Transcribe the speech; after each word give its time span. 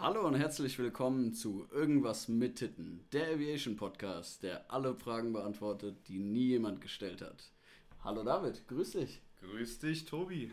Hallo 0.00 0.26
und 0.26 0.34
herzlich 0.34 0.78
willkommen 0.78 1.34
zu 1.34 1.66
Irgendwas 1.72 2.28
mit 2.28 2.56
Titten, 2.56 3.04
der 3.12 3.28
Aviation 3.34 3.76
Podcast, 3.76 4.42
der 4.42 4.70
alle 4.72 4.94
Fragen 4.94 5.32
beantwortet, 5.32 6.08
die 6.08 6.18
nie 6.18 6.46
jemand 6.48 6.80
gestellt 6.80 7.20
hat. 7.20 7.52
Hallo 8.02 8.22
David, 8.24 8.66
grüß 8.68 8.92
dich. 8.92 9.20
Grüß 9.42 9.78
dich, 9.80 10.06
Tobi. 10.06 10.50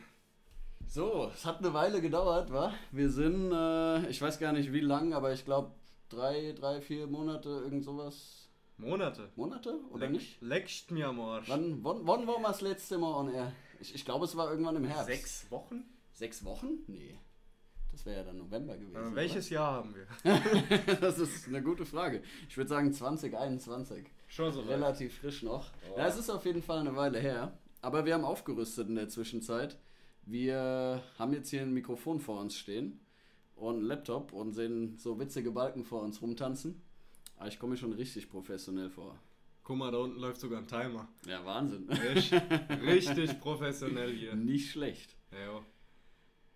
So, 0.87 1.31
es 1.33 1.45
hat 1.45 1.59
eine 1.59 1.73
Weile 1.73 2.01
gedauert, 2.01 2.51
wa? 2.51 2.73
Wir 2.91 3.09
sind, 3.09 3.51
äh, 3.51 4.09
ich 4.09 4.21
weiß 4.21 4.39
gar 4.39 4.51
nicht 4.53 4.73
wie 4.73 4.79
lang, 4.81 5.13
aber 5.13 5.31
ich 5.33 5.45
glaube 5.45 5.71
drei, 6.09 6.53
drei, 6.53 6.81
vier 6.81 7.07
Monate, 7.07 7.49
irgend 7.49 7.83
sowas. 7.83 8.49
Monate. 8.77 9.29
Monate 9.35 9.79
oder 9.91 10.05
Leck- 10.07 10.11
nicht? 10.11 10.41
Leckst 10.41 10.91
mir 10.91 11.07
am 11.07 11.19
Arsch. 11.19 11.49
Wann, 11.49 11.83
wann, 11.83 12.05
wann 12.05 12.27
war 12.27 12.41
das 12.43 12.61
letzte 12.61 12.97
Mal 12.97 13.13
on 13.13 13.33
air? 13.33 13.51
Ich, 13.79 13.95
ich 13.95 14.05
glaube, 14.05 14.25
es 14.25 14.35
war 14.35 14.49
irgendwann 14.51 14.75
im 14.75 14.85
Herbst. 14.85 15.07
Sechs 15.07 15.51
Wochen? 15.51 15.83
Sechs 16.11 16.43
Wochen? 16.43 16.79
Nee. 16.87 17.17
Das 17.97 18.05
wäre 18.05 18.17
ja 18.17 18.23
dann 18.25 18.37
November 18.37 18.77
gewesen. 18.77 19.11
Äh, 19.13 19.15
welches 19.15 19.49
Jahr 19.49 19.73
haben 19.73 19.95
wir? 19.95 20.05
oder? 20.23 20.95
Das 21.01 21.17
ist 21.17 21.47
eine 21.47 21.63
gute 21.63 21.83
Frage. 21.83 22.21
Ich 22.47 22.55
würde 22.55 22.69
sagen 22.69 22.93
2021. 22.93 24.05
Schon 24.27 24.53
so 24.53 24.61
weit. 24.61 24.69
Relativ 24.69 25.17
frisch 25.17 25.41
noch. 25.41 25.71
Oh. 25.91 25.97
Ja, 25.97 26.05
es 26.05 26.15
ist 26.15 26.29
auf 26.29 26.45
jeden 26.45 26.61
Fall 26.61 26.77
eine 26.77 26.95
Weile 26.95 27.17
her. 27.19 27.57
Aber 27.81 28.05
wir 28.05 28.13
haben 28.13 28.23
aufgerüstet 28.23 28.87
in 28.87 28.93
der 28.93 29.09
Zwischenzeit. 29.09 29.79
Wir 30.27 31.01
haben 31.17 31.33
jetzt 31.33 31.49
hier 31.49 31.63
ein 31.63 31.73
Mikrofon 31.73 32.19
vor 32.19 32.39
uns 32.39 32.55
stehen 32.55 32.99
und 33.55 33.77
einen 33.77 33.85
Laptop 33.85 34.31
und 34.31 34.51
sehen 34.51 34.95
so 34.99 35.19
witzige 35.19 35.49
Balken 35.49 35.83
vor 35.83 36.03
uns 36.03 36.21
rumtanzen. 36.21 36.83
Aber 37.37 37.47
ich 37.47 37.57
komme 37.57 37.71
mir 37.71 37.77
schon 37.77 37.93
richtig 37.93 38.29
professionell 38.29 38.91
vor. 38.91 39.17
Guck 39.63 39.75
mal, 39.75 39.89
da 39.91 39.97
unten 39.97 40.19
läuft 40.19 40.39
sogar 40.39 40.59
ein 40.59 40.67
Timer. 40.67 41.07
Ja, 41.25 41.43
Wahnsinn. 41.43 41.89
Richtig, 41.89 42.41
richtig 42.83 43.39
professionell 43.39 44.13
hier. 44.13 44.35
Nicht 44.35 44.69
schlecht. 44.69 45.15
Ja, 45.31 45.39
Ja. 45.53 45.61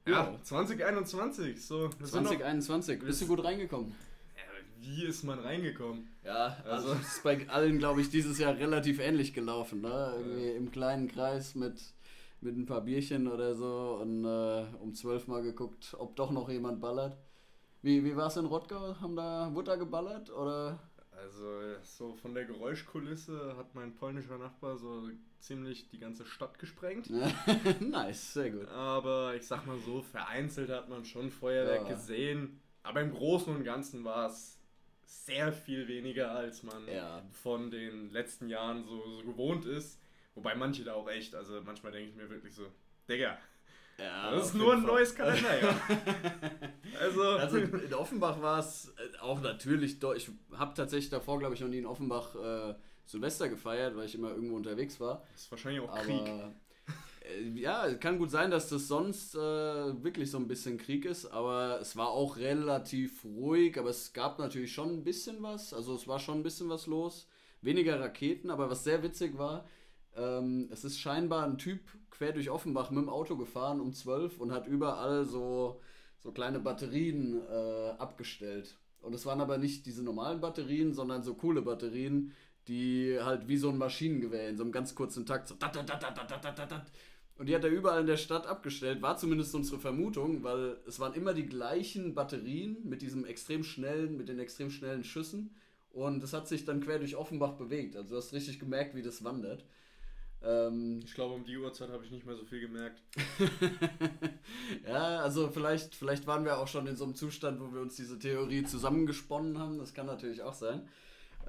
Ja 0.07 0.35
2021. 0.43 1.65
So, 1.65 1.89
wir 1.97 2.07
sind 2.07 2.23
noch- 2.23 2.29
2021. 2.31 2.99
Bist 3.03 3.21
du 3.21 3.27
gut 3.27 3.43
reingekommen? 3.43 3.93
Wie 4.79 5.05
ist 5.05 5.23
man 5.23 5.37
reingekommen? 5.39 6.07
Ja, 6.23 6.57
also 6.65 6.89
Also- 6.89 7.01
es 7.01 7.17
ist 7.17 7.23
bei 7.23 7.47
allen, 7.49 7.77
glaube 7.77 8.01
ich, 8.01 8.09
dieses 8.09 8.39
Jahr 8.39 8.55
relativ 8.57 8.99
ähnlich 8.99 9.31
gelaufen. 9.33 9.81
Ne? 9.81 10.13
Irgendwie 10.17 10.49
im 10.51 10.71
kleinen 10.71 11.07
Kreis 11.07 11.53
mit, 11.53 11.79
mit 12.41 12.57
ein 12.57 12.65
paar 12.65 12.81
Bierchen 12.81 13.27
oder 13.27 13.53
so 13.53 13.99
und 14.01 14.25
äh, 14.25 14.65
um 14.81 14.93
zwölf 14.95 15.27
Mal 15.27 15.43
geguckt, 15.43 15.95
ob 15.99 16.15
doch 16.15 16.31
noch 16.31 16.49
jemand 16.49 16.81
ballert. 16.81 17.15
Wie, 17.83 18.03
wie 18.03 18.15
war 18.15 18.27
es 18.27 18.37
in 18.37 18.45
Rottgau? 18.45 18.95
Haben 18.99 19.15
da, 19.15 19.49
wurde 19.53 19.71
da 19.71 19.75
geballert? 19.75 20.31
Oder? 20.31 20.79
Also, 21.23 21.75
so 21.83 22.13
von 22.13 22.33
der 22.33 22.45
Geräuschkulisse 22.45 23.55
hat 23.57 23.75
mein 23.75 23.93
polnischer 23.95 24.37
Nachbar 24.37 24.77
so 24.77 25.09
ziemlich 25.39 25.87
die 25.89 25.99
ganze 25.99 26.25
Stadt 26.25 26.57
gesprengt. 26.59 27.09
nice, 27.79 28.33
sehr 28.33 28.51
gut. 28.51 28.67
Aber 28.69 29.35
ich 29.35 29.45
sag 29.45 29.65
mal 29.67 29.77
so, 29.79 30.01
vereinzelt 30.01 30.69
hat 30.69 30.89
man 30.89 31.05
schon 31.05 31.29
Feuerwerk 31.31 31.83
Ja. 31.83 31.89
gesehen. 31.95 32.59
Aber 32.83 33.01
im 33.01 33.11
Großen 33.11 33.55
und 33.55 33.63
Ganzen 33.63 34.03
war 34.03 34.27
es 34.29 34.59
sehr 35.05 35.51
viel 35.53 35.87
weniger, 35.87 36.31
als 36.31 36.63
man 36.63 36.87
Ja. 36.87 37.21
von 37.31 37.69
den 37.69 38.09
letzten 38.11 38.49
Jahren 38.49 38.83
so, 38.83 39.01
so 39.11 39.23
gewohnt 39.23 39.65
ist. 39.65 39.99
Wobei 40.33 40.55
manche 40.55 40.83
da 40.83 40.93
auch 40.93 41.09
echt, 41.09 41.35
also 41.35 41.61
manchmal 41.61 41.91
denke 41.91 42.09
ich 42.09 42.15
mir 42.15 42.29
wirklich 42.29 42.55
so, 42.55 42.65
Digga, 43.09 43.37
Ja, 44.03 44.31
das 44.31 44.47
ist 44.47 44.55
nur 44.55 44.73
ein 44.73 44.79
Fall. 44.81 44.87
neues 44.93 45.13
Kalender, 45.15 45.61
ja. 45.61 45.75
also, 46.99 47.21
Also 47.23 47.57
in 47.57 47.93
Offenbach 47.93 48.41
war 48.41 48.59
es 48.59 48.93
äh, 48.97 49.19
auch 49.19 49.41
natürlich, 49.41 49.97
ich 50.15 50.31
habe 50.53 50.73
tatsächlich 50.75 51.09
davor, 51.09 51.39
glaube 51.39 51.55
ich, 51.55 51.61
noch 51.61 51.67
nie 51.67 51.77
in 51.79 51.85
Offenbach 51.85 52.35
äh, 52.35 52.73
Silvester 53.05 53.49
gefeiert, 53.49 53.95
weil 53.95 54.05
ich 54.05 54.15
immer 54.15 54.29
irgendwo 54.31 54.55
unterwegs 54.55 54.99
war. 54.99 55.23
das 55.33 55.41
ist 55.43 55.51
wahrscheinlich 55.51 55.81
auch 55.83 55.89
Aber 55.89 56.01
Krieg. 56.03 56.27
äh, 56.27 57.59
ja, 57.59 57.93
kann 57.95 58.17
gut 58.17 58.31
sein, 58.31 58.49
dass 58.51 58.69
das 58.69 58.87
sonst 58.87 59.35
äh, 59.35 59.37
wirklich 59.39 60.31
so 60.31 60.37
ein 60.37 60.47
bisschen 60.47 60.77
Krieg 60.77 61.05
ist, 61.05 61.27
aber 61.27 61.79
es 61.79 61.95
war 61.95 62.09
auch 62.09 62.37
relativ 62.37 63.23
ruhig, 63.23 63.77
aber 63.77 63.89
es 63.89 64.13
gab 64.13 64.39
natürlich 64.39 64.73
schon 64.73 64.89
ein 64.89 65.03
bisschen 65.03 65.41
was, 65.43 65.73
also 65.73 65.93
es 65.95 66.07
war 66.07 66.19
schon 66.19 66.39
ein 66.39 66.43
bisschen 66.43 66.69
was 66.69 66.87
los. 66.87 67.27
Weniger 67.63 67.99
Raketen, 67.99 68.49
aber 68.49 68.71
was 68.71 68.83
sehr 68.83 69.03
witzig 69.03 69.37
war, 69.37 69.65
ähm, 70.15 70.67
es 70.71 70.83
ist 70.83 70.99
scheinbar 70.99 71.45
ein 71.45 71.57
Typ 71.57 71.81
quer 72.09 72.33
durch 72.33 72.49
Offenbach 72.49 72.91
mit 72.91 73.03
dem 73.03 73.09
Auto 73.09 73.35
gefahren 73.37 73.79
um 73.79 73.93
12 73.93 74.39
und 74.39 74.51
hat 74.51 74.67
überall 74.67 75.25
so, 75.25 75.81
so 76.19 76.31
kleine 76.31 76.59
Batterien 76.59 77.41
äh, 77.49 77.89
abgestellt. 77.97 78.77
Und 79.01 79.13
es 79.13 79.25
waren 79.25 79.41
aber 79.41 79.57
nicht 79.57 79.85
diese 79.85 80.03
normalen 80.03 80.41
Batterien, 80.41 80.93
sondern 80.93 81.23
so 81.23 81.33
coole 81.33 81.61
Batterien, 81.61 82.33
die 82.67 83.17
halt 83.19 83.47
wie 83.47 83.57
so 83.57 83.69
ein 83.69 83.77
Maschinengewehr 83.77 84.49
in 84.49 84.57
so 84.57 84.63
einem 84.63 84.71
ganz 84.71 84.93
kurzen 84.93 85.25
Takt 85.25 85.47
so 85.47 85.55
dat, 85.55 85.75
dat, 85.75 85.89
dat, 85.89 86.01
dat, 86.03 86.17
dat, 86.29 86.43
dat, 86.43 86.71
dat, 86.71 86.85
und 87.41 87.47
die 87.47 87.55
hat 87.55 87.63
er 87.63 87.71
überall 87.71 88.01
in 88.01 88.05
der 88.05 88.17
Stadt 88.17 88.45
abgestellt, 88.45 89.01
war 89.01 89.17
zumindest 89.17 89.55
unsere 89.55 89.79
Vermutung, 89.79 90.43
weil 90.43 90.77
es 90.85 90.99
waren 90.99 91.15
immer 91.15 91.33
die 91.33 91.47
gleichen 91.47 92.13
Batterien 92.13 92.77
mit 92.83 93.01
diesem 93.01 93.25
extrem 93.25 93.63
schnellen, 93.63 94.15
mit 94.15 94.29
den 94.29 94.37
extrem 94.37 94.69
schnellen 94.69 95.03
Schüssen 95.03 95.55
und 95.89 96.23
es 96.23 96.33
hat 96.33 96.47
sich 96.47 96.65
dann 96.65 96.81
quer 96.81 96.99
durch 96.99 97.15
Offenbach 97.15 97.53
bewegt. 97.53 97.95
Also 97.95 98.11
du 98.11 98.17
hast 98.17 98.33
richtig 98.33 98.59
gemerkt, 98.59 98.93
wie 98.93 99.01
das 99.01 99.23
wandert. 99.23 99.65
Ähm, 100.43 101.01
Ich 101.05 101.13
glaube, 101.13 101.35
um 101.35 101.43
die 101.43 101.57
Uhrzeit 101.57 101.89
habe 101.89 102.03
ich 102.03 102.11
nicht 102.11 102.25
mehr 102.25 102.35
so 102.35 102.45
viel 102.45 102.59
gemerkt. 102.59 103.01
ja, 104.87 105.19
also 105.19 105.49
vielleicht, 105.49 105.95
vielleicht 105.95 106.25
waren 106.27 106.45
wir 106.45 106.57
auch 106.57 106.67
schon 106.67 106.87
in 106.87 106.95
so 106.95 107.03
einem 107.03 107.15
Zustand, 107.15 107.59
wo 107.59 107.73
wir 107.73 107.81
uns 107.81 107.95
diese 107.95 108.17
Theorie 108.17 108.63
zusammengesponnen 108.63 109.57
haben. 109.59 109.77
Das 109.77 109.93
kann 109.93 110.05
natürlich 110.07 110.41
auch 110.41 110.53
sein. 110.53 110.87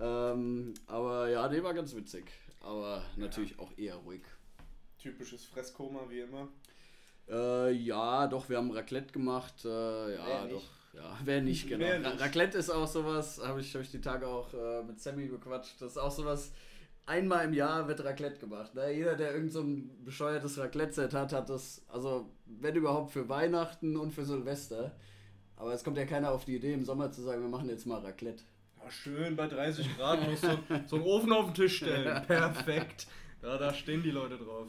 Ähm, 0.00 0.75
aber 0.86 1.28
ja, 1.28 1.48
die 1.48 1.62
war 1.62 1.75
ganz 1.75 1.94
witzig. 1.94 2.25
Aber 2.60 3.03
natürlich 3.16 3.58
auch 3.58 3.70
eher 3.76 3.97
ruhig. 3.97 4.22
Typisches 4.98 5.44
Fresskoma, 5.47 6.00
wie 6.09 6.20
immer. 6.20 6.48
Äh, 7.28 7.72
ja, 7.72 8.26
doch, 8.26 8.48
wir 8.48 8.59
haben 8.59 8.70
Raclette 8.70 9.12
gemacht. 9.12 9.64
Äh, 9.64 9.69
ja, 10.14 10.26
Wer 10.26 10.47
doch. 10.48 10.62
Ja, 10.94 11.19
wer 11.24 11.41
nicht, 11.41 11.66
genau. 11.69 11.84
Wer 11.86 11.98
nicht? 11.98 12.20
Raclette 12.20 12.59
ist 12.59 12.70
auch 12.70 12.86
sowas, 12.86 13.41
habe 13.42 13.60
ich, 13.60 13.74
hab 13.74 13.82
ich 13.82 13.91
die 13.91 14.00
Tage 14.00 14.28
auch 14.28 14.53
äh, 14.53 14.82
mit 14.82 15.00
Sammy 15.00 15.26
bequatscht. 15.26 15.80
Das 15.80 15.92
ist 15.92 15.98
auch 15.98 16.10
sowas, 16.10 16.53
einmal 17.06 17.44
im 17.46 17.54
Jahr 17.54 17.88
wird 17.88 18.04
Raclette 18.04 18.38
gemacht. 18.38 18.74
Ne? 18.74 18.92
Jeder, 18.92 19.16
der 19.16 19.34
irgend 19.34 19.52
so 19.52 19.60
ein 19.60 20.04
bescheuertes 20.04 20.58
Raclette-Set 20.58 21.14
hat, 21.14 21.32
hat 21.32 21.48
das, 21.48 21.82
also 21.88 22.30
wenn 22.46 22.74
überhaupt 22.74 23.12
für 23.12 23.28
Weihnachten 23.28 23.96
und 23.96 24.12
für 24.12 24.24
Silvester. 24.24 24.92
Aber 25.56 25.72
es 25.72 25.84
kommt 25.84 25.96
ja 25.96 26.06
keiner 26.06 26.32
auf 26.32 26.44
die 26.44 26.56
Idee, 26.56 26.72
im 26.72 26.84
Sommer 26.84 27.10
zu 27.12 27.22
sagen, 27.22 27.42
wir 27.42 27.48
machen 27.48 27.68
jetzt 27.68 27.86
mal 27.86 28.00
Raclette. 28.00 28.42
Ja, 28.82 28.91
schön 28.91 29.36
bei 29.36 29.46
30 29.46 29.96
Grad 29.96 30.28
muss 30.28 30.41
so, 30.41 30.58
so 30.86 30.96
einen 30.96 31.04
Ofen 31.04 31.32
auf 31.32 31.46
den 31.46 31.54
Tisch 31.54 31.76
stellen. 31.76 32.22
Perfekt. 32.26 33.06
Ja, 33.42 33.58
da 33.58 33.72
stehen 33.72 34.02
die 34.02 34.10
Leute 34.10 34.38
drauf. 34.38 34.68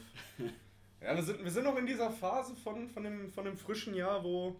Ja, 1.01 1.15
wir 1.15 1.23
sind, 1.23 1.43
wir 1.43 1.51
sind 1.51 1.63
noch 1.63 1.77
in 1.77 1.85
dieser 1.85 2.09
Phase 2.09 2.55
von, 2.55 2.89
von, 2.89 3.03
dem, 3.03 3.31
von 3.31 3.45
dem 3.45 3.57
frischen 3.57 3.93
Jahr, 3.93 4.23
wo 4.23 4.55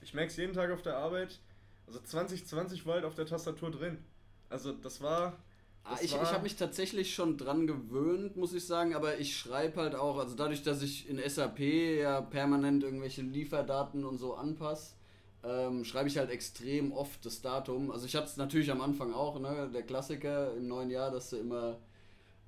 ich 0.00 0.14
merke 0.14 0.30
es 0.30 0.36
jeden 0.36 0.52
Tag 0.52 0.70
auf 0.70 0.82
der 0.82 0.96
Arbeit. 0.96 1.40
Also 1.86 2.00
2020 2.00 2.84
war 2.86 2.94
halt 2.94 3.04
auf 3.04 3.14
der 3.14 3.26
Tastatur 3.26 3.70
drin. 3.70 4.04
Also 4.48 4.72
das 4.72 5.00
war. 5.00 5.38
Ah, 5.88 5.92
Das 5.92 6.02
ich 6.02 6.12
war- 6.12 6.22
ich 6.22 6.28
habe 6.32 6.42
mich 6.42 6.56
tatsächlich 6.56 7.14
schon 7.14 7.38
dran 7.38 7.66
gewöhnt, 7.66 8.36
muss 8.36 8.52
ich 8.52 8.66
sagen, 8.66 8.94
aber 8.94 9.18
ich 9.18 9.36
schreibe 9.36 9.80
halt 9.80 9.94
auch, 9.94 10.18
also 10.18 10.34
dadurch, 10.36 10.62
dass 10.62 10.82
ich 10.82 11.08
in 11.08 11.18
SAP 11.18 11.60
ja 12.00 12.20
permanent 12.20 12.82
irgendwelche 12.84 13.22
Lieferdaten 13.22 14.04
und 14.04 14.18
so 14.18 14.34
anpasse, 14.34 14.94
ähm, 15.44 15.84
schreibe 15.84 16.08
ich 16.08 16.18
halt 16.18 16.30
extrem 16.30 16.92
oft 16.92 17.24
das 17.24 17.40
Datum. 17.40 17.90
Also 17.90 18.04
ich 18.04 18.14
hatte 18.16 18.26
es 18.26 18.36
natürlich 18.36 18.70
am 18.70 18.82
Anfang 18.82 19.14
auch, 19.14 19.40
ne, 19.40 19.70
der 19.72 19.82
Klassiker 19.82 20.54
im 20.54 20.68
neuen 20.68 20.90
Jahr, 20.90 21.10
dass 21.10 21.30
du 21.30 21.36
immer, 21.36 21.78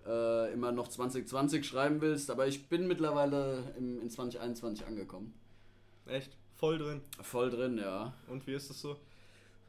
äh, 0.07 0.53
immer 0.53 0.73
noch 0.73 0.89
2020 0.89 1.65
schreiben 1.67 2.01
willst, 2.03 2.31
aber 2.31 2.47
ich 2.47 2.69
bin 2.69 2.87
mittlerweile 2.89 3.73
im, 3.79 4.01
in 4.03 4.11
2021 4.11 4.87
angekommen. 4.87 5.33
Echt 6.07 6.37
voll 6.57 6.79
drin. 6.79 7.01
Voll 7.23 7.49
drin, 7.51 7.79
ja. 7.79 8.13
Und 8.29 8.47
wie 8.47 8.55
ist 8.55 8.69
das 8.69 8.81
so? 8.81 8.97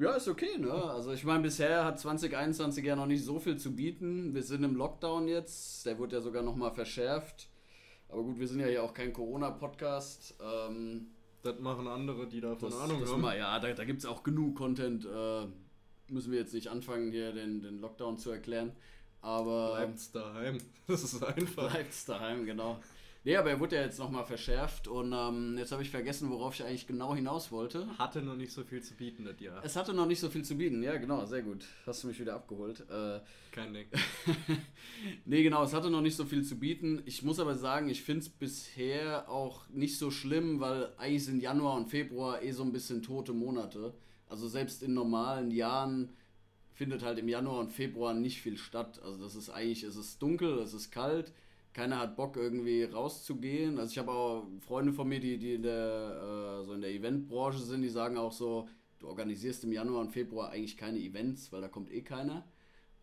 Ja, 0.02 0.16
ist 0.16 0.28
okay, 0.28 0.58
ne? 0.58 0.72
Also 0.74 1.12
ich 1.12 1.24
meine, 1.24 1.44
bisher 1.44 1.86
hat 1.86 2.00
2021 2.00 2.84
ja 2.84 2.96
noch 2.96 3.06
nicht 3.06 3.24
so 3.24 3.40
viel 3.40 3.58
zu 3.58 3.76
bieten. 3.76 4.34
Wir 4.34 4.42
sind 4.42 4.64
im 4.64 4.76
Lockdown 4.76 5.28
jetzt, 5.28 5.86
der 5.86 6.00
wurde 6.00 6.16
ja 6.16 6.22
sogar 6.24 6.42
nochmal 6.42 6.72
verschärft. 6.72 7.50
Aber 8.10 8.24
gut, 8.24 8.40
wir 8.40 8.48
sind 8.48 8.62
ja 8.62 8.66
hier 8.66 8.84
auch 8.84 8.96
kein 8.96 9.14
Corona-Podcast. 9.14 10.36
Ähm, 10.42 11.12
Das 11.44 11.60
machen 11.60 11.88
andere, 11.88 12.28
die 12.28 12.42
davon 12.42 12.72
das, 12.72 12.80
Ahnung 12.80 13.02
das 13.02 13.12
haben. 13.12 13.22
mal, 13.22 13.38
ja, 13.38 13.60
da, 13.60 13.72
da 13.74 13.86
gibt 13.86 14.00
es 14.00 14.08
auch 14.08 14.24
genug 14.24 14.56
Content. 14.58 15.06
Äh, 15.06 15.46
müssen 16.08 16.32
wir 16.32 16.40
jetzt 16.40 16.54
nicht 16.56 16.70
anfangen, 16.70 17.12
hier 17.12 17.32
den, 17.32 17.62
den 17.62 17.80
Lockdown 17.80 18.18
zu 18.18 18.32
erklären. 18.32 18.72
Aber 19.22 19.76
Bleibt's 19.76 20.12
daheim. 20.12 20.58
Das 20.88 21.04
ist 21.04 21.24
einfach. 21.24 21.70
bleibt's 21.72 22.06
daheim, 22.06 22.44
genau. 22.46 22.80
Nee, 23.24 23.36
aber 23.36 23.52
er 23.52 23.60
wurde 23.60 23.76
ja 23.76 23.84
jetzt 23.84 24.00
nochmal 24.00 24.26
verschärft 24.26 24.88
und 24.88 25.14
ähm, 25.14 25.56
jetzt 25.56 25.72
habe 25.72 25.84
ich 25.84 25.92
vergessen, 25.92 26.32
worauf 26.32 26.56
ich 26.56 26.66
eigentlich 26.66 26.88
genau 26.88 27.14
hinaus 27.14 27.52
wollte. 27.52 27.86
Hatte 28.00 28.24
noch 28.24 28.36
nicht 28.36 28.52
so 28.52 28.64
viel 28.64 28.82
zu 28.82 28.96
bieten, 28.96 29.26
das 29.26 29.40
Jahr. 29.40 29.64
Es 29.64 29.76
hatte 29.76 29.94
noch 29.94 30.08
nicht 30.08 30.20
so 30.20 30.30
viel 30.30 30.44
zu 30.44 30.56
bieten, 30.56 30.82
ja 30.82 30.98
genau, 30.98 31.24
sehr 31.26 31.44
gut. 31.44 31.66
Hast 31.86 32.04
du 32.04 32.08
mich 32.08 32.20
wieder 32.20 32.34
abgeholt. 32.34 32.84
Äh, 32.90 33.20
Kein 33.52 33.76
Ding. 33.76 33.86
nee, 35.26 35.44
genau, 35.44 35.64
es 35.64 35.74
hatte 35.74 35.92
noch 35.92 36.02
nicht 36.02 36.16
so 36.16 36.26
viel 36.26 36.44
zu 36.44 36.58
bieten. 36.58 37.04
Ich 37.06 37.22
muss 37.22 37.40
aber 37.40 37.54
sagen, 37.54 37.90
ich 37.90 38.02
finde 38.02 38.22
es 38.22 38.30
bisher 38.30 39.30
auch 39.30 39.70
nicht 39.70 40.00
so 40.00 40.10
schlimm, 40.10 40.60
weil 40.60 40.92
eigentlich 40.98 41.26
sind 41.26 41.42
Januar 41.42 41.76
und 41.76 41.90
Februar 41.90 42.42
eh 42.42 42.52
so 42.52 42.64
ein 42.64 42.72
bisschen 42.72 43.04
tote 43.04 43.34
Monate. 43.34 43.94
Also 44.30 44.48
selbst 44.48 44.82
in 44.82 44.96
normalen 44.96 45.52
Jahren 45.52 46.10
findet 46.74 47.04
halt 47.04 47.20
im 47.20 47.30
Januar 47.30 47.60
und 47.60 47.72
Februar 47.72 48.16
nicht 48.16 48.42
viel 48.42 48.58
statt. 48.58 49.00
Also 49.04 49.22
das 49.22 49.36
ist 49.36 49.52
eigentlich, 49.52 49.84
es 49.84 49.96
ist 49.96 50.20
dunkel, 50.24 50.58
es 50.58 50.74
ist 50.74 50.90
kalt, 50.90 51.32
keiner 51.74 52.00
hat 52.00 52.16
Bock 52.16 52.38
irgendwie 52.38 52.84
rauszugehen. 52.84 53.80
Also 53.80 53.92
ich 53.92 53.98
habe 53.98 54.12
auch 54.12 54.48
Freunde 54.60 54.94
von 54.94 55.08
mir, 55.08 55.20
die, 55.20 55.38
die 55.38 55.54
in 55.54 55.64
der, 55.64 56.62
äh, 56.62 56.66
so 56.66 56.74
in 56.74 56.82
der 56.82 56.92
Eventbranche 56.92 57.60
sind, 57.60 57.82
die 57.82 57.90
sagen 57.90 58.18
auch 58.18 58.32
so, 58.32 58.68
du 59.00 59.08
organisierst 59.08 59.64
im 59.64 59.72
Januar 59.72 60.02
und 60.02 60.12
Februar 60.12 60.50
eigentlich 60.50 60.78
keine 60.78 61.00
Events, 61.00 61.52
weil 61.52 61.62
da 61.62 61.68
kommt 61.68 61.92
eh 61.92 62.02
keiner. 62.02 62.46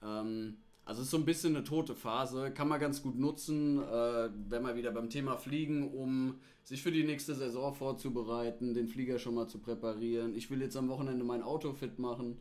Ähm, 0.03 0.59
also 0.85 1.03
es 1.03 1.09
ist 1.09 1.11
so 1.11 1.19
ein 1.19 1.27
bisschen 1.27 1.55
eine 1.55 1.65
tote 1.65 1.95
Phase, 1.95 2.51
kann 2.51 2.69
man 2.69 2.81
ganz 2.81 3.03
gut 3.03 3.19
nutzen, 3.19 3.79
äh, 3.83 4.31
wenn 4.49 4.63
wir 4.63 4.75
wieder 4.75 4.91
beim 4.91 5.11
Thema 5.11 5.37
Fliegen, 5.37 5.93
um 5.93 6.39
sich 6.65 6.83
für 6.83 6.93
die 6.93 7.05
nächste 7.05 7.35
Saison 7.35 7.75
vorzubereiten, 7.75 8.75
den 8.75 8.89
Flieger 8.89 9.19
schon 9.19 9.35
mal 9.35 9.49
zu 9.49 9.59
präparieren. 9.59 10.35
Ich 10.35 10.51
will 10.51 10.63
jetzt 10.63 10.77
am 10.77 10.89
Wochenende 10.89 11.25
mein 11.25 11.43
Auto 11.43 11.73
fit 11.73 11.99
machen. 11.99 12.39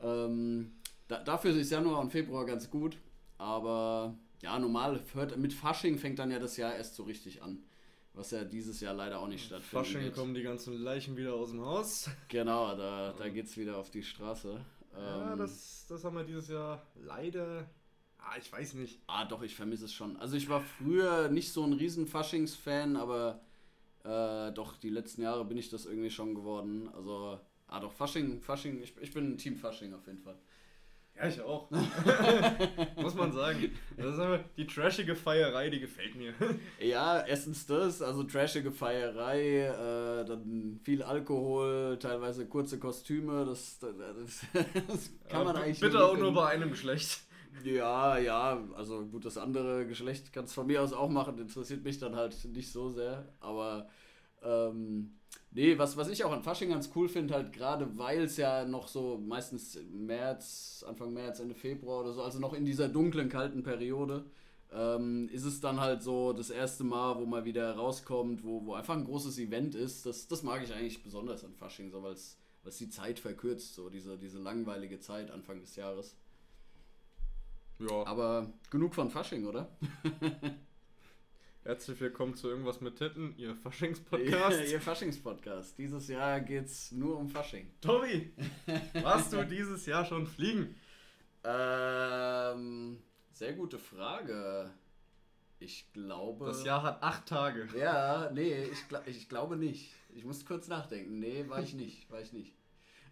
Ähm, 0.00 0.72
da, 1.06 1.22
dafür 1.22 1.56
ist 1.56 1.70
Januar 1.70 2.00
und 2.00 2.10
Februar 2.10 2.46
ganz 2.46 2.70
gut, 2.70 2.96
aber 3.36 4.16
ja, 4.42 4.58
normal 4.58 5.00
hört, 5.14 5.36
mit 5.36 5.52
Fasching 5.52 5.98
fängt 5.98 6.18
dann 6.18 6.30
ja 6.30 6.38
das 6.38 6.56
Jahr 6.56 6.74
erst 6.74 6.94
so 6.94 7.04
richtig 7.04 7.42
an. 7.42 7.64
Was 8.14 8.30
ja 8.32 8.44
dieses 8.44 8.80
Jahr 8.80 8.94
leider 8.94 9.20
auch 9.20 9.28
nicht 9.28 9.44
stattfindet. 9.44 9.86
Fasching 9.86 10.12
kommen 10.12 10.34
die 10.34 10.42
ganzen 10.42 10.74
Leichen 10.78 11.16
wieder 11.16 11.34
aus 11.34 11.50
dem 11.50 11.60
Haus. 11.60 12.10
Genau, 12.28 12.74
da, 12.76 13.12
da 13.16 13.28
geht 13.28 13.46
es 13.46 13.56
wieder 13.56 13.76
auf 13.76 13.90
die 13.90 14.02
Straße. 14.02 14.60
Ja, 14.96 15.32
ähm, 15.32 15.38
das, 15.38 15.86
das 15.88 16.04
haben 16.04 16.16
wir 16.16 16.24
dieses 16.24 16.48
Jahr 16.48 16.82
leider. 16.96 17.68
Ah, 18.18 18.36
ich 18.38 18.52
weiß 18.52 18.74
nicht. 18.74 19.00
Ah, 19.06 19.24
doch, 19.24 19.42
ich 19.42 19.54
vermisse 19.54 19.84
es 19.84 19.92
schon. 19.92 20.16
Also 20.16 20.36
ich 20.36 20.48
war 20.48 20.60
früher 20.60 21.28
nicht 21.28 21.52
so 21.52 21.64
ein 21.64 21.72
riesen 21.72 22.06
Faschings-Fan, 22.06 22.96
aber 22.96 23.40
äh, 24.04 24.52
doch, 24.52 24.76
die 24.76 24.90
letzten 24.90 25.22
Jahre 25.22 25.44
bin 25.44 25.56
ich 25.56 25.68
das 25.70 25.86
irgendwie 25.86 26.10
schon 26.10 26.34
geworden. 26.34 26.88
Also, 26.94 27.38
ah 27.68 27.80
doch, 27.80 27.92
Fasching, 27.92 28.40
Fasching, 28.40 28.82
ich, 28.82 28.94
ich 29.00 29.12
bin 29.12 29.38
Team 29.38 29.56
Fasching 29.56 29.94
auf 29.94 30.06
jeden 30.06 30.18
Fall. 30.18 30.36
Ja, 31.18 31.26
ich 31.26 31.40
auch. 31.40 31.68
Muss 32.96 33.14
man 33.14 33.32
sagen. 33.32 33.70
Das 33.96 34.14
ist 34.14 34.20
aber 34.20 34.44
die 34.56 34.66
trashige 34.66 35.16
Feierei, 35.16 35.68
die 35.68 35.80
gefällt 35.80 36.14
mir. 36.14 36.32
Ja, 36.80 37.24
erstens 37.26 37.66
das, 37.66 38.02
also 38.02 38.22
trashige 38.22 38.70
Feierei, 38.70 39.66
äh, 39.66 40.24
dann 40.24 40.80
viel 40.84 41.02
Alkohol, 41.02 41.98
teilweise 42.00 42.46
kurze 42.46 42.78
Kostüme, 42.78 43.44
das, 43.44 43.78
das, 43.80 43.94
das 44.52 45.10
kann 45.28 45.40
ja, 45.40 45.44
man 45.44 45.56
eigentlich 45.56 45.80
Bitte 45.80 46.04
auch 46.04 46.16
nur 46.16 46.32
bei 46.32 46.46
einem 46.50 46.70
Geschlecht. 46.70 47.22
Ja, 47.64 48.18
ja, 48.18 48.62
also 48.74 49.04
gut, 49.06 49.24
das 49.24 49.38
andere 49.38 49.86
Geschlecht 49.86 50.32
kann 50.32 50.44
es 50.44 50.52
von 50.52 50.66
mir 50.66 50.82
aus 50.82 50.92
auch 50.92 51.08
machen, 51.08 51.38
interessiert 51.38 51.82
mich 51.82 51.98
dann 51.98 52.14
halt 52.14 52.44
nicht 52.44 52.70
so 52.70 52.90
sehr, 52.90 53.26
aber 53.40 53.88
ähm, 54.42 55.18
Nee, 55.50 55.78
was, 55.78 55.96
was 55.96 56.08
ich 56.08 56.24
auch 56.24 56.32
an 56.32 56.42
Fasching 56.42 56.68
ganz 56.68 56.90
cool 56.94 57.08
finde, 57.08 57.34
halt 57.34 57.52
gerade 57.52 57.96
weil 57.96 58.22
es 58.22 58.36
ja 58.36 58.64
noch 58.66 58.86
so 58.86 59.18
meistens 59.18 59.78
März, 59.92 60.84
Anfang 60.86 61.12
März, 61.12 61.40
Ende 61.40 61.54
Februar 61.54 62.00
oder 62.00 62.12
so, 62.12 62.22
also 62.22 62.38
noch 62.38 62.52
in 62.52 62.66
dieser 62.66 62.88
dunklen, 62.88 63.30
kalten 63.30 63.62
Periode, 63.62 64.26
ähm, 64.70 65.28
ist 65.32 65.44
es 65.44 65.60
dann 65.60 65.80
halt 65.80 66.02
so 66.02 66.34
das 66.34 66.50
erste 66.50 66.84
Mal, 66.84 67.16
wo 67.18 67.24
man 67.24 67.46
wieder 67.46 67.74
rauskommt, 67.74 68.44
wo, 68.44 68.66
wo 68.66 68.74
einfach 68.74 68.94
ein 68.94 69.06
großes 69.06 69.38
Event 69.38 69.74
ist. 69.74 70.04
Das, 70.04 70.28
das 70.28 70.42
mag 70.42 70.62
ich 70.62 70.74
eigentlich 70.74 71.02
besonders 71.02 71.44
an 71.44 71.54
Fasching, 71.54 71.90
so 71.90 72.02
weil 72.02 72.12
es 72.12 72.36
die 72.78 72.90
Zeit 72.90 73.18
verkürzt, 73.18 73.74
so 73.74 73.88
diese, 73.88 74.18
diese 74.18 74.38
langweilige 74.38 75.00
Zeit 75.00 75.30
Anfang 75.30 75.60
des 75.60 75.76
Jahres. 75.76 76.14
Ja. 77.78 78.06
Aber 78.06 78.52
genug 78.70 78.94
von 78.94 79.08
Fasching, 79.08 79.46
oder? 79.46 79.70
Herzlich 81.68 82.00
willkommen 82.00 82.34
zu 82.34 82.48
Irgendwas 82.48 82.80
mit 82.80 82.96
Titten, 82.96 83.34
Ihr 83.36 83.54
Faschings-Podcast. 83.54 84.58
Ja, 84.58 84.64
ihr 84.72 84.80
Faschings-Podcast. 84.80 85.76
Dieses 85.76 86.08
Jahr 86.08 86.40
geht's 86.40 86.92
nur 86.92 87.18
um 87.18 87.28
Fasching. 87.28 87.70
Tobi, 87.82 88.32
warst 89.02 89.34
du 89.34 89.44
dieses 89.44 89.84
Jahr 89.84 90.06
schon 90.06 90.26
fliegen? 90.26 90.74
Ähm, 91.44 93.02
sehr 93.34 93.52
gute 93.52 93.78
Frage. 93.78 94.70
Ich 95.58 95.92
glaube. 95.92 96.46
Das 96.46 96.64
Jahr 96.64 96.82
hat 96.82 97.02
acht 97.02 97.26
Tage. 97.26 97.68
Ja, 97.78 98.30
nee, 98.32 98.64
ich, 98.64 98.78
ich 99.04 99.28
glaube 99.28 99.58
nicht. 99.58 99.92
Ich 100.14 100.24
muss 100.24 100.46
kurz 100.46 100.68
nachdenken. 100.68 101.18
Nee, 101.18 101.44
war 101.48 101.62
ich 101.62 101.74
nicht. 101.74 102.10
War 102.10 102.22
ich 102.22 102.32
nicht. 102.32 102.54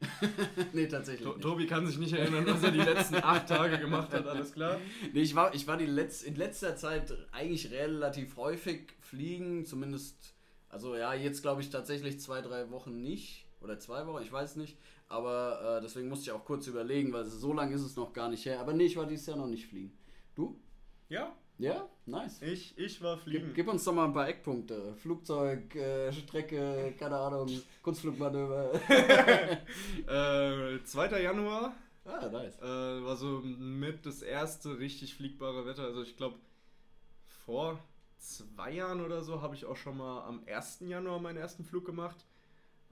nee, 0.73 0.87
tatsächlich. 0.87 1.27
nicht. 1.27 1.41
Tobi 1.41 1.67
kann 1.67 1.87
sich 1.87 1.99
nicht 1.99 2.13
erinnern, 2.13 2.45
was 2.47 2.63
er 2.63 2.71
die 2.71 2.81
letzten 2.81 3.17
acht 3.17 3.49
Tage 3.49 3.79
gemacht 3.79 4.13
hat, 4.13 4.27
alles 4.27 4.53
klar? 4.53 4.79
Nee, 5.13 5.21
ich 5.21 5.35
war, 5.35 5.55
ich 5.55 5.67
war 5.67 5.77
die 5.77 5.87
Letz-, 5.87 6.25
in 6.25 6.37
letzter 6.37 6.77
Zeit 6.77 7.17
eigentlich 7.33 7.71
relativ 7.71 8.37
häufig 8.37 8.93
fliegen, 9.01 9.65
zumindest, 9.65 10.35
also 10.69 10.97
ja, 10.97 11.15
jetzt 11.15 11.43
glaube 11.43 11.61
ich 11.61 11.71
tatsächlich 11.71 12.21
zwei, 12.21 12.41
drei 12.41 12.71
Wochen 12.71 13.01
nicht. 13.01 13.47
Oder 13.61 13.79
zwei 13.79 14.07
Wochen, 14.07 14.23
ich 14.23 14.31
weiß 14.31 14.57
nicht. 14.57 14.77
Aber 15.09 15.79
äh, 15.79 15.83
deswegen 15.83 16.09
musste 16.09 16.25
ich 16.25 16.33
auch 16.33 16.45
kurz 16.45 16.67
überlegen, 16.67 17.13
weil 17.13 17.25
so 17.25 17.53
lange 17.53 17.75
ist 17.75 17.83
es 17.83 17.97
noch 17.97 18.13
gar 18.13 18.29
nicht 18.29 18.45
her. 18.45 18.61
Aber 18.61 18.73
nee, 18.73 18.85
ich 18.85 18.97
war 18.97 19.07
dieses 19.07 19.27
Jahr 19.27 19.37
noch 19.37 19.47
nicht 19.47 19.67
fliegen. 19.67 19.97
Du? 20.35 20.61
Ja, 21.09 21.35
ja, 21.59 21.89
nice. 22.05 22.43
Ich, 22.43 22.77
ich 22.77 23.03
war 23.03 23.17
fliegen. 23.17 23.47
Gib, 23.47 23.55
gib, 23.55 23.69
uns 23.69 23.85
doch 23.85 23.93
mal 23.93 24.05
ein 24.05 24.13
paar 24.13 24.29
Eckpunkte. 24.29 24.95
Flugzeug, 24.97 25.75
äh, 25.75 26.13
Strecke, 26.13 26.95
keine 26.99 27.17
Ahnung, 27.17 27.49
Kunstflugmanöver. 27.83 28.75
äh, 30.07 30.85
2. 30.85 31.23
Januar. 31.23 31.75
Ah, 32.05 32.29
nice. 32.29 32.59
Äh, 32.61 33.05
war 33.05 33.17
so 33.17 33.41
mit 33.41 34.05
das 34.07 34.23
erste 34.23 34.79
richtig 34.79 35.15
fliegbare 35.15 35.67
Wetter. 35.67 35.85
Also 35.85 36.03
ich 36.03 36.17
glaube, 36.17 36.37
vor 37.45 37.79
zwei 38.19 38.73
Jahren 38.73 39.01
oder 39.01 39.23
so 39.23 39.41
habe 39.41 39.55
ich 39.55 39.65
auch 39.65 39.77
schon 39.77 39.97
mal 39.97 40.25
am 40.25 40.43
1. 40.47 40.81
Januar 40.81 41.21
meinen 41.21 41.39
ersten 41.39 41.65
Flug 41.65 41.85
gemacht. 41.85 42.27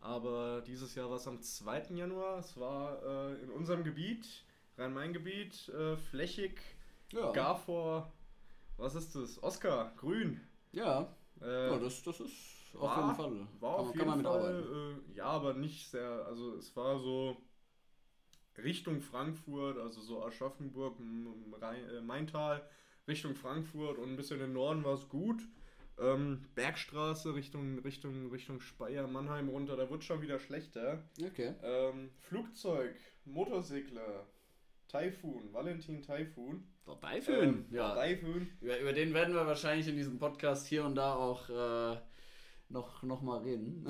Aber 0.00 0.62
dieses 0.66 0.94
Jahr 0.94 1.10
war 1.10 1.16
es 1.16 1.28
am 1.28 1.40
2. 1.40 1.94
Januar. 1.94 2.38
Es 2.38 2.58
war 2.58 3.02
äh, 3.02 3.42
in 3.42 3.50
unserem 3.50 3.84
Gebiet, 3.84 4.26
Rhein-Main-Gebiet, 4.76 5.68
äh, 5.68 5.96
flächig, 5.96 6.60
ja. 7.12 7.30
gar 7.32 7.56
vor 7.56 8.12
was 8.76 8.94
ist 8.94 9.14
das? 9.14 9.42
Oscar, 9.42 9.92
grün. 9.96 10.40
Ja. 10.72 11.14
Äh, 11.40 11.70
ja 11.70 11.78
das, 11.78 12.02
das 12.02 12.20
ist 12.20 12.74
auf 12.74 12.82
war, 12.82 12.96
jeden 13.02 13.16
Fall. 13.16 13.48
War 13.60 13.76
kann, 13.76 13.86
auf 13.86 13.94
jeden 13.94 14.22
Fall, 14.22 15.00
äh, 15.12 15.16
ja, 15.16 15.26
aber 15.26 15.54
nicht 15.54 15.88
sehr. 15.88 16.26
Also 16.26 16.56
es 16.56 16.74
war 16.76 16.98
so 16.98 17.36
Richtung 18.58 19.00
Frankfurt, 19.00 19.78
also 19.78 20.00
so 20.00 20.24
Aschaffenburg, 20.24 20.96
Rhein, 21.60 21.88
äh, 21.88 22.00
Maintal, 22.00 22.62
Richtung 23.06 23.34
Frankfurt 23.34 23.98
und 23.98 24.10
ein 24.10 24.16
bisschen 24.16 24.40
im 24.40 24.52
Norden 24.52 24.84
war 24.84 24.94
es 24.94 25.08
gut. 25.08 25.42
Ähm, 25.96 26.44
Bergstraße 26.56 27.34
Richtung, 27.36 27.78
Richtung, 27.80 28.30
Richtung 28.30 28.60
Speyer, 28.60 29.06
Mannheim 29.06 29.48
runter, 29.48 29.76
da 29.76 29.88
wird 29.88 30.02
schon 30.02 30.22
wieder 30.22 30.40
schlechter. 30.40 31.04
Okay. 31.22 31.54
Ähm, 31.62 32.10
Flugzeug, 32.18 32.96
Motorsegler, 33.24 34.26
Typhoon, 34.94 35.52
Valentin 35.52 36.00
Typhoon. 36.00 36.62
Der 36.86 37.00
Typhoon, 37.00 37.42
ähm, 37.42 37.66
ja. 37.70 37.96
Der 37.96 38.16
Typhoon. 38.16 38.48
Über, 38.60 38.78
über, 38.78 38.92
den 38.92 39.12
werden 39.12 39.34
wir 39.34 39.44
wahrscheinlich 39.44 39.88
in 39.88 39.96
diesem 39.96 40.20
Podcast 40.20 40.68
hier 40.68 40.84
und 40.84 40.94
da 40.94 41.14
auch 41.14 41.48
äh, 41.48 41.98
noch, 42.68 43.02
noch 43.02 43.20
mal 43.20 43.38
reden. 43.38 43.84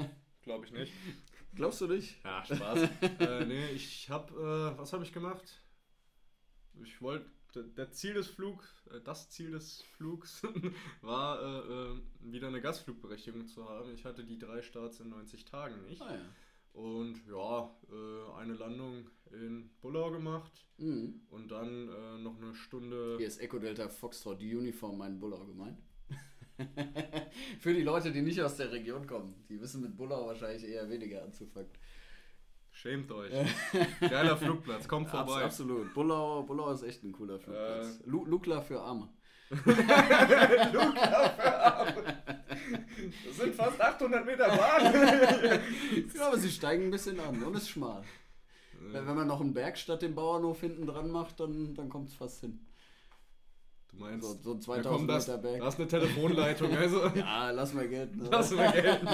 Glaube 0.42 0.64
ich 0.64 0.72
nicht. 0.72 0.94
Glaubst 1.54 1.82
du 1.82 1.88
nicht? 1.88 2.24
Ja, 2.24 2.42
Spaß. 2.42 2.88
äh, 3.20 3.44
nee, 3.44 3.66
ich 3.72 4.08
habe, 4.08 4.32
äh, 4.32 4.78
was 4.78 4.94
habe 4.94 5.04
ich 5.04 5.12
gemacht? 5.12 5.62
Ich 6.82 7.02
wollte, 7.02 7.28
der 7.76 7.90
Ziel 7.90 8.14
des 8.14 8.28
Flugs, 8.28 8.66
äh, 8.90 9.02
das 9.02 9.28
Ziel 9.28 9.50
des 9.50 9.82
Flugs 9.82 10.42
war, 11.02 11.42
äh, 11.42 11.92
äh, 11.92 12.00
wieder 12.20 12.48
eine 12.48 12.62
Gastflugberechtigung 12.62 13.46
zu 13.46 13.68
haben. 13.68 13.92
Ich 13.92 14.06
hatte 14.06 14.24
die 14.24 14.38
drei 14.38 14.62
Starts 14.62 15.00
in 15.00 15.10
90 15.10 15.44
Tagen 15.44 15.82
nicht. 15.82 16.00
Ah, 16.00 16.14
ja. 16.14 16.24
Und 16.76 17.22
ja, 17.26 17.70
äh, 17.90 18.38
eine 18.38 18.52
Landung 18.52 19.08
in 19.32 19.70
Bullau 19.80 20.10
gemacht 20.10 20.52
mhm. 20.76 21.22
und 21.30 21.50
dann 21.50 21.88
äh, 21.88 22.18
noch 22.18 22.36
eine 22.36 22.54
Stunde. 22.54 23.14
Hier 23.16 23.26
ist 23.26 23.40
Echo 23.40 23.58
Delta 23.58 23.88
Foxtrot 23.88 24.42
die 24.42 24.54
Uniform 24.54 24.98
mein 24.98 25.18
Bullau 25.18 25.46
gemeint. 25.46 25.78
Für 27.60 27.72
die 27.72 27.82
Leute, 27.82 28.12
die 28.12 28.20
nicht 28.20 28.42
aus 28.42 28.56
der 28.56 28.70
Region 28.72 29.06
kommen, 29.06 29.46
die 29.48 29.58
wissen 29.58 29.80
mit 29.80 29.96
Bullau 29.96 30.26
wahrscheinlich 30.26 30.64
eher 30.64 30.86
weniger 30.90 31.22
anzufangen. 31.22 31.70
Schämt 32.72 33.10
euch. 33.10 33.32
Geiler 34.00 34.36
Flugplatz, 34.36 34.86
kommt 34.86 35.08
vorbei. 35.08 35.44
Abs 35.44 35.44
absolut. 35.44 35.94
Bullau, 35.94 36.42
Bullau 36.42 36.70
ist 36.72 36.82
echt 36.82 37.02
ein 37.04 37.12
cooler 37.12 37.38
Flugplatz. 37.38 38.00
Äh, 38.00 38.10
Lukla 38.10 38.60
für 38.60 38.82
Arme. 38.82 39.08
Lukla 39.48 41.28
für 41.30 41.64
Arme. 41.64 42.16
Das 43.26 43.36
sind 43.36 43.54
fast 43.54 43.80
800 43.80 44.24
Meter 44.24 44.48
Bahn. 44.56 45.60
ja, 46.14 46.26
aber 46.26 46.38
sie 46.38 46.50
steigen 46.50 46.84
ein 46.84 46.90
bisschen 46.90 47.18
an 47.20 47.42
und 47.42 47.56
ist 47.56 47.70
schmal. 47.70 48.02
Wenn, 48.92 49.06
wenn 49.06 49.16
man 49.16 49.26
noch 49.26 49.40
einen 49.40 49.54
Berg 49.54 49.78
statt 49.78 50.02
dem 50.02 50.14
Bauernhof 50.14 50.60
hinten 50.60 50.86
dran 50.86 51.10
macht, 51.10 51.40
dann, 51.40 51.74
dann 51.74 51.88
kommt 51.88 52.08
es 52.08 52.14
fast 52.14 52.40
hin. 52.40 52.60
Du 53.90 53.96
meinst, 53.98 54.26
so, 54.26 54.54
so 54.54 54.58
2000 54.58 55.08
das, 55.08 55.26
Meter 55.26 55.38
Berg. 55.38 55.60
Das 55.60 55.74
ist 55.74 55.80
eine 55.80 55.88
Telefonleitung, 55.88 56.76
also. 56.76 57.06
ja, 57.14 57.50
lass 57.50 57.72
mal 57.72 57.88
gelten. 57.88 58.18
Ne? 58.18 58.28
Lass 58.30 58.50
mal 58.50 58.72
gelten. 58.72 59.08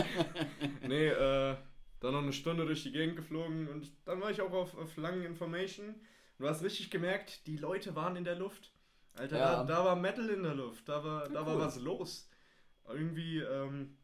nee, 0.88 1.08
äh, 1.08 1.56
dann 2.00 2.12
noch 2.12 2.22
eine 2.22 2.32
Stunde 2.32 2.66
durch 2.66 2.82
die 2.82 2.92
Gegend 2.92 3.16
geflogen 3.16 3.68
und 3.68 3.92
dann 4.04 4.20
war 4.20 4.30
ich 4.30 4.40
auch 4.40 4.52
auf, 4.52 4.76
auf 4.76 4.96
Langen 4.96 5.24
Information. 5.24 5.94
Du 6.38 6.48
hast 6.48 6.64
richtig 6.64 6.90
gemerkt, 6.90 7.46
die 7.46 7.56
Leute 7.56 7.94
waren 7.94 8.16
in 8.16 8.24
der 8.24 8.34
Luft. 8.34 8.72
Alter, 9.14 9.38
ja. 9.38 9.56
da, 9.56 9.64
da, 9.64 9.84
war 9.84 9.96
Metal 9.96 10.28
in 10.30 10.42
der 10.42 10.54
Luft, 10.54 10.88
da 10.88 11.04
war, 11.04 11.26
ja, 11.26 11.28
da 11.28 11.40
cool. 11.42 11.46
war 11.46 11.58
was 11.60 11.78
los. 11.78 12.28
Irgendwie, 12.88 13.38
ähm, 13.38 13.96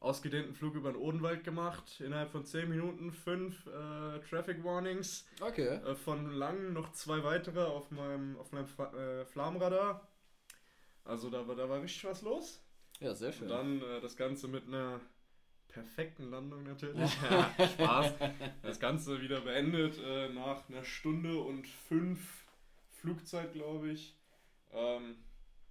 ausgedehnten 0.00 0.54
Flug 0.54 0.74
über 0.74 0.92
den 0.92 1.00
Odenwald 1.00 1.44
gemacht. 1.44 2.00
Innerhalb 2.00 2.30
von 2.30 2.44
10 2.44 2.68
Minuten 2.68 3.12
fünf 3.12 3.66
äh, 3.66 4.18
Traffic 4.20 4.64
Warnings. 4.64 5.26
Okay. 5.40 5.76
Äh, 5.76 5.94
von 5.94 6.30
Langen 6.30 6.72
noch 6.72 6.92
zwei 6.92 7.22
weitere 7.22 7.62
auf 7.62 7.90
meinem, 7.90 8.36
auf 8.38 8.50
meinem 8.52 8.66
äh, 8.66 9.24
Flammenradar. 9.26 10.08
Also 11.04 11.30
da 11.30 11.46
war, 11.46 11.54
da 11.54 11.68
war 11.68 11.82
richtig 11.82 12.04
was 12.04 12.22
los. 12.22 12.62
Ja, 12.98 13.14
sehr 13.14 13.32
schön. 13.32 13.42
Und 13.42 13.48
dann 13.50 13.82
äh, 13.82 14.00
das 14.00 14.16
Ganze 14.16 14.48
mit 14.48 14.66
einer 14.66 15.00
perfekten 15.68 16.30
Landung 16.30 16.64
natürlich. 16.64 17.10
ja, 17.30 17.52
Spaß. 17.66 18.14
Das 18.62 18.80
Ganze 18.80 19.20
wieder 19.20 19.40
beendet 19.42 19.98
äh, 20.02 20.30
nach 20.30 20.68
einer 20.68 20.84
Stunde 20.84 21.38
und 21.38 21.68
fünf 21.68 22.44
Flugzeit, 22.90 23.52
glaube 23.52 23.90
ich. 23.90 24.16
Ähm, 24.72 25.16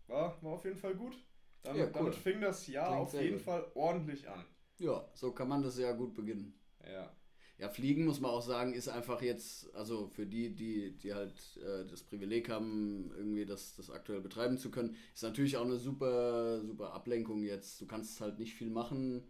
war, 0.08 0.42
war 0.42 0.54
auf 0.54 0.66
jeden 0.66 0.78
Fall 0.78 0.96
gut. 0.96 1.16
Damit, 1.64 1.80
ja, 1.82 1.86
cool. 1.88 1.92
damit 1.94 2.16
fing 2.16 2.42
das 2.42 2.68
Jahr 2.68 2.88
Klingt 2.88 3.02
auf 3.02 3.14
jeden 3.14 3.34
gut. 3.38 3.42
Fall 3.42 3.72
ordentlich 3.76 4.30
an. 4.30 4.46
Ja, 4.78 5.06
so 5.14 5.32
kann 5.32 5.50
man 5.50 5.62
das 5.62 5.78
ja 5.78 5.92
gut 5.92 6.16
beginnen. 6.16 6.54
Ja. 6.86 7.12
Ja, 7.58 7.68
Fliegen 7.68 8.06
muss 8.06 8.22
man 8.22 8.32
auch 8.32 8.42
sagen, 8.42 8.74
ist 8.74 8.88
einfach 8.88 9.22
jetzt, 9.22 9.76
also 9.76 10.08
für 10.08 10.26
die, 10.26 10.56
die, 10.56 10.98
die 10.98 11.14
halt 11.14 11.34
äh, 11.58 11.86
das 11.86 12.04
Privileg 12.04 12.50
haben, 12.50 13.12
irgendwie 13.18 13.46
das, 13.46 13.76
das 13.76 13.90
aktuell 13.92 14.22
betreiben 14.22 14.58
zu 14.58 14.72
können, 14.72 14.96
ist 15.14 15.24
natürlich 15.24 15.58
auch 15.58 15.66
eine 15.66 15.76
super, 15.78 16.62
super 16.64 16.94
Ablenkung 16.94 17.44
jetzt. 17.44 17.82
Du 17.82 17.86
kannst 17.86 18.22
halt 18.22 18.40
nicht 18.40 18.54
viel 18.54 18.70
machen 18.70 19.28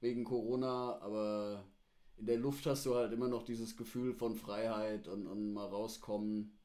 wegen 0.00 0.22
Corona, 0.22 1.00
aber 1.00 1.64
in 2.16 2.26
der 2.26 2.36
Luft 2.36 2.64
hast 2.66 2.86
du 2.86 2.94
halt 2.94 3.12
immer 3.12 3.26
noch 3.26 3.42
dieses 3.42 3.76
Gefühl 3.76 4.14
von 4.14 4.36
Freiheit 4.36 5.08
und, 5.08 5.26
und 5.26 5.52
mal 5.52 5.66
rauskommen. 5.66 6.56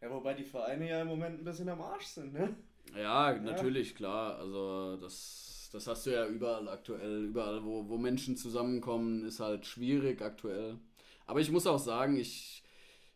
Ja, 0.00 0.10
wobei 0.10 0.34
die 0.34 0.44
Vereine 0.44 0.88
ja 0.88 1.02
im 1.02 1.08
Moment 1.08 1.38
ein 1.38 1.44
bisschen 1.44 1.68
am 1.68 1.80
Arsch 1.80 2.06
sind, 2.06 2.32
ne? 2.32 2.56
Ja, 2.96 3.32
natürlich, 3.38 3.94
klar. 3.94 4.38
Also 4.38 4.96
das, 4.96 5.68
das 5.72 5.86
hast 5.86 6.06
du 6.06 6.10
ja 6.10 6.26
überall 6.26 6.68
aktuell. 6.68 7.24
Überall, 7.24 7.64
wo, 7.64 7.88
wo 7.88 7.98
Menschen 7.98 8.36
zusammenkommen, 8.36 9.24
ist 9.24 9.40
halt 9.40 9.66
schwierig 9.66 10.22
aktuell. 10.22 10.78
Aber 11.26 11.40
ich 11.40 11.50
muss 11.50 11.66
auch 11.66 11.78
sagen, 11.78 12.16
ich, 12.16 12.64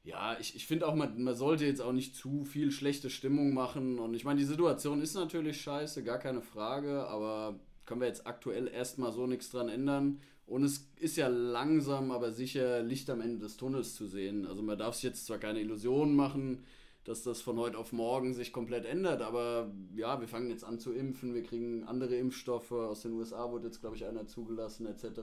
ja, 0.05 0.37
ich, 0.39 0.55
ich 0.55 0.67
finde 0.67 0.87
auch, 0.87 0.95
man, 0.95 1.23
man 1.23 1.35
sollte 1.35 1.67
jetzt 1.67 1.81
auch 1.81 1.93
nicht 1.93 2.15
zu 2.15 2.45
viel 2.45 2.71
schlechte 2.71 3.11
Stimmung 3.11 3.55
machen. 3.55 3.99
Und 3.99 4.15
ich 4.15 4.25
meine, 4.25 4.41
die 4.41 4.47
Situation 4.47 5.01
ist 5.03 5.15
natürlich 5.15 5.61
scheiße, 5.61 6.05
gar 6.05 6.19
keine 6.19 6.43
Frage, 6.43 7.07
aber 7.09 7.59
können 7.87 8.01
wir 8.01 8.09
jetzt 8.09 8.27
aktuell 8.27 8.69
erstmal 8.69 9.13
so 9.13 9.27
nichts 9.27 9.51
dran 9.51 9.69
ändern. 9.69 10.21
Und 10.47 10.63
es 10.63 10.91
ist 10.97 11.17
ja 11.17 11.29
langsam, 11.29 12.11
aber 12.11 12.31
sicher 12.31 12.83
Licht 12.83 13.09
am 13.09 13.21
Ende 13.23 13.39
des 13.39 13.57
Tunnels 13.57 13.95
zu 13.95 14.07
sehen. 14.07 14.47
Also 14.47 14.63
man 14.63 14.79
darf 14.79 14.95
sich 14.95 15.05
jetzt 15.05 15.27
zwar 15.27 15.39
keine 15.39 15.61
Illusionen 15.61 16.15
machen, 16.15 16.65
dass 17.05 17.23
das 17.23 17.43
von 17.43 17.59
heute 17.59 17.79
auf 17.79 17.93
morgen 17.93 18.35
sich 18.35 18.53
komplett 18.53 18.87
ändert. 18.87 19.23
Aber 19.23 19.71
ja, 19.95 20.21
wir 20.21 20.29
fangen 20.29 20.51
jetzt 20.51 20.65
an 20.65 20.79
zu 20.79 20.93
impfen, 20.93 21.35
wir 21.35 21.43
kriegen 21.43 21.85
andere 21.85 22.17
Impfstoffe. 22.17 22.73
Aus 22.73 23.03
den 23.03 23.13
USA 23.13 23.51
wurde 23.51 23.67
jetzt, 23.67 23.81
glaube 23.81 23.97
ich, 23.97 24.05
einer 24.05 24.27
zugelassen, 24.27 24.87
etc. 24.87 25.21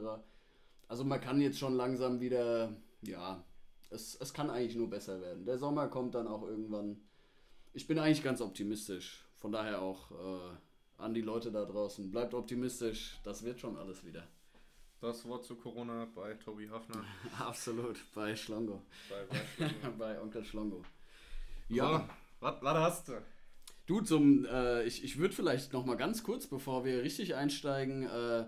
Also 0.87 1.03
man 1.03 1.19
kann 1.19 1.41
jetzt 1.41 1.59
schon 1.59 1.75
langsam 1.75 2.19
wieder, 2.19 2.73
ja, 3.01 3.43
es, 3.89 4.15
es 4.15 4.33
kann 4.33 4.49
eigentlich 4.49 4.75
nur 4.75 4.89
besser 4.89 5.21
werden. 5.21 5.45
Der 5.45 5.57
Sommer 5.57 5.87
kommt 5.87 6.15
dann 6.15 6.27
auch 6.27 6.43
irgendwann. 6.43 7.01
Ich 7.73 7.87
bin 7.87 7.97
eigentlich 7.99 8.23
ganz 8.23 8.41
optimistisch. 8.41 9.25
Von 9.37 9.51
daher 9.51 9.81
auch 9.81 10.11
äh, 10.11 10.55
an 10.97 11.13
die 11.13 11.21
Leute 11.21 11.51
da 11.51 11.65
draußen. 11.65 12.11
Bleibt 12.11 12.33
optimistisch, 12.33 13.19
das 13.23 13.43
wird 13.43 13.59
schon 13.59 13.77
alles 13.77 14.05
wieder. 14.05 14.27
Das 15.01 15.25
Wort 15.25 15.45
zu 15.45 15.55
Corona 15.55 16.07
bei 16.13 16.35
Tobi 16.35 16.69
Hafner. 16.69 17.03
Absolut, 17.39 17.97
bei 18.13 18.35
Schlongo. 18.35 18.83
Bei, 19.09 19.25
bei, 19.25 19.45
Schlongo. 19.55 19.73
bei 19.97 20.21
Onkel 20.21 20.45
Schlongo. 20.45 20.83
Ja. 21.75 22.09
was, 22.39 22.61
was 22.61 22.77
hast 22.77 23.07
du? 23.09 23.13
Du, 23.85 24.01
zum, 24.01 24.45
äh, 24.45 24.83
ich, 24.83 25.03
ich 25.03 25.17
würde 25.17 25.33
vielleicht 25.33 25.73
noch 25.73 25.85
mal 25.85 25.97
ganz 25.97 26.23
kurz, 26.23 26.47
bevor 26.47 26.85
wir 26.85 27.03
richtig 27.03 27.35
einsteigen, 27.35 28.03
äh, 28.03 28.45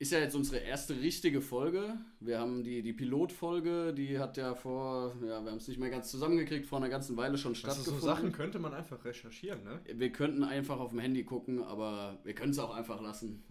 ist 0.00 0.12
ja 0.12 0.20
jetzt 0.20 0.36
unsere 0.36 0.58
erste 0.58 0.94
richtige 1.00 1.40
Folge. 1.40 1.98
Wir 2.20 2.38
haben 2.38 2.62
die, 2.62 2.82
die 2.82 2.92
Pilotfolge, 2.92 3.92
die 3.92 4.20
hat 4.20 4.36
ja 4.36 4.54
vor, 4.54 5.16
ja, 5.22 5.42
wir 5.42 5.50
haben 5.50 5.56
es 5.56 5.66
nicht 5.66 5.80
mehr 5.80 5.90
ganz 5.90 6.08
zusammengekriegt, 6.08 6.66
vor 6.66 6.78
einer 6.78 6.88
ganzen 6.88 7.16
Weile 7.16 7.36
schon 7.36 7.56
stattgefunden. 7.56 7.94
Also 7.94 8.06
so 8.06 8.14
Sachen 8.14 8.30
könnte 8.30 8.60
man 8.60 8.74
einfach 8.74 9.04
recherchieren, 9.04 9.64
ne? 9.64 9.80
Wir 9.92 10.12
könnten 10.12 10.44
einfach 10.44 10.78
auf 10.78 10.90
dem 10.90 11.00
Handy 11.00 11.24
gucken, 11.24 11.64
aber 11.64 12.16
wir 12.22 12.32
können 12.32 12.52
es 12.52 12.60
auch 12.60 12.72
einfach 12.76 13.00
lassen. 13.00 13.42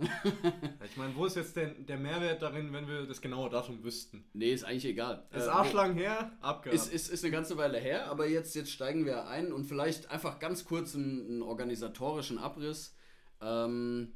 ich 0.85 0.95
meine, 0.95 1.13
wo 1.17 1.25
ist 1.25 1.35
jetzt 1.35 1.57
der, 1.57 1.71
der 1.71 1.97
Mehrwert 1.97 2.41
darin, 2.41 2.71
wenn 2.71 2.87
wir 2.87 3.05
das 3.05 3.19
genaue 3.19 3.49
Datum 3.49 3.83
wüssten? 3.83 4.23
Nee, 4.31 4.53
ist 4.53 4.63
eigentlich 4.63 4.85
egal. 4.85 5.27
Ist 5.35 5.47
äh, 5.47 5.49
arschlang 5.49 5.95
her, 5.95 6.31
abgehakt. 6.39 6.81
Ist, 6.81 6.93
ist, 6.93 7.09
ist 7.09 7.25
eine 7.25 7.31
ganze 7.31 7.57
Weile 7.57 7.77
her, 7.77 8.09
aber 8.09 8.25
jetzt, 8.25 8.55
jetzt 8.55 8.71
steigen 8.71 9.05
wir 9.05 9.27
ein 9.27 9.51
und 9.51 9.65
vielleicht 9.65 10.11
einfach 10.11 10.39
ganz 10.39 10.63
kurz 10.63 10.95
einen, 10.95 11.27
einen 11.27 11.41
organisatorischen 11.41 12.37
Abriss. 12.37 12.95
Ähm, 13.41 14.13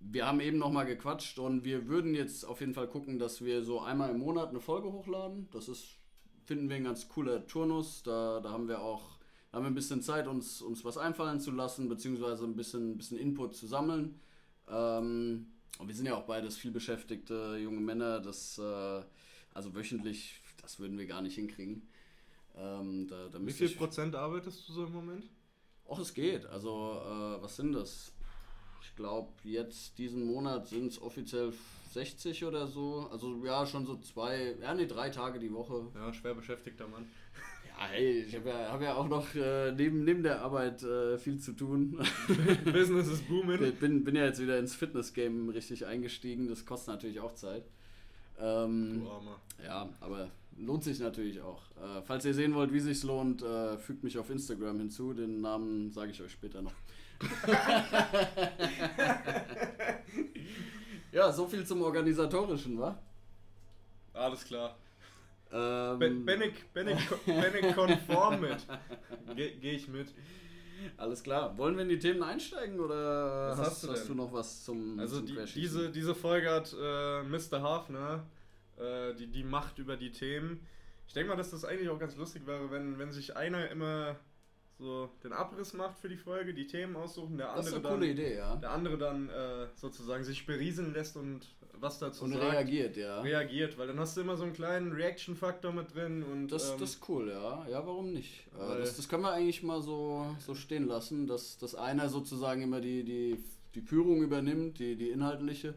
wir 0.00 0.26
haben 0.26 0.40
eben 0.40 0.58
nochmal 0.58 0.86
gequatscht 0.86 1.38
und 1.38 1.64
wir 1.64 1.88
würden 1.88 2.14
jetzt 2.14 2.44
auf 2.44 2.60
jeden 2.60 2.74
Fall 2.74 2.88
gucken, 2.88 3.18
dass 3.18 3.44
wir 3.44 3.64
so 3.64 3.80
einmal 3.80 4.10
im 4.10 4.18
Monat 4.18 4.50
eine 4.50 4.60
Folge 4.60 4.92
hochladen. 4.92 5.48
Das 5.52 5.68
ist, 5.68 5.96
finden 6.44 6.68
wir 6.68 6.76
ein 6.76 6.84
ganz 6.84 7.08
cooler 7.08 7.46
Turnus. 7.46 8.02
Da, 8.02 8.40
da 8.40 8.50
haben 8.50 8.68
wir 8.68 8.80
auch 8.80 9.16
haben 9.56 9.64
wir 9.64 9.70
ein 9.70 9.74
bisschen 9.74 10.02
Zeit, 10.02 10.26
uns, 10.26 10.60
uns 10.60 10.84
was 10.84 10.98
einfallen 10.98 11.40
zu 11.40 11.50
lassen, 11.50 11.88
beziehungsweise 11.88 12.44
ein 12.44 12.56
bisschen, 12.56 12.98
bisschen 12.98 13.16
Input 13.16 13.54
zu 13.54 13.66
sammeln. 13.66 14.20
Ähm, 14.68 15.46
und 15.78 15.88
wir 15.88 15.94
sind 15.94 16.04
ja 16.04 16.14
auch 16.14 16.26
beides 16.26 16.58
viel 16.58 16.70
beschäftigte 16.70 17.56
junge 17.56 17.80
Männer. 17.80 18.20
Das, 18.20 18.58
äh, 18.58 19.02
also 19.54 19.74
wöchentlich, 19.74 20.42
das 20.60 20.78
würden 20.78 20.98
wir 20.98 21.06
gar 21.06 21.22
nicht 21.22 21.36
hinkriegen. 21.36 21.88
Ähm, 22.54 23.06
da, 23.08 23.28
da 23.28 23.38
Wie 23.46 23.52
viel 23.52 23.70
Prozent 23.70 24.14
arbeitest 24.14 24.68
du 24.68 24.72
so 24.74 24.84
im 24.84 24.92
Moment? 24.92 25.24
Ach, 25.90 25.98
es 25.98 26.12
geht. 26.12 26.44
Also, 26.46 27.00
äh, 27.02 27.42
was 27.42 27.56
sind 27.56 27.72
das? 27.72 28.12
Ich 28.86 28.96
glaube, 28.96 29.32
jetzt 29.42 29.98
diesen 29.98 30.26
Monat 30.26 30.68
sind 30.68 30.92
es 30.92 31.02
offiziell 31.02 31.52
60 31.92 32.44
oder 32.44 32.66
so. 32.66 33.08
Also 33.10 33.44
ja, 33.44 33.66
schon 33.66 33.84
so 33.84 33.96
zwei, 33.96 34.54
ja, 34.60 34.74
nee, 34.74 34.86
drei 34.86 35.10
Tage 35.10 35.38
die 35.38 35.52
Woche. 35.52 35.88
Ja, 35.94 36.12
schwer 36.12 36.34
beschäftigter 36.34 36.86
Mann. 36.86 37.06
Ja, 37.66 37.86
hey, 37.88 38.22
ich 38.22 38.34
habe 38.34 38.48
ja, 38.48 38.72
hab 38.72 38.80
ja 38.80 38.94
auch 38.94 39.08
noch 39.08 39.34
äh, 39.34 39.72
neben, 39.72 40.04
neben 40.04 40.22
der 40.22 40.40
Arbeit 40.40 40.82
äh, 40.82 41.18
viel 41.18 41.38
zu 41.38 41.52
tun. 41.52 41.98
Business 42.64 43.08
is 43.08 43.22
booming. 43.22 43.62
Ich 43.64 43.78
bin, 43.78 44.04
bin 44.04 44.14
ja 44.14 44.24
jetzt 44.24 44.40
wieder 44.40 44.58
ins 44.58 44.74
Fitness-Game 44.74 45.48
richtig 45.48 45.84
eingestiegen. 45.84 46.48
Das 46.48 46.64
kostet 46.64 46.94
natürlich 46.94 47.20
auch 47.20 47.34
Zeit. 47.34 47.64
Ähm, 48.38 49.00
du 49.00 49.10
Armer. 49.10 49.40
Ja, 49.64 49.88
aber 50.00 50.30
lohnt 50.58 50.84
sich 50.84 51.00
natürlich 51.00 51.40
auch. 51.40 51.62
Äh, 51.72 52.02
falls 52.04 52.24
ihr 52.24 52.34
sehen 52.34 52.54
wollt, 52.54 52.72
wie 52.72 52.80
sich's 52.80 53.02
lohnt, 53.02 53.42
äh, 53.42 53.78
fügt 53.78 54.04
mich 54.04 54.16
auf 54.16 54.30
Instagram 54.30 54.78
hinzu. 54.78 55.12
Den 55.12 55.40
Namen 55.40 55.90
sage 55.90 56.12
ich 56.12 56.22
euch 56.22 56.32
später 56.32 56.62
noch. 56.62 56.74
Ja, 61.12 61.32
so 61.32 61.46
viel 61.46 61.66
zum 61.66 61.82
Organisatorischen, 61.82 62.78
wa? 62.78 62.98
Alles 64.12 64.44
klar. 64.44 64.76
Ähm, 65.52 65.98
bin, 65.98 66.24
bin, 66.24 66.42
ich, 66.42 66.66
bin, 66.68 66.88
ich, 66.88 67.08
bin 67.24 67.54
ich 67.60 67.74
konform 67.74 68.40
mit. 68.40 68.66
Gehe 69.36 69.56
geh 69.56 69.72
ich 69.72 69.88
mit. 69.88 70.08
Alles 70.96 71.22
klar. 71.22 71.56
Wollen 71.56 71.76
wir 71.76 71.82
in 71.82 71.88
die 71.88 71.98
Themen 71.98 72.22
einsteigen 72.22 72.80
oder 72.80 73.50
was 73.50 73.58
hast, 73.58 73.66
hast, 73.66 73.84
du, 73.84 73.90
hast 73.92 74.08
du, 74.08 74.14
noch 74.14 74.32
was 74.32 74.64
zum 74.64 74.98
Also 74.98 75.18
zum 75.18 75.26
die, 75.26 75.38
diese, 75.54 75.90
diese 75.90 76.14
Folge 76.14 76.50
hat 76.50 76.74
äh, 76.78 77.22
Mr. 77.22 77.62
Hafner 77.62 78.24
äh, 78.78 79.14
die, 79.14 79.26
die 79.26 79.44
Macht 79.44 79.78
über 79.78 79.96
die 79.96 80.10
Themen. 80.10 80.66
Ich 81.06 81.14
denke 81.14 81.30
mal, 81.30 81.36
dass 81.36 81.50
das 81.50 81.64
eigentlich 81.64 81.88
auch 81.88 81.98
ganz 81.98 82.16
lustig 82.16 82.46
wäre, 82.46 82.70
wenn, 82.70 82.98
wenn 82.98 83.12
sich 83.12 83.36
einer 83.36 83.70
immer 83.70 84.16
so 84.78 85.10
den 85.24 85.32
Abriss 85.32 85.72
macht 85.72 85.98
für 85.98 86.08
die 86.08 86.16
Folge, 86.16 86.52
die 86.52 86.66
Themen 86.66 86.96
aussuchen, 86.96 87.38
der 87.38 87.48
andere 87.48 87.64
das 87.64 87.72
ist 87.72 87.84
eine 87.86 87.94
coole 87.94 88.10
Idee, 88.10 88.36
ja. 88.36 88.56
Der 88.56 88.72
andere 88.72 88.98
dann 88.98 89.28
äh, 89.28 89.68
sozusagen 89.74 90.22
sich 90.22 90.44
berieseln 90.44 90.92
lässt 90.92 91.16
und 91.16 91.46
was 91.80 91.98
dazu 91.98 92.24
und 92.24 92.32
sagt. 92.32 92.44
reagiert, 92.44 92.96
ja. 92.96 93.20
Reagiert, 93.20 93.78
weil 93.78 93.86
dann 93.86 93.98
hast 93.98 94.16
du 94.16 94.20
immer 94.20 94.36
so 94.36 94.44
einen 94.44 94.52
kleinen 94.52 94.92
Reaction-Faktor 94.92 95.72
mit 95.72 95.94
drin 95.94 96.22
und. 96.22 96.48
Das, 96.48 96.70
ähm, 96.70 96.80
das 96.80 96.90
ist 96.90 97.08
cool, 97.08 97.28
ja. 97.30 97.66
Ja, 97.68 97.86
warum 97.86 98.12
nicht? 98.12 98.46
Äh, 98.54 98.78
das, 98.78 98.96
das 98.96 99.08
können 99.08 99.22
wir 99.22 99.32
eigentlich 99.32 99.62
mal 99.62 99.80
so, 99.80 100.26
so 100.38 100.54
stehen 100.54 100.86
lassen, 100.86 101.26
dass, 101.26 101.58
dass 101.58 101.74
einer 101.74 102.08
sozusagen 102.08 102.62
immer 102.62 102.80
die, 102.80 103.04
die, 103.04 103.42
die 103.74 103.80
Führung 103.80 104.22
übernimmt, 104.22 104.78
die, 104.78 104.96
die 104.96 105.10
inhaltliche. 105.10 105.74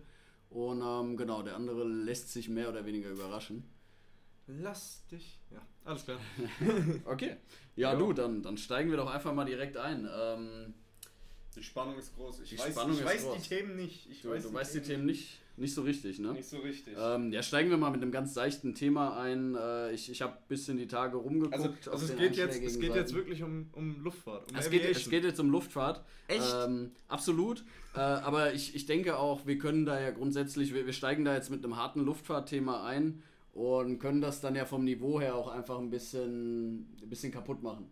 Und 0.50 0.82
ähm, 0.82 1.15
genau, 1.15 1.44
der 1.44 1.56
andere 1.56 1.84
lässt 1.84 2.34
sich 2.34 2.50
mehr 2.50 2.70
oder 2.70 2.86
weniger 2.86 3.10
überraschen. 3.10 3.63
Lass 4.48 5.06
dich. 5.08 5.39
Ja, 5.51 5.62
alles 5.86 6.06
klar. 6.06 6.18
okay. 7.06 7.38
Ja, 7.80 7.94
jo. 7.94 8.08
du, 8.08 8.14
dann, 8.14 8.42
dann 8.44 8.58
steigen 8.58 8.90
wir 8.90 8.98
doch 8.98 9.10
einfach 9.10 9.34
mal 9.34 9.46
direkt 9.46 9.78
ein. 9.78 10.06
Ähm, 10.14 10.74
die 11.56 11.64
Spannung 11.64 11.98
ist 11.98 12.14
groß. 12.14 12.42
Ich 12.42 12.50
die 12.50 12.60
weiß, 12.60 12.72
Spannung 12.72 12.98
ich 12.98 13.06
weiß 13.06 13.24
groß. 13.24 13.42
die 13.42 13.50
Themen 13.50 13.76
nicht. 13.78 14.10
Ich 14.12 14.22
du, 14.22 14.30
weiß, 14.30 14.44
du 14.44 14.50
die 14.50 14.56
weißt 14.56 14.74
Themen 14.74 14.84
die 14.84 14.90
Themen 14.92 15.06
nicht, 15.06 15.40
nicht 15.56 15.74
so 15.74 15.82
richtig, 15.84 16.20
ne? 16.20 16.34
Nicht 16.34 16.50
so 16.50 16.58
richtig. 16.60 16.98
Ähm, 17.00 17.32
ja, 17.32 17.42
steigen 17.42 17.70
wir 17.70 17.78
mal 17.78 17.90
mit 17.90 18.02
einem 18.02 18.12
ganz 18.12 18.34
seichten 18.34 18.76
Thema 18.76 19.18
ein. 19.22 19.56
Äh, 19.56 19.94
ich 19.94 20.12
ich 20.12 20.22
habe 20.22 20.34
ein 20.34 20.48
bisschen 20.50 20.76
die 20.76 20.88
Tage 20.88 21.16
rumgeguckt. 21.16 21.56
Also, 21.56 21.70
also 21.90 22.14
es, 22.14 22.20
geht 22.20 22.36
jetzt, 22.36 22.62
es 22.62 22.80
geht 22.82 22.94
jetzt 22.96 23.14
wirklich 23.14 23.44
um, 23.44 23.70
um 23.72 24.04
Luftfahrt. 24.04 24.52
Um 24.52 24.58
es, 24.58 24.70
geht, 24.70 24.84
es 24.84 25.10
geht 25.10 25.24
jetzt 25.24 25.40
um 25.40 25.50
Luftfahrt. 25.50 26.04
Echt? 26.28 26.54
Ähm, 26.66 26.92
absolut. 27.08 27.64
äh, 27.96 28.00
aber 28.00 28.54
ich, 28.54 28.76
ich 28.76 28.88
denke 28.88 29.18
auch, 29.18 29.48
wir 29.48 29.58
können 29.58 29.86
da 29.86 30.02
ja 30.02 30.12
grundsätzlich, 30.12 30.74
wir, 30.74 30.86
wir 30.86 30.94
steigen 30.94 31.24
da 31.24 31.34
jetzt 31.34 31.50
mit 31.50 31.64
einem 31.64 31.78
harten 31.78 32.02
Luftfahrtthema 32.02 32.86
ein 32.86 33.24
und 33.60 34.00
können 34.00 34.22
das 34.22 34.39
dann 34.39 34.56
ja 34.56 34.63
vom 34.63 34.86
Niveau 34.86 35.20
her 35.20 35.36
auch 35.36 35.50
einfach 35.50 35.80
ein 35.80 35.89
bisschen, 35.89 36.98
ein 37.01 37.10
bisschen 37.10 37.32
kaputt 37.32 37.62
machen. 37.62 37.92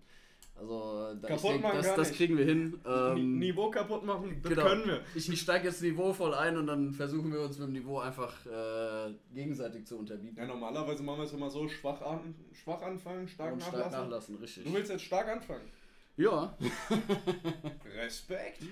Also 0.56 1.14
da, 1.22 1.28
kaputt 1.28 1.52
denk, 1.52 1.64
das, 1.64 1.94
das 1.94 2.12
kriegen 2.14 2.38
wir 2.38 2.46
hin. 2.46 2.80
Ähm, 2.86 3.38
Niveau 3.38 3.70
kaputt 3.70 4.04
machen, 4.06 4.40
das 4.42 4.50
genau. 4.50 4.64
können 4.64 4.88
wir. 4.88 5.02
Ich, 5.14 5.30
ich 5.30 5.42
steige 5.42 5.68
jetzt 5.68 5.82
niveauvoll 5.82 6.34
ein 6.34 6.56
und 6.56 6.68
dann 6.68 6.94
versuchen 6.94 7.34
wir 7.34 7.42
uns 7.42 7.60
mit 7.60 7.68
dem 7.68 7.74
Niveau 7.74 8.00
einfach 8.00 8.34
äh, 8.46 9.14
gegenseitig 9.34 9.86
zu 9.86 9.98
unterbieten. 9.98 10.38
Ja, 10.38 10.46
normalerweise 10.46 11.04
machen 11.04 11.20
wir 11.20 11.26
es 11.26 11.34
immer 11.34 11.50
so, 11.50 11.68
schwach, 11.68 12.02
an, 12.02 12.34
schwach 12.54 12.82
anfangen, 12.82 13.28
stark 13.28 13.52
und 13.52 13.60
nachlassen. 13.60 13.90
Stark 13.90 14.04
nachlassen, 14.04 14.36
richtig. 14.38 14.64
Du 14.64 14.74
willst 14.74 14.90
jetzt 14.90 15.04
stark 15.04 15.28
anfangen? 15.28 15.70
Ja. 16.16 16.58
Respekt. 17.98 18.64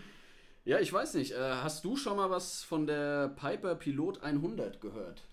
Ja, 0.64 0.80
ich 0.80 0.92
weiß 0.92 1.16
nicht. 1.16 1.34
Äh, 1.34 1.56
hast 1.62 1.84
du 1.84 1.98
schon 1.98 2.16
mal 2.16 2.30
was 2.30 2.64
von 2.64 2.88
der 2.88 3.28
Piper 3.28 3.75
Pilot 3.75 4.24
100 4.24 4.80
gehört? 4.80 5.24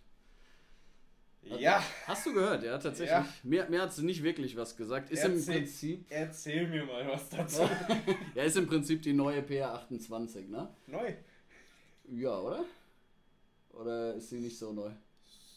Ja. 1.44 1.82
Hast 2.06 2.24
du 2.26 2.32
gehört, 2.34 2.62
ja, 2.62 2.78
tatsächlich. 2.78 3.10
Ja. 3.10 3.26
Mir, 3.42 3.68
mir 3.68 3.82
hat 3.82 3.92
sie 3.92 4.04
nicht 4.04 4.22
wirklich 4.22 4.56
was 4.56 4.76
gesagt. 4.76 5.10
Ist 5.10 5.24
im 5.24 5.32
Erzähl- 5.32 5.56
Prinzip. 5.58 6.06
Erzähl 6.08 6.68
mir 6.68 6.84
mal 6.84 7.06
was 7.08 7.28
dazu. 7.28 7.62
Ja, 8.34 8.44
ist 8.44 8.56
im 8.56 8.66
Prinzip 8.66 9.02
die 9.02 9.12
neue 9.12 9.40
PA28, 9.42 10.48
ne? 10.48 10.68
Neu. 10.86 11.12
Ja, 12.08 12.38
oder? 12.38 12.64
Oder 13.72 14.14
ist 14.14 14.30
sie 14.30 14.38
nicht 14.40 14.58
so 14.58 14.72
neu? 14.72 14.90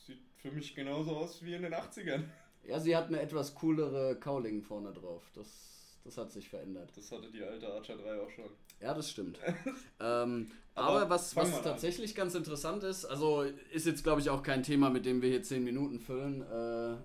Sieht 0.06 0.20
für 0.38 0.52
mich 0.52 0.74
genauso 0.76 1.16
aus 1.18 1.44
wie 1.44 1.54
in 1.54 1.62
den 1.62 1.74
80ern. 1.74 2.24
Ja, 2.68 2.80
sie 2.80 2.96
hat 2.96 3.08
eine 3.08 3.22
etwas 3.22 3.54
coolere 3.56 4.16
Cowling 4.20 4.64
vorne 4.64 4.92
drauf. 4.92 5.24
Das, 5.36 5.75
das 6.06 6.18
hat 6.18 6.32
sich 6.32 6.48
verändert. 6.48 6.92
Das 6.96 7.12
hatte 7.12 7.30
die 7.32 7.44
alte 7.44 7.68
Archer 7.68 7.98
3 7.98 8.22
auch 8.22 8.30
schon. 8.30 8.46
Ja, 8.80 8.94
das 8.94 9.10
stimmt. 9.10 9.40
ähm, 10.00 10.52
Aber 10.76 11.02
aber, 11.02 11.10
was, 11.10 11.36
was 11.36 11.50
mal 11.50 11.58
an. 11.58 11.64
tatsächlich 11.64 12.14
ganz 12.14 12.36
interessant 12.36 12.84
ist, 12.84 13.06
also 13.06 13.42
ist 13.42 13.88
jetzt 13.88 14.04
glaube 14.04 14.22
ich 14.22 14.30
auch 14.30 14.44
kein 14.44 14.64
Thema, 14.64 14.90
mit 14.90 15.06
dem 15.06 15.22
wir 15.22 15.30
hier 15.30 15.44
10 15.44 15.64
Minuten 15.64 16.00
füllen, 16.00 16.42
äh, 16.44 16.98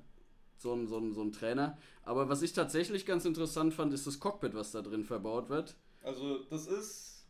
so, 0.58 0.74
ein, 0.74 0.86
so, 0.86 0.98
ein, 0.98 1.14
so 1.14 1.22
ein 1.22 1.32
Trainer. 1.32 1.78
Aber 2.02 2.28
was 2.28 2.42
ich 2.42 2.52
tatsächlich 2.52 3.06
ganz 3.06 3.24
interessant 3.24 3.72
fand, 3.72 3.94
ist 3.94 4.06
das 4.06 4.20
Cockpit, 4.20 4.54
was 4.54 4.72
da 4.72 4.82
drin 4.82 5.04
verbaut 5.04 5.48
wird. 5.48 5.76
Also, 6.02 6.44
das 6.44 6.66
ist 6.66 7.26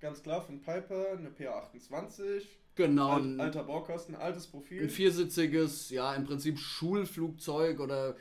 ganz 0.00 0.22
klar 0.22 0.42
von 0.42 0.60
Piper 0.60 1.12
eine 1.16 1.30
PA28. 1.30 2.42
Genau, 2.74 3.10
Alt, 3.10 3.24
ein, 3.24 3.40
alter 3.40 3.64
Baukasten, 3.64 4.14
altes 4.16 4.46
Profil. 4.46 4.82
ein 4.84 4.90
viersitziges, 4.90 5.90
ja 5.90 6.14
im 6.14 6.24
Prinzip 6.24 6.58
Schulflugzeug 6.58 7.78
oder 7.80 8.16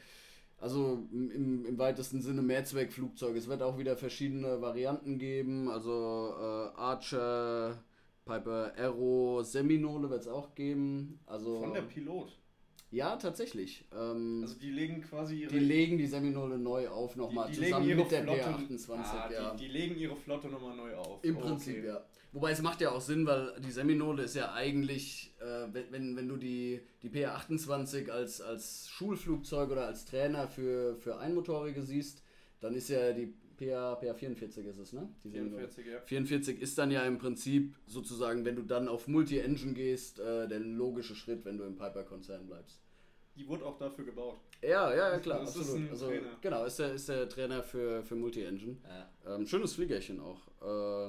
also 0.61 0.99
im, 1.11 1.65
im, 1.65 1.77
weitesten 1.77 2.21
Sinne 2.21 2.41
Mehrzweckflugzeug. 2.41 3.35
Es 3.35 3.47
wird 3.47 3.61
auch 3.63 3.77
wieder 3.77 3.97
verschiedene 3.97 4.61
Varianten 4.61 5.17
geben, 5.17 5.67
also 5.69 6.33
äh, 6.37 6.79
Archer, 6.79 7.83
Piper 8.25 8.71
Aero, 8.77 9.41
Seminole 9.43 10.09
wird 10.09 10.21
es 10.21 10.27
auch 10.27 10.53
geben. 10.55 11.19
Also 11.25 11.59
von 11.59 11.73
der 11.73 11.81
Pilot. 11.81 12.37
ja, 12.91 13.15
tatsächlich. 13.15 13.85
Ähm, 13.97 14.41
Also, 14.43 14.59
die 14.59 14.69
legen 14.69 15.01
quasi 15.01 15.41
ihre. 15.41 15.51
die 15.51 15.59
legen 15.59 15.97
die 15.97 16.05
Seminole 16.07 16.57
neu 16.59 16.87
auf 16.87 17.15
nochmal 17.15 17.51
zusammen 17.51 17.87
mit 17.87 18.11
der 18.11 18.23
Flotte- 18.23 18.41
P28. 18.41 18.89
Ah, 18.95 19.29
ja. 19.33 19.51
die, 19.55 19.65
die 19.65 19.71
legen 19.71 19.95
ihre 19.97 20.15
Flotte 20.15 20.47
nochmal 20.47 20.77
neu 20.77 20.93
auf. 20.95 21.23
Im 21.23 21.37
Prinzip, 21.37 21.77
okay. 21.79 21.87
ja. 21.87 22.05
Wobei 22.33 22.51
es 22.51 22.61
macht 22.61 22.79
ja 22.81 22.91
auch 22.91 23.01
Sinn, 23.01 23.25
weil 23.25 23.53
die 23.59 23.71
Seminole 23.71 24.23
ist 24.23 24.35
ja 24.35 24.53
eigentlich, 24.53 25.33
äh, 25.39 25.67
wenn- 25.73 26.15
wenn, 26.15 26.27
du 26.29 26.37
die, 26.37 26.81
die 27.03 27.09
PA28 27.09 28.09
als, 28.09 28.39
als 28.41 28.87
Schulflugzeug 28.89 29.69
oder 29.69 29.85
als 29.87 30.05
Trainer 30.05 30.47
für, 30.47 30.95
für 30.97 31.17
Einmotorige 31.17 31.81
siehst, 31.83 32.23
dann 32.61 32.73
ist 32.75 32.87
ja 32.89 33.11
die 33.11 33.33
PA, 33.57 33.93
PA44 34.01 34.63
ist 34.65 34.77
es, 34.79 34.93
ne? 34.93 35.09
Die 35.23 35.29
Seminole. 35.29 35.67
44, 35.67 35.85
ja. 35.85 36.01
44 36.05 36.61
ist 36.61 36.77
dann 36.77 36.89
ja 36.89 37.03
im 37.03 37.17
Prinzip 37.17 37.75
sozusagen, 37.85 38.45
wenn 38.45 38.55
du 38.55 38.63
dann 38.63 38.87
auf 38.87 39.07
Multi-Engine 39.07 39.73
gehst, 39.73 40.19
äh, 40.19 40.47
der 40.47 40.59
logische 40.61 41.15
Schritt, 41.15 41.43
wenn 41.45 41.57
du 41.57 41.65
im 41.65 41.75
Piper-Konzern 41.75 42.47
bleibst. 42.47 42.79
Die 43.35 43.47
wurde 43.47 43.65
auch 43.65 43.77
dafür 43.77 44.05
gebaut. 44.05 44.39
Ja, 44.61 44.93
ja, 44.93 45.11
ja, 45.13 45.19
klar, 45.19 45.39
Das 45.41 45.55
ist 45.55 45.61
absolut. 45.61 45.81
ein 45.85 45.89
also, 45.91 46.07
Trainer. 46.07 46.37
genau, 46.41 46.65
ist 46.65 46.79
der, 46.79 46.93
ist 46.93 47.09
der 47.09 47.27
Trainer 47.29 47.61
für, 47.63 48.03
für 48.03 48.15
Multi-Engine. 48.15 48.77
Ähm, 49.27 49.45
schönes 49.45 49.73
Fliegerchen 49.73 50.19
auch. 50.19 50.41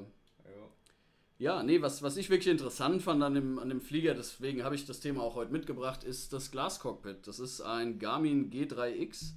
Äh, 0.01 0.05
Ja. 1.43 1.63
nee, 1.63 1.83
was, 1.83 2.03
was 2.03 2.17
ich 2.17 2.31
wirklich 2.31 2.51
interessant 2.51 3.03
fand 3.03 3.23
an 3.23 3.35
dem, 3.35 3.59
an 3.59 3.69
dem 3.69 3.81
Flieger, 3.81 4.15
deswegen 4.15 4.63
habe 4.63 4.75
ich 4.75 4.87
das 4.87 5.01
Thema 5.01 5.23
auch 5.23 5.35
heute 5.35 5.53
mitgebracht, 5.53 6.05
ist 6.05 6.33
das 6.33 6.51
Glascockpit. 6.51 7.27
Das 7.27 7.39
ist 7.39 7.61
ein 7.61 7.99
Garmin 7.99 8.51
G3X 8.51 9.33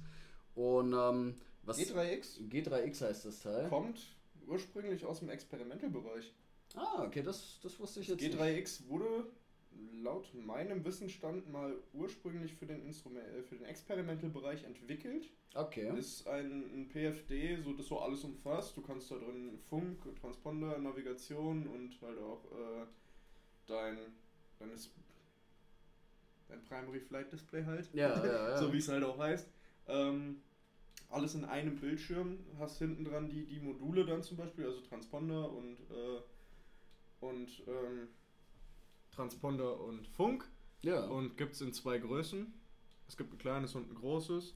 und 0.54 0.92
ähm, 0.92 1.34
was 1.62 1.78
G3X 1.78 2.40
G3X 2.48 3.02
heißt 3.02 3.24
das 3.24 3.40
Teil. 3.40 3.68
kommt 3.68 3.98
ursprünglich 4.46 5.04
aus 5.04 5.18
dem 5.18 5.30
Experimental-Bereich. 5.30 6.32
Ah, 6.74 7.04
okay, 7.04 7.22
das, 7.22 7.58
das 7.62 7.78
wusste 7.80 8.00
ich 8.00 8.08
jetzt 8.08 8.20
nicht. 8.20 8.38
G3X 8.38 8.88
wurde 8.88 9.26
laut 10.02 10.32
meinem 10.34 10.84
Wissensstand 10.84 11.50
mal 11.50 11.76
ursprünglich 11.92 12.54
für 12.54 12.66
den, 12.66 12.84
Instrument, 12.84 13.26
äh, 13.26 13.42
für 13.42 13.56
den 13.56 13.66
Experimental-Bereich 13.66 14.64
entwickelt. 14.64 15.30
Okay. 15.54 15.96
Ist 15.98 16.26
ein, 16.28 16.62
ein 16.72 16.88
PFD, 16.88 17.56
so 17.62 17.72
das 17.72 17.86
so 17.86 17.98
alles 17.98 18.24
umfasst. 18.24 18.76
Du 18.76 18.82
kannst 18.82 19.10
da 19.10 19.16
drin 19.16 19.58
Funk, 19.68 19.98
Transponder, 20.20 20.78
Navigation 20.78 21.66
und 21.66 22.00
halt 22.02 22.18
auch 22.18 22.44
äh, 22.52 22.86
dein, 23.66 23.98
dein, 24.58 24.70
dein 26.48 26.64
Primary 26.64 27.00
Flight 27.00 27.32
Display 27.32 27.64
halt. 27.64 27.88
Ja, 27.92 28.24
ja, 28.24 28.50
ja. 28.50 28.58
so 28.58 28.72
wie 28.72 28.78
es 28.78 28.88
halt 28.88 29.02
auch 29.04 29.18
heißt. 29.18 29.48
Ähm, 29.88 30.42
alles 31.08 31.34
in 31.34 31.44
einem 31.44 31.76
Bildschirm. 31.76 32.38
Hast 32.58 32.78
hinten 32.78 33.04
dran 33.04 33.28
die, 33.28 33.46
die 33.46 33.60
Module 33.60 34.04
dann 34.04 34.22
zum 34.22 34.36
Beispiel, 34.36 34.66
also 34.66 34.80
Transponder 34.80 35.50
und, 35.50 35.78
äh, 35.90 36.20
und 37.20 37.62
ähm, 37.66 38.08
Transponder 39.16 39.80
und 39.80 40.06
Funk. 40.08 40.48
ja. 40.82 41.04
Und 41.06 41.36
gibt 41.36 41.54
es 41.54 41.60
in 41.62 41.72
zwei 41.72 41.98
Größen. 41.98 42.52
Es 43.08 43.16
gibt 43.16 43.32
ein 43.32 43.38
kleines 43.38 43.74
und 43.74 43.90
ein 43.90 43.94
großes. 43.94 44.54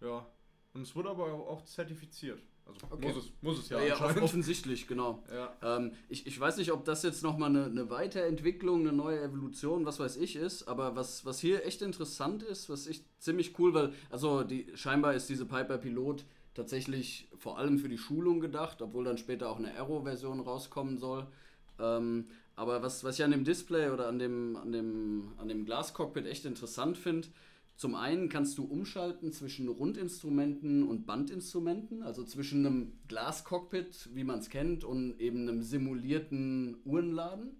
Ja. 0.00 0.26
Und 0.74 0.82
es 0.82 0.94
wurde 0.96 1.10
aber 1.10 1.24
auch 1.32 1.64
zertifiziert. 1.64 2.40
Also 2.66 2.86
Okay. 2.90 3.08
muss, 3.08 3.16
es, 3.24 3.32
muss 3.42 3.58
es 3.58 3.68
ja, 3.68 3.78
ja, 3.80 3.94
ja, 3.98 4.22
offensichtlich, 4.22 4.86
genau. 4.86 5.22
Ja. 5.30 5.76
Ähm, 5.76 5.92
ich, 6.08 6.26
ich 6.26 6.40
weiß 6.40 6.56
nicht, 6.56 6.72
ob 6.72 6.84
das 6.86 7.02
jetzt 7.02 7.22
nochmal 7.22 7.50
eine, 7.50 7.66
eine 7.66 7.90
Weiterentwicklung, 7.90 8.80
eine 8.80 8.92
neue 8.92 9.20
Evolution, 9.20 9.84
was 9.84 10.00
weiß 10.00 10.16
ich 10.16 10.34
ist, 10.36 10.66
aber 10.66 10.96
was, 10.96 11.26
was 11.26 11.38
hier 11.40 11.64
echt 11.66 11.82
interessant 11.82 12.42
ist, 12.42 12.70
was 12.70 12.86
ich 12.86 13.04
ziemlich 13.18 13.58
cool, 13.58 13.74
weil, 13.74 13.92
also 14.10 14.42
die, 14.44 14.66
scheinbar 14.74 15.12
ist 15.14 15.28
diese 15.28 15.44
Piper 15.44 15.76
Pilot 15.76 16.24
tatsächlich 16.54 17.28
vor 17.36 17.58
allem 17.58 17.78
für 17.78 17.88
die 17.90 17.98
Schulung 17.98 18.40
gedacht, 18.40 18.80
obwohl 18.80 19.04
dann 19.04 19.18
später 19.18 19.50
auch 19.50 19.58
eine 19.58 19.74
Aero-Version 19.74 20.40
rauskommen 20.40 20.96
soll. 20.98 21.26
Ähm, 21.78 22.28
aber 22.56 22.82
was, 22.82 23.02
was 23.04 23.18
ich 23.18 23.24
an 23.24 23.32
dem 23.32 23.44
Display 23.44 23.90
oder 23.90 24.08
an 24.08 24.18
dem, 24.18 24.56
an 24.56 24.72
dem, 24.72 25.32
an 25.38 25.48
dem 25.48 25.64
Glascockpit 25.64 26.26
echt 26.26 26.44
interessant 26.44 26.96
finde, 26.96 27.28
zum 27.76 27.96
einen 27.96 28.28
kannst 28.28 28.56
du 28.58 28.64
umschalten 28.64 29.32
zwischen 29.32 29.68
Rundinstrumenten 29.68 30.86
und 30.86 31.06
Bandinstrumenten, 31.06 32.02
also 32.04 32.22
zwischen 32.22 32.64
einem 32.64 32.92
Glascockpit, 33.08 34.10
wie 34.14 34.22
man 34.22 34.38
es 34.38 34.48
kennt, 34.48 34.84
und 34.84 35.18
eben 35.20 35.48
einem 35.48 35.62
simulierten 35.62 36.76
Uhrenladen. 36.84 37.56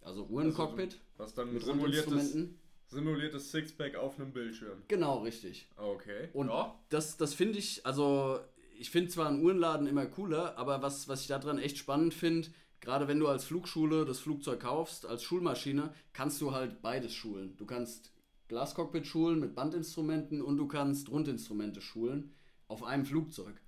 Also 0.00 0.26
Uhrencockpit 0.26 0.98
Was 1.18 1.34
dann 1.34 1.52
mit 1.52 1.62
simuliertes, 1.62 2.12
Rundinstrumenten. 2.12 2.58
simuliertes 2.88 3.52
Sixpack 3.52 3.94
auf 3.94 4.18
einem 4.18 4.32
Bildschirm. 4.32 4.82
Genau, 4.88 5.18
richtig. 5.18 5.68
Okay. 5.76 6.28
Und 6.32 6.48
ja. 6.48 6.76
das, 6.88 7.16
das 7.16 7.34
finde 7.34 7.58
ich, 7.58 7.86
also 7.86 8.40
ich 8.76 8.90
finde 8.90 9.10
zwar 9.10 9.28
einen 9.28 9.44
Uhrenladen 9.44 9.86
immer 9.86 10.06
cooler, 10.06 10.58
aber 10.58 10.82
was, 10.82 11.08
was 11.08 11.20
ich 11.22 11.28
daran 11.28 11.58
echt 11.58 11.78
spannend 11.78 12.14
finde, 12.14 12.48
gerade 12.80 13.08
wenn 13.08 13.18
du 13.20 13.28
als 13.28 13.44
Flugschule 13.44 14.04
das 14.04 14.18
Flugzeug 14.20 14.60
kaufst, 14.60 15.06
als 15.06 15.22
Schulmaschine, 15.22 15.92
kannst 16.12 16.40
du 16.40 16.52
halt 16.52 16.80
beides 16.82 17.14
schulen. 17.14 17.56
Du 17.56 17.66
kannst 17.66 18.12
Glascockpit 18.48 19.06
schulen 19.06 19.40
mit 19.40 19.54
Bandinstrumenten 19.54 20.40
und 20.42 20.56
du 20.56 20.66
kannst 20.66 21.10
Rundinstrumente 21.10 21.80
schulen 21.80 22.34
auf 22.66 22.82
einem 22.82 23.04
Flugzeug. 23.04 23.60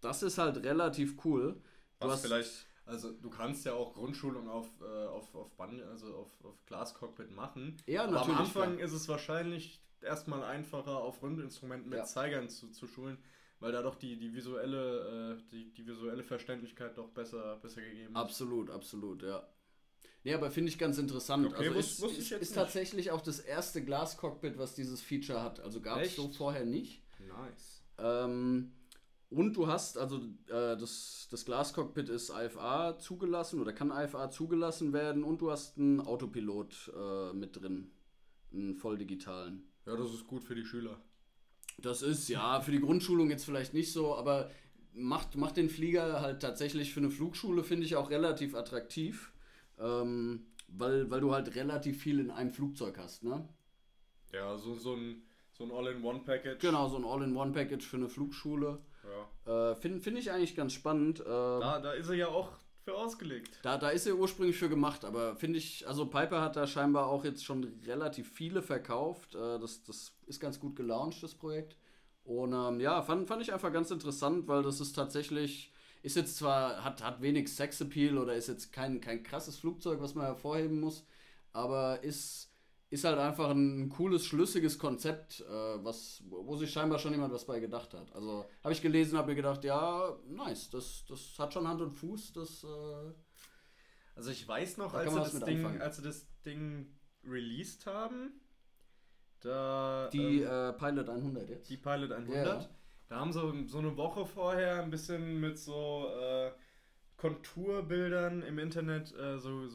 Das 0.00 0.22
ist 0.22 0.38
halt 0.38 0.58
relativ 0.64 1.16
cool. 1.24 1.60
Du 2.00 2.06
Was 2.06 2.14
hast 2.14 2.26
vielleicht, 2.26 2.66
also 2.84 3.12
du 3.12 3.30
kannst 3.30 3.64
ja 3.64 3.72
auch 3.74 3.94
Grundschulung 3.94 4.48
auf, 4.48 4.68
äh, 4.80 5.06
auf, 5.06 5.34
auf 5.34 5.50
Band, 5.56 5.82
also 5.82 6.14
auf, 6.14 6.44
auf 6.44 6.64
Glascockpit 6.66 7.30
machen. 7.34 7.76
Ja, 7.86 8.04
Aber 8.04 8.12
natürlich, 8.12 8.38
am 8.38 8.44
Anfang 8.44 8.72
klar. 8.76 8.84
ist 8.86 8.92
es 8.92 9.08
wahrscheinlich 9.08 9.80
erstmal 10.00 10.42
einfacher, 10.44 10.98
auf 10.98 11.22
Rundinstrumenten 11.22 11.88
mit 11.90 11.98
Ja. 11.98 12.04
Zeigern 12.04 12.48
zu, 12.48 12.68
zu 12.70 12.86
schulen, 12.86 13.18
weil 13.60 13.72
da 13.72 13.82
doch 13.82 13.94
die, 13.94 14.16
die 14.16 14.32
visuelle, 14.32 15.38
äh, 15.38 15.50
die, 15.50 15.72
die 15.72 15.86
visuelle 15.86 16.22
Verständlichkeit 16.22 16.96
doch 16.96 17.08
besser, 17.08 17.56
besser 17.56 17.82
gegeben 17.82 18.10
ist. 18.10 18.16
Absolut, 18.16 18.70
absolut, 18.70 19.22
ja. 19.22 19.46
Nee, 20.24 20.34
aber 20.34 20.50
finde 20.50 20.70
ich 20.70 20.78
ganz 20.78 20.98
interessant. 20.98 21.46
Okay, 21.46 21.68
also 21.68 21.74
wusste 21.74 22.06
ich 22.08 22.18
ist, 22.18 22.32
ist 22.32 22.54
tatsächlich 22.54 23.10
auch 23.10 23.20
das 23.20 23.38
erste 23.38 23.84
Glascockpit, 23.84 24.58
was 24.58 24.74
dieses 24.74 25.00
Feature 25.00 25.42
hat. 25.42 25.60
Also 25.60 25.80
gab 25.80 26.00
es 26.00 26.16
so 26.16 26.28
vorher 26.28 26.64
nicht. 26.64 27.02
Nice. 27.20 27.82
Ähm, 27.98 28.72
und 29.30 29.54
du 29.56 29.66
hast, 29.66 29.98
also 29.98 30.18
äh, 30.46 30.76
das, 30.76 31.28
das 31.30 31.44
Glascockpit 31.44 32.08
ist 32.08 32.30
IFA 32.30 32.98
zugelassen 32.98 33.60
oder 33.60 33.72
kann 33.72 33.90
IFA 33.90 34.30
zugelassen 34.30 34.92
werden 34.92 35.22
und 35.22 35.40
du 35.40 35.50
hast 35.50 35.78
einen 35.78 36.00
Autopilot 36.00 36.92
äh, 36.96 37.32
mit 37.34 37.56
drin. 37.56 37.90
Einen 38.52 38.74
voll 38.74 38.96
digitalen. 38.96 39.68
Ja, 39.86 39.96
das 39.96 40.12
ist 40.12 40.26
gut 40.26 40.44
für 40.44 40.54
die 40.54 40.64
Schüler. 40.64 40.98
Das 41.78 42.02
ist 42.02 42.28
ja 42.28 42.60
für 42.60 42.72
die 42.72 42.80
Grundschulung 42.80 43.30
jetzt 43.30 43.44
vielleicht 43.44 43.72
nicht 43.72 43.92
so, 43.92 44.14
aber 44.16 44.50
macht, 44.92 45.36
macht 45.36 45.56
den 45.56 45.70
Flieger 45.70 46.20
halt 46.20 46.42
tatsächlich 46.42 46.92
für 46.92 47.00
eine 47.00 47.10
Flugschule, 47.10 47.62
finde 47.62 47.86
ich 47.86 47.96
auch 47.96 48.10
relativ 48.10 48.54
attraktiv. 48.54 49.32
Ähm, 49.78 50.46
weil, 50.68 51.10
weil 51.10 51.20
du 51.20 51.32
halt 51.32 51.54
relativ 51.54 52.02
viel 52.02 52.20
in 52.20 52.30
einem 52.30 52.50
Flugzeug 52.50 52.98
hast, 52.98 53.24
ne? 53.24 53.48
Ja, 54.32 54.56
so, 54.58 54.74
so 54.74 54.94
ein, 54.94 55.22
so 55.52 55.64
ein 55.64 55.70
All-in-One-Package. 55.70 56.60
Genau, 56.60 56.88
so 56.88 56.96
ein 56.96 57.04
All-in-One-Package 57.04 57.86
für 57.86 57.96
eine 57.96 58.08
Flugschule. 58.08 58.78
Ja. 59.46 59.70
Äh, 59.70 59.76
Finde 59.76 60.00
find 60.00 60.18
ich 60.18 60.30
eigentlich 60.30 60.54
ganz 60.54 60.74
spannend. 60.74 61.20
Äh, 61.20 61.24
Da, 61.24 61.80
da 61.80 61.92
ist 61.92 62.08
er 62.08 62.16
ja 62.16 62.28
auch 62.28 62.50
für 62.88 62.96
ausgelegt. 62.96 63.58
Da, 63.62 63.76
da 63.76 63.90
ist 63.90 64.06
er 64.06 64.16
ursprünglich 64.16 64.56
für 64.56 64.68
gemacht, 64.68 65.04
aber 65.04 65.36
finde 65.36 65.58
ich, 65.58 65.86
also 65.86 66.06
Piper 66.06 66.40
hat 66.40 66.56
da 66.56 66.66
scheinbar 66.66 67.06
auch 67.06 67.24
jetzt 67.24 67.44
schon 67.44 67.64
relativ 67.86 68.32
viele 68.32 68.62
verkauft. 68.62 69.34
Äh, 69.34 69.58
das, 69.58 69.84
das 69.84 70.12
ist 70.26 70.40
ganz 70.40 70.58
gut 70.58 70.74
gelauncht, 70.74 71.22
das 71.22 71.34
Projekt. 71.34 71.76
Und 72.24 72.52
ähm, 72.54 72.80
ja, 72.80 73.02
fand, 73.02 73.28
fand 73.28 73.42
ich 73.42 73.52
einfach 73.52 73.72
ganz 73.72 73.90
interessant, 73.90 74.48
weil 74.48 74.62
das 74.62 74.80
ist 74.80 74.94
tatsächlich, 74.94 75.72
ist 76.02 76.16
jetzt 76.16 76.36
zwar, 76.36 76.82
hat, 76.82 77.04
hat 77.04 77.20
wenig 77.20 77.54
Sexappeal 77.54 78.16
oder 78.16 78.34
ist 78.34 78.48
jetzt 78.48 78.72
kein, 78.72 79.00
kein 79.00 79.22
krasses 79.22 79.58
Flugzeug, 79.58 80.00
was 80.00 80.14
man 80.14 80.24
hervorheben 80.24 80.80
muss, 80.80 81.04
aber 81.52 82.02
ist, 82.02 82.47
ist 82.90 83.04
halt 83.04 83.18
einfach 83.18 83.50
ein 83.50 83.88
cooles, 83.90 84.24
schlüssiges 84.24 84.78
Konzept, 84.78 85.40
äh, 85.40 85.84
was, 85.84 86.22
wo 86.28 86.56
sich 86.56 86.72
scheinbar 86.72 86.98
schon 86.98 87.12
jemand 87.12 87.34
was 87.34 87.46
bei 87.46 87.60
gedacht 87.60 87.92
hat. 87.92 88.14
Also 88.14 88.46
habe 88.62 88.72
ich 88.72 88.80
gelesen, 88.80 89.18
habe 89.18 89.28
mir 89.28 89.36
gedacht, 89.36 89.62
ja, 89.64 90.16
nice, 90.26 90.70
das, 90.70 91.04
das 91.06 91.38
hat 91.38 91.52
schon 91.52 91.68
Hand 91.68 91.80
und 91.82 91.92
Fuß, 91.92 92.32
das. 92.32 92.64
Äh, 92.64 93.12
also 94.14 94.30
ich 94.30 94.48
weiß 94.48 94.78
noch, 94.78 94.94
als 94.94 95.12
sie, 95.12 95.18
das 95.18 95.44
Ding, 95.44 95.80
als 95.80 95.96
sie 95.96 96.02
das 96.02 96.26
Ding 96.44 96.98
released 97.24 97.86
haben, 97.86 98.40
da. 99.40 100.08
Die 100.12 100.40
ähm, 100.40 100.48
äh, 100.48 100.72
Pilot 100.72 101.08
100 101.08 101.48
jetzt. 101.50 101.70
Die 101.70 101.76
Pilot 101.76 102.10
100. 102.12 102.46
Ja. 102.46 102.68
Da 103.08 103.20
haben 103.20 103.32
sie 103.32 103.68
so 103.68 103.78
eine 103.78 103.96
Woche 103.96 104.26
vorher 104.26 104.82
ein 104.82 104.90
bisschen 104.90 105.40
mit 105.40 105.58
so 105.58 106.08
äh, 106.20 106.50
Konturbildern 107.16 108.42
im 108.42 108.58
Internet 108.58 109.14
äh, 109.14 109.38
so, 109.38 109.66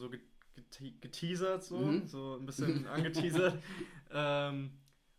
so 0.70 0.84
geteasert, 1.00 1.64
so, 1.64 1.78
mhm. 1.78 2.06
so 2.06 2.36
ein 2.36 2.46
bisschen 2.46 2.86
angeteasert. 2.86 3.58
ähm, 4.12 4.70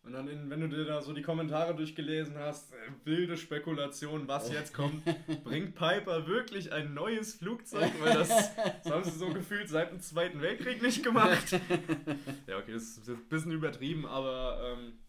und 0.05 0.13
dann, 0.13 0.27
in, 0.27 0.49
wenn 0.51 0.61
du 0.61 0.69
dir 0.69 0.85
da 0.85 1.01
so 1.01 1.13
die 1.13 1.23
Kommentare 1.23 1.75
durchgelesen 1.75 2.37
hast, 2.37 2.71
äh, 2.73 2.75
wilde 3.05 3.37
Spekulation, 3.37 4.27
was 4.27 4.51
jetzt 4.51 4.71
kommt, 4.71 5.03
bringt 5.43 5.73
Piper 5.75 6.27
wirklich 6.27 6.71
ein 6.71 6.93
neues 6.93 7.33
Flugzeug? 7.33 7.91
Weil 8.01 8.13
das, 8.13 8.29
das 8.83 8.93
haben 8.93 9.03
sie 9.03 9.17
so 9.17 9.29
gefühlt 9.29 9.67
seit 9.67 9.91
dem 9.91 9.99
Zweiten 9.99 10.41
Weltkrieg 10.41 10.81
nicht 10.83 11.03
gemacht. 11.03 11.51
ja, 12.47 12.59
okay, 12.59 12.73
das 12.73 12.97
ist 12.97 13.09
ein 13.09 13.27
bisschen 13.29 13.51
übertrieben, 13.51 14.05
aber 14.05 14.77
ähm, 14.77 14.99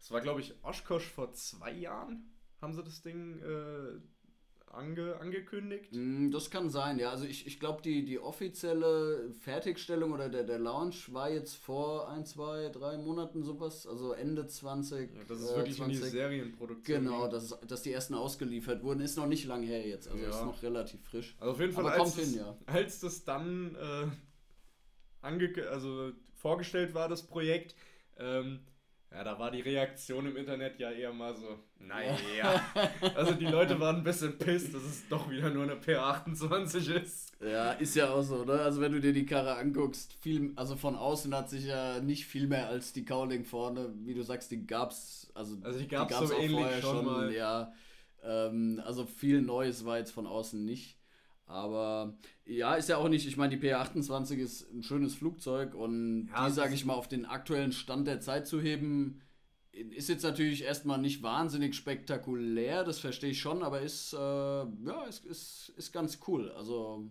es 0.00 0.10
war, 0.10 0.20
glaube 0.20 0.40
ich, 0.40 0.52
Oshkosh 0.64 1.06
vor 1.06 1.32
zwei 1.32 1.70
Jahren, 1.70 2.32
haben 2.60 2.72
sie 2.72 2.82
das 2.82 3.02
Ding 3.02 3.38
äh, 3.38 4.00
ange, 4.72 5.16
angekündigt? 5.20 5.92
Mm, 5.92 6.30
das 6.30 6.50
kann 6.50 6.70
sein, 6.70 6.98
ja. 6.98 7.10
Also 7.10 7.24
ich, 7.24 7.46
ich 7.46 7.58
glaube, 7.58 7.82
die, 7.82 8.04
die 8.04 8.18
offizielle 8.18 9.30
Fertigstellung 9.40 10.12
oder 10.12 10.28
der, 10.28 10.44
der 10.44 10.58
Launch 10.58 11.12
war 11.12 11.30
jetzt 11.30 11.54
vor 11.56 12.08
ein, 12.08 12.24
zwei, 12.24 12.68
drei 12.68 12.98
Monaten 12.98 13.42
sowas, 13.42 13.86
also 13.86 14.12
Ende 14.12 14.46
20. 14.46 15.14
Ja, 15.14 15.24
das 15.24 15.40
ist 15.40 15.50
äh, 15.50 15.56
wirklich 15.56 15.76
20. 15.76 15.96
in 15.96 16.04
die 16.04 16.10
Serienproduktion. 16.10 17.04
Genau, 17.04 17.28
dass, 17.28 17.58
dass 17.66 17.82
die 17.82 17.92
ersten 17.92 18.14
ausgeliefert 18.14 18.82
wurden, 18.82 19.00
ist 19.00 19.16
noch 19.16 19.26
nicht 19.26 19.46
lang 19.46 19.62
her 19.62 19.86
jetzt, 19.86 20.08
also 20.08 20.22
ja. 20.22 20.30
ist 20.30 20.44
noch 20.44 20.62
relativ 20.62 21.02
frisch. 21.04 21.36
Also 21.38 21.52
auf 21.52 21.60
jeden 21.60 21.72
Fall, 21.72 21.88
als, 21.88 22.16
hin, 22.16 22.34
ja. 22.34 22.56
als 22.66 23.00
das 23.00 23.24
dann 23.24 23.74
äh, 23.74 24.06
ange 25.22 25.52
also 25.70 26.12
vorgestellt 26.34 26.94
war, 26.94 27.08
das 27.08 27.26
Projekt, 27.26 27.74
ähm, 28.18 28.60
ja, 29.16 29.24
da 29.24 29.38
war 29.38 29.50
die 29.50 29.62
Reaktion 29.62 30.26
im 30.26 30.36
Internet 30.36 30.78
ja 30.78 30.90
eher 30.90 31.10
mal 31.10 31.34
so, 31.34 31.58
naja. 31.78 32.18
also 33.14 33.32
die 33.32 33.46
Leute 33.46 33.80
waren 33.80 33.96
ein 33.96 34.04
bisschen 34.04 34.36
pisst, 34.36 34.74
dass 34.74 34.82
es 34.82 35.08
doch 35.08 35.30
wieder 35.30 35.48
nur 35.48 35.62
eine 35.62 35.76
PR28 35.76 36.92
ist. 37.00 37.32
Ja, 37.40 37.72
ist 37.72 37.96
ja 37.96 38.10
auch 38.10 38.20
so, 38.20 38.44
ne? 38.44 38.52
Also 38.52 38.82
wenn 38.82 38.92
du 38.92 39.00
dir 39.00 39.14
die 39.14 39.24
Karre 39.24 39.56
anguckst, 39.56 40.12
viel, 40.20 40.52
also 40.56 40.76
von 40.76 40.96
außen 40.96 41.34
hat 41.34 41.48
sich 41.48 41.64
ja 41.64 41.98
nicht 42.00 42.26
viel 42.26 42.46
mehr 42.46 42.68
als 42.68 42.92
die 42.92 43.06
Cowling 43.06 43.46
vorne, 43.46 43.94
wie 44.04 44.12
du 44.12 44.22
sagst, 44.22 44.50
die 44.50 44.66
gab's, 44.66 45.30
also, 45.32 45.56
also 45.62 45.78
die 45.78 45.88
gab's, 45.88 46.08
die 46.08 46.14
gab's 46.14 46.28
so 46.28 46.34
auch 46.34 46.38
ähnlich 46.38 46.60
vorher 46.60 46.82
schon, 46.82 47.04
mal. 47.06 47.32
ja. 47.32 47.72
Ähm, 48.22 48.82
also 48.84 49.06
viel 49.06 49.40
Neues 49.40 49.86
war 49.86 49.96
jetzt 49.96 50.12
von 50.12 50.26
außen 50.26 50.62
nicht. 50.62 50.95
Aber 51.46 52.18
ja, 52.44 52.74
ist 52.74 52.88
ja 52.88 52.96
auch 52.96 53.08
nicht, 53.08 53.26
ich 53.26 53.36
meine, 53.36 53.56
die 53.56 53.68
P28 53.68 54.36
ist 54.38 54.72
ein 54.72 54.82
schönes 54.82 55.14
Flugzeug 55.14 55.74
und 55.74 56.28
ja, 56.28 56.48
die, 56.48 56.52
sage 56.52 56.74
ich 56.74 56.84
mal, 56.84 56.94
auf 56.94 57.08
den 57.08 57.24
aktuellen 57.24 57.72
Stand 57.72 58.08
der 58.08 58.20
Zeit 58.20 58.48
zu 58.48 58.60
heben, 58.60 59.22
ist 59.72 60.08
jetzt 60.08 60.24
natürlich 60.24 60.62
erstmal 60.62 60.98
nicht 60.98 61.22
wahnsinnig 61.22 61.74
spektakulär, 61.74 62.82
das 62.82 62.98
verstehe 62.98 63.30
ich 63.30 63.40
schon, 63.40 63.62
aber 63.62 63.80
ist, 63.80 64.12
äh, 64.12 64.16
ja, 64.16 65.04
ist, 65.08 65.24
ist, 65.24 65.72
ist 65.76 65.92
ganz 65.92 66.18
cool. 66.26 66.50
Also. 66.52 67.08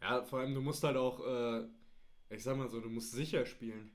Ja, 0.00 0.22
vor 0.22 0.40
allem, 0.40 0.54
du 0.54 0.60
musst 0.60 0.84
halt 0.84 0.96
auch, 0.96 1.20
äh, 1.26 1.66
ich 2.30 2.42
sag 2.42 2.56
mal 2.56 2.68
so, 2.68 2.80
du 2.80 2.88
musst 2.88 3.12
sicher 3.12 3.44
spielen. 3.44 3.90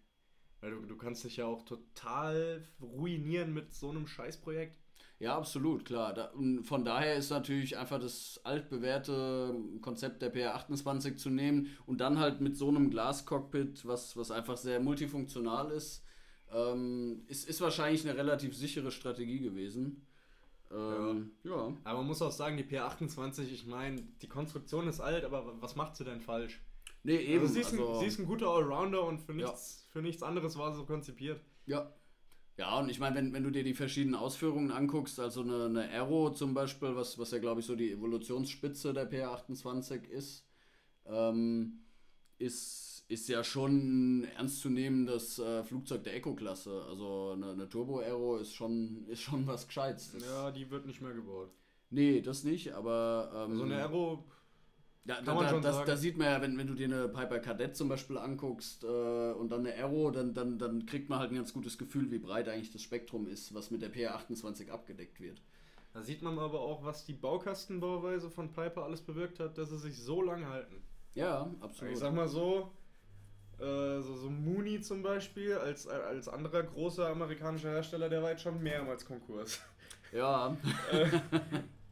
Weil 0.59 0.71
du, 0.71 0.85
du 0.85 0.95
kannst 0.95 1.23
dich 1.23 1.37
ja 1.37 1.45
auch 1.45 1.63
total 1.63 2.67
ruinieren 2.79 3.53
mit 3.53 3.73
so 3.73 3.89
einem 3.89 4.07
Scheißprojekt. 4.07 4.77
Ja, 5.21 5.37
absolut, 5.37 5.85
klar. 5.85 6.13
Da, 6.13 6.31
und 6.31 6.63
von 6.63 6.83
daher 6.83 7.15
ist 7.15 7.29
natürlich 7.29 7.77
einfach 7.77 7.99
das 7.99 8.41
altbewährte 8.43 9.53
Konzept 9.79 10.23
der 10.23 10.33
PR28 10.33 11.15
zu 11.15 11.29
nehmen 11.29 11.67
und 11.85 12.01
dann 12.01 12.17
halt 12.17 12.41
mit 12.41 12.57
so 12.57 12.69
einem 12.69 12.89
Glascockpit, 12.89 13.85
was, 13.85 14.17
was 14.17 14.31
einfach 14.31 14.57
sehr 14.57 14.79
multifunktional 14.79 15.69
ist, 15.69 16.03
ähm, 16.51 17.21
ist, 17.27 17.47
ist 17.47 17.61
wahrscheinlich 17.61 18.03
eine 18.03 18.17
relativ 18.17 18.57
sichere 18.57 18.89
Strategie 18.89 19.39
gewesen. 19.39 20.07
Ähm, 20.71 21.33
ja. 21.43 21.51
ja. 21.51 21.73
Aber 21.83 21.99
man 21.99 22.07
muss 22.07 22.23
auch 22.23 22.31
sagen, 22.31 22.57
die 22.57 22.63
PR28, 22.63 23.41
ich 23.43 23.67
meine, 23.67 24.01
die 24.23 24.27
Konstruktion 24.27 24.87
ist 24.87 25.01
alt, 25.01 25.23
aber 25.23 25.61
was 25.61 25.75
macht 25.75 25.97
sie 25.97 26.03
denn 26.03 26.21
falsch? 26.21 26.63
Nee, 27.03 27.17
eben. 27.17 27.41
Also 27.41 27.53
sie, 27.53 27.59
ist 27.61 27.73
also, 27.73 27.93
ein, 27.93 27.99
sie 27.99 28.05
ist 28.07 28.17
ein 28.17 28.25
guter 28.25 28.47
Allrounder 28.47 29.03
und 29.03 29.21
für 29.21 29.35
nichts, 29.35 29.83
ja. 29.83 29.91
für 29.93 30.01
nichts 30.01 30.23
anderes 30.23 30.57
war 30.57 30.71
sie 30.71 30.77
so 30.77 30.85
konzipiert. 30.85 31.41
Ja, 31.67 31.93
ja, 32.61 32.77
und 32.77 32.89
ich 32.89 32.99
meine, 32.99 33.15
wenn, 33.15 33.33
wenn 33.33 33.43
du 33.43 33.49
dir 33.49 33.63
die 33.63 33.73
verschiedenen 33.73 34.13
Ausführungen 34.13 34.69
anguckst, 34.69 35.19
also 35.19 35.41
eine, 35.41 35.65
eine 35.65 35.89
Aero 35.89 36.29
zum 36.31 36.53
Beispiel, 36.53 36.95
was, 36.95 37.17
was 37.17 37.31
ja 37.31 37.39
glaube 37.39 37.61
ich 37.61 37.65
so 37.65 37.75
die 37.75 37.91
Evolutionsspitze 37.91 38.93
der 38.93 39.09
PR28 39.11 40.03
ist, 40.03 40.45
ähm, 41.07 41.79
ist, 42.37 43.03
ist 43.07 43.27
ja 43.29 43.43
schon 43.43 44.27
ernst 44.37 44.59
zu 44.59 44.69
nehmen 44.69 45.07
das 45.07 45.39
äh, 45.39 45.63
Flugzeug 45.63 46.03
der 46.03 46.15
Eco-Klasse. 46.15 46.83
Also 46.87 47.31
eine, 47.33 47.53
eine 47.53 47.67
Turbo-Aero 47.67 48.37
ist 48.37 48.53
schon, 48.53 49.07
ist 49.07 49.21
schon 49.21 49.47
was 49.47 49.65
Gescheites. 49.65 50.15
ja, 50.21 50.51
die 50.51 50.69
wird 50.69 50.85
nicht 50.85 51.01
mehr 51.01 51.13
gebaut. 51.13 51.49
Nee, 51.89 52.21
das 52.21 52.43
nicht, 52.43 52.73
aber. 52.75 53.47
Ähm, 53.49 53.55
so 53.55 53.63
eine 53.63 53.77
Aero 53.77 54.23
ja, 55.05 55.21
da, 55.21 55.33
da, 55.33 55.59
das, 55.59 55.85
da, 55.85 55.97
sieht 55.97 56.17
man 56.17 56.27
ja, 56.27 56.41
wenn, 56.41 56.57
wenn 56.57 56.67
du 56.67 56.75
dir 56.75 56.85
eine 56.85 57.07
Piper 57.07 57.39
Kadett 57.39 57.75
zum 57.75 57.89
Beispiel 57.89 58.17
anguckst 58.17 58.83
äh, 58.83 59.31
und 59.31 59.49
dann 59.51 59.65
eine 59.65 59.73
Aero, 59.73 60.11
dann, 60.11 60.33
dann, 60.33 60.59
dann 60.59 60.85
kriegt 60.85 61.09
man 61.09 61.19
halt 61.19 61.31
ein 61.31 61.35
ganz 61.35 61.53
gutes 61.53 61.77
Gefühl, 61.77 62.11
wie 62.11 62.19
breit 62.19 62.47
eigentlich 62.47 62.71
das 62.71 62.83
Spektrum 62.83 63.27
ist, 63.27 63.53
was 63.55 63.71
mit 63.71 63.81
der 63.81 63.91
PR28 63.91 64.69
abgedeckt 64.69 65.19
wird. 65.19 65.41
Da 65.93 66.03
sieht 66.03 66.21
man 66.21 66.37
aber 66.37 66.61
auch, 66.61 66.83
was 66.83 67.03
die 67.03 67.13
Baukastenbauweise 67.13 68.29
von 68.29 68.53
Piper 68.53 68.83
alles 68.83 69.01
bewirkt 69.01 69.39
hat, 69.39 69.57
dass 69.57 69.69
sie 69.69 69.79
sich 69.79 69.97
so 69.97 70.21
lang 70.21 70.47
halten. 70.47 70.81
Ja, 71.15 71.49
absolut. 71.59 71.93
Ich 71.93 71.99
sag 71.99 72.13
mal 72.13 72.27
so, 72.27 72.71
äh, 73.57 74.01
so, 74.01 74.15
so 74.15 74.29
Mooney 74.29 74.81
zum 74.81 75.03
Beispiel, 75.03 75.55
als, 75.55 75.87
als 75.87 76.27
anderer 76.29 76.63
großer 76.63 77.07
amerikanischer 77.07 77.71
Hersteller, 77.71 78.07
der 78.07 78.21
war 78.21 78.31
jetzt 78.31 78.43
schon 78.43 78.61
mehrmals 78.61 79.05
Konkurs. 79.05 79.59
Ja. 80.13 80.55
äh, 80.91 81.09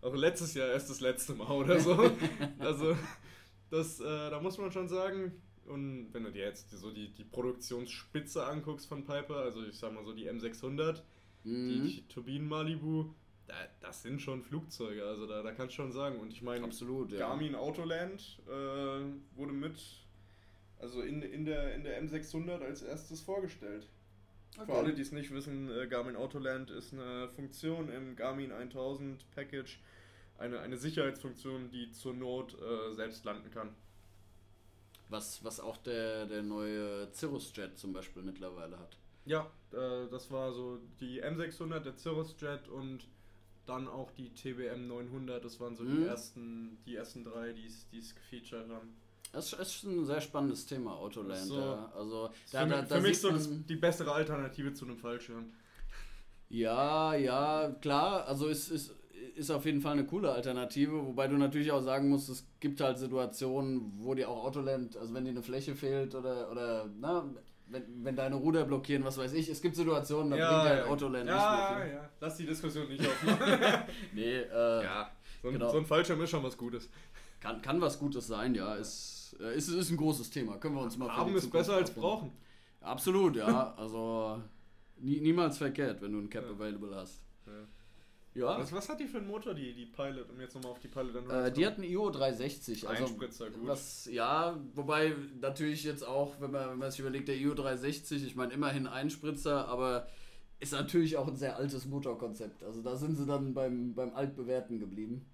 auch 0.02 0.16
letztes 0.16 0.54
Jahr 0.54 0.70
erst 0.70 0.90
das 0.90 1.02
letzte 1.02 1.34
Mal 1.34 1.52
oder 1.52 1.80
so. 1.80 2.12
also, 2.60 2.96
das, 3.70 4.00
äh, 4.00 4.30
da 4.30 4.40
muss 4.40 4.58
man 4.58 4.72
schon 4.72 4.88
sagen, 4.88 5.34
und 5.66 6.10
wenn 6.14 6.24
du 6.24 6.32
dir 6.32 6.46
jetzt 6.46 6.72
so 6.72 6.92
die, 6.92 7.14
die 7.14 7.24
Produktionsspitze 7.24 8.46
anguckst 8.46 8.88
von 8.88 9.06
Piper, 9.06 9.38
also 9.38 9.64
ich 9.64 9.78
sag 9.78 9.94
mal 9.94 10.04
so 10.04 10.14
die 10.14 10.30
M600, 10.30 11.02
mhm. 11.44 11.84
die, 11.86 12.04
Turbinen 12.08 12.48
Malibu, 12.48 13.14
da, 13.48 13.54
das 13.80 14.02
sind 14.02 14.22
schon 14.22 14.42
Flugzeuge, 14.42 15.04
also 15.04 15.28
da, 15.28 15.44
da 15.44 15.52
kannst 15.52 15.74
du 15.74 15.84
schon 15.84 15.92
sagen. 15.92 16.20
Und 16.20 16.34
ich 16.34 16.42
meine, 16.42 16.66
Absolut, 16.66 17.12
ja. 17.12 17.20
Garmin 17.20 17.56
Autoland 17.56 18.40
äh, 18.48 19.38
wurde 19.38 19.54
mit, 19.54 19.80
also 20.80 21.02
in, 21.02 21.22
in, 21.22 21.46
der, 21.46 21.76
in 21.76 21.84
der 21.84 22.02
M600 22.02 22.62
als 22.62 22.82
erstes 22.82 23.22
vorgestellt. 23.22 23.88
Okay. 24.58 24.66
Für 24.66 24.78
alle, 24.78 24.94
die 24.94 25.02
es 25.02 25.12
nicht 25.12 25.32
wissen, 25.32 25.70
äh, 25.72 25.88
Garmin 25.88 26.16
Autoland 26.16 26.70
ist 26.70 26.94
eine 26.94 27.30
Funktion 27.30 27.90
im 27.90 28.16
Garmin 28.16 28.52
1000 28.52 29.30
Package, 29.32 29.80
eine, 30.38 30.60
eine 30.60 30.78
Sicherheitsfunktion, 30.78 31.70
die 31.70 31.92
zur 31.92 32.14
Not 32.14 32.58
äh, 32.60 32.94
selbst 32.96 33.24
landen 33.26 33.52
kann. 33.52 33.76
Was, 35.10 35.44
was 35.44 35.60
auch 35.60 35.78
der, 35.78 36.26
der 36.26 36.44
neue 36.44 37.12
Cirrus 37.14 37.52
Jet 37.56 37.78
zum 37.78 37.94
Beispiel 37.94 38.22
mittlerweile 38.22 38.78
hat. 38.78 38.98
Ja, 39.26 39.52
äh, 39.72 40.08
das 40.10 40.30
war 40.32 40.54
so 40.54 40.80
die 41.00 41.24
M600, 41.24 41.80
der 41.80 41.98
Cirrus 41.98 42.36
Jet 42.40 42.68
und 42.68 43.08
dann 43.66 43.88
auch 43.88 44.12
die 44.12 44.34
TBM 44.34 44.88
900. 44.88 45.44
Das 45.44 45.60
waren 45.60 45.76
so 45.76 45.84
mhm. 45.84 45.98
die, 45.98 46.06
ersten, 46.06 46.78
die 46.86 46.96
ersten 46.96 47.24
drei, 47.24 47.54
die 47.54 47.68
es 47.68 48.16
gefeatured 48.16 48.70
haben. 48.70 48.96
Das 49.32 49.54
ist 49.54 49.84
ein 49.84 50.06
sehr 50.06 50.22
spannendes 50.22 50.66
Thema, 50.66 50.96
Autoland. 50.96 51.46
So. 51.46 51.60
Ja. 51.60 51.92
Also, 51.96 52.30
da, 52.52 52.64
für, 52.64 52.70
da, 52.70 52.82
da 52.82 52.96
für 52.96 53.02
mich 53.02 53.20
so 53.20 53.32
die 53.32 53.76
bessere 53.76 54.12
Alternative 54.12 54.74
zu 54.74 54.86
einem 54.86 54.98
Fallschirm. 54.98 55.52
Ja, 56.50 57.14
ja, 57.14 57.76
klar. 57.80 58.26
Also 58.26 58.50
es 58.50 58.70
ist, 58.70 58.96
ist 59.36 59.52
auf 59.52 59.66
jeden 59.66 59.82
Fall 59.82 59.94
eine 59.94 60.06
coole 60.06 60.32
Alternative, 60.32 61.06
wobei 61.06 61.28
du 61.28 61.38
natürlich 61.38 61.72
auch 61.72 61.82
sagen 61.82 62.10
musst, 62.10 62.30
es 62.30 62.48
gibt 62.60 62.82
halt 62.82 62.98
Situationen, 62.98 63.94
wo 63.98 64.16
dir 64.16 64.30
auch 64.30 64.46
Autoland, 64.46 64.98
also 64.98 65.14
wenn 65.14 65.26
dir 65.26 65.32
eine 65.32 65.44
Fläche 65.44 65.76
fehlt 65.76 66.16
oder, 66.16 66.50
oder 66.52 66.90
na, 67.00 67.30
wenn, 67.68 68.04
wenn 68.04 68.16
deine 68.16 68.36
Ruder 68.36 68.66
blockieren, 68.66 69.04
was 69.04 69.20
weiß 69.20 69.34
ich, 69.34 69.48
es 69.48 69.62
gibt 69.62 69.76
Situationen, 69.76 70.32
da 70.32 70.38
ja, 70.38 70.50
bringt 70.50 70.70
halt 70.70 70.86
ja. 70.86 70.92
Autoland 70.92 71.28
ja, 71.28 71.36
nicht 71.36 71.70
mehr 71.70 71.86
viel. 71.86 71.94
Ja, 71.94 72.10
lass 72.20 72.38
die 72.38 72.46
Diskussion 72.48 72.88
nicht 72.88 73.08
aufmachen. 73.08 73.60
nee, 74.14 74.38
äh, 74.38 74.84
ja, 74.84 75.12
so 75.44 75.50
ein, 75.50 75.54
genau. 75.54 75.72
so 75.72 75.78
ein 75.78 75.86
Fallschirm 75.86 76.20
ist 76.22 76.32
schon 76.32 76.44
was 76.44 76.58
Gutes. 76.58 76.90
Kann, 77.40 77.62
kann 77.62 77.80
was 77.80 78.00
Gutes 78.00 78.26
sein, 78.26 78.56
ja. 78.56 78.76
Ist, 78.76 79.19
äh, 79.34 79.56
ist, 79.56 79.70
ist 79.70 79.90
ein 79.90 79.98
großes 79.98 80.30
Thema. 80.30 80.58
Können 80.58 80.76
wir 80.76 80.82
uns 80.82 80.98
mal 80.98 81.10
Haben 81.10 81.36
ist 81.36 81.52
besser 81.52 81.76
als 81.76 81.92
brauchen. 81.92 82.32
Absolut, 82.82 83.36
ja. 83.36 83.74
Also 83.78 84.42
nie, 84.98 85.20
niemals 85.20 85.58
verkehrt, 85.58 86.02
wenn 86.02 86.14
du 86.14 86.20
ein 86.20 86.30
Cap 86.30 86.46
ja. 86.46 86.52
available 86.52 86.96
hast. 86.96 87.22
Ja. 87.46 87.68
Ja. 88.36 88.60
Was, 88.60 88.72
was 88.72 88.88
hat 88.88 89.00
die 89.00 89.08
für 89.08 89.18
einen 89.18 89.28
Motor, 89.28 89.54
die, 89.54 89.74
die 89.74 89.88
Pilot, 89.88 90.30
um 90.30 90.40
jetzt 90.40 90.54
nochmal 90.56 90.72
auf 90.72 90.80
die 90.80 90.88
Pilot 90.88 91.30
äh, 91.30 91.52
Die 91.52 91.66
hat 91.66 91.76
einen 91.76 91.84
IO 91.84 92.10
360. 92.10 92.88
Also 92.88 93.06
Einspritzer, 93.06 93.50
gut. 93.50 93.68
Was, 93.68 94.06
ja, 94.06 94.58
wobei 94.76 95.16
natürlich 95.42 95.84
jetzt 95.84 96.08
auch, 96.08 96.40
wenn 96.40 96.52
man, 96.52 96.70
wenn 96.70 96.78
man 96.78 96.92
sich 96.92 97.00
überlegt, 97.00 97.28
der 97.28 97.38
IO 97.38 97.54
360, 97.54 98.24
ich 98.24 98.36
meine 98.36 98.54
immerhin 98.54 98.88
Einspritzer, 98.88 99.68
aber 99.68 100.08
ist 100.60 100.74
natürlich 100.74 101.18
auch 101.18 101.28
ein 101.28 101.38
sehr 101.38 101.58
altes 101.58 101.86
Motorkonzept. 101.86 102.64
Also 102.64 102.82
da 102.82 102.96
sind 102.96 103.16
sie 103.18 103.26
dann 103.26 103.54
beim, 103.54 103.96
beim 103.96 104.14
Altbewerten 104.14 104.80
geblieben. 104.80 105.26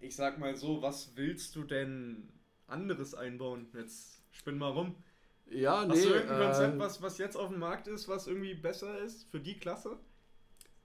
Ich 0.00 0.14
sag 0.14 0.38
mal 0.38 0.54
so, 0.54 0.80
was 0.80 1.16
willst 1.16 1.56
du 1.56 1.64
denn 1.64 2.28
anderes 2.68 3.14
einbauen? 3.14 3.66
Jetzt 3.74 4.22
spinn 4.30 4.58
mal 4.58 4.70
rum. 4.70 4.94
Ja, 5.50 5.78
Hast 5.78 5.88
nee. 5.88 5.94
Hast 5.94 6.04
du 6.04 6.08
irgendein 6.10 6.42
Konzept, 6.42 6.74
äh, 6.74 6.78
was, 6.78 7.02
was 7.02 7.18
jetzt 7.18 7.36
auf 7.36 7.48
dem 7.48 7.58
Markt 7.58 7.88
ist, 7.88 8.08
was 8.08 8.26
irgendwie 8.26 8.54
besser 8.54 8.98
ist 8.98 9.24
für 9.30 9.40
die 9.40 9.58
Klasse? 9.58 9.98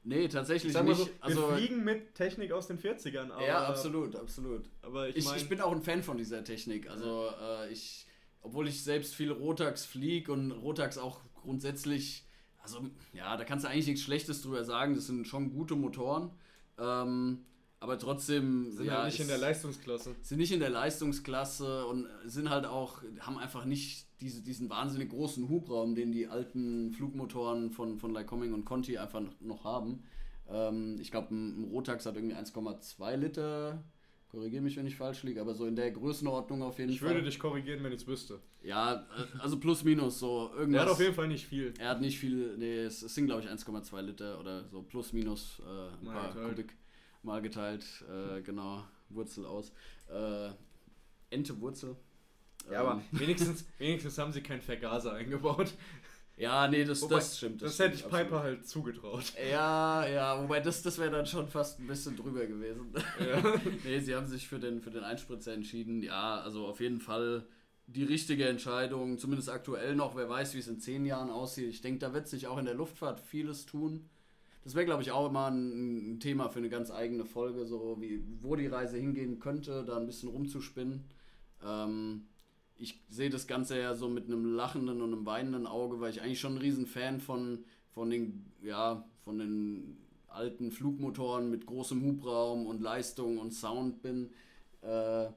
Nee, 0.06 0.28
tatsächlich 0.28 0.74
nicht. 0.74 0.98
So, 0.98 1.10
also, 1.22 1.50
wir 1.50 1.58
fliegen 1.58 1.84
mit 1.84 2.16
Technik 2.16 2.52
aus 2.52 2.68
den 2.68 2.78
40ern. 2.78 3.32
Aber, 3.32 3.46
ja, 3.46 3.66
absolut, 3.66 4.16
absolut. 4.16 4.70
Aber 4.82 5.08
ich, 5.08 5.18
ich, 5.18 5.26
mein, 5.26 5.38
ich 5.38 5.48
bin 5.48 5.62
auch 5.62 5.72
ein 5.72 5.82
Fan 5.82 6.04
von 6.04 6.18
dieser 6.18 6.44
Technik. 6.44 6.90
Also 6.90 7.30
äh, 7.42 7.72
ich, 7.72 8.06
obwohl 8.42 8.68
ich 8.68 8.84
selbst 8.84 9.16
viel 9.16 9.32
Rotax 9.32 9.86
fliege 9.86 10.32
und 10.34 10.52
Rotax 10.52 10.98
auch 10.98 11.22
grundsätzlich, 11.34 12.26
also 12.62 12.86
ja, 13.14 13.38
da 13.38 13.46
kannst 13.46 13.64
du 13.64 13.70
eigentlich 13.70 13.88
nichts 13.88 14.04
Schlechtes 14.04 14.42
drüber 14.42 14.66
sagen. 14.66 14.94
Das 14.96 15.08
sind 15.08 15.26
schon 15.26 15.54
gute 15.54 15.76
Motoren. 15.76 16.32
Ähm, 16.78 17.46
aber 17.84 18.00
trotzdem 18.00 18.72
sind 18.72 18.86
ja, 18.86 19.00
halt 19.00 19.08
nicht 19.08 19.20
in 19.20 19.28
der 19.28 19.38
Leistungsklasse. 19.38 20.16
Sind 20.22 20.38
nicht 20.38 20.54
in 20.54 20.62
der 20.62 20.70
Leistungsklasse 20.70 21.86
und 21.86 22.08
sind 22.24 22.50
halt 22.50 22.66
auch, 22.66 23.02
haben 23.20 23.38
einfach 23.38 23.66
nicht 23.66 24.08
diese, 24.22 24.42
diesen 24.42 24.70
wahnsinnig 24.70 25.10
großen 25.10 25.50
Hubraum, 25.50 25.94
den 25.94 26.14
die 26.14 26.28
alten 26.28 26.94
Flugmotoren 26.94 27.72
von, 27.72 28.00
von 28.00 28.14
Lycoming 28.14 28.54
und 28.54 28.64
Conti 28.64 28.98
einfach 28.98 29.22
noch 29.42 29.66
haben. 29.66 30.02
Ähm, 30.50 30.96
ich 31.02 31.12
glaube, 31.12 31.36
ein, 31.36 31.60
ein 31.60 31.64
Rotax 31.72 32.06
hat 32.06 32.16
irgendwie 32.16 32.38
1,2 32.38 33.18
Liter. 33.18 33.84
Korrigiere 34.30 34.64
mich, 34.64 34.78
wenn 34.78 34.88
ich 34.88 34.96
falsch 34.96 35.24
liege, 35.24 35.42
aber 35.42 35.54
so 35.54 35.66
in 35.66 35.76
der 35.76 35.92
Größenordnung 35.92 36.64
auf 36.64 36.80
jeden 36.80 36.90
ich 36.90 37.02
Fall. 37.02 37.10
Ich 37.10 37.16
würde 37.16 37.26
dich 37.26 37.38
korrigieren, 37.38 37.84
wenn 37.84 37.92
ich 37.92 38.04
es 38.04 38.08
wüsste. 38.08 38.40
Ja, 38.64 38.94
äh, 38.94 39.40
also 39.40 39.60
plus 39.60 39.84
minus 39.84 40.20
so 40.20 40.52
irgendwas. 40.56 40.84
Er 40.84 40.86
hat 40.86 40.92
auf 40.94 41.02
jeden 41.02 41.16
Fall 41.16 41.28
nicht 41.28 41.46
viel. 41.48 41.74
Er 41.78 41.90
hat 41.90 42.00
nicht 42.00 42.18
viel, 42.18 42.56
nee, 42.58 42.84
es, 42.84 43.02
sind 43.02 43.26
glaube 43.26 43.42
ich 43.42 43.50
1,2 43.50 44.02
Liter 44.04 44.40
oder 44.40 44.70
so 44.70 44.82
plus 44.84 45.12
minus 45.12 45.62
äh, 45.68 46.06
ein 46.06 46.14
paar 46.14 46.34
Kubik 46.34 46.78
mal 47.24 47.42
geteilt. 47.42 47.86
Äh, 48.10 48.42
genau, 48.42 48.84
Wurzel 49.10 49.46
aus. 49.46 49.72
Äh, 50.10 50.50
Ente 51.30 51.60
Wurzel. 51.60 51.96
Ja, 52.72 52.82
aber 52.82 52.94
ähm. 52.94 53.20
wenigstens, 53.20 53.66
wenigstens 53.78 54.18
haben 54.18 54.32
sie 54.32 54.42
keinen 54.42 54.62
Vergaser 54.62 55.14
eingebaut. 55.14 55.74
Ja, 56.36 56.68
nee, 56.68 56.84
das, 56.84 57.02
wobei, 57.04 57.16
das 57.16 57.38
stimmt. 57.38 57.62
Das, 57.62 57.78
das 57.78 57.86
hätte 57.86 57.96
ich 57.96 58.10
Piper 58.10 58.42
halt 58.42 58.68
zugetraut. 58.68 59.34
Ja, 59.52 60.08
ja, 60.08 60.42
wobei 60.42 60.62
das, 60.62 60.82
das 60.82 60.98
wäre 60.98 61.12
dann 61.12 61.28
schon 61.28 61.48
fast 61.48 61.80
ein 61.80 61.86
bisschen 61.86 62.16
drüber 62.18 62.46
gewesen. 62.46 62.92
Ja. 63.20 63.60
nee, 63.84 64.00
sie 64.00 64.16
haben 64.16 64.26
sich 64.26 64.48
für 64.48 64.60
den, 64.60 64.82
für 64.82 64.90
den 64.90 65.04
Einspritzer 65.04 65.54
entschieden. 65.54 66.02
Ja, 66.02 66.40
also 66.40 66.66
auf 66.66 66.80
jeden 66.80 67.00
Fall 67.00 67.46
die 67.86 68.04
richtige 68.04 68.48
Entscheidung, 68.48 69.20
zumindest 69.20 69.50
aktuell 69.50 69.96
noch. 69.96 70.16
Wer 70.16 70.28
weiß, 70.28 70.56
wie 70.56 70.60
es 70.60 70.68
in 70.68 70.80
zehn 70.80 71.06
Jahren 71.06 71.30
aussieht. 71.30 71.70
Ich 71.70 71.82
denke, 71.82 72.00
da 72.00 72.14
wird 72.14 72.28
sich 72.28 72.48
auch 72.48 72.58
in 72.58 72.66
der 72.66 72.74
Luftfahrt 72.74 73.20
vieles 73.20 73.68
tun. 73.68 74.10
Das 74.64 74.76
wäre, 74.76 74.86
glaube 74.86 75.02
ich, 75.02 75.12
auch 75.12 75.28
immer 75.28 75.52
ein, 75.52 76.20
Thema 76.20 76.50
für 76.50 76.60
eine 76.60 76.70
ganz 76.70 76.90
eigene 76.90 77.26
Folge, 77.26 77.66
so 77.66 77.98
wie 78.00 78.24
wo 78.40 78.56
die 78.56 78.68
Reise 78.68 78.98
hingehen 78.98 79.40
könnte, 79.40 79.84
da 79.86 79.98
ein 79.98 80.06
bisschen 80.06 80.30
rumzuspinnen. 80.30 81.04
Ähm, 81.64 82.28
ich 82.78 83.04
sehe 83.10 83.30
das 83.30 83.48
Ganze 83.48 83.80
ja 83.80 83.94
so 83.94 84.08
mit 84.08 84.26
einem 84.26 84.46
lachenden 84.46 85.02
und 85.02 85.14
einem 85.14 85.26
weinenden 85.26 85.68
Auge, 85.68 86.00
weil 86.00 86.12
ich 86.12 86.22
eigentlich 86.22 86.40
schon 86.40 86.56
ein 86.56 86.62
riesen 86.62 86.86
Fan 86.86 87.20
von, 87.20 87.66
von 87.92 88.10
den, 88.10 88.52
ja, 88.62 89.06
von 89.24 89.38
den 89.38 89.98
alten 90.28 90.72
Flugmotoren 90.72 91.50
mit 91.50 91.66
großem 91.66 92.02
Hubraum 92.02 92.66
und 92.66 92.82
Leistung 92.82 93.38
und 93.38 93.52
Sound 93.52 94.02
bin. 94.02 94.32
Äh, 94.82 95.28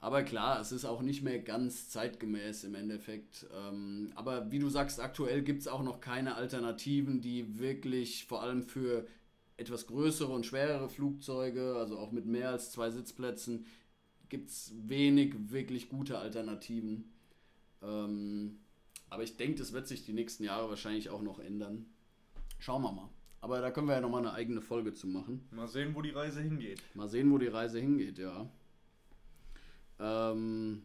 aber 0.00 0.22
klar, 0.22 0.60
es 0.60 0.72
ist 0.72 0.84
auch 0.84 1.02
nicht 1.02 1.22
mehr 1.22 1.38
ganz 1.38 1.88
zeitgemäß 1.88 2.64
im 2.64 2.74
Endeffekt. 2.74 3.46
Ähm, 3.54 4.12
aber 4.14 4.50
wie 4.50 4.58
du 4.58 4.68
sagst, 4.68 5.00
aktuell 5.00 5.42
gibt 5.42 5.62
es 5.62 5.68
auch 5.68 5.82
noch 5.82 6.00
keine 6.00 6.34
Alternativen, 6.34 7.20
die 7.20 7.58
wirklich 7.58 8.26
vor 8.26 8.42
allem 8.42 8.62
für 8.62 9.06
etwas 9.56 9.86
größere 9.86 10.32
und 10.32 10.44
schwerere 10.44 10.88
Flugzeuge, 10.88 11.76
also 11.76 11.98
auch 11.98 12.12
mit 12.12 12.26
mehr 12.26 12.50
als 12.50 12.72
zwei 12.72 12.90
Sitzplätzen, 12.90 13.66
gibt 14.28 14.50
es 14.50 14.72
wenig 14.76 15.34
wirklich 15.50 15.88
gute 15.88 16.18
Alternativen. 16.18 17.12
Ähm, 17.82 18.58
aber 19.08 19.22
ich 19.22 19.36
denke, 19.36 19.58
das 19.58 19.72
wird 19.72 19.86
sich 19.86 20.04
die 20.04 20.12
nächsten 20.12 20.44
Jahre 20.44 20.68
wahrscheinlich 20.68 21.10
auch 21.10 21.22
noch 21.22 21.38
ändern. 21.38 21.86
Schauen 22.58 22.82
wir 22.82 22.92
mal. 22.92 23.08
Aber 23.40 23.60
da 23.60 23.70
können 23.70 23.86
wir 23.86 23.94
ja 23.94 24.00
nochmal 24.00 24.22
eine 24.22 24.32
eigene 24.32 24.60
Folge 24.60 24.92
zu 24.92 25.06
machen. 25.06 25.46
Mal 25.52 25.68
sehen, 25.68 25.94
wo 25.94 26.02
die 26.02 26.10
Reise 26.10 26.40
hingeht. 26.42 26.82
Mal 26.94 27.08
sehen, 27.08 27.30
wo 27.30 27.38
die 27.38 27.46
Reise 27.46 27.78
hingeht, 27.78 28.18
ja. 28.18 28.50
Ähm, 30.00 30.82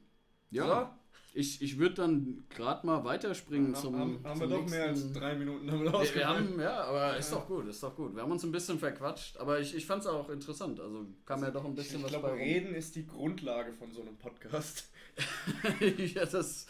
ja. 0.49 0.65
So. 0.67 1.01
Ich, 1.33 1.61
ich 1.61 1.77
würde 1.77 1.95
dann 1.95 2.43
gerade 2.49 2.85
mal 2.85 3.05
weiterspringen 3.05 3.73
ja, 3.73 3.79
zum. 3.79 3.97
Haben, 3.97 4.19
haben 4.23 4.39
zum 4.39 4.49
wir 4.49 4.57
doch 4.57 4.69
mehr 4.69 4.87
als 4.87 5.13
drei 5.13 5.33
Minuten 5.35 5.65
damit 5.65 5.93
wir, 5.93 6.15
wir 6.15 6.27
haben, 6.27 6.59
Ja, 6.59 6.83
aber 6.83 7.15
ist 7.15 7.31
doch 7.31 7.47
gut, 7.47 7.67
ist 7.67 7.81
doch 7.81 7.95
gut. 7.95 8.13
Wir 8.13 8.21
haben 8.21 8.31
uns 8.31 8.43
ein 8.43 8.51
bisschen 8.51 8.77
verquatscht, 8.79 9.37
aber 9.37 9.61
ich, 9.61 9.73
ich 9.73 9.85
fand 9.85 10.01
es 10.01 10.07
auch 10.07 10.29
interessant. 10.29 10.81
Also 10.81 11.05
kam 11.25 11.35
also, 11.35 11.45
ja 11.45 11.51
doch 11.51 11.63
ein 11.63 11.73
bisschen 11.73 11.99
ich, 11.99 12.03
was 12.03 12.11
ich 12.11 12.19
glaube, 12.19 12.35
Reden 12.35 12.75
ist 12.75 12.97
die 12.97 13.07
Grundlage 13.07 13.71
von 13.71 13.89
so 13.93 14.01
einem 14.01 14.17
Podcast. 14.17 14.89
ja, 16.15 16.25
das, 16.25 16.67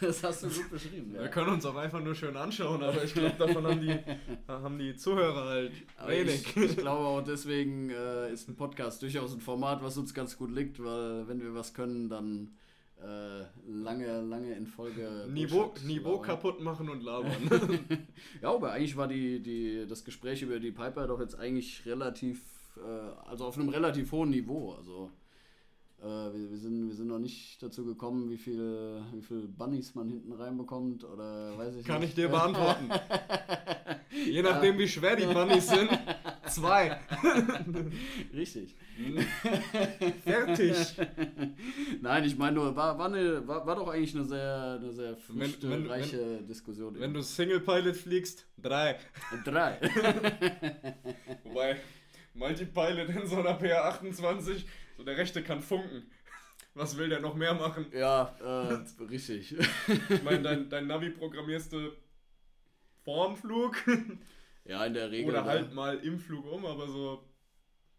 das 0.00 0.22
hast 0.22 0.42
du 0.42 0.48
gut 0.48 0.70
beschrieben. 0.70 1.12
Ja. 1.14 1.22
Wir 1.22 1.28
können 1.28 1.50
uns 1.50 1.64
auch 1.64 1.76
einfach 1.76 2.02
nur 2.02 2.14
schön 2.14 2.36
anschauen, 2.36 2.82
aber 2.82 3.04
ich 3.04 3.14
glaube, 3.14 3.34
davon 3.38 3.66
haben 3.66 3.80
die, 3.80 3.98
haben 4.48 4.78
die 4.78 4.96
Zuhörer 4.96 5.44
halt 5.44 5.72
wenig. 6.06 6.46
Ich, 6.48 6.56
ich, 6.56 6.76
glaube 6.76 7.06
auch 7.06 7.22
deswegen 7.22 7.90
äh, 7.90 8.32
ist 8.32 8.48
ein 8.48 8.56
Podcast 8.56 9.02
durchaus 9.02 9.32
ein 9.34 9.40
Format, 9.40 9.82
was 9.82 9.96
uns 9.96 10.14
ganz 10.14 10.36
gut 10.36 10.50
liegt, 10.50 10.82
weil 10.82 11.28
wenn 11.28 11.40
wir 11.40 11.54
was 11.54 11.74
können, 11.74 12.08
dann 12.08 12.54
äh, 13.02 13.44
lange, 13.66 14.22
lange 14.22 14.54
in 14.54 14.66
Folge. 14.66 15.26
Niveau, 15.28 15.74
Niveau 15.84 16.18
kaputt 16.18 16.60
machen 16.60 16.88
und 16.88 17.02
labern. 17.02 17.48
ja, 18.42 18.52
aber 18.52 18.72
eigentlich 18.72 18.96
war 18.96 19.08
die, 19.08 19.40
die, 19.40 19.86
das 19.86 20.04
Gespräch 20.04 20.42
über 20.42 20.58
die 20.58 20.72
Piper 20.72 21.06
doch 21.06 21.20
jetzt 21.20 21.38
eigentlich 21.38 21.84
relativ, 21.86 22.42
äh, 22.76 23.28
also 23.28 23.46
auf 23.46 23.58
einem 23.58 23.68
relativ 23.68 24.12
hohen 24.12 24.30
Niveau. 24.30 24.72
Also 24.72 25.10
äh, 26.04 26.34
wir, 26.34 26.50
wir, 26.50 26.58
sind, 26.58 26.88
wir 26.88 26.94
sind 26.94 27.06
noch 27.06 27.18
nicht 27.18 27.62
dazu 27.62 27.84
gekommen, 27.84 28.28
wie 28.28 28.36
viel, 28.36 29.00
wie 29.14 29.22
viel 29.22 29.48
Bunnies 29.48 29.94
man 29.94 30.08
hinten 30.08 30.32
reinbekommt 30.32 31.02
oder 31.02 31.56
weiß 31.56 31.76
ich 31.76 31.86
Kann 31.86 32.00
nicht. 32.00 32.10
ich 32.10 32.14
dir 32.14 32.28
beantworten. 32.28 32.90
Je 34.26 34.42
nachdem, 34.42 34.74
ja. 34.74 34.80
wie 34.80 34.88
schwer 34.88 35.16
die 35.16 35.24
Bunnies 35.24 35.66
sind. 35.66 35.90
Zwei. 36.46 37.00
Richtig. 38.34 38.76
Fertig. 40.24 40.76
Nein, 42.00 42.24
ich 42.24 42.36
meine 42.36 42.56
nur, 42.56 42.76
war, 42.76 42.98
war, 42.98 43.06
eine, 43.06 43.46
war, 43.48 43.66
war 43.66 43.76
doch 43.76 43.88
eigentlich 43.88 44.14
eine 44.14 44.24
sehr, 44.24 44.78
eine 44.78 44.92
sehr 44.92 45.16
früchtereiche 45.16 46.42
Diskussion. 46.42 47.00
Wenn 47.00 47.14
du 47.14 47.22
Single 47.22 47.60
Pilot 47.60 47.96
fliegst, 47.96 48.46
drei. 48.60 48.98
Drei. 49.44 49.78
Wobei, 51.44 51.78
Multipilot 52.34 53.08
in 53.08 53.26
so 53.26 53.36
einer 53.36 53.58
PA28, 53.58 54.64
so 55.04 55.10
der 55.10 55.18
rechte 55.18 55.42
kann 55.42 55.60
funken. 55.60 56.10
Was 56.74 56.96
will 56.96 57.08
der 57.08 57.20
noch 57.20 57.34
mehr 57.34 57.54
machen? 57.54 57.86
Ja, 57.92 58.34
äh, 58.40 59.04
richtig. 59.04 59.54
ich 59.88 60.22
meine, 60.22 60.42
dein, 60.42 60.70
dein 60.70 60.86
Navi 60.86 61.10
programmierst 61.10 61.72
du 61.72 61.92
vorm 63.04 63.36
Flug. 63.36 63.76
Ja, 64.64 64.84
in 64.86 64.94
der 64.94 65.10
Regel. 65.10 65.30
Oder 65.30 65.44
halt 65.44 65.68
ja. 65.68 65.74
mal 65.74 65.98
im 65.98 66.18
Flug 66.18 66.50
um, 66.50 66.64
aber 66.64 66.88
so 66.88 67.22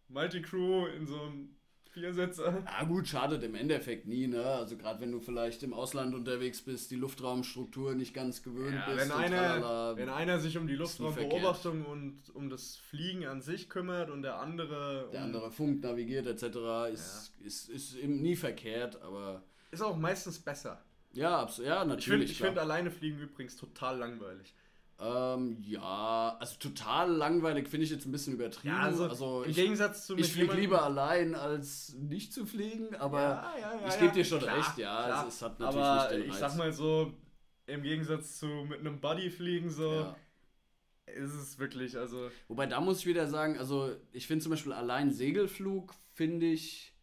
Multicrew 0.08 0.88
in 0.88 1.06
so 1.06 1.22
einem 1.22 1.55
Viersitzer. 1.96 2.62
Ja 2.66 2.84
gut, 2.84 3.08
schadet 3.08 3.42
im 3.42 3.54
Endeffekt 3.54 4.06
nie, 4.06 4.26
ne? 4.26 4.44
Also 4.44 4.76
gerade 4.76 5.00
wenn 5.00 5.10
du 5.10 5.18
vielleicht 5.18 5.62
im 5.62 5.72
Ausland 5.72 6.14
unterwegs 6.14 6.60
bist, 6.60 6.90
die 6.90 6.96
Luftraumstruktur 6.96 7.94
nicht 7.94 8.12
ganz 8.12 8.42
gewöhnt 8.42 8.74
ja, 8.74 8.92
bist. 8.92 9.08
Wenn 9.08 9.12
einer, 9.12 9.96
wenn 9.96 10.10
einer 10.10 10.38
sich 10.38 10.58
um 10.58 10.66
die 10.66 10.74
Luftraumbeobachtung 10.74 11.86
und 11.86 12.20
um 12.34 12.50
das 12.50 12.76
Fliegen 12.76 13.26
an 13.26 13.40
sich 13.40 13.70
kümmert 13.70 14.10
und 14.10 14.20
der 14.20 14.38
andere... 14.40 15.08
Der 15.10 15.22
andere 15.22 15.50
Funk 15.50 15.82
navigiert 15.82 16.26
etc. 16.26 16.42
ist, 16.42 16.52
ja. 16.52 16.92
ist, 16.92 17.32
ist, 17.40 17.68
ist 17.70 17.96
eben 17.96 18.20
nie 18.20 18.36
verkehrt, 18.36 19.00
aber... 19.00 19.42
Ist 19.70 19.80
auch 19.80 19.96
meistens 19.96 20.38
besser. 20.38 20.84
Ja, 21.14 21.38
absolut. 21.38 21.70
Ja, 21.70 21.84
natürlich. 21.86 22.32
Ich 22.32 22.36
finde 22.36 22.52
find 22.52 22.58
alleine 22.58 22.90
fliegen 22.90 23.18
übrigens 23.20 23.56
total 23.56 23.96
langweilig. 23.98 24.54
Ähm, 24.98 25.58
ja, 25.60 26.36
also 26.40 26.56
total 26.58 27.12
langweilig 27.12 27.68
finde 27.68 27.84
ich 27.84 27.90
jetzt 27.90 28.06
ein 28.06 28.12
bisschen 28.12 28.32
übertrieben. 28.32 28.74
Ja, 28.74 28.82
also, 28.82 29.04
also 29.04 29.42
im 29.42 29.50
ich, 29.50 29.56
Gegensatz 29.56 30.06
zu 30.06 30.16
Ich 30.16 30.32
fliege 30.32 30.54
lieber 30.54 30.82
allein, 30.82 31.34
als 31.34 31.94
nicht 31.94 32.32
zu 32.32 32.46
fliegen, 32.46 32.94
aber 32.96 33.20
ja, 33.20 33.52
ja, 33.60 33.88
ich 33.88 33.98
gebe 33.98 34.12
dir 34.12 34.24
schon 34.24 34.40
klar, 34.40 34.56
recht, 34.56 34.78
ja, 34.78 35.04
klar. 35.04 35.28
Es, 35.28 35.34
es, 35.34 35.42
hat 35.42 35.60
natürlich 35.60 35.84
aber 35.84 36.02
nicht 36.02 36.12
den 36.12 36.22
Reiz. 36.22 36.34
ich 36.34 36.40
sag 36.40 36.56
mal 36.56 36.72
so, 36.72 37.12
im 37.66 37.82
Gegensatz 37.82 38.38
zu 38.38 38.46
mit 38.46 38.80
einem 38.80 38.98
Buddy 39.00 39.28
fliegen 39.28 39.68
so, 39.68 40.14
ist 41.06 41.34
es 41.34 41.58
wirklich, 41.58 41.98
also... 41.98 42.30
Wobei, 42.48 42.66
da 42.66 42.80
muss 42.80 43.00
ich 43.00 43.06
wieder 43.06 43.26
sagen, 43.26 43.58
also 43.58 43.94
ich 44.12 44.26
finde 44.26 44.44
zum 44.44 44.50
Beispiel 44.50 44.72
allein 44.72 45.12
Segelflug, 45.12 45.94
finde 46.14 46.46
ich 46.46 46.94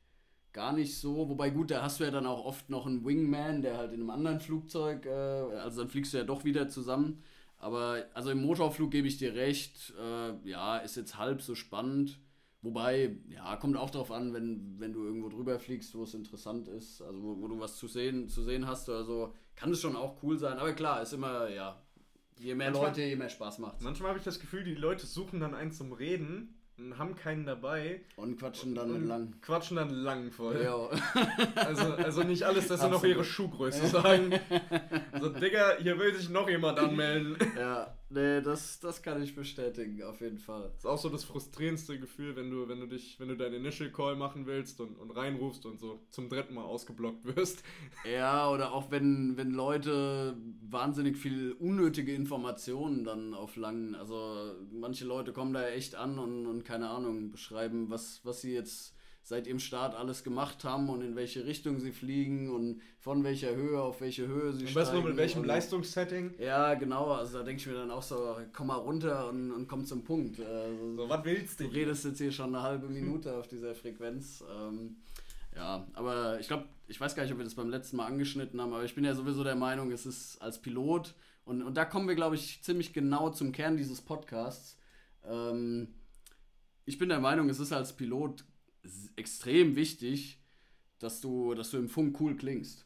gar 0.52 0.74
nicht 0.74 0.98
so. 0.98 1.30
Wobei 1.30 1.50
gut, 1.50 1.72
da 1.72 1.82
hast 1.82 2.00
du 2.00 2.04
ja 2.04 2.12
dann 2.12 2.26
auch 2.26 2.46
oft 2.46 2.70
noch 2.70 2.86
einen 2.86 3.06
Wingman, 3.06 3.62
der 3.62 3.78
halt 3.78 3.92
in 3.92 4.00
einem 4.00 4.10
anderen 4.10 4.40
Flugzeug, 4.40 5.06
äh, 5.06 5.10
also 5.10 5.82
dann 5.82 5.90
fliegst 5.90 6.14
du 6.14 6.18
ja 6.18 6.24
doch 6.24 6.44
wieder 6.44 6.70
zusammen. 6.70 7.24
Aber 7.64 8.06
also 8.14 8.30
im 8.32 8.42
Motorflug 8.42 8.92
gebe 8.92 9.08
ich 9.08 9.18
dir 9.18 9.34
recht, 9.34 9.94
äh, 9.98 10.50
ja, 10.50 10.78
ist 10.78 10.98
jetzt 10.98 11.18
halb 11.18 11.42
so 11.42 11.56
spannend. 11.56 12.20
Wobei, 12.62 13.18
ja, 13.30 13.56
kommt 13.58 13.76
auch 13.78 13.90
darauf 13.90 14.12
an, 14.12 14.34
wenn, 14.34 14.80
wenn 14.80 14.94
du 14.94 15.04
irgendwo 15.04 15.30
drüber 15.30 15.60
fliegst, 15.60 15.96
wo 15.96 16.04
es 16.04 16.14
interessant 16.14 16.68
ist, 16.68 17.02
also 17.02 17.22
wo, 17.22 17.42
wo 17.42 17.48
du 17.48 17.60
was 17.60 17.78
zu 17.78 17.88
sehen, 17.88 18.30
zu 18.30 18.42
sehen 18.42 18.68
hast 18.68 18.88
oder 18.90 19.04
so, 19.04 19.34
kann 19.56 19.72
es 19.72 19.82
schon 19.82 19.96
auch 19.96 20.22
cool 20.24 20.38
sein. 20.38 20.58
Aber 20.58 20.74
klar, 20.74 21.02
ist 21.02 21.14
immer, 21.14 21.50
ja, 21.50 21.82
je 22.40 22.56
mehr 22.56 22.72
Manchmal- 22.72 22.90
Leute, 22.90 23.02
je 23.04 23.16
mehr 23.16 23.30
Spaß 23.30 23.60
macht 23.60 23.82
Manchmal 23.82 24.10
habe 24.10 24.20
ich 24.20 24.26
das 24.26 24.40
Gefühl, 24.40 24.64
die 24.64 24.76
Leute 24.76 25.06
suchen 25.06 25.40
dann 25.40 25.54
einen 25.56 25.72
zum 25.72 25.92
Reden 25.94 26.56
haben 26.98 27.16
keinen 27.16 27.46
dabei 27.46 28.02
Und 28.16 28.40
quatschen 28.40 28.74
dann 28.76 28.92
und 28.92 29.08
lang. 29.08 29.34
quatschen 29.42 29.78
dann 29.78 29.90
lang 29.90 30.32
voll. 30.32 30.62
Ja. 30.64 30.90
Also, 31.56 31.94
also 31.94 32.24
nicht 32.24 32.44
alles, 32.44 32.68
dass 32.68 32.82
sie 32.82 32.90
noch 32.90 33.04
ihre 33.04 33.24
Schuhgröße 33.24 33.88
sagen. 33.88 34.40
So, 35.20 35.30
Digga, 35.30 35.78
hier 35.80 35.98
will 36.00 36.14
sich 36.16 36.30
noch 36.30 36.50
jemand 36.50 36.80
anmelden. 36.80 37.38
ja, 37.58 37.94
nee, 38.14 38.42
das, 38.42 38.80
das 38.80 39.02
kann 39.02 39.22
ich 39.22 39.36
bestätigen, 39.36 40.02
auf 40.04 40.22
jeden 40.22 40.38
Fall. 40.38 40.70
Das 40.70 40.80
ist 40.80 40.86
auch 40.86 40.98
so 40.98 41.10
das 41.10 41.24
frustrierendste 41.24 42.00
Gefühl, 42.00 42.36
wenn 42.36 42.50
du, 42.50 42.68
wenn 42.68 42.80
du 42.80 42.88
dich, 42.88 43.20
wenn 43.20 43.28
du 43.28 43.36
deinen 43.36 43.56
Initial 43.56 43.92
Call 43.92 44.16
machen 44.16 44.46
willst 44.46 44.80
und, 44.80 44.98
und 44.98 45.12
reinrufst 45.12 45.66
und 45.66 45.80
so 45.80 46.00
zum 46.10 46.30
dritten 46.30 46.54
Mal 46.54 46.64
ausgeblockt 46.64 47.36
wirst. 47.36 47.64
Ja, 48.12 48.50
oder 48.50 48.74
auch 48.74 48.92
wenn, 48.92 49.38
wenn 49.38 49.52
Leute 49.52 50.36
wahnsinnig 50.70 51.18
viel 51.18 51.54
unnötige 51.54 52.14
Informationen 52.14 53.04
dann 53.04 53.34
auf 53.34 53.56
langen, 53.56 53.96
also 53.96 54.56
manche 54.72 55.06
Leute 55.06 55.32
kommen 55.32 55.54
da 55.54 55.68
echt 55.70 55.96
an 55.96 56.20
und, 56.20 56.46
und 56.46 56.66
keine 56.66 56.90
Ahnung, 56.90 57.32
beschreiben, 57.32 57.90
was, 57.90 58.22
was 58.24 58.42
sie 58.42 58.54
jetzt 58.54 58.94
seit 59.26 59.48
ihrem 59.48 59.60
Start 59.60 59.96
alles 59.96 60.24
gemacht 60.26 60.64
haben 60.66 60.90
und 60.90 61.02
in 61.02 61.16
welche 61.16 61.46
Richtung 61.46 61.80
sie 61.80 61.92
fliegen 61.94 62.50
und 62.54 62.82
von 63.00 63.24
welcher 63.24 63.56
Höhe 63.56 63.82
auf 63.82 64.02
welche 64.02 64.28
Höhe 64.28 64.52
sie 64.54 64.66
Und 64.66 64.76
weißt 64.76 64.92
du 64.92 64.98
steigen. 64.98 65.08
mit 65.08 65.18
welchem 65.18 65.42
und, 65.42 65.48
Leistungssetting? 65.48 66.34
Ja, 66.40 66.74
genau, 66.74 67.12
also 67.14 67.38
da 67.38 67.44
denke 67.46 67.62
ich 67.62 67.68
mir 67.68 67.74
dann 67.76 67.90
auch 67.92 68.04
so, 68.04 68.36
komm 68.52 68.68
mal 68.68 68.76
runter 68.76 69.30
und, 69.30 69.52
und 69.52 69.68
komm 69.68 69.86
zum 69.86 70.04
Punkt. 70.04 70.40
Also, 70.42 70.96
So, 70.98 71.10
was 71.10 71.24
willst 71.26 71.60
Du 71.60 71.64
du? 71.66 71.70
redest 71.72 72.04
jetzt 72.06 72.18
hier 72.18 72.32
schon 72.34 72.54
eine 72.54 72.64
halbe 72.64 72.88
Minute 72.90 73.34
auf 73.38 73.48
dieser 73.48 73.74
Frequenz. 73.76 74.44
Ähm, 74.60 74.98
ja, 75.56 75.88
aber 75.94 76.40
ich 76.40 76.48
glaube, 76.48 76.66
ich 76.88 77.00
weiß 77.00 77.16
gar 77.16 77.24
nicht, 77.24 77.32
ob 77.32 77.38
wir 77.38 77.46
das 77.46 77.56
beim 77.56 77.70
letzten 77.70 77.98
Mal 77.98 78.08
angeschnitten 78.08 78.60
haben, 78.60 78.74
aber 78.74 78.84
ich 78.84 78.94
bin 78.96 79.06
ja 79.06 79.16
sowieso 79.16 79.44
der 79.44 79.56
Meinung, 79.56 79.92
es 79.92 80.06
ist 80.06 80.42
als 80.42 80.62
Pilot, 80.62 81.14
und, 81.46 81.62
und 81.62 81.76
da 81.76 81.86
kommen 81.86 82.08
wir, 82.08 82.16
glaube 82.16 82.36
ich, 82.36 82.62
ziemlich 82.64 82.94
genau 82.94 83.30
zum 83.30 83.52
Kern 83.52 83.76
dieses 83.78 84.02
Podcasts. 84.02 84.78
Ähm, 85.26 85.94
ich 86.86 86.98
bin 86.98 87.10
der 87.10 87.20
Meinung, 87.20 87.50
es 87.50 87.60
ist 87.60 87.72
als 87.74 87.94
Pilot 87.96 88.46
extrem 89.16 89.76
wichtig, 89.76 90.40
dass 91.00 91.22
du, 91.22 91.54
dass 91.54 91.72
du 91.72 91.78
im 91.78 91.90
Funk 91.90 92.20
cool 92.20 92.36
klingst. 92.36 92.86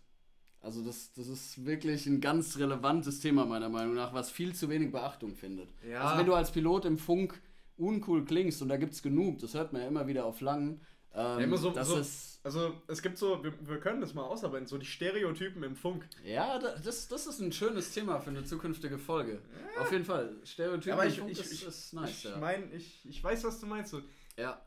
Also 0.62 0.84
das, 0.84 1.14
das 1.14 1.28
ist 1.28 1.66
wirklich 1.66 2.08
ein 2.08 2.20
ganz 2.20 2.58
relevantes 2.58 3.20
Thema 3.20 3.46
meiner 3.46 3.70
Meinung 3.70 3.94
nach, 3.96 4.14
was 4.14 4.30
viel 4.32 4.54
zu 4.56 4.70
wenig 4.70 4.92
Beachtung 4.92 5.36
findet. 5.36 5.70
Ja. 5.88 6.02
Also 6.04 6.20
wenn 6.20 6.26
du 6.26 6.34
als 6.34 6.52
Pilot 6.52 6.86
im 6.86 6.98
Funk 6.98 7.40
uncool 7.78 8.26
klingst, 8.26 8.62
und 8.62 8.70
da 8.70 8.78
gibt 8.78 8.94
es 8.94 9.02
genug, 9.04 9.40
das 9.40 9.54
hört 9.54 9.72
man 9.72 9.84
ja 9.84 9.88
immer 9.88 10.08
wieder 10.08 10.26
auf 10.26 10.42
Lang, 10.42 10.82
ähm, 11.14 11.22
Ja, 11.24 11.38
immer 11.40 11.58
so- 11.58 11.70
das 11.72 11.88
so- 11.88 11.98
ist, 12.00 12.40
Also, 12.44 12.74
es 12.88 13.02
gibt 13.02 13.18
so, 13.18 13.44
wir, 13.44 13.54
wir 13.68 13.80
können 13.80 14.00
das 14.02 14.14
mal 14.14 14.24
ausarbeiten, 14.24 14.68
so 14.68 14.78
die 14.78 14.86
Stereotypen 14.86 15.62
im 15.64 15.76
Funk. 15.76 16.08
ja, 16.26 16.58
da- 16.60 16.76
das, 16.78 17.08
das 17.08 17.28
ist 17.28 17.40
ein 17.40 17.52
schönes 17.52 17.92
Thema 17.94 18.20
für 18.20 18.30
eine 18.32 18.44
zukünftige 18.46 18.98
Folge. 18.98 19.42
Auf 19.80 19.92
jeden 19.92 20.06
Fall, 20.06 20.36
Stereotypen 20.44 20.94
Aber 20.94 21.04
im 21.04 21.10
ich, 21.12 21.20
Funk 21.20 21.32
ich, 21.32 21.40
ist, 21.40 21.52
ich, 21.54 21.68
ist 21.68 21.94
nice, 21.94 22.10
ich 22.10 22.24
ja. 22.24 22.38
meine, 22.38 22.66
ich, 22.74 23.06
ich 23.06 23.24
weiß, 23.24 23.44
was 23.44 23.60
du 23.60 23.66
meinst. 23.68 23.92
So, 23.92 24.02
ja. 24.38 24.60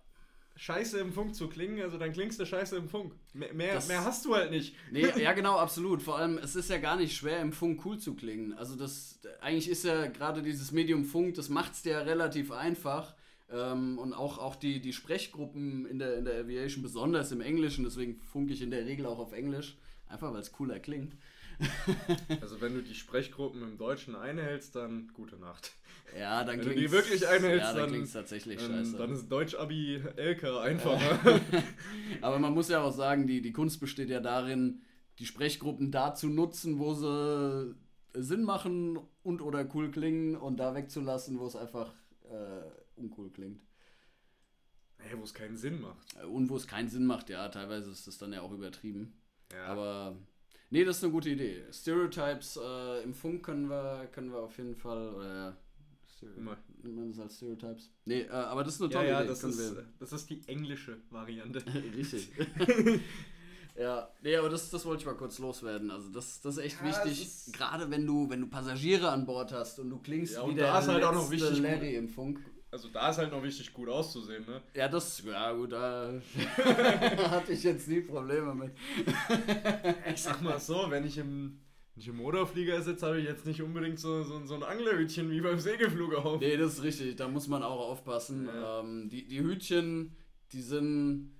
Scheiße 0.62 0.98
im 0.98 1.10
Funk 1.14 1.34
zu 1.34 1.48
klingen, 1.48 1.80
also 1.80 1.96
dann 1.96 2.12
klingst 2.12 2.38
du 2.38 2.44
scheiße 2.44 2.76
im 2.76 2.86
Funk. 2.90 3.14
Mehr, 3.32 3.54
mehr, 3.54 3.72
Das- 3.74 3.88
mehr 3.88 4.04
hast 4.04 4.26
du 4.26 4.34
halt 4.34 4.50
nicht. 4.50 4.74
Nee, 4.90 5.06
ja 5.16 5.32
genau, 5.32 5.56
absolut. 5.56 6.02
Vor 6.02 6.18
allem, 6.18 6.36
es 6.36 6.54
ist 6.54 6.68
ja 6.68 6.76
gar 6.76 6.96
nicht 6.96 7.16
schwer, 7.16 7.40
im 7.40 7.52
Funk 7.54 7.80
cool 7.86 7.98
zu 7.98 8.14
klingen. 8.14 8.52
Also 8.52 8.76
das, 8.76 9.20
eigentlich 9.40 9.70
ist 9.70 9.84
ja 9.84 10.06
gerade 10.08 10.42
dieses 10.42 10.70
Medium 10.70 11.06
Funk, 11.06 11.34
das 11.36 11.48
macht 11.48 11.72
es 11.72 11.82
dir 11.82 11.92
ja 11.92 12.00
relativ 12.00 12.52
einfach. 12.52 13.14
Ähm, 13.50 13.98
und 13.98 14.12
auch, 14.12 14.36
auch 14.36 14.54
die, 14.54 14.80
die 14.82 14.92
Sprechgruppen 14.92 15.86
in 15.86 15.98
der, 15.98 16.18
in 16.18 16.26
der 16.26 16.38
Aviation, 16.40 16.82
besonders 16.82 17.32
im 17.32 17.40
Englischen, 17.40 17.84
deswegen 17.84 18.20
funke 18.20 18.52
ich 18.52 18.60
in 18.60 18.70
der 18.70 18.84
Regel 18.84 19.06
auch 19.06 19.18
auf 19.18 19.32
Englisch, 19.32 19.78
einfach 20.08 20.30
weil 20.34 20.40
es 20.40 20.52
cooler 20.52 20.78
klingt. 20.78 21.14
Also, 22.40 22.60
wenn 22.60 22.74
du 22.74 22.82
die 22.82 22.94
Sprechgruppen 22.94 23.62
im 23.62 23.76
Deutschen 23.78 24.14
einhältst, 24.14 24.76
dann 24.76 25.10
gute 25.14 25.36
Nacht. 25.36 25.72
Ja, 26.18 26.42
dann 26.44 26.58
Wenn 26.58 26.66
du 26.68 26.74
die 26.74 26.90
wirklich 26.90 27.26
einhältst, 27.26 27.66
ja, 27.68 27.72
dann, 27.72 27.76
dann- 27.82 27.90
klingt 27.90 28.06
es 28.06 28.12
tatsächlich 28.12 28.60
Ähm, 28.60 28.66
scheiße. 28.68 28.96
dann 28.96 29.12
ist 29.12 29.28
Deutsch-Abi 29.28 30.02
LK 30.16 30.60
einfacher. 30.60 31.40
Aber 32.20 32.38
man 32.38 32.52
muss 32.52 32.68
ja 32.68 32.82
auch 32.82 32.92
sagen, 32.92 33.26
die, 33.26 33.40
die 33.40 33.52
Kunst 33.52 33.80
besteht 33.80 34.10
ja 34.10 34.20
darin, 34.20 34.82
die 35.18 35.26
Sprechgruppen 35.26 35.90
da 35.92 36.14
zu 36.14 36.28
nutzen, 36.28 36.78
wo 36.78 36.94
sie 36.94 37.74
Sinn 38.14 38.42
machen 38.42 38.98
und 39.22 39.40
oder 39.42 39.68
cool 39.74 39.90
klingen 39.90 40.34
und 40.36 40.56
da 40.58 40.74
wegzulassen, 40.74 41.38
wo 41.38 41.46
es 41.46 41.54
einfach 41.56 41.92
äh, 42.24 43.00
uncool 43.00 43.30
klingt. 43.30 43.60
Naja, 44.98 45.12
wo 45.18 45.22
es 45.22 45.32
keinen 45.34 45.56
Sinn 45.56 45.80
macht. 45.80 46.16
Äh, 46.20 46.26
Und 46.26 46.48
wo 46.50 46.56
es 46.56 46.66
keinen 46.66 46.88
Sinn 46.88 47.06
macht, 47.06 47.30
ja, 47.30 47.48
teilweise 47.48 47.90
ist 47.90 48.06
das 48.06 48.18
dann 48.18 48.32
ja 48.32 48.42
auch 48.42 48.52
übertrieben. 48.52 49.12
Ja. 49.52 49.66
Aber 49.66 50.16
nee, 50.70 50.84
das 50.84 50.98
ist 50.98 51.04
eine 51.04 51.12
gute 51.12 51.30
Idee. 51.30 51.62
Stereotypes 51.72 52.58
äh, 52.62 53.02
im 53.02 53.14
Funk 53.14 53.44
können 53.44 53.68
wir, 53.68 54.08
können 54.12 54.32
wir 54.32 54.40
auf 54.40 54.56
jeden 54.58 54.74
Fall, 54.76 55.14
oder 55.14 55.56
ja, 56.22 56.28
Immer. 56.36 56.56
man 56.82 57.08
das 57.10 57.20
als 57.20 57.36
Stereotypes? 57.36 57.90
Nee, 58.04 58.22
äh, 58.22 58.30
aber 58.30 58.62
das 58.64 58.74
ist 58.74 58.82
eine 58.82 58.90
ja, 58.92 58.98
tolle 58.98 59.08
ja, 59.10 59.18
Idee. 59.20 59.28
das 59.28 59.40
können 59.40 59.52
ist, 59.52 59.74
wir- 59.76 59.86
das 59.98 60.12
ist 60.12 60.30
die 60.30 60.42
englische 60.48 60.98
Variante. 61.10 61.62
Richtig. 61.96 62.30
ja, 63.78 64.08
nee, 64.22 64.36
aber 64.36 64.48
das, 64.48 64.70
das 64.70 64.84
wollte 64.84 65.00
ich 65.00 65.06
mal 65.06 65.16
kurz 65.16 65.38
loswerden. 65.38 65.90
Also 65.90 66.10
das, 66.10 66.40
das 66.40 66.56
ist 66.58 66.64
echt 66.64 66.80
Ja, 66.80 66.88
wichtig, 66.88 67.22
ist- 67.22 67.52
gerade 67.52 67.90
wenn 67.90 68.06
du, 68.06 68.28
wenn 68.28 68.40
du 68.40 68.46
Passagiere 68.48 69.10
an 69.10 69.24
Bord 69.26 69.52
hast 69.52 69.78
und 69.78 69.90
du 69.90 69.98
klingst 69.98 70.34
Ja, 70.34 70.44
wie 70.44 70.50
und 70.50 70.56
der 70.56 70.66
da 70.72 70.78
ist 70.80 70.88
halt 70.88 71.04
auch 71.04 71.14
noch 71.14 71.30
wichtig, 71.30 71.58
Larry 71.60 71.94
im 71.96 72.08
Funk. 72.08 72.40
Also 72.72 72.88
da 72.88 73.10
ist 73.10 73.18
halt 73.18 73.32
noch 73.32 73.42
wichtig, 73.42 73.72
gut 73.72 73.88
auszusehen, 73.88 74.46
ne? 74.46 74.62
Ja, 74.74 74.86
das, 74.88 75.20
ja 75.24 75.52
gut, 75.52 75.72
da 75.72 76.12
hatte 77.30 77.52
ich 77.52 77.64
jetzt 77.64 77.88
nie 77.88 78.00
Probleme 78.00 78.54
mit. 78.54 78.70
Ich 80.14 80.22
sag 80.22 80.40
mal 80.40 80.60
so, 80.60 80.86
wenn 80.88 81.04
ich 81.04 81.18
im, 81.18 81.58
wenn 81.94 82.02
ich 82.02 82.08
im 82.08 82.16
Motorflieger 82.16 82.80
sitze, 82.82 83.06
habe 83.06 83.18
ich 83.18 83.26
jetzt 83.26 83.46
nicht 83.46 83.62
unbedingt 83.62 83.98
so, 83.98 84.22
so, 84.22 84.44
so 84.44 84.54
ein 84.54 84.62
Anglerhütchen 84.62 85.30
wie 85.30 85.40
beim 85.40 85.58
Segelflug 85.58 86.14
auf. 86.14 86.40
Nee, 86.40 86.56
das 86.56 86.74
ist 86.74 86.82
richtig, 86.82 87.16
da 87.16 87.28
muss 87.28 87.48
man 87.48 87.62
auch 87.62 87.80
aufpassen. 87.80 88.46
Ja. 88.46 88.80
Ähm, 88.80 89.08
die, 89.08 89.26
die 89.26 89.40
Hütchen, 89.40 90.16
die 90.52 90.62
sind, 90.62 91.32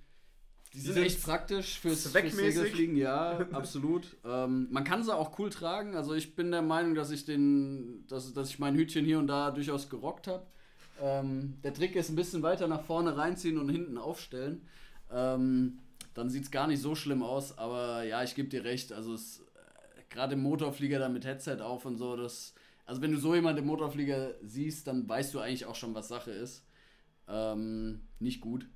die 0.73 0.79
sind, 0.79 0.93
sind 0.93 1.03
echt 1.03 1.23
praktisch 1.23 1.79
fürs, 1.79 2.07
fürs. 2.07 2.35
Segelfliegen, 2.35 2.95
ja, 2.95 3.39
absolut. 3.51 4.17
ähm, 4.25 4.67
man 4.71 4.83
kann 4.83 5.03
sie 5.03 5.15
auch 5.15 5.37
cool 5.39 5.49
tragen. 5.49 5.95
Also 5.95 6.13
ich 6.13 6.35
bin 6.35 6.51
der 6.51 6.61
Meinung, 6.61 6.95
dass 6.95 7.11
ich 7.11 7.25
den, 7.25 8.05
dass, 8.07 8.33
dass 8.33 8.49
ich 8.49 8.59
mein 8.59 8.75
Hütchen 8.75 9.05
hier 9.05 9.19
und 9.19 9.27
da 9.27 9.51
durchaus 9.51 9.89
gerockt 9.89 10.27
habe. 10.27 10.45
Ähm, 11.01 11.55
der 11.63 11.73
Trick 11.73 11.95
ist 11.95 12.09
ein 12.09 12.15
bisschen 12.15 12.43
weiter 12.43 12.67
nach 12.67 12.83
vorne 12.83 13.17
reinziehen 13.17 13.57
und 13.57 13.69
hinten 13.69 13.97
aufstellen. 13.97 14.61
Ähm, 15.11 15.79
dann 16.13 16.29
sieht 16.29 16.43
es 16.43 16.51
gar 16.51 16.67
nicht 16.67 16.81
so 16.81 16.93
schlimm 16.93 17.23
aus, 17.23 17.57
aber 17.57 18.03
ja, 18.03 18.21
ich 18.23 18.35
gebe 18.35 18.49
dir 18.49 18.63
recht. 18.63 18.91
Also 18.91 19.13
es 19.13 19.41
gerade 20.11 20.33
im 20.33 20.41
Motorflieger 20.43 20.99
da 20.99 21.09
mit 21.09 21.25
Headset 21.25 21.61
auf 21.61 21.85
und 21.85 21.97
so, 21.97 22.15
das. 22.15 22.53
Also 22.85 23.01
wenn 23.01 23.11
du 23.11 23.17
so 23.17 23.33
jemanden 23.33 23.61
im 23.61 23.67
Motorflieger 23.67 24.35
siehst, 24.43 24.85
dann 24.85 25.07
weißt 25.07 25.33
du 25.33 25.39
eigentlich 25.39 25.65
auch 25.65 25.75
schon, 25.75 25.95
was 25.95 26.09
Sache 26.09 26.31
ist. 26.31 26.65
Ähm, 27.27 28.01
nicht 28.19 28.41
gut. 28.41 28.67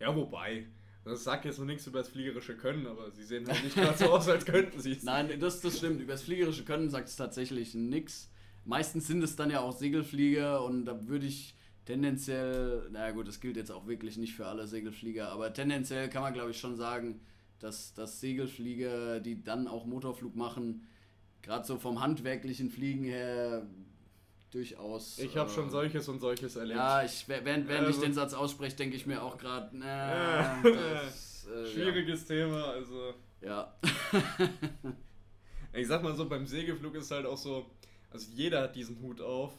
Ja, 0.00 0.14
wobei. 0.16 0.66
Das 1.04 1.24
sagt 1.24 1.44
jetzt 1.44 1.58
noch 1.58 1.66
nichts 1.66 1.86
über 1.86 2.00
das 2.00 2.08
fliegerische 2.08 2.56
Können, 2.56 2.86
aber 2.86 3.10
sie 3.10 3.24
sehen 3.24 3.46
halt 3.46 3.62
nicht 3.64 3.76
gerade 3.76 3.96
so 3.96 4.12
aus, 4.12 4.28
als 4.28 4.44
könnten 4.44 4.80
sie 4.80 4.92
es. 4.92 5.02
Nein, 5.02 5.38
das, 5.40 5.60
das 5.60 5.78
stimmt. 5.78 6.00
Über 6.00 6.12
das 6.12 6.22
fliegerische 6.22 6.64
Können 6.64 6.90
sagt 6.90 7.08
es 7.08 7.16
tatsächlich 7.16 7.74
nichts. 7.74 8.30
Meistens 8.64 9.06
sind 9.06 9.22
es 9.22 9.36
dann 9.36 9.50
ja 9.50 9.60
auch 9.60 9.72
Segelflieger 9.72 10.62
und 10.64 10.84
da 10.84 11.08
würde 11.08 11.26
ich 11.26 11.54
tendenziell, 11.86 12.88
naja 12.90 13.12
gut, 13.12 13.26
das 13.26 13.40
gilt 13.40 13.56
jetzt 13.56 13.70
auch 13.70 13.86
wirklich 13.86 14.18
nicht 14.18 14.34
für 14.34 14.46
alle 14.46 14.66
Segelflieger, 14.66 15.30
aber 15.30 15.54
tendenziell 15.54 16.10
kann 16.10 16.22
man 16.22 16.34
glaube 16.34 16.50
ich 16.50 16.60
schon 16.60 16.76
sagen, 16.76 17.20
dass, 17.60 17.94
dass 17.94 18.20
Segelflieger, 18.20 19.20
die 19.20 19.42
dann 19.42 19.66
auch 19.68 19.84
Motorflug 19.86 20.36
machen, 20.36 20.86
gerade 21.42 21.66
so 21.66 21.78
vom 21.78 22.00
handwerklichen 22.00 22.70
Fliegen 22.70 23.04
her 23.04 23.66
durchaus. 24.50 25.18
Ich 25.18 25.36
habe 25.36 25.50
äh, 25.50 25.54
schon 25.54 25.70
solches 25.70 26.08
und 26.08 26.20
solches 26.20 26.56
erlebt. 26.56 26.78
Ja, 26.78 27.02
ich, 27.04 27.28
während, 27.28 27.68
während 27.68 27.86
Also- 27.86 27.90
ich 28.00 28.04
den 28.04 28.14
Satz 28.14 28.32
ausspreche, 28.34 28.76
denke 28.76 28.96
ich 28.96 29.06
mir 29.06 29.22
auch 29.22 29.36
gerade, 29.38 29.76
Ja. 29.78 30.60
na, 30.62 30.70
das, 30.70 31.46
äh, 31.46 31.66
Schwieriges 31.66 32.24
Thema, 32.26 32.64
also. 32.70 33.14
Ja. 33.40 33.74
Ich 35.74 35.86
sag 35.86 36.02
mal 36.02 36.14
so, 36.14 36.28
beim 36.28 36.46
Segelflug 36.46 36.94
ist 36.96 37.10
halt 37.10 37.26
auch 37.26 37.36
so, 37.36 37.66
also 38.10 38.26
jeder 38.34 38.62
hat 38.62 38.74
diesen 38.74 39.00
Hut 39.02 39.20
auf. 39.20 39.52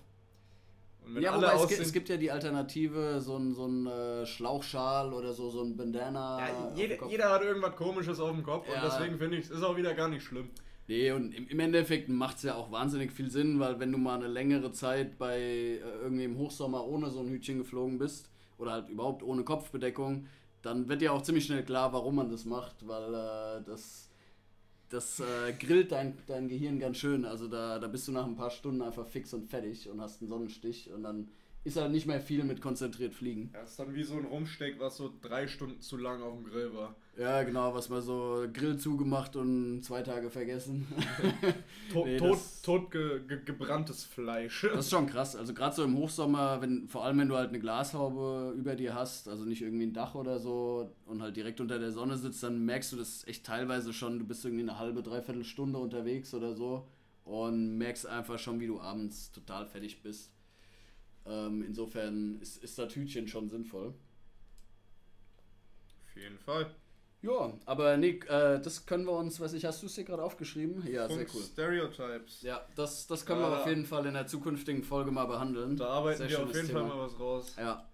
Ja, 1.19 1.35
wobei 1.35 1.53
es, 1.53 1.67
gibt, 1.67 1.81
es 1.81 1.93
gibt 1.93 2.09
ja 2.09 2.17
die 2.17 2.31
Alternative, 2.31 3.21
so 3.21 3.37
ein, 3.37 3.53
so 3.53 3.65
ein 3.65 3.87
äh, 3.87 4.25
Schlauchschal 4.25 5.13
oder 5.13 5.33
so, 5.33 5.49
so 5.49 5.61
ein 5.63 5.75
Bandana. 5.77 6.39
ja, 6.39 6.87
dem 6.87 7.09
jeder, 7.09 7.29
hat 7.31 7.41
irgendwas 7.41 7.75
komisches 7.75 8.19
auf 8.19 8.31
dem 8.31 8.43
Kopf 8.43 8.67
Ja. 8.67 8.83
und 8.83 8.91
deswegen 8.91 9.17
finde 9.17 9.37
ich, 9.37 9.45
es 9.45 9.51
ist 9.51 9.63
auch 9.63 9.77
wieder 9.77 9.93
gar 9.93 10.07
nicht 10.07 10.23
schlimm. 10.23 10.49
Nee, 10.87 11.11
und 11.11 11.33
im, 11.35 11.47
im 11.47 11.59
Endeffekt 11.59 12.09
macht 12.09 12.37
es 12.37 12.43
ja 12.43 12.55
auch 12.55 12.71
wahnsinnig 12.71 13.11
viel 13.11 13.29
Sinn, 13.29 13.59
weil 13.59 13.79
wenn 13.79 13.91
du 13.91 13.97
mal 13.99 14.15
eine 14.15 14.27
längere 14.27 14.71
Zeit 14.71 15.19
bei 15.19 15.37
äh, 15.39 15.77
irgendwie 16.01 16.23
im 16.23 16.37
Hochsommer 16.37 16.85
ohne 16.87 17.09
so 17.11 17.19
ein 17.19 17.29
Hütchen 17.29 17.59
geflogen 17.59 17.99
bist 17.99 18.29
oder 18.57 18.71
halt 18.71 18.89
überhaupt 18.89 19.21
ohne 19.21 19.43
Kopfbedeckung, 19.43 20.25
dann 20.63 20.89
wird 20.89 21.01
ja 21.01 21.11
auch 21.11 21.21
ziemlich 21.21 21.45
schnell 21.45 21.63
klar, 21.63 21.93
warum 21.93 22.15
man 22.15 22.29
das 22.31 22.43
macht, 22.43 22.87
weil 22.87 23.13
äh, 23.13 23.63
das, 23.65 24.08
das 24.89 25.19
äh, 25.19 25.53
grillt 25.53 25.91
dein, 25.91 26.17
dein 26.27 26.47
Gehirn 26.47 26.79
ganz 26.79 26.97
schön. 26.97 27.25
Also 27.25 27.47
da, 27.47 27.79
da 27.79 27.87
bist 27.87 28.07
du 28.07 28.11
nach 28.11 28.25
ein 28.25 28.35
paar 28.35 28.49
Stunden 28.49 28.81
einfach 28.81 29.07
fix 29.07 29.33
und 29.33 29.49
fertig 29.49 29.89
und 29.89 30.01
hast 30.01 30.21
einen 30.21 30.29
Sonnenstich 30.29 30.91
und 30.91 31.03
dann 31.03 31.29
ist 31.63 31.77
halt 31.77 31.91
nicht 31.91 32.07
mehr 32.07 32.21
viel 32.21 32.43
mit 32.43 32.61
konzentriert 32.61 33.13
fliegen. 33.13 33.49
Das 33.53 33.71
ist 33.71 33.79
dann 33.79 33.93
wie 33.93 34.03
so 34.03 34.15
ein 34.15 34.25
Rumsteck, 34.25 34.79
was 34.79 34.97
so 34.97 35.13
drei 35.21 35.47
Stunden 35.47 35.81
zu 35.81 35.97
lang 35.97 36.21
auf 36.21 36.35
dem 36.35 36.45
Grill 36.45 36.73
war. 36.73 36.95
Ja, 37.19 37.43
genau, 37.43 37.73
was 37.73 37.89
mal 37.89 38.01
so 38.01 38.47
Grill 38.53 38.77
zugemacht 38.77 39.35
und 39.35 39.81
zwei 39.83 40.01
Tage 40.03 40.29
vergessen. 40.29 40.87
To 41.91 42.05
Nee, 42.05 42.17
tot 42.17 42.39
tot 42.63 42.91
ge 42.91 43.19
ge 43.27 43.39
gebranntes 43.43 44.05
Fleisch. 44.05 44.61
Das 44.61 44.85
ist 44.85 44.91
schon 44.91 45.07
krass. 45.07 45.35
Also 45.35 45.53
gerade 45.53 45.75
so 45.75 45.83
im 45.83 45.97
Hochsommer, 45.97 46.61
wenn, 46.61 46.87
vor 46.87 47.03
allem 47.03 47.17
wenn 47.17 47.27
du 47.27 47.35
halt 47.35 47.49
eine 47.49 47.59
Glashaube 47.59 48.53
über 48.55 48.75
dir 48.75 48.93
hast, 48.93 49.27
also 49.27 49.43
nicht 49.43 49.61
irgendwie 49.61 49.87
ein 49.87 49.93
Dach 49.93 50.15
oder 50.15 50.39
so 50.39 50.95
und 51.07 51.21
halt 51.21 51.35
direkt 51.35 51.59
unter 51.59 51.77
der 51.77 51.91
Sonne 51.91 52.15
sitzt, 52.15 52.41
dann 52.41 52.63
merkst 52.63 52.93
du 52.93 52.95
das 52.95 53.27
echt 53.27 53.45
teilweise 53.45 53.91
schon, 53.91 54.19
du 54.19 54.25
bist 54.25 54.45
irgendwie 54.45 54.63
eine 54.63 54.79
halbe, 54.79 55.03
dreiviertel 55.03 55.43
Stunde 55.43 55.77
unterwegs 55.79 56.33
oder 56.33 56.53
so 56.53 56.87
und 57.25 57.77
merkst 57.77 58.05
einfach 58.05 58.39
schon, 58.39 58.61
wie 58.61 58.67
du 58.67 58.79
abends 58.79 59.31
total 59.33 59.65
fertig 59.65 60.01
bist. 60.01 60.31
Ähm, 61.25 61.63
insofern 61.63 62.39
ist, 62.39 62.63
ist 62.63 62.79
das 62.79 62.95
Hütchen 62.95 63.27
schon 63.27 63.49
sinnvoll. 63.49 63.93
Auf 66.05 66.15
jeden 66.15 66.39
Fall. 66.39 66.73
Ja, 67.21 67.53
aber 67.65 67.97
Nick, 67.97 68.29
äh, 68.29 68.59
das 68.61 68.85
können 68.85 69.05
wir 69.05 69.11
uns, 69.11 69.39
weiß 69.41 69.51
ich, 69.53 69.65
hast 69.65 69.81
du 69.81 69.87
es 69.87 69.95
dir 69.95 70.05
gerade 70.05 70.23
aufgeschrieben? 70.23 70.87
Ja, 70.87 71.07
sehr 71.07 71.17
Fünf 71.17 71.35
cool. 71.35 71.41
Stereotypes. 71.43 72.41
Ja, 72.43 72.65
das, 72.75 73.07
das 73.07 73.25
können 73.25 73.41
Ja, 73.41 73.51
wir 73.51 73.59
auf 73.59 73.67
jeden 73.67 73.85
Fall 73.85 74.05
in 74.05 74.13
der 74.13 74.25
zukünftigen 74.25 74.83
Folge 74.83 75.11
mal 75.11 75.25
behandeln. 75.25 75.75
Da 75.75 75.87
arbeiten 75.87 76.19
Sehr 76.19 76.29
wir 76.29 76.43
auf 76.43 76.55
jeden 76.55 76.67
Thema. 76.67 76.79
Fall 76.79 76.89
mal 76.89 76.99
was 77.05 77.19
raus. 77.19 77.55
Ja. 77.57 77.85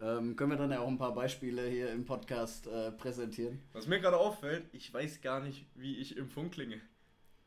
Ähm, 0.00 0.34
können 0.34 0.50
wir 0.50 0.56
dann 0.58 0.72
ja 0.72 0.80
auch 0.80 0.88
ein 0.88 0.98
paar 0.98 1.14
Beispiele 1.14 1.64
hier 1.68 1.92
im 1.92 2.04
Podcast 2.04 2.66
äh, 2.66 2.90
präsentieren. 2.90 3.60
Was 3.72 3.86
mir 3.86 4.00
gerade 4.00 4.16
auffällt, 4.16 4.64
ich 4.72 4.92
weiß 4.92 5.20
gar 5.20 5.40
nicht, 5.40 5.66
wie 5.76 5.96
ich 5.98 6.16
im 6.16 6.28
Funk 6.28 6.52
klinge. 6.54 6.80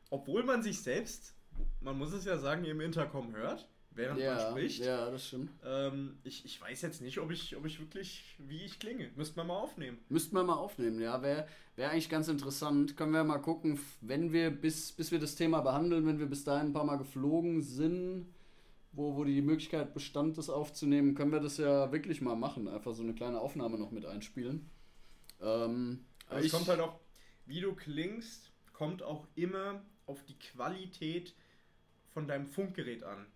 Obwohl 0.08 0.42
man 0.42 0.62
sich 0.62 0.82
selbst, 0.82 1.34
man 1.80 1.98
muss 1.98 2.14
es 2.14 2.24
ja 2.24 2.38
sagen, 2.38 2.64
im 2.64 2.80
Intercom 2.80 3.36
hört, 3.36 3.68
während 3.90 4.18
man 4.20 4.26
Ja, 4.28 4.50
spricht. 4.50 4.84
ja, 4.84 5.10
das 5.10 5.26
stimmt. 5.28 5.50
Ähm, 5.64 6.18
ich, 6.24 6.44
ich 6.44 6.60
weiß 6.60 6.82
jetzt 6.82 7.00
nicht, 7.02 7.18
ob 7.18 7.30
ich, 7.30 7.56
ob 7.56 7.66
ich 7.66 7.80
wirklich, 7.80 8.36
wie 8.38 8.64
ich 8.64 8.78
klinge. 8.78 9.10
Müsste 9.16 9.36
man 9.36 9.48
mal 9.48 9.56
aufnehmen. 9.58 9.98
Müssten 10.08 10.36
wir 10.36 10.44
mal 10.44 10.54
aufnehmen, 10.56 11.00
ja. 11.00 11.20
Wäre 11.22 11.46
wär 11.76 11.90
eigentlich 11.90 12.08
ganz 12.08 12.28
interessant. 12.28 12.96
Können 12.96 13.12
wir 13.12 13.24
mal 13.24 13.38
gucken, 13.38 13.78
wenn 14.00 14.32
wir, 14.32 14.50
bis, 14.50 14.92
bis 14.92 15.10
wir 15.10 15.18
das 15.18 15.34
Thema 15.34 15.60
behandeln, 15.60 16.06
wenn 16.06 16.18
wir 16.18 16.26
bis 16.26 16.44
dahin 16.44 16.68
ein 16.68 16.72
paar 16.72 16.84
Mal 16.84 16.96
geflogen 16.96 17.62
sind, 17.62 18.26
wo, 18.92 19.16
wo 19.16 19.24
die 19.24 19.42
Möglichkeit 19.42 19.94
bestand, 19.94 20.38
das 20.38 20.50
aufzunehmen, 20.50 21.14
können 21.14 21.32
wir 21.32 21.40
das 21.40 21.56
ja 21.58 21.92
wirklich 21.92 22.20
mal 22.20 22.36
machen. 22.36 22.68
Einfach 22.68 22.94
so 22.94 23.02
eine 23.02 23.14
kleine 23.14 23.40
Aufnahme 23.40 23.78
noch 23.78 23.90
mit 23.90 24.06
einspielen. 24.06 24.70
Ähm, 25.40 26.04
Aber 26.28 26.40
es 26.44 26.50
kommt 26.50 26.68
halt 26.68 26.80
auch, 26.80 26.98
wie 27.46 27.60
du 27.60 27.74
klingst, 27.74 28.50
kommt 28.72 29.02
auch 29.02 29.26
immer 29.34 29.82
auf 30.06 30.24
die 30.24 30.38
Qualität 30.38 31.34
von 32.08 32.26
deinem 32.26 32.46
Funkgerät 32.46 33.04
an. 33.04 33.26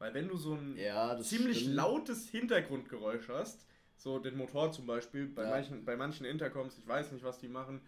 Weil 0.00 0.14
wenn 0.14 0.28
du 0.28 0.36
so 0.38 0.54
ein 0.54 0.76
ja, 0.76 1.20
ziemlich 1.20 1.60
stimmt. 1.60 1.76
lautes 1.76 2.28
Hintergrundgeräusch 2.30 3.28
hast, 3.28 3.66
so 3.96 4.18
den 4.18 4.36
Motor 4.36 4.72
zum 4.72 4.86
Beispiel, 4.86 5.26
bei, 5.26 5.42
Ja. 5.44 5.50
manchen, 5.50 5.84
bei 5.84 5.94
manchen 5.94 6.24
Intercoms, 6.24 6.78
ich 6.78 6.88
weiß 6.88 7.12
nicht, 7.12 7.22
was 7.22 7.38
die 7.38 7.48
machen, 7.48 7.82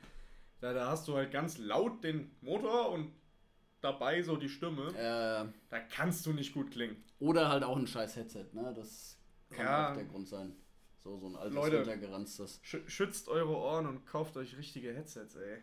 da, 0.61 0.75
da 0.75 0.89
hast 0.89 1.09
du 1.09 1.17
halt 1.17 1.33
ganz 1.33 1.57
laut 1.57 2.05
den 2.05 2.31
Motor 2.43 2.91
und 2.91 3.13
dabei 3.81 4.23
so 4.23 4.37
die 4.37 4.51
Stimme, 4.51 4.89
Äh, 4.89 5.51
da 5.71 5.81
kannst 5.91 6.27
du 6.27 6.35
nicht 6.35 6.53
gut 6.53 6.71
klingen. 6.71 7.03
Oder 7.19 7.49
halt 7.49 7.65
auch 7.65 7.77
ein 7.79 7.87
scheiß 7.87 8.15
Headset, 8.17 8.45
ne? 8.53 8.73
Das 8.77 9.17
kann 9.49 9.65
Ja. 9.65 9.91
auch 9.91 9.95
der 9.95 10.05
Grund 10.05 10.29
sein. 10.29 10.55
So, 11.03 11.17
so 11.19 11.27
ein 11.29 11.35
altes 11.35 11.55
Leute. 11.55 11.77
runtergeranztes. 11.79 12.61
Sch 12.63 12.77
schützt 12.89 13.29
eure 13.29 13.57
Ohren 13.57 13.87
und 13.87 14.05
kauft 14.05 14.37
euch 14.37 14.57
richtige 14.59 14.93
Headsets, 14.95 15.35
ey. 15.37 15.63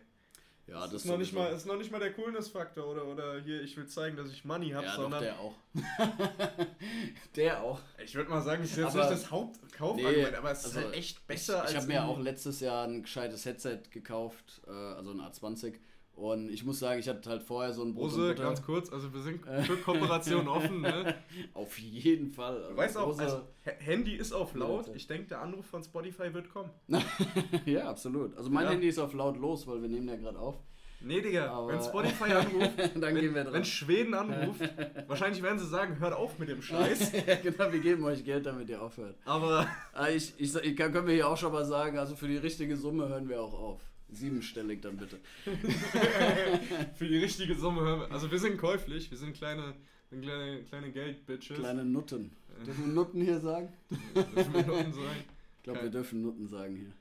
Ja, 0.70 0.82
das, 0.82 0.92
das 0.92 1.02
ist, 1.02 1.08
noch 1.10 1.18
nicht 1.18 1.32
mal, 1.32 1.52
ist 1.52 1.66
noch 1.66 1.76
nicht 1.76 1.90
mal 1.90 1.98
der 1.98 2.12
Coolness-Faktor 2.12 2.86
oder, 2.86 3.04
oder 3.04 3.40
hier, 3.40 3.60
ich 3.60 3.76
will 3.76 3.86
zeigen, 3.88 4.16
dass 4.16 4.30
ich 4.30 4.44
Money 4.44 4.70
habe, 4.70 4.86
Ja, 4.86 4.94
doch, 4.94 5.02
sondern 5.02 5.22
der 5.22 5.40
auch. 5.40 5.54
der 7.36 7.62
auch. 7.62 7.80
ich 8.04 8.14
würde 8.14 8.30
mal 8.30 8.40
sagen, 8.40 8.62
das 8.62 8.70
ist 8.70 8.76
jetzt 8.78 8.94
Aber- 8.94 9.10
nicht 9.10 9.22
das 9.24 9.30
Hauptkaufargument, 9.30 10.30
Nee, 10.30 10.36
aber 10.36 10.50
es 10.52 10.60
ist 10.60 10.64
also 10.76 10.80
halt 10.80 10.94
echt 10.94 11.26
besser 11.26 11.54
ich, 11.54 11.60
als 11.62 11.70
Ich 11.72 11.76
habe 11.76 11.86
mir 11.88 12.04
auch 12.04 12.18
letztes 12.20 12.60
Jahr 12.60 12.86
ein 12.86 13.02
gescheites 13.02 13.44
Headset 13.44 13.80
gekauft, 13.90 14.62
äh, 14.66 14.70
also 14.70 15.10
ein 15.10 15.20
A20. 15.20 15.74
Und 16.14 16.50
ich 16.50 16.64
muss 16.64 16.78
sagen, 16.78 17.00
ich 17.00 17.08
hatte 17.08 17.30
halt 17.30 17.42
vorher 17.42 17.72
so 17.72 17.82
ein 17.82 17.94
Brot 17.94 18.10
Butter. 18.14 18.34
ganz 18.34 18.62
kurz, 18.62 18.92
also 18.92 19.12
wir 19.14 19.22
sind 19.22 19.40
für 19.64 19.76
Kooperation 19.78 20.48
offen, 20.48 20.82
ne? 20.82 21.14
Auf 21.54 21.78
jeden 21.78 22.28
Fall. 22.28 22.62
Du 22.70 22.76
weißt 22.76 22.98
auch, 22.98 23.18
also, 23.18 23.40
Handy 23.78 24.16
ist 24.16 24.32
auf 24.32 24.54
laut. 24.54 24.90
Ich 24.94 25.06
denke, 25.06 25.28
der 25.28 25.40
Anruf 25.40 25.64
von 25.66 25.82
Spotify 25.82 26.32
wird 26.34 26.50
kommen. 26.52 26.70
ja, 27.64 27.88
absolut. 27.88 28.36
Also 28.36 28.50
mein 28.50 28.64
Ja. 28.64 28.70
Handy 28.72 28.88
ist 28.88 28.98
auf 28.98 29.14
laut 29.14 29.38
los, 29.38 29.66
weil 29.66 29.80
wir 29.80 29.88
nehmen 29.88 30.08
ja 30.08 30.16
gerade 30.16 30.38
auf. 30.38 30.56
Nee, 31.02 31.22
Digga, 31.22 31.50
Aber- 31.50 31.68
wenn 31.68 31.82
Spotify 31.82 32.32
anruft, 32.34 32.78
Dann 32.78 33.00
wenn, 33.00 33.14
gehen 33.14 33.34
wir 33.34 33.46
wenn 33.46 33.52
dran. 33.52 33.64
Schweden 33.64 34.12
anruft, 34.12 34.60
wahrscheinlich 35.06 35.42
werden 35.42 35.58
sie 35.58 35.66
sagen, 35.66 35.98
hört 35.98 36.12
auf 36.12 36.38
mit 36.38 36.50
dem 36.50 36.60
Scheiß. 36.60 37.12
genau, 37.42 37.72
wir 37.72 37.80
geben 37.80 38.04
euch 38.04 38.22
Geld, 38.22 38.44
damit 38.44 38.68
ihr 38.68 38.82
aufhört. 38.82 39.16
Aber 39.24 39.66
Ah, 39.94 40.08
Ich, 40.10 40.34
ich, 40.36 40.54
ich 40.54 40.76
kann, 40.76 40.92
können 40.92 41.06
wir 41.06 41.14
hier 41.14 41.26
auch 41.28 41.38
schon 41.38 41.52
mal 41.52 41.64
sagen, 41.64 41.98
also 41.98 42.14
für 42.16 42.28
die 42.28 42.36
richtige 42.36 42.76
Summe 42.76 43.08
hören 43.08 43.26
wir 43.30 43.40
auch 43.40 43.54
auf. 43.54 43.80
Siebenstellig 44.12 44.82
dann 44.82 44.96
bitte. 44.96 45.18
für 46.94 47.06
die 47.08 47.18
richtige 47.18 47.54
Summe 47.54 47.82
hören 47.82 48.00
wir. 48.00 48.10
Also 48.12 48.30
wir 48.30 48.38
sind 48.38 48.58
käuflich, 48.58 49.10
wir 49.10 49.18
sind 49.18 49.34
kleine, 49.34 49.74
sind 50.10 50.22
kleine, 50.22 50.62
kleine 50.64 50.90
Geldbitches. 50.90 51.58
Kleine 51.58 51.84
Nutten. 51.84 52.32
Dürfen 52.66 52.86
wir 52.86 52.92
Nutten 52.92 53.20
hier 53.22 53.40
sagen? 53.40 53.68
Dürfen 54.14 54.54
wir 54.54 54.66
Nutten 54.66 54.92
sagen. 54.92 55.24
Ich 55.58 55.62
glaube, 55.62 55.82
wir 55.82 55.90
dürfen 55.90 56.22
Nutten 56.22 56.48
sagen 56.48 56.76
hier. 56.76 56.92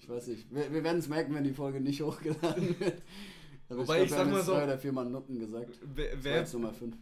Ich 0.00 0.08
weiß 0.08 0.26
nicht. 0.28 0.46
Wir, 0.54 0.72
wir 0.72 0.82
werden 0.84 0.98
es 0.98 1.08
merken, 1.08 1.34
wenn 1.34 1.44
die 1.44 1.52
Folge 1.52 1.80
nicht 1.80 2.00
hochgeladen 2.02 2.78
wird. 2.80 3.02
Aber 3.68 3.80
Wobei, 3.80 4.02
ich 4.02 4.10
wir 4.10 4.16
sag 4.16 4.18
haben 4.26 4.30
mal 4.32 4.42
so- 4.42 4.52
drei 4.52 4.64
oder 4.64 4.78
viermal 4.78 5.06
Nutten 5.06 5.38
gesagt. 5.38 5.78
Wer, 5.94 6.10
wer, 6.22 6.46
Nummer 6.52 6.72
5. 6.74 6.94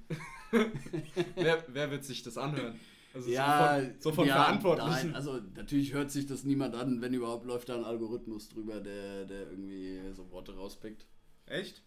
wer, 1.36 1.64
wer 1.68 1.90
wird 1.90 2.04
sich 2.04 2.22
das 2.22 2.36
anhören? 2.38 2.78
Also 3.14 3.30
Ja, 3.30 3.80
so 3.80 3.82
von, 3.84 3.94
so 4.00 4.12
von 4.12 4.28
ja, 4.28 4.34
Verantwortlichen. 4.34 4.90
Nein, 5.08 5.14
also 5.14 5.40
natürlich 5.56 5.92
hört 5.92 6.10
sich 6.10 6.26
das 6.26 6.44
niemand 6.44 6.74
an, 6.74 7.00
wenn 7.00 7.12
überhaupt 7.12 7.44
läuft 7.46 7.68
da 7.68 7.74
ein 7.76 7.84
Algorithmus 7.84 8.48
drüber, 8.48 8.80
der, 8.80 9.24
der 9.24 9.50
irgendwie 9.50 10.00
so 10.12 10.30
Worte 10.30 10.54
rauspickt. 10.54 11.06
Echt? 11.46 11.82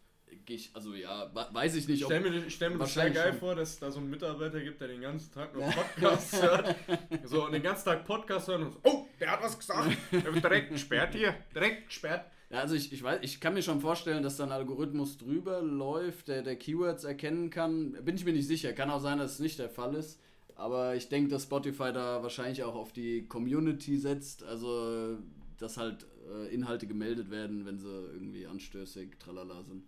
Ich, 0.48 0.72
also 0.74 0.96
ja, 0.96 1.30
weiß 1.52 1.76
ich 1.76 1.88
nicht, 1.88 2.00
Ich 2.00 2.06
ob 2.06 2.12
stelle 2.12 2.30
mir, 2.30 2.46
ich 2.48 2.56
stell 2.56 2.72
mir 2.72 2.80
das 2.80 2.94
sehr 2.94 3.12
geil 3.12 3.32
schon. 3.32 3.40
vor, 3.40 3.56
dass 3.56 3.70
es 3.74 3.80
da 3.80 3.92
so 3.92 4.00
einen 4.00 4.10
Mitarbeiter 4.10 4.60
gibt, 4.62 4.82
der 4.82 4.88
den 4.88 5.02
ganzen 5.02 5.32
Tag 5.32 5.54
nur 5.54 5.64
Podcasts 5.66 6.42
hört. 6.42 6.76
So, 7.24 7.46
und 7.46 7.52
den 7.52 7.62
ganzen 7.62 7.86
Tag 7.86 8.04
Podcast 8.06 8.48
hören 8.48 8.64
und 8.64 8.72
so, 8.72 8.80
oh, 8.84 9.06
der 9.20 9.32
hat 9.32 9.44
was 9.44 9.58
gesagt. 9.60 9.96
Der 10.12 10.34
wird 10.34 10.44
direkt 10.44 10.72
gesperrt 10.72 11.14
hier. 11.14 11.36
Direkt 11.54 11.88
gesperrt. 11.88 12.26
Ja, 12.50 12.60
also 12.60 12.74
ich, 12.76 12.92
ich 12.92 13.04
weiß, 13.04 13.20
ich 13.22 13.40
kann 13.40 13.54
mir 13.54 13.62
schon 13.62 13.80
vorstellen, 13.80 14.24
dass 14.24 14.38
da 14.38 14.44
ein 14.46 14.52
Algorithmus 14.52 15.18
drüber 15.18 15.62
läuft, 15.62 16.28
der, 16.28 16.42
der 16.42 16.56
Keywords 16.56 17.04
erkennen 17.04 17.50
kann. 17.52 17.94
Bin 18.04 18.16
ich 18.16 18.26
mir 18.26 18.34
nicht 18.34 18.48
sicher. 18.48 18.74
Kann 18.74 18.90
auch 18.90 19.02
sein, 19.02 19.20
dass 19.20 19.34
es 19.34 19.40
nicht 19.40 19.60
der 19.60 19.70
Fall 19.70 19.94
ist. 19.96 20.20
Aber 20.56 20.96
ich 20.96 21.10
denke, 21.10 21.30
dass 21.30 21.44
Spotify 21.44 21.92
da 21.94 22.22
wahrscheinlich 22.22 22.64
auch 22.64 22.76
auf 22.76 22.94
die 22.94 23.28
Community 23.28 23.98
setzt. 23.98 24.44
Also, 24.44 25.18
dass 25.60 25.78
halt 25.78 26.06
äh, 26.32 26.54
Inhalte 26.54 26.88
gemeldet 26.88 27.30
werden, 27.32 27.66
wenn 27.66 27.80
sie 27.80 27.90
irgendwie 27.90 28.46
anstößig, 28.46 29.18
tralala 29.20 29.64
sind. 29.64 29.84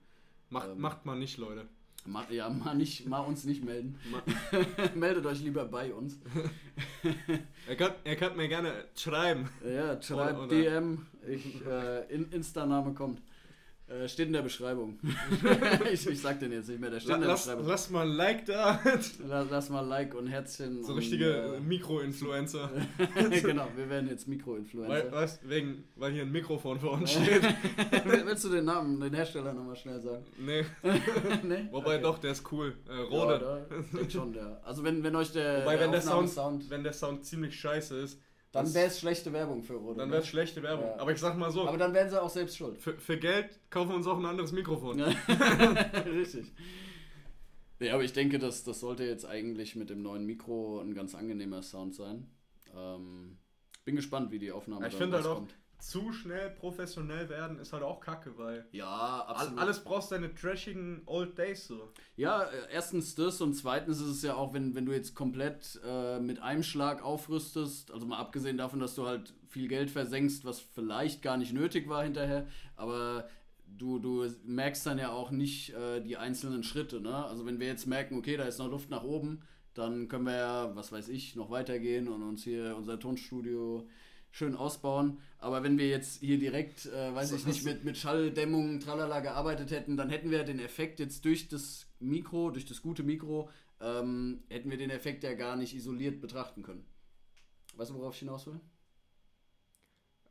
Macht, 0.49 0.69
Ähm. 0.69 0.79
macht 0.79 1.05
man 1.05 1.19
nicht, 1.19 1.37
Leute. 1.37 1.65
Ma, 2.07 2.23
ja, 2.29 2.49
mal, 2.49 2.75
nicht, 2.75 3.07
mal 3.07 3.21
uns 3.21 3.45
nicht 3.45 3.63
melden. 3.63 3.97
Meldet 4.95 5.25
euch 5.25 5.41
lieber 5.41 5.65
bei 5.65 5.91
uns. 5.91 6.19
Er 7.67 7.75
kann, 7.75 7.93
er 8.03 8.15
kann 8.15 8.37
mir 8.37 8.47
gerne 8.47 8.71
schreiben. 8.95 9.49
Ja, 9.67 9.99
schreibt 9.99 10.51
DM. 10.51 11.07
Ich, 11.27 11.65
äh, 11.65 12.05
in, 12.13 12.31
Insta-Name 12.31 12.93
kommt. 12.93 13.21
Äh, 13.87 14.07
steht 14.09 14.27
in 14.27 14.33
der 14.33 14.41
Beschreibung. 14.41 14.97
ich, 15.93 16.07
ich 16.07 16.19
sag 16.19 16.39
den 16.39 16.51
jetzt 16.51 16.67
nicht 16.69 16.81
mehr, 16.81 16.89
der 16.89 16.99
steht 16.99 17.09
La, 17.11 17.15
in 17.17 17.21
der 17.21 17.29
lass, 17.29 17.43
Beschreibung. 17.45 17.67
lass 17.67 17.89
mal 17.91 18.07
ein 18.07 18.13
Like 18.15 18.45
da. 18.47 18.79
Lass, 19.27 19.47
lass 19.51 19.69
mal 19.69 19.81
Like 19.81 20.15
und 20.15 20.25
Herzchen. 20.25 20.81
So 20.83 20.93
und, 20.93 20.97
richtige 20.97 21.59
Mikro-Influencer. 21.63 22.71
Äh, 23.15 23.39
genau, 23.41 23.67
wir 23.75 23.87
werden 23.87 24.09
jetzt 24.09 24.27
Weil, 24.27 24.35
Mikro-Influencer. 24.37 25.39
wegen, 25.43 25.83
weil 25.97 26.13
hier 26.13 26.23
ein 26.23 26.31
Mikrofon 26.31 26.79
vor 26.79 26.93
uns 26.93 27.11
steht. 27.13 27.43
Willst 28.05 28.43
du 28.45 28.49
den 28.49 28.65
Namen, 28.65 28.99
den 28.99 29.13
Hersteller 29.13 29.53
nochmal 29.53 29.75
schnell 29.75 30.01
sagen? 30.01 30.25
Nee, 30.39 30.65
nee? 31.43 31.67
wobei 31.71 31.95
Okay. 31.95 32.01
doch, 32.01 32.17
der 32.17 32.31
ist 32.31 32.51
cool. 32.51 32.73
Äh, 32.89 32.95
Ja, 32.95 33.03
Rode. 33.03 33.39
da, 33.39 33.97
denk 33.99 34.11
schon, 34.11 34.33
der. 34.33 34.61
Also 34.65 34.83
wenn, 34.83 35.03
wenn 35.03 35.15
euch 35.15 35.31
der, 35.31 35.61
Wobei, 35.61 35.79
wenn 35.79 35.91
der 35.91 36.01
Sound, 36.01 36.29
Aufnahmesound- 36.31 36.69
wenn 36.71 36.83
der 36.83 36.93
Sound 36.93 37.23
ziemlich 37.23 37.59
scheiße 37.59 37.99
ist, 37.99 38.19
dann 38.55 38.65
das- 38.65 38.73
wäre 38.73 38.87
es 38.87 38.99
schlechte 38.99 39.31
Werbung 39.33 39.61
für 39.63 39.73
Rode. 39.75 39.97
dann 39.99 40.07
ne? 40.07 40.13
wäre 40.13 40.23
es 40.23 40.27
schlechte 40.27 40.63
Werbung. 40.63 40.85
Ja. 40.87 40.99
Aber 40.99 41.11
ich 41.11 41.19
sag 41.19 41.37
mal 41.37 41.51
so, 41.51 41.67
Aber 41.67 41.77
dann 41.77 41.93
wären 41.93 42.09
sie 42.09 42.21
auch 42.21 42.29
selbst 42.29 42.57
schuld. 42.57 42.77
für, 42.81 42.97
für 42.97 43.17
Geld 43.17 43.59
kaufen 43.69 43.89
wir 43.89 43.95
uns 43.95 44.07
auch 44.07 44.17
ein 44.17 44.25
anderes 44.25 44.51
Mikrofon. 44.51 44.97
Ja, 44.99 45.07
Richtig. 46.05 46.51
Nee, 47.79 47.89
aber 47.91 48.03
ich 48.03 48.13
denke, 48.13 48.39
dass 48.39 48.63
das 48.63 48.79
sollte 48.79 49.03
jetzt 49.03 49.25
eigentlich 49.25 49.75
mit 49.75 49.89
dem 49.89 50.01
neuen 50.01 50.25
Mikro 50.25 50.79
ein 50.79 50.93
ganz 50.93 51.13
angenehmer 51.13 51.61
Sound 51.61 51.93
sein. 51.93 52.25
Ähm, 52.75 53.37
bin 53.83 53.95
gespannt, 53.95 54.31
wie 54.31 54.39
die 54.39 54.51
Aufnahme 54.51 54.81
Ja, 54.81 54.87
ich 54.87 54.93
dann 54.93 55.01
finde 55.01 55.17
halt 55.17 55.25
auch, 55.25 55.31
rauskommt. 55.31 55.55
Zu 55.85 56.11
schnell 56.11 56.49
professionell 56.49 57.29
werden 57.29 57.59
ist 57.59 57.71
halt 57.71 57.83
auch 57.83 57.99
kacke, 57.99 58.35
weil 58.37 58.65
Ja, 58.71 59.23
absolut. 59.27 59.59
alles 59.59 59.83
brauchst 59.83 60.11
deine 60.11 60.33
trashigen 60.33 61.03
Old 61.05 61.37
Days 61.37 61.67
so. 61.67 61.91
Ja, 62.15 62.43
äh, 62.43 62.71
erstens 62.71 63.13
das 63.13 63.39
und 63.39 63.53
zweitens 63.53 64.01
ist 64.01 64.07
es 64.07 64.21
ja 64.23 64.33
auch, 64.35 64.53
wenn, 64.53 64.73
wenn 64.73 64.87
du 64.87 64.93
jetzt 64.93 65.13
komplett 65.13 65.79
äh, 65.85 66.19
mit 66.19 66.41
einem 66.41 66.63
Schlag 66.63 67.03
aufrüstest, 67.03 67.91
also 67.91 68.07
mal 68.07 68.17
abgesehen 68.17 68.57
davon, 68.57 68.79
dass 68.79 68.95
du 68.95 69.05
halt 69.05 69.33
viel 69.47 69.67
Geld 69.67 69.91
versenkst, 69.91 70.43
was 70.43 70.59
vielleicht 70.59 71.21
gar 71.21 71.37
nicht 71.37 71.53
nötig 71.53 71.87
war 71.87 72.03
hinterher, 72.03 72.47
aber 72.75 73.29
du, 73.67 73.99
du 73.99 74.27
merkst 74.43 74.87
dann 74.87 74.97
ja 74.97 75.11
auch 75.11 75.29
nicht 75.29 75.73
äh, 75.75 76.01
die 76.01 76.17
einzelnen 76.17 76.63
Schritte. 76.63 76.99
Ne? 76.99 77.13
Also 77.13 77.45
wenn 77.45 77.59
wir 77.59 77.67
jetzt 77.67 77.85
merken, 77.85 78.17
okay, 78.17 78.37
da 78.37 78.45
ist 78.45 78.57
noch 78.57 78.71
Luft 78.71 78.89
nach 78.89 79.03
oben, 79.03 79.43
dann 79.75 80.07
können 80.07 80.25
wir 80.25 80.37
ja, 80.37 80.75
was 80.75 80.91
weiß 80.91 81.09
ich, 81.09 81.35
noch 81.35 81.51
weitergehen 81.51 82.07
und 82.07 82.23
uns 82.23 82.43
hier 82.43 82.75
unser 82.75 82.99
Tonstudio 82.99 83.87
schön 84.35 84.55
ausbauen. 84.55 85.19
Aber 85.37 85.63
wenn 85.63 85.77
wir 85.77 85.87
jetzt 85.87 86.19
hier 86.19 86.37
direkt, 86.37 86.87
äh, 86.87 87.15
weiß 87.15 87.31
ich 87.31 87.45
nicht, 87.45 87.63
mit, 87.63 87.85
mit 87.85 87.97
Schalldämmung, 87.97 88.81
tralala 88.81 89.21
gearbeitet 89.21 89.71
hätten, 89.71 89.95
dann 89.95 90.09
hätten 90.09 90.29
wir 90.29 90.43
den 90.43 90.59
Effekt 90.59 90.99
jetzt 90.99 91.23
durch 91.23 91.47
das 91.47 91.87
Mikro, 91.99 92.51
durch 92.51 92.65
das 92.65 92.81
gute 92.81 93.03
Mikro, 93.03 93.49
ähm, 93.79 94.43
hätten 94.49 94.69
wir 94.69 94.77
den 94.77 94.89
Effekt 94.89 95.23
ja 95.23 95.33
gar 95.35 95.55
nicht 95.55 95.73
isoliert 95.73 96.19
betrachten 96.19 96.63
können. 96.63 96.85
Weißt 97.75 97.91
du, 97.91 97.95
worauf 97.95 98.13
ich 98.13 98.19
hinaus 98.19 98.45
will? 98.47 98.59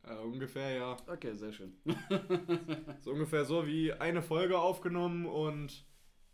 Äh, 0.03 0.17
ungefähr, 0.17 0.69
ja. 0.75 0.97
Okay, 1.07 1.33
sehr 1.33 1.51
schön. 1.51 1.75
so 3.01 3.11
ungefähr 3.11 3.43
so 3.43 3.65
wie 3.65 3.91
eine 3.91 4.21
Folge 4.21 4.59
aufgenommen 4.59 5.25
und, 5.25 5.83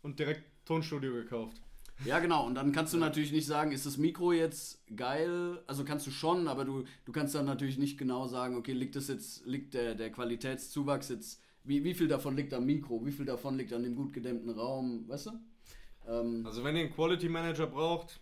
und 0.02 0.18
direkt 0.18 0.44
Tonstudio 0.66 1.14
gekauft. 1.14 1.62
Ja, 2.04 2.18
genau. 2.18 2.46
Und 2.46 2.54
dann 2.56 2.72
kannst 2.72 2.92
du 2.92 2.98
natürlich 2.98 3.32
nicht 3.32 3.46
sagen, 3.46 3.72
ist 3.72 3.86
das 3.86 3.96
Mikro 3.96 4.32
jetzt 4.32 4.80
geil? 4.96 5.62
Also 5.66 5.84
kannst 5.84 6.06
du 6.06 6.10
schon, 6.10 6.48
aber 6.48 6.64
du, 6.64 6.84
du 7.04 7.12
kannst 7.12 7.34
dann 7.34 7.46
natürlich 7.46 7.78
nicht 7.78 7.98
genau 7.98 8.26
sagen, 8.26 8.56
okay, 8.56 8.72
liegt 8.72 8.96
das 8.96 9.08
jetzt, 9.08 9.46
liegt 9.46 9.74
der, 9.74 9.94
der 9.94 10.10
Qualitätszuwachs 10.10 11.10
jetzt, 11.10 11.40
wie, 11.64 11.84
wie 11.84 11.94
viel 11.94 12.08
davon 12.08 12.36
liegt 12.36 12.52
am 12.54 12.66
Mikro, 12.66 13.04
wie 13.04 13.12
viel 13.12 13.24
davon 13.24 13.56
liegt 13.56 13.72
an 13.72 13.84
dem 13.84 13.94
gut 13.94 14.12
gedämmten 14.12 14.50
Raum, 14.50 15.08
weißt 15.08 15.26
du? 15.26 15.30
Ähm, 16.08 16.44
also 16.44 16.64
wenn 16.64 16.76
ihr 16.76 16.82
einen 16.82 16.94
Quality 16.94 17.28
Manager 17.28 17.66
braucht, 17.68 18.20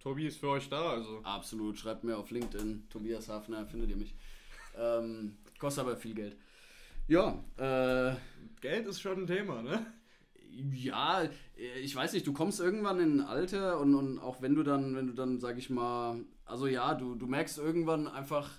Tobi 0.00 0.26
ist 0.26 0.38
für 0.38 0.48
euch 0.48 0.68
da. 0.68 0.90
Also. 0.90 1.20
Absolut, 1.22 1.76
schreibt 1.78 2.02
mir 2.02 2.16
auf 2.16 2.30
LinkedIn, 2.30 2.88
Tobias 2.88 3.28
Hafner, 3.28 3.66
findet 3.66 3.90
ihr 3.90 3.96
mich. 3.96 4.14
Ähm, 4.76 5.36
kostet 5.58 5.84
aber 5.84 5.96
viel 5.96 6.14
Geld. 6.14 6.36
Ja, 7.08 7.44
äh, 7.56 8.16
Geld 8.60 8.86
ist 8.86 9.00
schon 9.00 9.22
ein 9.22 9.26
Thema, 9.26 9.62
ne? 9.62 9.86
Ja, 10.58 11.28
ich 11.82 11.94
weiß 11.94 12.14
nicht, 12.14 12.26
du 12.26 12.32
kommst 12.32 12.60
irgendwann 12.60 12.98
in 12.98 13.20
ein 13.20 13.26
Alter 13.26 13.78
und, 13.78 13.94
und 13.94 14.18
auch 14.18 14.40
wenn 14.40 14.54
du 14.54 14.62
dann, 14.62 14.96
wenn 14.96 15.06
du 15.06 15.12
dann, 15.12 15.38
sag 15.38 15.58
ich 15.58 15.68
mal, 15.68 16.24
also 16.46 16.66
ja, 16.66 16.94
du, 16.94 17.14
du 17.14 17.26
merkst 17.26 17.58
irgendwann 17.58 18.08
einfach, 18.08 18.50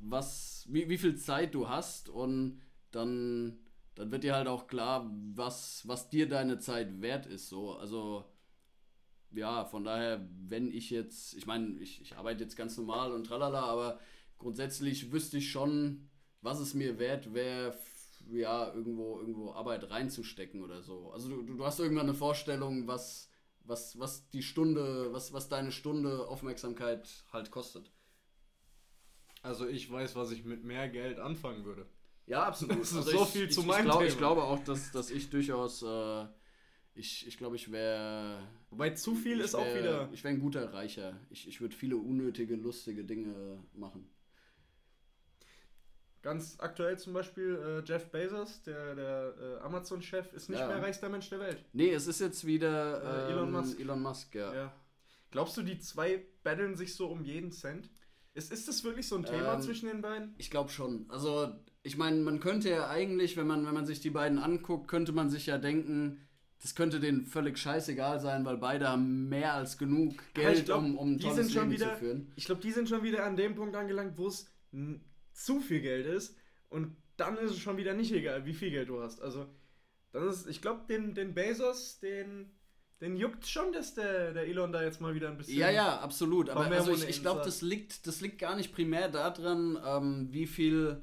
was, 0.00 0.66
wie, 0.70 0.88
wie 0.88 0.96
viel 0.98 1.16
Zeit 1.16 1.54
du 1.54 1.68
hast 1.68 2.08
und 2.08 2.60
dann, 2.90 3.58
dann 3.94 4.10
wird 4.10 4.24
dir 4.24 4.34
halt 4.34 4.48
auch 4.48 4.66
klar, 4.66 5.10
was, 5.34 5.86
was 5.86 6.08
dir 6.08 6.26
deine 6.28 6.58
Zeit 6.58 7.02
wert 7.02 7.26
ist. 7.26 7.48
So. 7.48 7.72
Also 7.72 8.24
ja, 9.32 9.64
von 9.64 9.84
daher, 9.84 10.26
wenn 10.48 10.70
ich 10.70 10.90
jetzt, 10.90 11.34
ich 11.34 11.46
meine, 11.46 11.78
ich, 11.80 12.00
ich 12.00 12.16
arbeite 12.16 12.44
jetzt 12.44 12.56
ganz 12.56 12.76
normal 12.78 13.12
und 13.12 13.24
tralala, 13.24 13.60
aber 13.60 14.00
grundsätzlich 14.38 15.12
wüsste 15.12 15.38
ich 15.38 15.50
schon, 15.50 16.08
was 16.40 16.60
es 16.60 16.74
mir 16.74 16.98
wert 16.98 17.34
wäre, 17.34 17.72
ja, 18.30 18.72
irgendwo, 18.72 19.18
irgendwo 19.18 19.52
Arbeit 19.52 19.90
reinzustecken 19.90 20.62
oder 20.62 20.82
so. 20.82 21.10
Also 21.12 21.28
du, 21.28 21.42
du 21.42 21.64
hast 21.64 21.80
irgendwann 21.80 22.08
eine 22.08 22.14
Vorstellung, 22.14 22.86
was, 22.86 23.28
was, 23.64 23.98
was 23.98 24.28
die 24.30 24.42
Stunde, 24.42 25.12
was, 25.12 25.32
was 25.32 25.48
deine 25.48 25.72
Stunde 25.72 26.28
Aufmerksamkeit 26.28 27.08
halt 27.32 27.50
kostet. 27.50 27.90
Also 29.42 29.66
ich 29.66 29.90
weiß, 29.90 30.14
was 30.14 30.30
ich 30.30 30.44
mit 30.44 30.64
mehr 30.64 30.88
Geld 30.88 31.18
anfangen 31.18 31.64
würde. 31.64 31.86
Ja, 32.26 32.44
absolut. 32.44 32.78
Das 32.80 32.92
ist 32.92 32.96
also 32.96 33.10
so 33.10 33.22
ich, 33.24 33.28
viel 33.28 33.44
ich, 33.46 33.52
zu 33.52 33.62
meinem 33.62 33.86
ich, 33.86 33.92
glaub, 33.92 34.02
ich 34.02 34.18
glaube 34.18 34.44
auch, 34.44 34.62
dass, 34.64 34.92
dass 34.92 35.10
ich 35.10 35.30
durchaus, 35.30 35.82
äh, 35.82 36.26
ich, 36.94 37.26
ich 37.26 37.36
glaube, 37.38 37.56
ich 37.56 37.72
wäre... 37.72 38.48
Wobei 38.70 38.90
zu 38.90 39.14
viel 39.14 39.40
ist 39.40 39.54
wär, 39.54 39.60
auch 39.60 39.74
wieder... 39.76 40.08
Ich 40.12 40.22
wäre 40.22 40.34
ein 40.34 40.40
guter 40.40 40.72
Reicher. 40.72 41.18
Ich, 41.30 41.48
ich 41.48 41.60
würde 41.60 41.74
viele 41.74 41.96
unnötige, 41.96 42.54
lustige 42.54 43.04
Dinge 43.04 43.62
machen. 43.74 44.08
Ganz 46.22 46.56
aktuell 46.60 46.96
zum 46.98 47.12
Beispiel 47.12 47.82
äh, 47.84 47.84
Jeff 47.84 48.10
Bezos, 48.10 48.62
der, 48.62 48.94
der 48.94 49.34
äh, 49.40 49.64
Amazon-Chef, 49.64 50.32
ist 50.32 50.48
nicht 50.48 50.60
ja. 50.60 50.68
mehr 50.68 50.80
reichster 50.80 51.08
Mensch 51.08 51.28
der 51.28 51.40
Welt. 51.40 51.64
Nee, 51.72 51.92
es 51.92 52.06
ist 52.06 52.20
jetzt 52.20 52.46
wieder 52.46 53.28
äh, 53.28 53.32
Elon 53.32 53.48
ähm, 53.48 53.52
Musk. 53.52 53.80
Elon 53.80 54.02
Musk, 54.02 54.34
ja. 54.36 54.54
ja. 54.54 54.72
Glaubst 55.32 55.56
du, 55.56 55.62
die 55.62 55.80
zwei 55.80 56.22
battlen 56.44 56.76
sich 56.76 56.94
so 56.94 57.08
um 57.08 57.24
jeden 57.24 57.50
Cent? 57.50 57.90
Ist, 58.34 58.52
ist 58.52 58.68
das 58.68 58.84
wirklich 58.84 59.08
so 59.08 59.16
ein 59.16 59.24
Thema 59.24 59.54
ähm, 59.54 59.62
zwischen 59.62 59.88
den 59.88 60.00
beiden? 60.00 60.34
Ich 60.38 60.50
glaube 60.50 60.70
schon. 60.70 61.06
Also, 61.08 61.52
ich 61.82 61.96
meine, 61.96 62.18
man 62.18 62.38
könnte 62.38 62.70
ja 62.70 62.88
eigentlich, 62.88 63.36
wenn 63.36 63.46
man, 63.46 63.66
wenn 63.66 63.74
man 63.74 63.84
sich 63.84 64.00
die 64.00 64.10
beiden 64.10 64.38
anguckt, 64.38 64.88
könnte 64.88 65.12
man 65.12 65.28
sich 65.28 65.46
ja 65.46 65.58
denken, 65.58 66.20
das 66.62 66.76
könnte 66.76 67.00
denen 67.00 67.26
völlig 67.26 67.58
scheißegal 67.58 68.20
sein, 68.20 68.44
weil 68.44 68.56
beide 68.56 68.88
haben 68.88 69.28
mehr 69.28 69.54
als 69.54 69.76
genug 69.76 70.14
Geld, 70.34 70.66
glaub, 70.66 70.78
um, 70.78 70.96
um 70.96 71.14
ein 71.14 71.18
tolles 71.18 71.52
Leben 71.52 71.72
wieder, 71.72 71.94
zu 71.94 71.98
führen. 71.98 72.32
Ich 72.36 72.44
glaube, 72.44 72.60
die 72.60 72.70
sind 72.70 72.88
schon 72.88 73.02
wieder 73.02 73.24
an 73.24 73.34
dem 73.34 73.56
Punkt 73.56 73.74
angelangt, 73.74 74.16
wo 74.16 74.28
es 74.28 74.46
zu 75.32 75.60
viel 75.60 75.80
Geld 75.80 76.06
ist 76.06 76.36
und 76.68 76.96
dann 77.16 77.36
ist 77.38 77.52
es 77.52 77.58
schon 77.58 77.76
wieder 77.76 77.94
nicht 77.94 78.12
egal, 78.12 78.46
wie 78.46 78.54
viel 78.54 78.70
Geld 78.70 78.88
du 78.88 79.00
hast. 79.00 79.20
Also, 79.20 79.46
dann 80.12 80.28
ist, 80.28 80.46
ich 80.46 80.60
glaube, 80.60 80.82
den, 80.88 81.14
den 81.14 81.34
Bezos, 81.34 81.98
den, 82.00 82.50
den 83.00 83.16
juckt 83.16 83.46
schon, 83.46 83.72
dass 83.72 83.94
der, 83.94 84.32
der 84.32 84.46
Elon 84.46 84.72
da 84.72 84.82
jetzt 84.82 85.00
mal 85.00 85.14
wieder 85.14 85.28
ein 85.28 85.38
bisschen. 85.38 85.58
Ja, 85.58 85.70
ja, 85.70 86.00
absolut. 86.00 86.50
Aber 86.50 86.66
also 86.66 86.92
ich, 86.92 87.08
ich 87.08 87.22
glaube, 87.22 87.42
das 87.44 87.62
liegt, 87.62 88.06
das 88.06 88.20
liegt 88.20 88.38
gar 88.38 88.56
nicht 88.56 88.72
primär 88.72 89.08
daran, 89.08 89.78
ähm, 89.84 90.28
wie 90.30 90.46
viel 90.46 91.02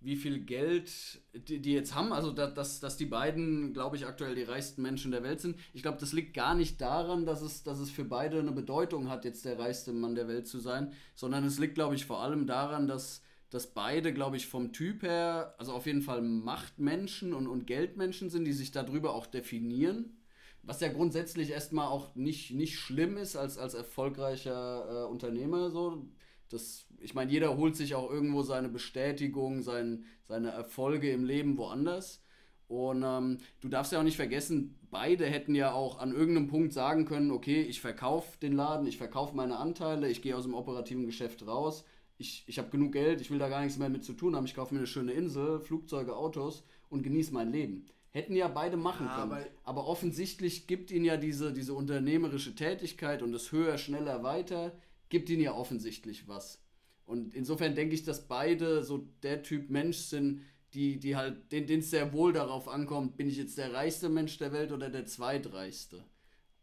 wie 0.00 0.16
viel 0.16 0.44
Geld 0.44 0.92
die, 1.34 1.60
die 1.60 1.72
jetzt 1.72 1.94
haben, 1.94 2.12
also 2.12 2.30
dass, 2.30 2.54
dass, 2.54 2.80
dass 2.80 2.96
die 2.96 3.06
beiden, 3.06 3.72
glaube 3.72 3.96
ich, 3.96 4.06
aktuell 4.06 4.34
die 4.34 4.44
reichsten 4.44 4.82
Menschen 4.82 5.10
der 5.10 5.24
Welt 5.24 5.40
sind. 5.40 5.58
Ich 5.72 5.82
glaube, 5.82 5.98
das 5.98 6.12
liegt 6.12 6.34
gar 6.34 6.54
nicht 6.54 6.80
daran, 6.80 7.26
dass 7.26 7.42
es, 7.42 7.64
dass 7.64 7.80
es 7.80 7.90
für 7.90 8.04
beide 8.04 8.38
eine 8.38 8.52
Bedeutung 8.52 9.10
hat, 9.10 9.24
jetzt 9.24 9.44
der 9.44 9.58
reichste 9.58 9.92
Mann 9.92 10.14
der 10.14 10.28
Welt 10.28 10.46
zu 10.46 10.60
sein, 10.60 10.92
sondern 11.14 11.44
es 11.44 11.58
liegt, 11.58 11.74
glaube 11.74 11.96
ich, 11.96 12.06
vor 12.06 12.22
allem 12.22 12.46
daran, 12.46 12.86
dass 12.86 13.22
dass 13.50 13.68
beide, 13.68 14.12
glaube 14.12 14.36
ich, 14.36 14.46
vom 14.46 14.72
Typ 14.72 15.02
her, 15.02 15.54
also 15.58 15.72
auf 15.72 15.86
jeden 15.86 16.02
Fall 16.02 16.20
Machtmenschen 16.20 17.32
und, 17.32 17.46
und 17.46 17.66
Geldmenschen 17.66 18.28
sind, 18.28 18.44
die 18.44 18.52
sich 18.52 18.72
darüber 18.72 19.14
auch 19.14 19.26
definieren. 19.26 20.18
Was 20.62 20.80
ja 20.80 20.88
grundsätzlich 20.88 21.50
erstmal 21.50 21.88
auch 21.88 22.14
nicht, 22.14 22.50
nicht 22.50 22.78
schlimm 22.78 23.16
ist 23.16 23.36
als, 23.36 23.56
als 23.56 23.72
erfolgreicher 23.72 25.04
äh, 25.06 25.10
Unternehmer. 25.10 25.70
So. 25.70 26.06
Das, 26.50 26.86
ich 26.98 27.14
meine, 27.14 27.30
jeder 27.32 27.56
holt 27.56 27.74
sich 27.74 27.94
auch 27.94 28.10
irgendwo 28.10 28.42
seine 28.42 28.68
Bestätigung, 28.68 29.62
sein, 29.62 30.04
seine 30.24 30.50
Erfolge 30.50 31.10
im 31.10 31.24
Leben 31.24 31.56
woanders. 31.56 32.22
Und 32.66 33.02
ähm, 33.02 33.38
du 33.62 33.68
darfst 33.68 33.92
ja 33.92 34.00
auch 34.00 34.04
nicht 34.04 34.16
vergessen, 34.16 34.78
beide 34.90 35.24
hätten 35.24 35.54
ja 35.54 35.72
auch 35.72 36.00
an 36.00 36.12
irgendeinem 36.12 36.48
Punkt 36.48 36.74
sagen 36.74 37.06
können, 37.06 37.30
okay, 37.30 37.62
ich 37.62 37.80
verkaufe 37.80 38.38
den 38.42 38.52
Laden, 38.52 38.86
ich 38.86 38.98
verkaufe 38.98 39.34
meine 39.34 39.56
Anteile, 39.56 40.10
ich 40.10 40.20
gehe 40.20 40.36
aus 40.36 40.42
dem 40.42 40.52
operativen 40.52 41.06
Geschäft 41.06 41.46
raus 41.46 41.86
ich, 42.18 42.44
ich 42.46 42.58
habe 42.58 42.70
genug 42.70 42.92
Geld, 42.92 43.20
ich 43.20 43.30
will 43.30 43.38
da 43.38 43.48
gar 43.48 43.62
nichts 43.62 43.78
mehr 43.78 43.88
mit 43.88 44.04
zu 44.04 44.12
tun 44.12 44.34
haben, 44.36 44.44
ich 44.44 44.54
kaufe 44.54 44.74
mir 44.74 44.80
eine 44.80 44.86
schöne 44.86 45.12
Insel, 45.12 45.60
Flugzeuge, 45.60 46.16
Autos 46.16 46.64
und 46.90 47.02
genieße 47.02 47.32
mein 47.32 47.52
Leben. 47.52 47.86
Hätten 48.10 48.34
ja 48.34 48.48
beide 48.48 48.76
machen 48.76 49.06
ja, 49.06 49.14
können. 49.14 49.32
Aber, 49.32 49.46
aber, 49.64 49.86
offensichtlich 49.86 50.66
gibt 50.66 50.90
ihnen 50.90 51.04
ja 51.04 51.16
diese, 51.16 51.52
diese 51.52 51.74
unternehmerische 51.74 52.54
Tätigkeit 52.54 53.22
und 53.22 53.32
das 53.32 53.52
höher, 53.52 53.78
schneller, 53.78 54.22
weiter, 54.22 54.72
gibt 55.08 55.30
ihnen 55.30 55.42
ja 55.42 55.54
offensichtlich 55.54 56.26
was. 56.26 56.60
Und 57.06 57.34
insofern 57.34 57.74
denke 57.74 57.94
ich, 57.94 58.04
dass 58.04 58.26
beide 58.26 58.82
so 58.82 59.08
der 59.22 59.42
Typ 59.42 59.70
Mensch 59.70 59.98
sind, 59.98 60.42
die, 60.74 60.98
die 60.98 61.16
halt, 61.16 61.52
denen 61.52 61.80
es 61.80 61.90
sehr 61.90 62.12
wohl 62.12 62.32
darauf 62.32 62.68
ankommt, 62.68 63.16
bin 63.16 63.28
ich 63.28 63.36
jetzt 63.36 63.56
der 63.56 63.72
reichste 63.72 64.08
Mensch 64.08 64.36
der 64.38 64.52
Welt 64.52 64.72
oder 64.72 64.90
der 64.90 65.06
zweitreichste. 65.06 66.04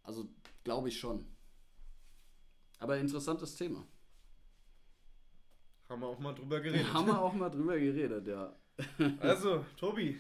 Also 0.04 0.28
glaube 0.64 0.90
ich 0.90 1.00
schon. 1.00 1.26
Aber 2.78 2.98
interessantes 2.98 3.56
Thema. 3.56 3.88
Haben 5.96 6.02
wir 6.02 6.08
auch 6.10 6.20
mal 6.20 6.34
drüber 6.34 6.60
geredet. 6.60 6.94
Haben 6.94 7.08
wir 7.08 7.22
auch 7.22 7.34
mal 7.34 7.50
drüber 7.50 7.80
geredet, 7.80 8.28
ja. 8.28 8.54
Also, 9.22 9.64
Tobi, 9.78 10.20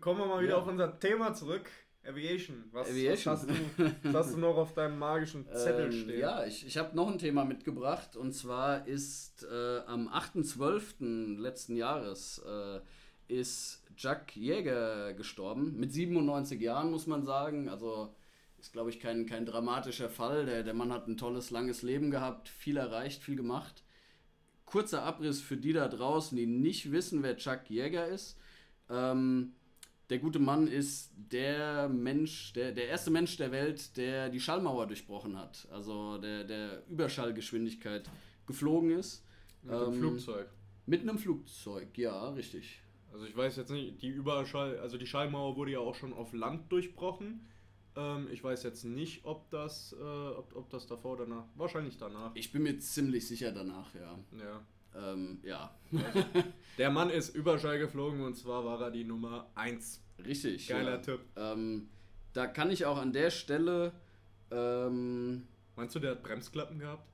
kommen 0.00 0.20
wir 0.20 0.26
mal 0.26 0.40
wieder 0.40 0.52
ja. 0.52 0.58
auf 0.58 0.68
unser 0.68 1.00
Thema 1.00 1.34
zurück. 1.34 1.68
Aviation. 2.06 2.62
Was, 2.70 2.90
Aviation. 2.90 3.34
Was, 3.34 3.40
hast, 3.40 3.50
du, 3.50 3.94
was 4.04 4.14
hast 4.14 4.34
du 4.36 4.38
noch 4.38 4.56
auf 4.56 4.72
deinem 4.72 5.00
magischen 5.00 5.46
Zettel 5.52 5.86
ähm, 5.86 5.92
stehen? 5.92 6.20
Ja, 6.20 6.44
ich, 6.44 6.64
ich 6.64 6.78
habe 6.78 6.94
noch 6.94 7.10
ein 7.10 7.18
Thema 7.18 7.44
mitgebracht 7.44 8.16
und 8.16 8.34
zwar 8.34 8.86
ist 8.86 9.44
äh, 9.50 9.78
am 9.88 10.06
8.12. 10.06 11.40
letzten 11.40 11.74
Jahres 11.74 12.40
äh, 12.46 12.78
ist 13.26 13.82
Jack 13.96 14.36
Jäger 14.36 15.12
gestorben. 15.14 15.74
Mit 15.76 15.92
97 15.92 16.60
Jahren 16.60 16.92
muss 16.92 17.08
man 17.08 17.24
sagen. 17.24 17.68
Also 17.68 18.14
ist, 18.60 18.72
glaube 18.72 18.90
ich, 18.90 19.00
kein, 19.00 19.26
kein 19.26 19.44
dramatischer 19.44 20.08
Fall. 20.08 20.46
Der, 20.46 20.62
der 20.62 20.74
Mann 20.74 20.92
hat 20.92 21.08
ein 21.08 21.16
tolles, 21.16 21.50
langes 21.50 21.82
Leben 21.82 22.12
gehabt, 22.12 22.48
viel 22.48 22.76
erreicht, 22.76 23.24
viel 23.24 23.34
gemacht 23.34 23.83
kurzer 24.64 25.02
Abriss 25.02 25.40
für 25.40 25.56
die 25.56 25.72
da 25.72 25.88
draußen, 25.88 26.36
die 26.36 26.46
nicht 26.46 26.90
wissen, 26.92 27.22
wer 27.22 27.36
Chuck 27.36 27.68
Jäger 27.68 28.06
ist. 28.06 28.38
Ähm, 28.88 29.52
der 30.10 30.18
gute 30.18 30.38
Mann 30.38 30.66
ist 30.68 31.12
der 31.16 31.88
Mensch, 31.88 32.52
der, 32.52 32.72
der 32.72 32.88
erste 32.88 33.10
Mensch 33.10 33.36
der 33.36 33.52
Welt, 33.52 33.96
der 33.96 34.28
die 34.28 34.40
Schallmauer 34.40 34.86
durchbrochen 34.86 35.38
hat. 35.38 35.66
Also 35.70 36.18
der, 36.18 36.44
der 36.44 36.82
Überschallgeschwindigkeit 36.88 38.10
geflogen 38.46 38.90
ist. 38.90 39.24
Mit 39.62 39.72
einem 39.72 39.94
ähm, 39.94 39.98
Flugzeug. 39.98 40.48
Mit 40.86 41.00
einem 41.02 41.18
Flugzeug, 41.18 41.96
ja, 41.96 42.28
richtig. 42.30 42.82
Also 43.12 43.24
ich 43.26 43.36
weiß 43.36 43.56
jetzt 43.56 43.70
nicht, 43.70 44.02
die 44.02 44.08
Überschall, 44.08 44.78
also 44.78 44.98
die 44.98 45.06
Schallmauer 45.06 45.56
wurde 45.56 45.72
ja 45.72 45.78
auch 45.78 45.94
schon 45.94 46.12
auf 46.12 46.32
Land 46.34 46.70
durchbrochen. 46.70 47.46
Ähm, 47.96 48.28
ich 48.30 48.42
weiß 48.42 48.62
jetzt 48.64 48.84
nicht, 48.84 49.24
ob 49.24 49.50
das, 49.50 49.94
äh, 49.98 50.02
ob, 50.02 50.54
ob 50.56 50.70
das 50.70 50.86
davor 50.86 51.12
oder 51.12 51.26
danach. 51.26 51.44
Wahrscheinlich 51.54 51.96
danach. 51.96 52.32
Ich 52.34 52.52
bin 52.52 52.62
mir 52.62 52.78
ziemlich 52.78 53.26
sicher 53.26 53.52
danach, 53.52 53.94
ja. 53.94 54.18
Ja. 54.38 55.12
Ähm, 55.12 55.40
ja. 55.42 55.74
Der 56.78 56.90
Mann 56.90 57.10
ist 57.10 57.34
Überschall 57.34 57.78
geflogen 57.78 58.22
und 58.22 58.36
zwar 58.36 58.64
war 58.64 58.80
er 58.80 58.90
die 58.90 59.04
Nummer 59.04 59.50
1. 59.54 60.02
Richtig. 60.24 60.68
Geiler 60.68 60.92
ja. 60.92 60.98
Tipp. 60.98 61.20
Ähm, 61.36 61.88
da 62.32 62.46
kann 62.46 62.70
ich 62.70 62.86
auch 62.86 62.98
an 62.98 63.12
der 63.12 63.30
Stelle. 63.30 63.92
Ähm, 64.50 65.46
Meinst 65.76 65.94
du, 65.94 66.00
der 66.00 66.12
hat 66.12 66.22
Bremsklappen 66.22 66.78
gehabt? 66.78 67.08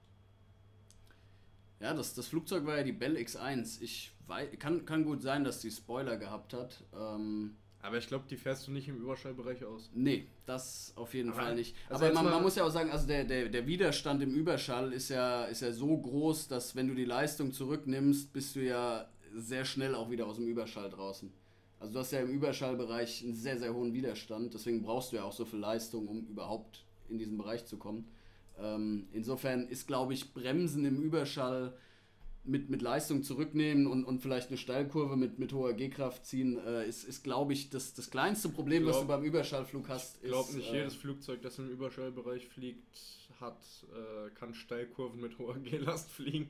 ja, 1.80 1.94
das, 1.94 2.14
das 2.14 2.28
Flugzeug 2.28 2.66
war 2.66 2.76
ja 2.76 2.82
die 2.82 2.92
Bell 2.92 3.16
X1. 3.16 3.80
Ich 3.80 4.12
weiß, 4.26 4.50
kann, 4.58 4.84
kann 4.84 5.04
gut 5.04 5.22
sein, 5.22 5.44
dass 5.44 5.60
die 5.60 5.70
Spoiler 5.70 6.18
gehabt 6.18 6.52
hat. 6.52 6.84
Ähm, 6.94 7.56
Aber 7.82 7.96
ich 7.96 8.06
glaube, 8.06 8.24
die 8.28 8.36
fährst 8.36 8.66
du 8.66 8.72
nicht 8.72 8.88
im 8.88 8.98
Überschallbereich 8.98 9.64
aus. 9.64 9.90
nee, 9.94 10.26
das 10.46 10.92
auf 10.96 11.14
jeden 11.14 11.30
Aber- 11.30 11.40
Fall 11.42 11.54
nicht. 11.54 11.74
also 11.88 12.04
Aber 12.04 12.14
man, 12.14 12.24
man 12.26 12.42
muss 12.42 12.56
ja 12.56 12.64
auch 12.64 12.70
sagen, 12.70 12.90
also 12.90 13.06
der, 13.06 13.24
der, 13.24 13.48
der 13.48 13.66
Widerstand 13.66 14.22
im 14.22 14.34
Überschall 14.34 14.92
ist 14.92 15.08
ja, 15.08 15.44
ist 15.46 15.62
ja 15.62 15.72
so 15.72 15.96
groß, 15.96 16.48
dass 16.48 16.76
wenn 16.76 16.88
du 16.88 16.94
die 16.94 17.06
Leistung 17.06 17.52
zurücknimmst, 17.52 18.32
bist 18.32 18.54
du 18.56 18.60
ja 18.60 19.08
sehr 19.34 19.64
schnell 19.64 19.94
auch 19.94 20.10
wieder 20.10 20.26
aus 20.26 20.36
dem 20.36 20.46
Überschall 20.48 20.90
draußen. 20.90 21.32
Also 21.78 21.94
du 21.94 21.98
hast 22.00 22.10
ja 22.12 22.20
im 22.20 22.28
Überschallbereich 22.30 23.22
einen 23.24 23.32
sehr, 23.34 23.58
sehr 23.58 23.72
hohen 23.72 23.94
Widerstand, 23.94 24.52
deswegen 24.52 24.82
brauchst 24.82 25.12
du 25.12 25.16
ja 25.16 25.24
auch 25.24 25.32
so 25.32 25.46
viel 25.46 25.60
Leistung, 25.60 26.06
um 26.08 26.26
überhaupt 26.26 26.84
in 27.08 27.16
diesen 27.16 27.38
Bereich 27.38 27.64
zu 27.64 27.78
kommen. 27.78 28.06
Ähm, 28.58 29.08
insofern 29.12 29.66
ist, 29.68 29.86
glaube 29.86 30.12
ich, 30.12 30.34
Bremsen 30.34 30.84
im 30.84 31.00
Überschall 31.00 31.72
mit, 32.44 32.70
mit 32.70 32.80
Leistung 32.82 33.22
zurücknehmen 33.22 33.86
und, 33.86 34.04
und 34.04 34.20
vielleicht 34.22 34.48
eine 34.48 34.56
Steilkurve 34.56 35.16
mit, 35.16 35.38
mit 35.38 35.52
hoher 35.52 35.74
G-Kraft 35.74 36.24
ziehen, 36.26 36.58
äh, 36.66 36.88
ist, 36.88 37.04
ist 37.04 37.22
glaube 37.22 37.52
ich, 37.52 37.70
das, 37.70 37.92
das 37.94 38.10
kleinste 38.10 38.48
Problem, 38.48 38.84
was 38.86 38.92
Glaub- 38.96 39.02
du 39.02 39.08
beim 39.08 39.24
Überschallflug 39.24 39.88
hast. 39.88 40.16
Ich 40.22 40.28
glaube 40.30 40.52
nicht 40.56 40.70
äh, 40.72 40.78
jedes 40.78 40.94
Flugzeug, 40.94 41.42
das 41.42 41.58
im 41.58 41.68
Überschallbereich 41.70 42.46
fliegt, 42.48 42.98
hat, 43.40 43.60
äh, 43.92 44.30
kann 44.34 44.54
Steilkurven 44.54 45.20
mit 45.20 45.38
hoher 45.38 45.58
G-Last 45.62 46.10
fliegen. 46.10 46.48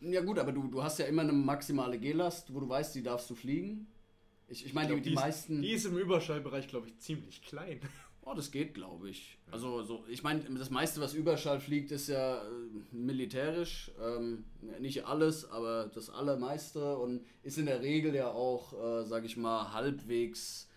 Ja 0.00 0.20
gut, 0.20 0.38
aber 0.38 0.52
du, 0.52 0.68
du 0.68 0.82
hast 0.82 0.98
ja 0.98 1.06
immer 1.06 1.22
eine 1.22 1.32
maximale 1.32 1.98
G-Last, 1.98 2.52
wo 2.54 2.60
du 2.60 2.68
weißt, 2.68 2.94
die 2.94 3.02
darfst 3.02 3.28
du 3.30 3.34
fliegen. 3.34 3.86
Ich, 4.48 4.66
ich 4.66 4.74
meine, 4.74 4.94
die, 4.96 5.00
die 5.00 5.08
ist- 5.10 5.14
meisten... 5.16 5.62
Die 5.62 5.70
ist 5.72 5.86
im 5.86 5.96
Überschallbereich, 5.96 6.68
glaube 6.68 6.88
ich, 6.88 6.98
ziemlich 6.98 7.42
klein. 7.42 7.80
Oh, 8.26 8.32
das 8.34 8.50
geht, 8.50 8.72
glaube 8.72 9.10
ich. 9.10 9.38
Also, 9.50 9.82
so, 9.82 10.04
ich 10.08 10.22
meine, 10.22 10.40
das 10.58 10.70
meiste, 10.70 11.00
was 11.00 11.12
Überschall 11.12 11.60
fliegt, 11.60 11.90
ist 11.92 12.08
ja 12.08 12.38
äh, 12.38 12.40
militärisch. 12.90 13.90
Ähm, 14.02 14.44
nicht 14.80 15.04
alles, 15.04 15.50
aber 15.50 15.90
das 15.94 16.08
allermeiste 16.08 16.96
und 16.96 17.24
ist 17.42 17.58
in 17.58 17.66
der 17.66 17.82
Regel 17.82 18.14
ja 18.14 18.28
auch, 18.30 18.72
äh, 18.72 19.04
sage 19.04 19.26
ich 19.26 19.36
mal, 19.36 19.72
halbwegs 19.74 20.68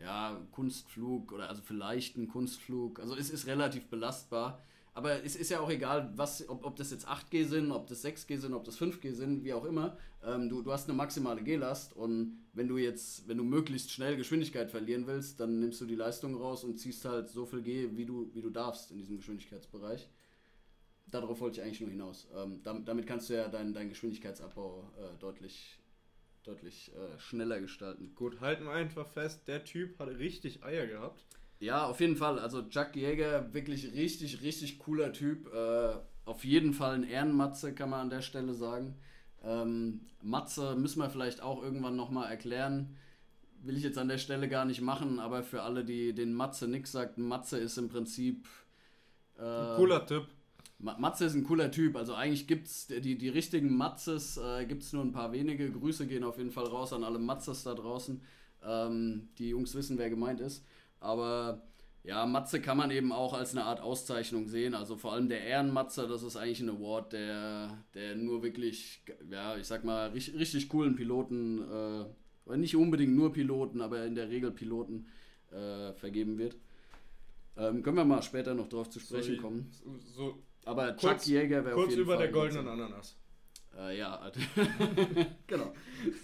ja, 0.00 0.40
Kunstflug 0.52 1.32
oder 1.32 1.48
also 1.48 1.62
vielleicht 1.62 2.16
ein 2.16 2.28
Kunstflug. 2.28 3.00
Also 3.00 3.14
es 3.16 3.30
ist 3.30 3.46
relativ 3.46 3.86
belastbar. 3.88 4.62
Aber 4.96 5.24
es 5.24 5.34
ist 5.34 5.50
ja 5.50 5.58
auch 5.58 5.70
egal, 5.70 6.12
was, 6.14 6.48
ob, 6.48 6.64
ob 6.64 6.76
das 6.76 6.92
jetzt 6.92 7.08
8G 7.08 7.46
sind, 7.46 7.72
ob 7.72 7.88
das 7.88 8.04
6G 8.04 8.38
sind, 8.38 8.54
ob 8.54 8.62
das 8.62 8.80
5G 8.80 9.12
sind, 9.12 9.42
wie 9.42 9.52
auch 9.52 9.64
immer. 9.64 9.98
Ähm, 10.24 10.48
du, 10.48 10.62
du 10.62 10.72
hast 10.72 10.88
eine 10.88 10.96
maximale 10.96 11.42
G-Last 11.42 11.96
und 11.96 12.38
wenn 12.52 12.68
du 12.68 12.78
jetzt, 12.78 13.26
wenn 13.26 13.36
du 13.36 13.42
möglichst 13.42 13.90
schnell 13.90 14.16
Geschwindigkeit 14.16 14.70
verlieren 14.70 15.08
willst, 15.08 15.40
dann 15.40 15.58
nimmst 15.58 15.80
du 15.80 15.86
die 15.86 15.96
Leistung 15.96 16.36
raus 16.36 16.62
und 16.62 16.78
ziehst 16.78 17.04
halt 17.04 17.28
so 17.28 17.44
viel 17.44 17.62
G, 17.62 17.88
wie 17.96 18.06
du, 18.06 18.30
wie 18.34 18.40
du 18.40 18.50
darfst 18.50 18.92
in 18.92 18.98
diesem 18.98 19.16
Geschwindigkeitsbereich. 19.16 20.08
Darauf 21.08 21.40
wollte 21.40 21.60
ich 21.60 21.66
eigentlich 21.66 21.80
nur 21.80 21.90
hinaus. 21.90 22.28
Ähm, 22.36 22.60
damit, 22.62 22.86
damit 22.86 23.06
kannst 23.08 23.28
du 23.28 23.34
ja 23.34 23.48
deinen 23.48 23.74
deinen 23.74 23.88
Geschwindigkeitsabbau 23.88 24.92
äh, 24.96 25.18
deutlich, 25.18 25.76
deutlich 26.44 26.92
äh, 26.94 27.18
schneller 27.18 27.60
gestalten. 27.60 28.14
Gut, 28.14 28.40
halten 28.40 28.64
wir 28.64 28.72
einfach 28.72 29.08
fest, 29.08 29.48
der 29.48 29.64
Typ 29.64 29.98
hatte 29.98 30.20
richtig 30.20 30.62
Eier 30.62 30.86
gehabt. 30.86 31.24
Ja, 31.60 31.86
auf 31.86 32.00
jeden 32.00 32.16
Fall. 32.16 32.38
Also 32.38 32.62
Chuck 32.68 32.94
Jäger, 32.94 33.52
wirklich 33.54 33.92
richtig, 33.94 34.42
richtig 34.42 34.78
cooler 34.78 35.12
Typ. 35.12 35.52
Äh, 35.52 35.94
auf 36.24 36.44
jeden 36.44 36.72
Fall 36.74 36.94
ein 36.94 37.04
Ehrenmatze, 37.04 37.74
kann 37.74 37.90
man 37.90 38.00
an 38.00 38.10
der 38.10 38.22
Stelle 38.22 38.54
sagen. 38.54 38.96
Ähm, 39.42 40.00
Matze 40.22 40.74
müssen 40.76 41.00
wir 41.00 41.10
vielleicht 41.10 41.42
auch 41.42 41.62
irgendwann 41.62 41.96
nochmal 41.96 42.30
erklären. 42.30 42.96
Will 43.62 43.76
ich 43.76 43.82
jetzt 43.82 43.98
an 43.98 44.08
der 44.08 44.18
Stelle 44.18 44.48
gar 44.48 44.64
nicht 44.66 44.80
machen, 44.82 45.18
aber 45.18 45.42
für 45.42 45.62
alle, 45.62 45.84
die 45.84 46.14
den 46.14 46.34
Matze 46.34 46.68
nix 46.68 46.92
sagt, 46.92 47.18
Matze 47.18 47.58
ist 47.58 47.78
im 47.78 47.88
Prinzip. 47.88 48.46
Äh, 49.38 49.76
Cooler. 49.76 50.06
Ma- 50.78 50.98
Matze 50.98 51.24
ist 51.26 51.34
ein 51.34 51.44
cooler 51.44 51.70
Typ. 51.70 51.96
Also 51.96 52.14
eigentlich 52.14 52.46
gibt's 52.46 52.86
die, 52.88 53.16
die 53.16 53.28
richtigen 53.28 53.76
Matzes, 53.76 54.36
äh, 54.38 54.66
gibt 54.66 54.82
es 54.82 54.92
nur 54.92 55.02
ein 55.02 55.12
paar 55.12 55.32
wenige. 55.32 55.70
Grüße 55.70 56.06
gehen 56.06 56.24
auf 56.24 56.38
jeden 56.38 56.50
Fall 56.50 56.66
raus 56.66 56.92
an 56.92 57.04
alle 57.04 57.18
Matzes 57.18 57.62
da 57.64 57.74
draußen. 57.74 58.20
Ähm, 58.62 59.28
die 59.38 59.50
Jungs 59.50 59.74
wissen, 59.74 59.98
wer 59.98 60.10
gemeint 60.10 60.40
ist. 60.40 60.64
Aber 61.04 61.62
ja, 62.02 62.26
Matze 62.26 62.60
kann 62.60 62.76
man 62.76 62.90
eben 62.90 63.12
auch 63.12 63.32
als 63.34 63.52
eine 63.52 63.64
Art 63.64 63.80
Auszeichnung 63.80 64.46
sehen. 64.48 64.74
Also 64.74 64.96
vor 64.96 65.12
allem 65.12 65.28
der 65.28 65.42
Ehrenmatze, 65.42 66.06
das 66.08 66.22
ist 66.22 66.36
eigentlich 66.36 66.60
ein 66.60 66.70
Award, 66.70 67.12
der, 67.12 67.78
der 67.94 68.14
nur 68.16 68.42
wirklich, 68.42 69.02
ja, 69.30 69.56
ich 69.56 69.66
sag 69.66 69.84
mal, 69.84 70.08
richtig, 70.10 70.38
richtig 70.38 70.68
coolen 70.68 70.96
Piloten, 70.96 71.62
äh, 72.48 72.56
nicht 72.56 72.76
unbedingt 72.76 73.14
nur 73.14 73.32
Piloten, 73.32 73.80
aber 73.80 74.04
in 74.04 74.14
der 74.14 74.28
Regel 74.28 74.50
Piloten 74.50 75.06
äh, 75.50 75.92
vergeben 75.94 76.36
wird. 76.38 76.56
Ähm, 77.56 77.82
können 77.82 77.96
wir 77.96 78.04
mal 78.04 78.22
später 78.22 78.52
noch 78.54 78.68
drauf 78.68 78.90
zu 78.90 78.98
sprechen 79.00 79.36
So- 79.36 79.42
kommen. 79.42 79.70
So, 80.14 80.38
Aber 80.64 80.92
Kurz- 80.92 81.24
Chuck 81.24 81.26
Jäger 81.26 81.64
wäre 81.64 81.74
auf 81.74 81.80
kurz 81.82 81.90
jeden 81.90 82.02
über 82.02 82.14
Fall 82.16 82.22
der 82.24 82.32
goldenen. 82.32 82.68
Ananas. 82.68 83.16
Äh, 83.78 83.98
ja, 83.98 84.30
genau. 85.46 85.72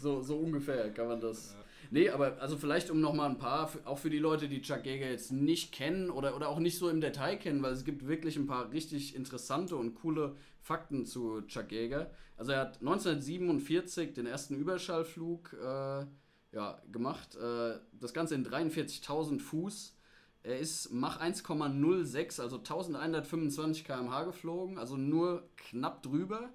So, 0.00 0.20
so 0.22 0.36
ungefähr 0.38 0.90
kann 0.90 1.08
man 1.08 1.20
das. 1.20 1.56
Nee, 1.92 2.08
aber 2.08 2.40
also 2.40 2.56
vielleicht 2.56 2.88
um 2.90 3.00
nochmal 3.00 3.28
ein 3.28 3.38
paar, 3.38 3.68
auch 3.84 3.98
für 3.98 4.10
die 4.10 4.18
Leute, 4.18 4.48
die 4.48 4.62
Chuck 4.62 4.86
Yeager 4.86 5.10
jetzt 5.10 5.32
nicht 5.32 5.72
kennen 5.72 6.08
oder, 6.10 6.36
oder 6.36 6.48
auch 6.48 6.60
nicht 6.60 6.78
so 6.78 6.88
im 6.88 7.00
Detail 7.00 7.36
kennen, 7.36 7.62
weil 7.62 7.72
es 7.72 7.84
gibt 7.84 8.06
wirklich 8.06 8.36
ein 8.36 8.46
paar 8.46 8.70
richtig 8.70 9.16
interessante 9.16 9.74
und 9.74 9.94
coole 9.94 10.36
Fakten 10.60 11.04
zu 11.04 11.42
Chuck 11.42 11.72
Yeager. 11.72 12.12
Also 12.36 12.52
er 12.52 12.60
hat 12.60 12.80
1947 12.80 14.12
den 14.12 14.26
ersten 14.26 14.54
Überschallflug 14.54 15.52
äh, 15.54 16.06
ja, 16.52 16.80
gemacht. 16.92 17.34
Äh, 17.34 17.80
das 17.92 18.14
Ganze 18.14 18.36
in 18.36 18.46
43.000 18.46 19.40
Fuß. 19.40 19.96
Er 20.42 20.58
ist 20.58 20.92
Mach 20.92 21.20
1,06, 21.20 22.40
also 22.40 22.58
1125 22.58 23.84
km/h 23.84 24.24
geflogen, 24.24 24.78
also 24.78 24.96
nur 24.96 25.48
knapp 25.56 26.02
drüber. 26.02 26.50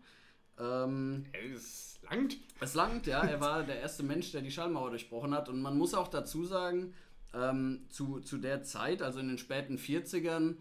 Ähm, 0.60 1.26
es 1.54 2.00
langt. 2.10 2.38
es 2.60 2.74
langt, 2.74 3.08
ja. 3.08 3.24
Er 3.24 3.42
war 3.42 3.64
der 3.64 3.80
erste 3.80 4.04
Mensch, 4.04 4.32
der 4.32 4.42
die 4.42 4.52
Schallmauer 4.52 4.90
durchbrochen 4.90 5.34
hat. 5.34 5.50
Und 5.50 5.62
man 5.62 5.78
muss 5.78 5.94
auch 5.94 6.08
dazu 6.08 6.46
sagen, 6.46 6.94
ähm, 7.34 7.86
zu, 7.90 8.20
zu 8.20 8.38
der 8.38 8.64
Zeit, 8.64 9.02
also 9.02 9.20
in 9.20 9.28
den 9.28 9.38
späten 9.38 9.78
40ern, 9.78 10.56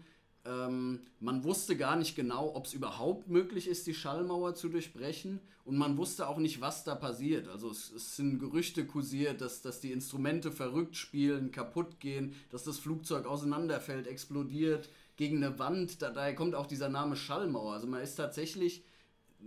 ähm, 0.45 1.01
man 1.19 1.43
wusste 1.43 1.75
gar 1.75 1.95
nicht 1.95 2.15
genau, 2.15 2.55
ob 2.55 2.65
es 2.65 2.73
überhaupt 2.73 3.27
möglich 3.29 3.67
ist, 3.67 3.87
die 3.87 3.93
Schallmauer 3.93 4.55
zu 4.55 4.69
durchbrechen. 4.69 5.39
Und 5.63 5.77
man 5.77 5.97
wusste 5.97 6.27
auch 6.27 6.37
nicht, 6.37 6.61
was 6.61 6.83
da 6.83 6.93
passiert. 6.93 7.47
Also 7.47 7.71
es, 7.71 7.91
es 7.91 8.15
sind 8.15 8.37
Gerüchte 8.37 8.85
kursiert, 8.85 9.41
dass, 9.41 9.63
dass 9.63 9.81
die 9.81 9.91
Instrumente 9.91 10.51
verrückt 10.51 10.95
spielen, 10.95 11.51
kaputt 11.51 11.99
gehen, 11.99 12.35
dass 12.51 12.63
das 12.63 12.77
Flugzeug 12.77 13.25
auseinanderfällt, 13.25 14.05
explodiert 14.05 14.89
gegen 15.15 15.43
eine 15.43 15.57
Wand. 15.57 16.03
Da, 16.03 16.11
daher 16.11 16.35
kommt 16.35 16.53
auch 16.53 16.67
dieser 16.67 16.89
Name 16.89 17.15
Schallmauer. 17.15 17.73
Also 17.73 17.87
man 17.87 18.01
ist 18.01 18.15
tatsächlich 18.15 18.83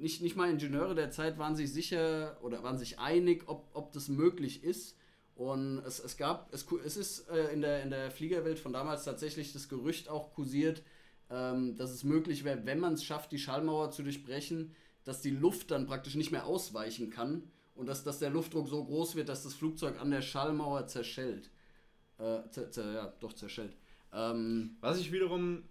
nicht, 0.01 0.22
nicht 0.22 0.36
mal 0.36 0.51
Ingenieure 0.51 0.94
der 0.94 1.11
Zeit 1.11 1.38
waren 1.38 1.57
sich 1.57 1.72
sicher 1.72 2.38
oder 2.42 2.62
waren 2.62 2.78
sich 2.78 2.99
einig, 2.99 3.44
ob, 3.46 3.68
ob 3.74 3.92
das 3.92 4.09
möglich 4.09 4.64
ist. 4.64 4.96
Und 5.34 5.78
es, 5.86 6.01
es 6.01 6.16
gab, 6.16 6.53
es, 6.53 6.66
es 6.84 6.96
ist 6.96 7.28
äh, 7.28 7.53
in, 7.53 7.61
der, 7.61 7.82
in 7.82 7.90
der 7.90 8.11
Fliegerwelt 8.11 8.59
von 8.59 8.72
damals 8.72 9.05
tatsächlich 9.05 9.53
das 9.53 9.68
Gerücht 9.68 10.09
auch 10.09 10.32
kursiert, 10.32 10.82
ähm, 11.30 11.76
dass 11.76 11.90
es 11.90 12.03
möglich 12.03 12.44
wäre, 12.44 12.66
wenn 12.66 12.80
man 12.80 12.94
es 12.94 13.05
schafft, 13.05 13.30
die 13.30 13.38
Schallmauer 13.38 13.90
zu 13.90 14.03
durchbrechen, 14.03 14.74
dass 15.05 15.20
die 15.20 15.30
Luft 15.30 15.70
dann 15.70 15.86
praktisch 15.86 16.16
nicht 16.16 16.32
mehr 16.32 16.46
ausweichen 16.46 17.11
kann 17.11 17.51
und 17.74 17.86
dass, 17.86 18.03
dass 18.03 18.18
der 18.18 18.30
Luftdruck 18.30 18.68
so 18.68 18.84
groß 18.84 19.14
wird, 19.14 19.28
dass 19.28 19.44
das 19.44 19.55
Flugzeug 19.55 20.01
an 20.01 20.11
der 20.11 20.22
Schallmauer 20.22 20.86
zerschellt. 20.88 21.51
Äh, 22.18 22.40
zer, 22.51 22.70
zer, 22.72 22.92
ja, 22.92 23.12
doch 23.20 23.32
zerschellt. 23.32 23.76
Ähm, 24.12 24.76
Was 24.80 24.99
ich 24.99 25.12
wiederum 25.12 25.62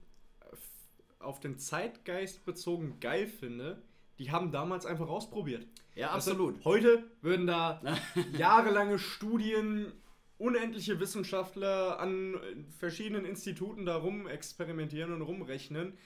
auf 1.20 1.40
den 1.40 1.58
Zeitgeist 1.58 2.46
bezogen 2.46 3.00
geil 3.00 3.28
finde, 3.28 3.82
die 4.20 4.32
haben 4.32 4.52
damals 4.52 4.86
einfach 4.86 5.08
ausprobiert. 5.08 5.68
ja, 5.96 6.10
absolut. 6.12 6.64
Heute 6.66 7.04
würden 7.22 7.48
da 7.48 7.82
jahrelange 8.38 9.00
Studien, 9.00 9.92
unendliche 10.38 11.00
Wissenschaftler 11.00 12.00
an 12.00 12.40
verschiedenen 12.80 13.26
Instituten 13.26 13.86
da 13.86 13.96
rum 13.98 14.28
experimentieren 14.28 15.12
und 15.14 15.22
rumrechnen. 15.22 15.98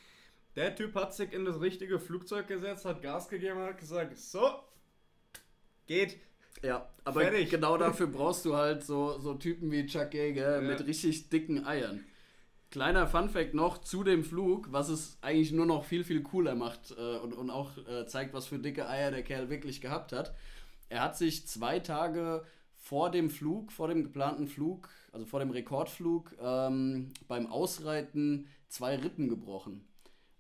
Der 0.55 0.75
Typ 0.75 0.95
hat 0.95 1.13
sich 1.13 1.31
in 1.33 1.45
das 1.45 1.61
richtige 1.61 1.99
Flugzeug 1.99 2.47
gesetzt, 2.47 2.85
hat 2.85 3.01
Gas 3.01 3.29
gegeben 3.29 3.57
und 3.57 3.63
hat 3.65 3.77
gesagt, 3.77 4.17
so, 4.17 4.49
geht. 5.87 6.17
Ja, 6.63 6.89
aber 7.05 7.21
Fertig. 7.21 7.49
genau 7.49 7.77
dafür 7.77 8.07
brauchst 8.07 8.45
du 8.45 8.55
halt 8.55 8.83
so, 8.83 9.17
so 9.19 9.33
Typen 9.35 9.71
wie 9.71 9.85
Chuck 9.85 10.13
Yeager 10.13 10.61
Ja. 10.61 10.61
mit 10.61 10.85
richtig 10.85 11.29
dicken 11.29 11.65
Eiern. 11.65 12.03
Kleiner 12.71 13.05
Funfact 13.05 13.53
noch 13.53 13.79
zu 13.79 14.01
dem 14.01 14.23
Flug, 14.23 14.71
was 14.71 14.87
es 14.87 15.17
eigentlich 15.21 15.51
nur 15.51 15.65
noch 15.65 15.83
viel, 15.83 16.05
viel 16.05 16.23
cooler 16.23 16.55
macht 16.55 16.95
äh, 16.97 17.17
und, 17.17 17.33
und 17.33 17.49
auch 17.49 17.77
äh, 17.85 18.05
zeigt, 18.05 18.33
was 18.33 18.47
für 18.47 18.59
dicke 18.59 18.87
Eier 18.87 19.11
der 19.11 19.23
Kerl 19.23 19.49
wirklich 19.49 19.81
gehabt 19.81 20.13
hat. 20.13 20.33
Er 20.87 21.01
hat 21.01 21.17
sich 21.17 21.45
zwei 21.47 21.79
Tage 21.79 22.45
vor 22.77 23.11
dem 23.11 23.29
Flug, 23.29 23.73
vor 23.73 23.89
dem 23.89 24.03
geplanten 24.03 24.47
Flug, 24.47 24.87
also 25.11 25.25
vor 25.25 25.41
dem 25.41 25.51
Rekordflug, 25.51 26.33
ähm, 26.41 27.11
beim 27.27 27.45
Ausreiten 27.47 28.47
zwei 28.69 28.95
Rippen 28.95 29.27
gebrochen. 29.27 29.85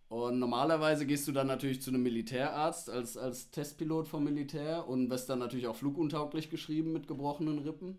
Und 0.07 0.39
normalerweise 0.39 1.05
gehst 1.05 1.27
du 1.27 1.33
dann 1.33 1.47
natürlich 1.47 1.81
zu 1.81 1.89
einem 1.89 2.03
Militärarzt 2.03 2.89
als, 2.89 3.17
als 3.17 3.51
Testpilot 3.51 4.07
vom 4.07 4.23
Militär 4.23 4.87
und 4.87 5.09
wirst 5.09 5.29
dann 5.29 5.39
natürlich 5.39 5.67
auch 5.67 5.75
fluguntauglich 5.75 6.49
geschrieben 6.49 6.93
mit 6.93 7.09
gebrochenen 7.09 7.59
Rippen. 7.59 7.97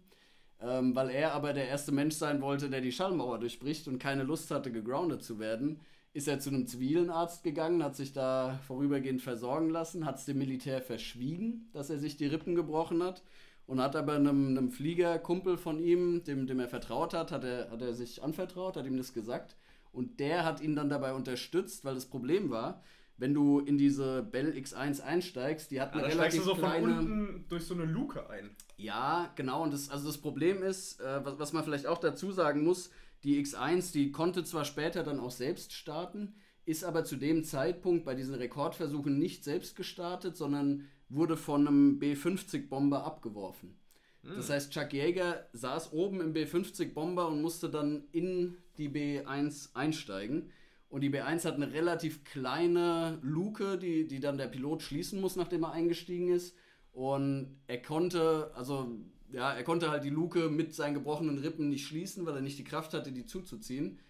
Ähm, 0.62 0.94
weil 0.94 1.10
er 1.10 1.32
aber 1.32 1.52
der 1.52 1.68
erste 1.68 1.90
Mensch 1.90 2.14
sein 2.14 2.40
wollte, 2.40 2.70
der 2.70 2.80
die 2.80 2.92
Schallmauer 2.92 3.40
durchbricht 3.40 3.88
und 3.88 3.98
keine 3.98 4.22
Lust 4.22 4.50
hatte, 4.50 4.70
gegroundet 4.70 5.24
zu 5.24 5.38
werden, 5.38 5.80
ist 6.14 6.28
er 6.28 6.38
zu 6.38 6.50
einem 6.50 6.66
zivilen 6.66 7.10
Arzt 7.10 7.42
gegangen, 7.42 7.82
hat 7.82 7.96
sich 7.96 8.12
da 8.12 8.60
vorübergehend 8.66 9.22
versorgen 9.22 9.70
lassen, 9.70 10.04
hat 10.04 10.18
es 10.18 10.24
dem 10.26 10.38
Militär 10.38 10.80
verschwiegen, 10.82 11.68
dass 11.72 11.90
er 11.90 11.98
sich 11.98 12.16
die 12.16 12.26
Rippen 12.26 12.54
gebrochen 12.54 13.02
hat 13.02 13.22
und 13.66 13.80
hat 13.80 13.96
aber 13.96 14.14
einem, 14.14 14.48
einem 14.48 14.70
Fliegerkumpel 14.70 15.56
von 15.56 15.80
ihm, 15.80 16.22
dem, 16.24 16.46
dem 16.46 16.60
er 16.60 16.68
vertraut 16.68 17.14
hat, 17.14 17.32
hat 17.32 17.44
er, 17.44 17.70
hat 17.70 17.82
er 17.82 17.94
sich 17.94 18.22
anvertraut, 18.22 18.76
hat 18.76 18.86
ihm 18.86 18.98
das 18.98 19.14
gesagt 19.14 19.56
und 19.92 20.20
der 20.20 20.44
hat 20.44 20.60
ihn 20.60 20.76
dann 20.76 20.90
dabei 20.90 21.12
unterstützt, 21.14 21.84
weil 21.84 21.94
das 21.94 22.06
Problem 22.06 22.50
war, 22.50 22.82
wenn 23.16 23.34
du 23.34 23.60
in 23.60 23.78
diese 23.78 24.22
Bell 24.22 24.52
X1 24.52 25.00
einsteigst, 25.00 25.70
die 25.70 25.80
hat 25.80 25.92
eine 25.92 26.02
ja, 26.02 26.08
relativ 26.08 26.42
so 26.44 26.54
kleine... 26.54 26.86
von 26.86 26.98
unten 26.98 27.44
durch 27.48 27.64
so 27.64 27.74
eine 27.74 27.84
Luke 27.84 28.28
ein. 28.28 28.56
Ja, 28.76 29.32
genau. 29.36 29.62
Und 29.62 29.72
das, 29.72 29.90
also 29.90 30.06
das 30.06 30.18
Problem 30.18 30.62
ist, 30.62 31.00
äh, 31.00 31.24
was, 31.24 31.38
was 31.38 31.52
man 31.52 31.64
vielleicht 31.64 31.86
auch 31.86 31.98
dazu 31.98 32.32
sagen 32.32 32.64
muss, 32.64 32.90
die 33.24 33.42
X1, 33.42 33.92
die 33.92 34.10
konnte 34.10 34.44
zwar 34.44 34.64
später 34.64 35.04
dann 35.04 35.20
auch 35.20 35.30
selbst 35.30 35.72
starten, 35.72 36.34
ist 36.64 36.84
aber 36.84 37.04
zu 37.04 37.16
dem 37.16 37.44
Zeitpunkt 37.44 38.04
bei 38.04 38.14
diesen 38.14 38.34
Rekordversuchen 38.34 39.18
nicht 39.18 39.44
selbst 39.44 39.76
gestartet, 39.76 40.36
sondern 40.36 40.88
wurde 41.08 41.36
von 41.36 41.66
einem 41.66 41.98
B-50-Bomber 41.98 43.04
abgeworfen. 43.04 43.76
Hm. 44.22 44.36
Das 44.36 44.50
heißt, 44.50 44.72
Chuck 44.72 44.92
Yeager 44.92 45.46
saß 45.52 45.92
oben 45.92 46.20
im 46.20 46.32
B-50-Bomber 46.32 47.28
und 47.28 47.42
musste 47.42 47.68
dann 47.68 48.04
in 48.12 48.56
die 48.78 48.88
B1 48.88 49.74
einsteigen. 49.74 50.50
Und 50.92 51.00
die 51.00 51.08
B1 51.08 51.46
hat 51.46 51.54
eine 51.54 51.72
relativ 51.72 52.22
kleine 52.22 53.18
Luke, 53.22 53.78
die, 53.78 54.06
die 54.06 54.20
dann 54.20 54.36
der 54.36 54.48
Pilot 54.48 54.82
schließen 54.82 55.22
muss, 55.22 55.36
nachdem 55.36 55.62
er 55.62 55.72
eingestiegen 55.72 56.28
ist. 56.28 56.54
Und 56.92 57.56
er 57.66 57.80
konnte, 57.80 58.50
also 58.54 58.90
ja, 59.30 59.54
er 59.54 59.64
konnte 59.64 59.90
halt 59.90 60.04
die 60.04 60.10
Luke 60.10 60.50
mit 60.50 60.74
seinen 60.74 60.92
gebrochenen 60.92 61.38
Rippen 61.38 61.70
nicht 61.70 61.86
schließen, 61.86 62.26
weil 62.26 62.34
er 62.34 62.42
nicht 62.42 62.58
die 62.58 62.64
Kraft 62.64 62.92
hatte, 62.92 63.10
die 63.10 63.24
zuzuziehen. 63.24 64.00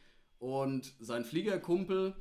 Und 0.41 0.93
sein 0.99 1.24
Fliegerkumpel, 1.24 2.16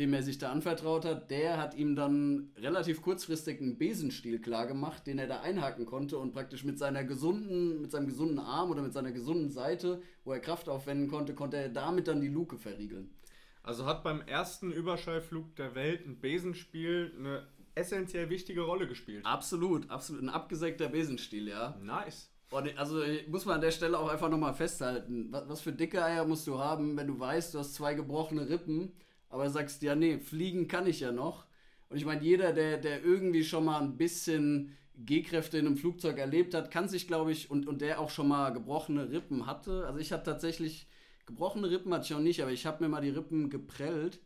dem 0.00 0.12
er 0.12 0.24
sich 0.24 0.38
da 0.38 0.50
anvertraut 0.50 1.04
hat, 1.04 1.30
der 1.30 1.58
hat 1.58 1.76
ihm 1.76 1.94
dann 1.94 2.50
relativ 2.56 3.02
kurzfristig 3.02 3.60
einen 3.60 3.78
Besenstiel 3.78 4.40
klargemacht, 4.40 5.06
den 5.06 5.20
er 5.20 5.28
da 5.28 5.42
einhaken 5.42 5.86
konnte 5.86 6.18
und 6.18 6.32
praktisch 6.32 6.64
mit 6.64 6.80
seiner 6.80 7.04
gesunden, 7.04 7.80
mit 7.80 7.92
seinem 7.92 8.08
gesunden 8.08 8.40
Arm 8.40 8.72
oder 8.72 8.82
mit 8.82 8.92
seiner 8.92 9.12
gesunden 9.12 9.50
Seite, 9.50 10.02
wo 10.24 10.32
er 10.32 10.40
Kraft 10.40 10.68
aufwenden 10.68 11.06
konnte, 11.06 11.32
konnte 11.36 11.58
er 11.58 11.68
damit 11.68 12.08
dann 12.08 12.20
die 12.20 12.26
Luke 12.26 12.58
verriegeln. 12.58 13.14
Also 13.62 13.86
hat 13.86 14.02
beim 14.02 14.22
ersten 14.22 14.72
Überschallflug 14.72 15.54
der 15.56 15.74
Welt 15.74 16.06
ein 16.06 16.20
Besenspiel 16.20 17.12
eine 17.18 17.46
essentiell 17.74 18.30
wichtige 18.30 18.62
Rolle 18.62 18.88
gespielt. 18.88 19.24
Absolut, 19.24 19.90
absolut. 19.90 20.22
Ein 20.22 20.28
abgesägter 20.28 20.88
Besenstiel, 20.88 21.48
ja. 21.48 21.76
Nice. 21.82 22.30
Und 22.50 22.76
also 22.78 23.02
muss 23.28 23.44
man 23.44 23.56
an 23.56 23.60
der 23.60 23.70
Stelle 23.70 23.98
auch 23.98 24.08
einfach 24.08 24.28
nochmal 24.28 24.54
festhalten, 24.54 25.28
was, 25.30 25.48
was 25.48 25.60
für 25.60 25.72
dicke 25.72 26.04
Eier 26.04 26.24
musst 26.24 26.46
du 26.46 26.58
haben, 26.58 26.96
wenn 26.96 27.06
du 27.06 27.20
weißt, 27.20 27.54
du 27.54 27.60
hast 27.60 27.74
zwei 27.74 27.94
gebrochene 27.94 28.48
Rippen 28.48 28.92
aber 29.30 29.48
sagst, 29.48 29.82
ja, 29.82 29.94
nee, 29.94 30.18
fliegen 30.18 30.68
kann 30.68 30.86
ich 30.86 31.00
ja 31.00 31.12
noch. 31.12 31.46
Und 31.88 31.96
ich 31.96 32.04
meine, 32.04 32.22
jeder, 32.22 32.52
der, 32.52 32.76
der 32.76 33.02
irgendwie 33.02 33.44
schon 33.44 33.64
mal 33.64 33.80
ein 33.80 33.96
bisschen 33.96 34.76
Gehkräfte 34.96 35.58
in 35.58 35.66
einem 35.66 35.76
Flugzeug 35.76 36.18
erlebt 36.18 36.52
hat, 36.52 36.70
kann 36.70 36.88
sich, 36.88 37.06
glaube 37.06 37.32
ich, 37.32 37.50
und, 37.50 37.66
und 37.66 37.80
der 37.80 38.00
auch 38.00 38.10
schon 38.10 38.28
mal 38.28 38.52
gebrochene 38.52 39.10
Rippen 39.10 39.46
hatte. 39.46 39.86
Also 39.86 39.98
ich 39.98 40.12
hatte 40.12 40.24
tatsächlich, 40.24 40.86
gebrochene 41.30 41.70
Rippen 41.70 41.92
hatte 41.94 42.04
ich 42.04 42.14
auch 42.14 42.20
nicht, 42.20 42.42
aber 42.42 42.52
ich 42.52 42.66
habe 42.66 42.82
mir 42.82 42.88
mal 42.88 43.00
die 43.00 43.10
Rippen 43.10 43.50
geprellt. 43.50 44.20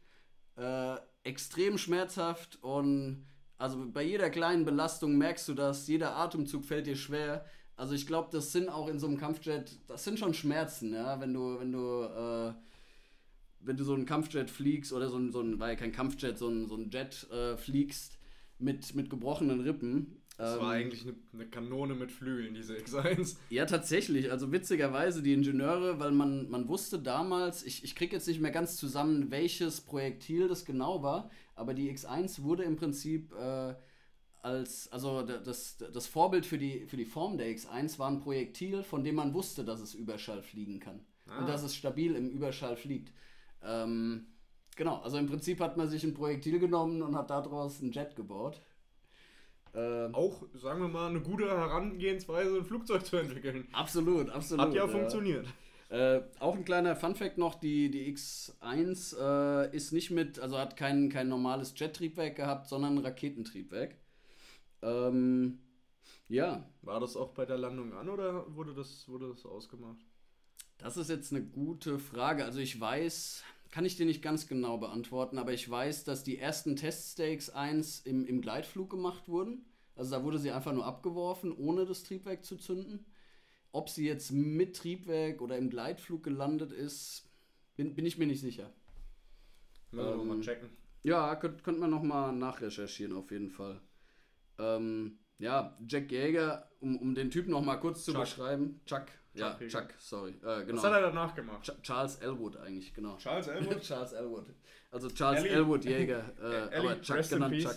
Äh, 0.56 0.96
extrem 1.22 1.78
schmerzhaft 1.78 2.62
und 2.62 3.26
also 3.56 3.84
bei 3.90 4.02
jeder 4.02 4.30
kleinen 4.30 4.64
Belastung 4.64 5.16
merkst 5.16 5.48
du 5.48 5.54
das, 5.54 5.88
jeder 5.88 6.16
Atemzug 6.16 6.64
fällt 6.64 6.86
dir 6.86 6.96
schwer. 6.96 7.44
Also 7.76 7.94
ich 7.94 8.06
glaube, 8.06 8.28
das 8.30 8.52
sind 8.52 8.68
auch 8.68 8.88
in 8.88 8.98
so 8.98 9.06
einem 9.06 9.16
Kampfjet, 9.16 9.78
das 9.88 10.04
sind 10.04 10.18
schon 10.18 10.34
Schmerzen, 10.34 10.92
ja, 10.92 11.20
wenn 11.20 11.32
du, 11.32 11.58
wenn 11.58 11.72
du 11.72 12.02
äh, 12.02 12.54
wenn 13.60 13.76
du 13.76 13.84
so 13.84 13.94
einen 13.94 14.06
Kampfjet 14.06 14.50
fliegst 14.50 14.92
oder 14.92 15.08
so 15.08 15.16
ein, 15.16 15.32
so 15.32 15.40
ein 15.40 15.58
war 15.58 15.74
kein 15.76 15.92
Kampfjet, 15.92 16.38
so 16.38 16.48
ein, 16.48 16.68
so 16.68 16.76
ein 16.76 16.90
Jet 16.90 17.28
äh, 17.30 17.56
fliegst 17.56 18.18
mit, 18.58 18.94
mit 18.94 19.10
gebrochenen 19.10 19.60
Rippen. 19.60 20.22
Das 20.36 20.54
ähm, 20.56 20.60
war 20.62 20.70
eigentlich 20.72 21.02
eine, 21.02 21.14
eine, 21.32 21.46
Kanone 21.46 21.94
mit 21.94 22.10
Flügeln, 22.10 22.54
diese 22.54 22.74
X1. 22.74 23.36
Ja, 23.50 23.66
tatsächlich. 23.66 24.32
Also 24.32 24.50
witzigerweise, 24.50 25.22
die 25.22 25.32
Ingenieure, 25.32 26.00
weil 26.00 26.10
man, 26.10 26.50
man 26.50 26.68
wusste 26.68 26.98
damals, 26.98 27.64
ich, 27.64 27.84
ich 27.84 27.94
kriege 27.94 28.16
jetzt 28.16 28.26
nicht 28.26 28.40
mehr 28.40 28.50
ganz 28.50 28.76
zusammen, 28.76 29.30
welches 29.30 29.80
Projektil 29.80 30.48
das 30.48 30.64
genau 30.64 31.02
war, 31.02 31.30
aber 31.54 31.72
die 31.72 31.90
X1 31.92 32.42
wurde 32.42 32.64
im 32.64 32.76
Prinzip 32.76 33.32
äh, 33.32 33.74
als, 34.42 34.92
also 34.92 35.22
das, 35.22 35.78
das 35.78 36.06
Vorbild 36.06 36.44
für 36.44 36.58
die, 36.58 36.86
für 36.86 36.96
die 36.96 37.06
Form 37.06 37.38
der 37.38 37.48
X1 37.48 37.98
war 37.98 38.10
ein 38.10 38.20
Projektil, 38.20 38.82
von 38.82 39.02
dem 39.02 39.14
man 39.14 39.32
wusste, 39.32 39.64
dass 39.64 39.80
es 39.80 39.94
Überschall 39.94 40.42
fliegen 40.42 40.80
kann. 40.80 41.00
Ah. 41.26 41.38
Und 41.38 41.48
dass 41.48 41.62
es 41.62 41.74
stabil 41.74 42.14
im 42.14 42.28
Überschall 42.28 42.76
fliegt. 42.76 43.12
Ähm, 43.62 44.26
genau, 44.76 44.98
also 44.98 45.16
im 45.16 45.26
Prinzip 45.26 45.60
hat 45.60 45.76
man 45.76 45.88
sich 45.88 46.04
ein 46.04 46.12
Projektil 46.12 46.58
genommen 46.58 47.00
und 47.02 47.16
hat 47.16 47.30
daraus 47.30 47.80
einen 47.80 47.92
Jet 47.92 48.16
gebaut. 48.16 48.60
Ähm, 49.74 50.14
auch, 50.14 50.42
sagen 50.54 50.80
wir 50.80 50.88
mal, 50.88 51.08
eine 51.08 51.20
gute 51.20 51.48
Herangehensweise, 51.48 52.58
ein 52.58 52.64
Flugzeug 52.64 53.04
zu 53.04 53.16
entwickeln. 53.16 53.66
Absolut, 53.72 54.30
absolut. 54.30 54.66
Hat 54.66 54.74
ja, 54.74 54.84
ja. 54.84 54.88
funktioniert. 54.88 55.46
Äh, 55.88 56.22
auch 56.38 56.54
ein 56.54 56.64
kleiner 56.64 56.96
Fun-Fact 56.96 57.38
noch: 57.38 57.56
die, 57.56 57.90
die 57.90 58.12
X1 58.14 59.16
äh, 59.18 59.76
ist 59.76 59.92
nicht 59.92 60.10
mit, 60.10 60.38
also 60.38 60.58
hat 60.58 60.76
kein, 60.76 61.08
kein 61.08 61.28
normales 61.28 61.74
Jet-Triebwerk 61.76 62.36
gehabt, 62.36 62.68
sondern 62.68 62.98
ein 62.98 63.04
Raketentriebwerk. 63.04 63.96
Ähm, 64.82 65.58
ja. 66.28 66.64
War 66.82 67.00
das 67.00 67.16
auch 67.16 67.30
bei 67.30 67.44
der 67.44 67.58
Landung 67.58 67.92
an 67.94 68.08
oder 68.08 68.54
wurde 68.54 68.74
das, 68.74 69.08
wurde 69.08 69.28
das 69.28 69.44
ausgemacht? 69.44 69.98
Das 70.78 70.96
ist 70.96 71.10
jetzt 71.10 71.32
eine 71.32 71.44
gute 71.44 71.98
Frage. 71.98 72.44
Also 72.44 72.60
ich 72.60 72.80
weiß, 72.80 73.44
kann 73.74 73.84
ich 73.84 73.96
dir 73.96 74.06
nicht 74.06 74.22
ganz 74.22 74.46
genau 74.46 74.78
beantworten, 74.78 75.36
aber 75.36 75.52
ich 75.52 75.68
weiß, 75.68 76.04
dass 76.04 76.22
die 76.22 76.38
ersten 76.38 76.76
Teststakes 76.76 77.50
1 77.50 78.02
im, 78.02 78.24
im 78.24 78.40
Gleitflug 78.40 78.88
gemacht 78.88 79.28
wurden. 79.28 79.64
Also 79.96 80.12
da 80.12 80.22
wurde 80.22 80.38
sie 80.38 80.52
einfach 80.52 80.72
nur 80.72 80.86
abgeworfen, 80.86 81.50
ohne 81.50 81.84
das 81.84 82.04
Triebwerk 82.04 82.44
zu 82.44 82.56
zünden. 82.56 83.04
Ob 83.72 83.88
sie 83.88 84.06
jetzt 84.06 84.30
mit 84.30 84.76
Triebwerk 84.76 85.42
oder 85.42 85.58
im 85.58 85.70
Gleitflug 85.70 86.22
gelandet 86.22 86.70
ist, 86.70 87.28
bin, 87.74 87.96
bin 87.96 88.06
ich 88.06 88.16
mir 88.16 88.28
nicht 88.28 88.42
sicher. 88.42 88.72
Müssen 89.90 90.24
wir 90.24 90.34
ähm, 90.34 90.40
checken. 90.40 90.70
Ja, 91.02 91.34
könnte 91.34 91.64
könnt 91.64 91.80
man 91.80 91.90
nochmal 91.90 92.32
nachrecherchieren 92.32 93.16
auf 93.16 93.32
jeden 93.32 93.50
Fall. 93.50 93.80
Ähm, 94.56 95.18
ja, 95.38 95.76
Jack 95.88 96.12
Jäger, 96.12 96.70
um, 96.78 96.96
um 96.96 97.16
den 97.16 97.28
Typ 97.28 97.48
nochmal 97.48 97.80
kurz 97.80 98.04
zu 98.04 98.12
Chuck. 98.12 98.20
beschreiben. 98.20 98.80
Chuck, 98.86 99.06
ja, 99.34 99.54
Chuck, 99.54 99.68
Chuck 99.68 99.94
sorry. 99.98 100.30
Äh, 100.30 100.64
genau. 100.64 100.76
Was 100.76 100.84
hat 100.84 100.92
er 100.92 101.00
danach 101.02 101.34
gemacht? 101.34 101.64
Ch 101.64 101.82
Charles 101.82 102.16
Elwood 102.16 102.56
eigentlich, 102.56 102.94
genau. 102.94 103.16
Charles 103.16 103.46
Elwood? 103.48 103.80
Charles 103.80 104.12
Elwood. 104.12 104.46
Also 104.90 105.10
Charles 105.10 105.40
Ellie. 105.40 105.52
Elwood 105.52 105.84
Jäger, 105.84 106.32
äh, 106.72 106.78
aber 106.78 107.00
Chuck 107.02 107.28
genannt 107.28 107.58
Chuck. 107.60 107.76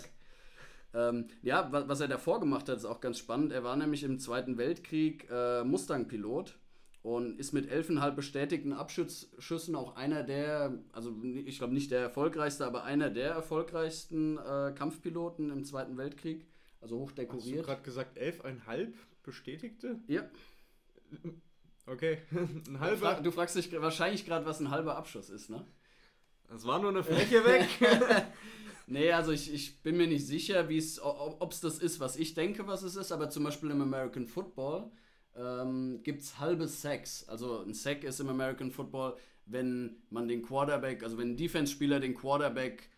Ähm, 0.94 1.28
ja, 1.42 1.70
was, 1.70 1.88
was, 1.88 2.00
er 2.00 2.08
davor 2.08 2.40
gemacht 2.40 2.68
hat, 2.68 2.78
ist 2.78 2.84
auch 2.84 3.00
ganz 3.00 3.18
spannend. 3.18 3.52
Er 3.52 3.62
war 3.62 3.76
nämlich 3.76 4.04
im 4.04 4.18
Zweiten 4.18 4.56
Weltkrieg 4.56 5.28
äh, 5.30 5.62
Mustang-Pilot 5.62 6.58
und 7.02 7.38
ist 7.38 7.52
mit 7.52 7.70
11,5 7.70 8.10
bestätigten 8.12 8.72
Abschüssen 8.72 9.76
auch 9.76 9.96
einer 9.96 10.22
der, 10.22 10.78
also 10.92 11.14
ich 11.22 11.58
glaube 11.58 11.74
nicht 11.74 11.90
der 11.90 12.00
erfolgreichste, 12.00 12.66
aber 12.66 12.84
einer 12.84 13.10
der 13.10 13.30
erfolgreichsten 13.30 14.38
äh, 14.38 14.72
Kampfpiloten 14.74 15.50
im 15.50 15.64
Zweiten 15.64 15.96
Weltkrieg. 15.96 16.46
Also 16.80 16.98
hoch 16.98 17.12
dekoriert. 17.12 17.58
Hast 17.58 17.58
du 17.58 17.62
gerade 17.62 17.82
gesagt 17.82 18.18
11,5 18.18 18.92
bestätigte? 19.22 20.00
Ja. 20.06 20.22
Okay, 21.90 22.18
ein 22.30 22.80
halber. 22.80 22.94
Du, 22.94 23.00
frag, 23.00 23.22
du 23.24 23.32
fragst 23.32 23.56
dich 23.56 23.72
wahrscheinlich 23.80 24.26
gerade, 24.26 24.44
was 24.46 24.60
ein 24.60 24.70
halber 24.70 24.96
Abschuss 24.96 25.30
ist, 25.30 25.50
ne? 25.50 25.64
Das 26.48 26.66
war 26.66 26.78
nur 26.78 26.90
eine 26.90 27.02
Fläche 27.04 27.44
weg. 27.44 27.68
nee, 28.86 29.12
also 29.12 29.32
ich, 29.32 29.52
ich 29.52 29.82
bin 29.82 29.96
mir 29.96 30.06
nicht 30.06 30.26
sicher, 30.26 30.68
ob 30.68 31.52
es 31.52 31.60
das 31.60 31.78
ist, 31.78 32.00
was 32.00 32.16
ich 32.16 32.34
denke, 32.34 32.66
was 32.66 32.82
es 32.82 32.96
ist, 32.96 33.12
aber 33.12 33.30
zum 33.30 33.44
Beispiel 33.44 33.70
im 33.70 33.82
American 33.82 34.26
Football 34.26 34.90
ähm, 35.36 36.00
gibt 36.02 36.22
es 36.22 36.38
halbe 36.38 36.68
Sacks. 36.68 37.28
Also 37.28 37.62
ein 37.62 37.74
Sack 37.74 38.04
ist 38.04 38.20
im 38.20 38.28
American 38.28 38.70
Football, 38.70 39.16
wenn 39.46 40.02
man 40.10 40.28
den 40.28 40.42
Quarterback, 40.42 41.02
also 41.02 41.16
wenn 41.16 41.32
ein 41.32 41.36
Defense-Spieler 41.36 42.00
den 42.00 42.14
Quarterback 42.14 42.90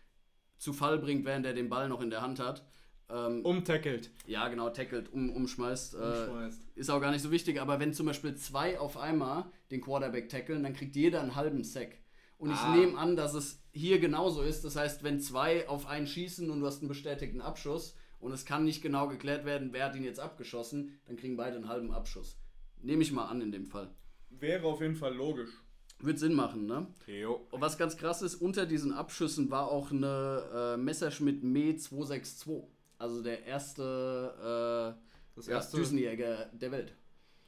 zu 0.57 0.73
Fall 0.73 0.99
bringt, 0.99 1.25
während 1.25 1.45
er 1.45 1.53
den 1.53 1.69
Ball 1.69 1.87
noch 1.87 2.01
in 2.01 2.09
der 2.09 2.21
Hand 2.21 2.39
hat. 2.39 2.65
Ähm, 3.11 3.45
Umtackelt. 3.45 4.09
Ja, 4.25 4.47
genau, 4.47 4.69
tackelt, 4.69 5.11
um, 5.11 5.29
umschmeißt. 5.31 5.95
Äh, 5.95 6.49
ist 6.75 6.89
auch 6.89 7.01
gar 7.01 7.11
nicht 7.11 7.21
so 7.21 7.31
wichtig, 7.31 7.59
aber 7.59 7.79
wenn 7.79 7.93
zum 7.93 8.05
Beispiel 8.05 8.35
zwei 8.35 8.79
auf 8.79 8.97
einmal 8.97 9.45
den 9.69 9.81
Quarterback 9.81 10.29
tackeln, 10.29 10.63
dann 10.63 10.73
kriegt 10.73 10.95
jeder 10.95 11.21
einen 11.21 11.35
halben 11.35 11.63
Sack. 11.63 11.97
Und 12.37 12.51
ah. 12.51 12.53
ich 12.53 12.79
nehme 12.79 12.97
an, 12.97 13.15
dass 13.15 13.33
es 13.33 13.61
hier 13.71 13.99
genauso 13.99 14.41
ist. 14.41 14.63
Das 14.63 14.75
heißt, 14.75 15.03
wenn 15.03 15.19
zwei 15.19 15.67
auf 15.67 15.87
einen 15.87 16.07
schießen 16.07 16.49
und 16.49 16.61
du 16.61 16.65
hast 16.65 16.79
einen 16.79 16.87
bestätigten 16.87 17.41
Abschuss 17.41 17.95
und 18.19 18.31
es 18.31 18.45
kann 18.45 18.63
nicht 18.63 18.81
genau 18.81 19.07
geklärt 19.07 19.45
werden, 19.45 19.73
wer 19.73 19.85
hat 19.85 19.95
ihn 19.95 20.03
jetzt 20.03 20.19
abgeschossen, 20.19 20.99
dann 21.05 21.17
kriegen 21.17 21.37
beide 21.37 21.57
einen 21.57 21.67
halben 21.67 21.91
Abschuss. 21.91 22.39
Nehme 22.81 23.03
ich 23.03 23.11
mal 23.11 23.25
an 23.25 23.41
in 23.41 23.51
dem 23.51 23.65
Fall. 23.65 23.93
Wäre 24.29 24.65
auf 24.65 24.81
jeden 24.81 24.95
Fall 24.95 25.13
logisch. 25.13 25.51
Wird 25.99 26.17
Sinn 26.17 26.33
machen, 26.33 26.65
ne? 26.65 26.87
Jo. 27.05 27.45
Und 27.51 27.61
was 27.61 27.77
ganz 27.77 27.95
krass 27.95 28.23
ist, 28.23 28.35
unter 28.35 28.65
diesen 28.65 28.91
Abschüssen 28.91 29.51
war 29.51 29.69
auch 29.69 29.91
eine 29.91 30.73
äh, 30.73 30.77
Messerschmitt 30.77 31.43
Me 31.43 31.75
262. 31.75 32.63
Also 33.01 33.21
der 33.23 33.45
erste, 33.45 34.95
äh, 35.37 35.41
ja, 35.41 35.53
erste, 35.55 35.77
Düsenjäger 35.77 36.45
der 36.53 36.71
Welt. 36.71 36.93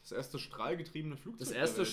das 0.02 0.12
erste 0.12 0.40
strahlgetriebene 0.40 1.16
Flugzeug. 1.18 1.48
Das 1.48 1.52
erste, 1.56 1.86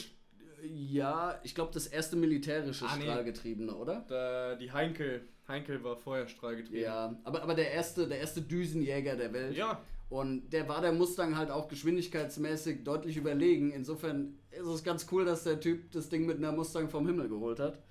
ja, 0.62 1.38
ich 1.42 1.54
glaube 1.54 1.72
das 1.72 1.86
erste 1.86 2.16
militärische 2.16 2.86
Ah, 2.86 2.96
nee. 2.96 3.02
Strahlgetriebene, 3.04 3.74
oder? 3.74 4.04
Da, 4.08 4.54
die 4.56 4.72
Heinkel. 4.72 5.28
Heinkel 5.48 5.82
war 5.82 5.96
vorher 5.96 6.28
strahlgetrieben. 6.28 6.80
Ja, 6.82 7.16
aber, 7.24 7.42
aber 7.42 7.54
der 7.54 7.70
erste, 7.72 8.06
der 8.06 8.18
erste 8.20 8.40
Düsenjäger 8.42 9.16
der 9.16 9.32
Welt. 9.32 9.56
Ja, 9.56 9.80
Und 10.08 10.50
der 10.50 10.68
war 10.68 10.80
der 10.80 10.92
Mustang 10.92 11.36
halt 11.36 11.50
auch 11.50 11.66
geschwindigkeitsmäßig 11.68 12.84
deutlich 12.84 13.16
überlegen. 13.16 13.72
Insofern 13.72 14.38
ist 14.50 14.66
es 14.66 14.84
ganz 14.84 15.06
cool, 15.10 15.24
dass 15.24 15.44
der 15.44 15.58
Typ 15.60 15.90
das 15.92 16.08
Ding 16.08 16.24
mit 16.26 16.38
einer 16.38 16.52
Mustang 16.52 16.88
vom 16.88 17.06
Himmel 17.06 17.28
geholt 17.28 17.58
hat. 17.58 17.82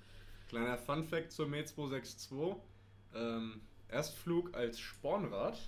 kleiner 0.48 0.78
Fun-Fact 0.78 1.30
zur 1.32 1.48
Me 1.48 1.64
262. 1.64 2.56
Ähm, 3.14 3.60
Erstflug 3.90 4.54
als 4.54 4.78
Spornrad. 4.80 5.58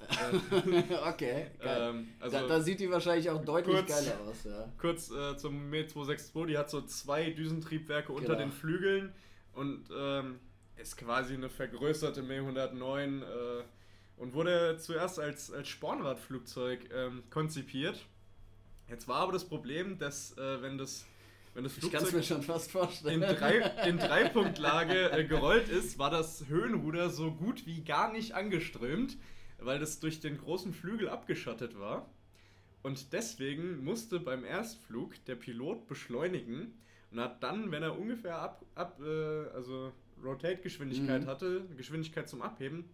okay, 1.06 1.50
geil. 1.58 1.90
Ähm, 1.90 2.08
also 2.20 2.38
da, 2.38 2.46
da 2.46 2.60
sieht 2.60 2.80
die 2.80 2.90
wahrscheinlich 2.90 3.28
auch 3.28 3.44
deutlich 3.44 3.76
kurz- 3.76 3.88
geiler 3.88 4.18
aus, 4.20 4.44
ja. 4.44 4.68
kurz 4.78 5.10
äh, 5.10 5.36
zum 5.36 5.68
Me 5.68 5.86
262, 5.86 6.46
die 6.46 6.56
hat 6.58 6.70
so 6.70 6.80
zwei 6.82 7.30
Düsentriebwerke 7.30 8.12
unter 8.12 8.28
Genau. 8.34 8.38
den 8.38 8.52
Flügeln 8.52 9.12
und 9.52 9.84
ähm, 9.94 10.38
ist 10.78 10.96
quasi 10.96 11.34
eine 11.34 11.50
vergrößerte 11.50 12.22
Me 12.22 12.36
109 12.36 13.22
äh, 13.22 13.26
und 14.16 14.32
wurde 14.32 14.78
zuerst 14.78 15.18
als, 15.20 15.52
als 15.52 15.68
Spornradflugzeug 15.68 16.88
ähm, 16.94 17.22
konzipiert. 17.28 18.06
Jetzt 18.88 19.06
war 19.06 19.16
aber 19.20 19.32
das 19.32 19.44
Problem, 19.44 19.98
dass 19.98 20.36
äh, 20.38 20.62
wenn 20.62 20.78
das 20.78 21.04
wenn 21.54 21.64
das 21.64 21.76
Ich 21.78 21.90
kann 21.90 22.02
es 22.02 22.12
mir 22.12 22.22
Flugzeug 22.22 22.24
schon 22.24 22.42
fast 22.42 22.66
in, 22.66 22.72
vorstellen. 22.72 23.20
drei, 23.20 23.58
in 23.88 23.98
Dreipunktlage 23.98 25.10
äh, 25.12 25.24
gerollt 25.24 25.68
ist, 25.68 25.98
war 25.98 26.10
das 26.10 26.46
Höhenruder 26.48 27.10
so 27.10 27.32
gut 27.32 27.66
wie 27.66 27.82
gar 27.82 28.12
nicht 28.12 28.32
angeströmt, 28.34 29.16
weil 29.58 29.78
das 29.78 30.00
durch 30.00 30.20
den 30.20 30.38
großen 30.38 30.72
Flügel 30.72 31.08
abgeschottet 31.08 31.78
war. 31.78 32.08
Und 32.82 33.12
deswegen 33.12 33.84
musste 33.84 34.20
beim 34.20 34.44
Erstflug 34.44 35.22
der 35.26 35.34
Pilot 35.34 35.86
beschleunigen 35.86 36.78
und 37.10 37.20
hat 37.20 37.42
dann, 37.42 37.70
wenn 37.72 37.82
er 37.82 37.98
ungefähr 37.98 38.38
ab, 38.38 38.64
ab 38.74 39.00
äh, 39.04 39.48
also 39.54 39.92
Rotate-Geschwindigkeit 40.22 41.22
Mhm. 41.22 41.26
hatte, 41.26 41.64
Geschwindigkeit 41.76 42.28
zum 42.28 42.42
Abheben, 42.42 42.84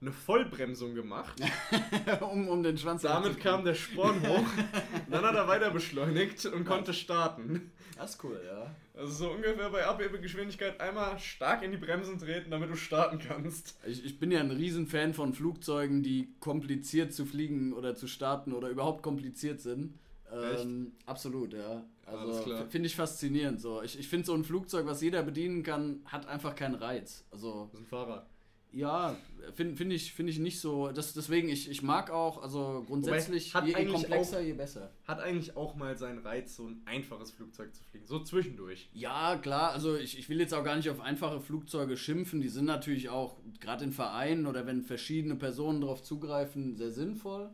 eine 0.00 0.12
Vollbremsung 0.12 0.94
gemacht. 0.94 1.40
um, 2.20 2.48
um 2.48 2.62
den 2.62 2.78
Schwanz 2.78 3.02
Damit 3.02 3.38
kam 3.38 3.64
der 3.64 3.74
Sporn 3.74 4.26
hoch. 4.26 4.46
dann 5.10 5.24
hat 5.24 5.34
er 5.34 5.46
weiter 5.46 5.70
beschleunigt 5.70 6.46
und 6.46 6.64
konnte 6.64 6.94
starten. 6.94 7.70
Das 8.00 8.12
ist 8.12 8.24
cool, 8.24 8.40
ja. 8.46 8.74
Also 8.98 9.12
so 9.12 9.30
ungefähr 9.30 9.68
bei 9.68 9.84
Abhebegeschwindigkeit 9.84 10.80
einmal 10.80 11.18
stark 11.18 11.62
in 11.62 11.70
die 11.70 11.76
Bremsen 11.76 12.18
treten, 12.18 12.50
damit 12.50 12.70
du 12.70 12.76
starten 12.76 13.18
kannst. 13.18 13.78
Ich, 13.86 14.04
ich 14.04 14.18
bin 14.18 14.30
ja 14.30 14.40
ein 14.40 14.50
Riesenfan 14.50 15.12
von 15.12 15.34
Flugzeugen, 15.34 16.02
die 16.02 16.32
kompliziert 16.40 17.12
zu 17.12 17.26
fliegen 17.26 17.74
oder 17.74 17.94
zu 17.94 18.06
starten 18.06 18.54
oder 18.54 18.70
überhaupt 18.70 19.02
kompliziert 19.02 19.60
sind. 19.60 19.98
Ähm, 20.32 20.92
absolut, 21.04 21.52
ja. 21.52 21.84
Also 22.06 22.66
finde 22.70 22.86
ich 22.86 22.96
faszinierend. 22.96 23.60
So. 23.60 23.82
Ich, 23.82 23.98
ich 23.98 24.08
finde 24.08 24.26
so 24.26 24.34
ein 24.34 24.44
Flugzeug, 24.44 24.86
was 24.86 25.02
jeder 25.02 25.22
bedienen 25.22 25.62
kann, 25.62 26.00
hat 26.06 26.26
einfach 26.26 26.54
keinen 26.54 26.76
Reiz. 26.76 27.24
Also 27.30 27.64
Das 27.64 27.74
ist 27.74 27.80
ein 27.80 27.86
Fahrrad. 27.86 28.29
Ja, 28.72 29.16
finde 29.54 29.76
find 29.76 29.92
ich, 29.92 30.12
find 30.12 30.28
ich 30.28 30.38
nicht 30.38 30.60
so. 30.60 30.92
Das, 30.92 31.12
deswegen, 31.12 31.48
ich, 31.48 31.68
ich 31.70 31.82
mag 31.82 32.10
auch, 32.10 32.42
also 32.42 32.84
grundsätzlich, 32.86 33.54
hat 33.54 33.66
je, 33.66 33.76
je 33.76 33.86
komplexer, 33.86 34.38
auch- 34.38 34.42
je 34.42 34.52
besser. 34.52 34.90
Hat 35.06 35.20
eigentlich 35.20 35.56
auch 35.56 35.74
mal 35.74 35.96
seinen 35.96 36.18
Reiz, 36.18 36.56
so 36.56 36.66
ein 36.68 36.82
einfaches 36.84 37.30
Flugzeug 37.30 37.74
zu 37.74 37.82
fliegen. 37.84 38.06
So 38.06 38.20
zwischendurch. 38.20 38.88
Ja, 38.92 39.36
klar, 39.36 39.72
also 39.72 39.96
ich, 39.96 40.18
ich 40.18 40.28
will 40.28 40.38
jetzt 40.40 40.54
auch 40.54 40.64
gar 40.64 40.76
nicht 40.76 40.88
auf 40.90 41.00
einfache 41.00 41.40
Flugzeuge 41.40 41.96
schimpfen. 41.96 42.40
Die 42.40 42.48
sind 42.48 42.66
natürlich 42.66 43.08
auch, 43.08 43.36
gerade 43.60 43.84
in 43.84 43.92
Vereinen 43.92 44.46
oder 44.46 44.66
wenn 44.66 44.82
verschiedene 44.82 45.36
Personen 45.36 45.80
darauf 45.80 46.02
zugreifen, 46.02 46.76
sehr 46.76 46.90
sinnvoll. 46.92 47.50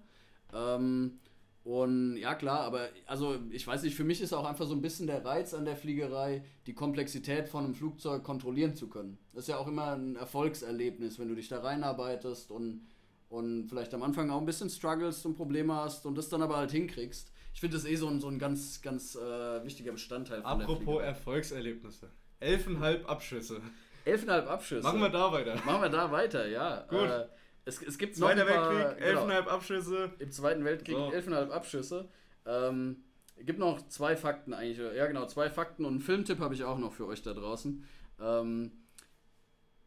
Ähm, 0.52 1.18
und 1.66 2.16
ja, 2.16 2.36
klar, 2.36 2.60
aber 2.60 2.90
also 3.06 3.38
ich 3.50 3.66
weiß 3.66 3.82
nicht, 3.82 3.96
für 3.96 4.04
mich 4.04 4.20
ist 4.20 4.32
auch 4.32 4.44
einfach 4.44 4.66
so 4.66 4.72
ein 4.72 4.82
bisschen 4.82 5.08
der 5.08 5.24
Reiz 5.24 5.52
an 5.52 5.64
der 5.64 5.74
Fliegerei, 5.74 6.44
die 6.64 6.74
Komplexität 6.74 7.48
von 7.48 7.64
einem 7.64 7.74
Flugzeug 7.74 8.22
kontrollieren 8.22 8.76
zu 8.76 8.88
können. 8.88 9.18
Das 9.32 9.42
ist 9.42 9.48
ja 9.48 9.56
auch 9.56 9.66
immer 9.66 9.96
ein 9.96 10.14
Erfolgserlebnis, 10.14 11.18
wenn 11.18 11.26
du 11.26 11.34
dich 11.34 11.48
da 11.48 11.58
reinarbeitest 11.58 12.52
und, 12.52 12.86
und 13.28 13.66
vielleicht 13.66 13.92
am 13.94 14.04
Anfang 14.04 14.30
auch 14.30 14.38
ein 14.38 14.46
bisschen 14.46 14.70
strugglest 14.70 15.26
und 15.26 15.34
Probleme 15.34 15.74
hast 15.74 16.06
und 16.06 16.16
das 16.16 16.28
dann 16.28 16.40
aber 16.40 16.56
halt 16.56 16.70
hinkriegst. 16.70 17.32
Ich 17.52 17.58
finde 17.58 17.76
das 17.76 17.84
eh 17.84 17.96
so 17.96 18.06
ein, 18.06 18.20
so 18.20 18.28
ein 18.28 18.38
ganz, 18.38 18.80
ganz 18.80 19.16
äh, 19.16 19.64
wichtiger 19.64 19.90
Bestandteil 19.90 20.42
von 20.42 20.60
der 20.60 20.68
Apropos 20.68 20.84
Fliegerei. 20.84 21.04
Erfolgserlebnisse. 21.06 22.10
Elfenhalb 22.38 23.10
Abschüsse. 23.10 23.60
Elfeinhalb 24.04 24.48
Abschüsse. 24.48 24.84
Machen 24.84 25.00
wir 25.00 25.08
da 25.08 25.32
weiter. 25.32 25.56
Machen 25.64 25.82
wir 25.82 25.88
da 25.88 26.12
weiter, 26.12 26.46
ja. 26.46 26.86
Gut. 26.88 27.10
Äh, 27.10 27.26
es, 27.66 27.82
es 27.82 27.98
gibt 27.98 28.16
noch 28.16 28.28
Zweiter 28.28 28.46
ein 28.46 28.54
paar, 28.54 28.74
Weltkrieg, 28.74 28.98
genau, 28.98 29.20
elfenhalb 29.20 29.52
Abschüsse. 29.52 30.10
Im 30.18 30.30
Zweiten 30.30 30.64
Weltkrieg 30.64 30.94
So. 30.96 31.12
elfeinhalb 31.12 31.52
Abschüsse. 31.52 32.08
Ähm, 32.46 33.04
gibt 33.44 33.58
noch 33.58 33.86
zwei 33.88 34.16
Fakten 34.16 34.54
eigentlich. 34.54 34.78
Ja, 34.78 35.06
genau, 35.06 35.26
zwei 35.26 35.50
Fakten 35.50 35.84
und 35.84 35.94
einen 35.94 36.00
Filmtipp 36.00 36.38
habe 36.38 36.54
ich 36.54 36.64
auch 36.64 36.78
noch 36.78 36.92
für 36.92 37.06
euch 37.06 37.22
da 37.22 37.34
draußen. 37.34 37.84
Ähm, 38.20 38.70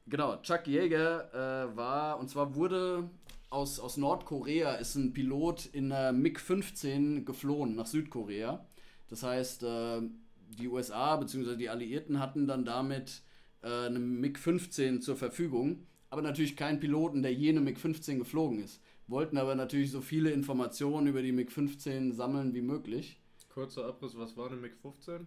genau, 0.07 0.35
Chuck 0.41 0.67
Yeager 0.67 1.33
äh, 1.33 1.75
war, 1.75 2.19
und 2.19 2.29
zwar 2.29 2.53
wurde 2.55 3.09
aus, 3.49 3.79
aus 3.79 3.95
Nordkorea, 3.95 4.75
ist 4.75 4.95
ein 4.95 5.13
Pilot 5.13 5.65
in 5.67 5.91
einer 5.91 6.11
MiG-15 6.11 7.23
geflohen 7.23 7.75
nach 7.75 7.87
Südkorea. 7.87 8.67
Das 9.07 9.23
heißt, 9.23 9.63
äh, 9.63 10.01
die 10.49 10.67
USA 10.67 11.15
bzw. 11.15 11.55
die 11.55 11.69
Alliierten 11.69 12.19
hatten 12.19 12.45
dann 12.45 12.65
damit 12.65 13.23
äh, 13.61 13.85
eine 13.85 13.99
MiG-15 13.99 14.99
zur 14.99 15.15
Verfügung, 15.15 15.87
aber 16.09 16.21
natürlich 16.21 16.55
keinen 16.55 16.79
Piloten, 16.79 17.21
der 17.21 17.33
jene 17.33 17.59
MiG-15 17.61 18.17
geflogen 18.17 18.63
ist. 18.63 18.81
Wollten 19.07 19.37
aber 19.37 19.55
natürlich 19.55 19.91
so 19.91 20.01
viele 20.01 20.31
Informationen 20.31 21.07
über 21.07 21.21
die 21.21 21.31
MiG-15 21.31 22.13
sammeln 22.13 22.53
wie 22.53 22.61
möglich. 22.61 23.19
Kurzer 23.49 23.85
Abriss, 23.85 24.17
was 24.17 24.37
war 24.37 24.47
eine 24.51 24.57
MiG-15? 24.57 25.21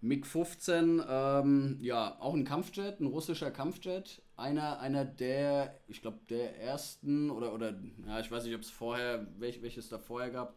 MiG-15, 0.00 1.04
ähm, 1.08 1.78
ja, 1.80 2.16
auch 2.20 2.34
ein 2.34 2.44
Kampfjet, 2.44 3.00
ein 3.00 3.06
russischer 3.06 3.50
Kampfjet. 3.50 4.22
Einer, 4.36 4.78
einer 4.80 5.04
der, 5.04 5.80
ich 5.88 6.02
glaube, 6.02 6.18
der 6.28 6.60
ersten 6.60 7.30
oder, 7.30 7.54
oder, 7.54 7.74
ja, 8.06 8.20
ich 8.20 8.30
weiß 8.30 8.44
nicht, 8.44 8.54
ob 8.54 8.60
es 8.60 8.70
vorher, 8.70 9.26
welch, 9.38 9.62
welches 9.62 9.88
da 9.88 9.98
vorher 9.98 10.30
gab. 10.30 10.56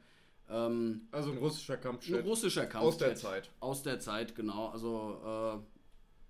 Ähm, 0.49 1.07
Also 1.11 1.31
ein 1.31 1.37
russischer 1.37 1.75
ein 1.75 1.81
Kampfjet. 1.81 2.25
russischer 2.25 2.65
Kampfjet. 2.65 2.87
Aus 2.87 2.97
der 2.97 3.15
Zeit. 3.15 3.49
Aus 3.59 3.83
der 3.83 3.99
Zeit, 3.99 4.35
genau. 4.35 4.67
Also 4.67 5.21
äh, 5.25 5.76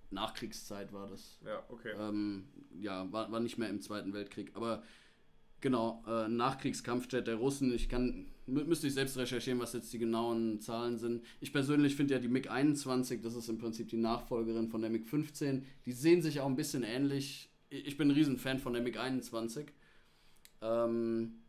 Nachkriegszeit 0.09 0.93
war 0.93 1.07
das. 1.07 1.39
Ja, 1.45 1.63
okay. 1.69 1.91
Ähm, 1.99 2.47
ja, 2.79 3.11
war, 3.11 3.31
war 3.31 3.39
nicht 3.39 3.57
mehr 3.57 3.69
im 3.69 3.81
Zweiten 3.81 4.13
Weltkrieg. 4.13 4.51
Aber 4.53 4.83
genau, 5.61 6.03
äh, 6.07 6.27
Nachkriegskampfjet 6.27 7.27
der 7.27 7.35
Russen. 7.35 7.73
Ich 7.73 7.89
kann, 7.89 8.27
mü 8.45 8.63
müsste 8.63 8.87
ich 8.87 8.93
selbst 8.93 9.17
recherchieren, 9.17 9.59
was 9.59 9.73
jetzt 9.73 9.91
die 9.91 9.99
genauen 9.99 10.61
Zahlen 10.61 10.97
sind. 10.97 11.23
Ich 11.41 11.51
persönlich 11.51 11.95
finde 11.95 12.13
ja 12.13 12.19
die 12.19 12.29
MiG-21, 12.29 13.21
das 13.21 13.35
ist 13.35 13.49
im 13.49 13.57
Prinzip 13.57 13.89
die 13.89 13.97
Nachfolgerin 13.97 14.69
von 14.69 14.81
der 14.81 14.89
MiG-15. 14.89 15.63
Die 15.85 15.91
sehen 15.91 16.21
sich 16.21 16.39
auch 16.39 16.47
ein 16.47 16.55
bisschen 16.55 16.83
ähnlich. 16.83 17.49
Ich 17.69 17.85
ich 17.85 17.97
bin 17.97 18.09
ein 18.09 18.15
Riesenfan 18.15 18.59
von 18.59 18.73
der 18.73 18.81
MiG-21. 18.81 19.67
Ähm, 20.61 21.43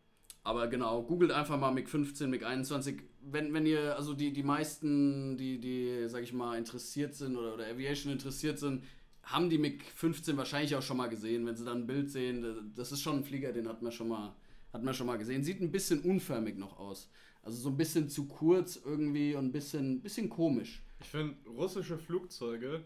aber 0.48 0.66
genau, 0.66 1.02
googelt 1.02 1.30
einfach 1.30 1.60
mal 1.60 1.72
MiG-15, 1.72 2.26
MiG-21. 2.28 3.00
Wenn, 3.20 3.52
wenn 3.52 3.66
ihr, 3.66 3.94
also 3.96 4.14
die, 4.14 4.32
die 4.32 4.42
meisten, 4.42 5.36
die, 5.36 5.60
die, 5.60 6.08
sag 6.08 6.22
ich 6.22 6.32
mal, 6.32 6.56
interessiert 6.56 7.14
sind 7.14 7.36
oder, 7.36 7.52
oder 7.52 7.66
Aviation 7.66 8.10
interessiert 8.10 8.58
sind, 8.58 8.82
haben 9.24 9.50
die 9.50 9.58
MiG-15 9.58 10.38
wahrscheinlich 10.38 10.74
auch 10.74 10.80
schon 10.80 10.96
mal 10.96 11.10
gesehen. 11.10 11.44
Wenn 11.44 11.54
sie 11.54 11.66
dann 11.66 11.82
ein 11.82 11.86
Bild 11.86 12.10
sehen, 12.10 12.72
das 12.74 12.92
ist 12.92 13.02
schon 13.02 13.16
ein 13.16 13.24
Flieger, 13.24 13.52
den 13.52 13.68
hat 13.68 13.82
man 13.82 13.92
schon 13.92 14.08
mal, 14.08 14.34
hat 14.72 14.82
man 14.82 14.94
schon 14.94 15.06
mal 15.06 15.18
gesehen. 15.18 15.44
Sieht 15.44 15.60
ein 15.60 15.70
bisschen 15.70 16.00
unförmig 16.00 16.56
noch 16.56 16.78
aus. 16.78 17.10
Also 17.42 17.58
so 17.58 17.68
ein 17.68 17.76
bisschen 17.76 18.08
zu 18.08 18.26
kurz 18.26 18.80
irgendwie 18.82 19.34
und 19.34 19.44
ein 19.44 19.52
bisschen, 19.52 20.00
bisschen 20.00 20.30
komisch. 20.30 20.82
Ich 21.00 21.08
finde 21.08 21.36
russische 21.46 21.98
Flugzeuge 21.98 22.84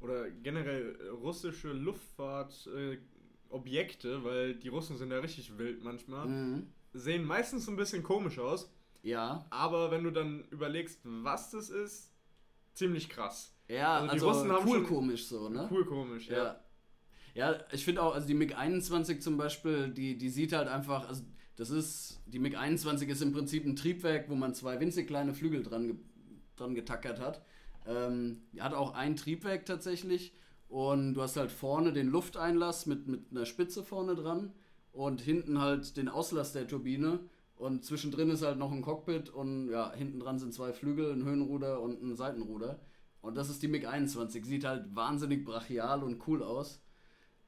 oder 0.00 0.30
generell 0.30 0.96
russische 1.22 1.74
Luftfahrtobjekte, 1.74 2.94
äh, 2.94 3.11
Objekte, 3.52 4.24
weil 4.24 4.54
die 4.54 4.68
Russen 4.68 4.96
sind 4.96 5.10
ja 5.10 5.18
richtig 5.18 5.58
wild 5.58 5.82
manchmal, 5.82 6.26
Mhm. 6.28 6.66
sehen 6.92 7.24
meistens 7.24 7.64
so 7.66 7.70
ein 7.72 7.76
bisschen 7.76 8.02
komisch 8.02 8.38
aus. 8.38 8.70
Ja. 9.02 9.44
Aber 9.50 9.90
wenn 9.90 10.04
du 10.04 10.10
dann 10.10 10.44
überlegst, 10.50 11.00
was 11.04 11.50
das 11.50 11.70
ist, 11.70 12.12
ziemlich 12.74 13.08
krass. 13.08 13.54
Ja, 13.68 13.96
Also 13.98 14.08
also, 14.12 14.26
die 14.26 14.30
Russen 14.32 14.52
haben 14.52 14.68
cool 14.68 14.82
komisch 14.84 15.26
so, 15.26 15.48
ne? 15.48 15.68
Cool 15.70 15.84
komisch, 15.84 16.28
ja. 16.28 16.36
Ja. 16.36 16.60
Ja, 17.34 17.58
ich 17.72 17.84
finde 17.84 18.02
auch, 18.02 18.14
also 18.14 18.26
die 18.26 18.34
MiG-21 18.34 19.20
zum 19.20 19.38
Beispiel, 19.38 19.88
die, 19.88 20.18
die 20.18 20.28
sieht 20.28 20.52
halt 20.52 20.68
einfach, 20.68 21.08
also 21.08 21.22
das 21.56 21.70
ist, 21.70 22.20
die 22.26 22.38
MiG-21 22.38 23.06
ist 23.08 23.22
im 23.22 23.32
Prinzip 23.32 23.64
ein 23.64 23.74
Triebwerk, 23.74 24.28
wo 24.28 24.34
man 24.34 24.54
zwei 24.54 24.78
winzig 24.80 25.06
kleine 25.06 25.32
Flügel 25.32 25.62
dran, 25.62 25.86
ge, 25.86 25.96
dran 26.56 26.74
getackert 26.74 27.20
hat. 27.20 27.42
Ähm, 27.86 28.42
die 28.52 28.60
hat 28.60 28.74
auch 28.74 28.94
ein 28.94 29.16
Triebwerk 29.16 29.64
tatsächlich 29.64 30.34
und 30.72 31.12
du 31.12 31.20
hast 31.20 31.36
halt 31.36 31.52
vorne 31.52 31.92
den 31.92 32.08
Lufteinlass 32.08 32.86
mit, 32.86 33.06
mit 33.06 33.30
einer 33.30 33.44
Spitze 33.44 33.84
vorne 33.84 34.14
dran 34.14 34.54
und 34.90 35.20
hinten 35.20 35.60
halt 35.60 35.98
den 35.98 36.08
Auslass 36.08 36.54
der 36.54 36.66
Turbine 36.66 37.20
und 37.56 37.84
zwischendrin 37.84 38.30
ist 38.30 38.42
halt 38.42 38.58
noch 38.58 38.72
ein 38.72 38.80
Cockpit 38.80 39.28
und 39.28 39.68
ja, 39.68 39.92
hinten 39.92 40.18
dran 40.18 40.38
sind 40.38 40.54
zwei 40.54 40.72
Flügel, 40.72 41.12
ein 41.12 41.24
Höhenruder 41.24 41.80
und 41.82 42.02
ein 42.02 42.16
Seitenruder. 42.16 42.80
Und 43.20 43.36
das 43.36 43.50
ist 43.50 43.62
die 43.62 43.68
MiG-21. 43.68 44.44
Sieht 44.44 44.64
halt 44.64 44.96
wahnsinnig 44.96 45.44
brachial 45.44 46.02
und 46.02 46.26
cool 46.26 46.42
aus. 46.42 46.80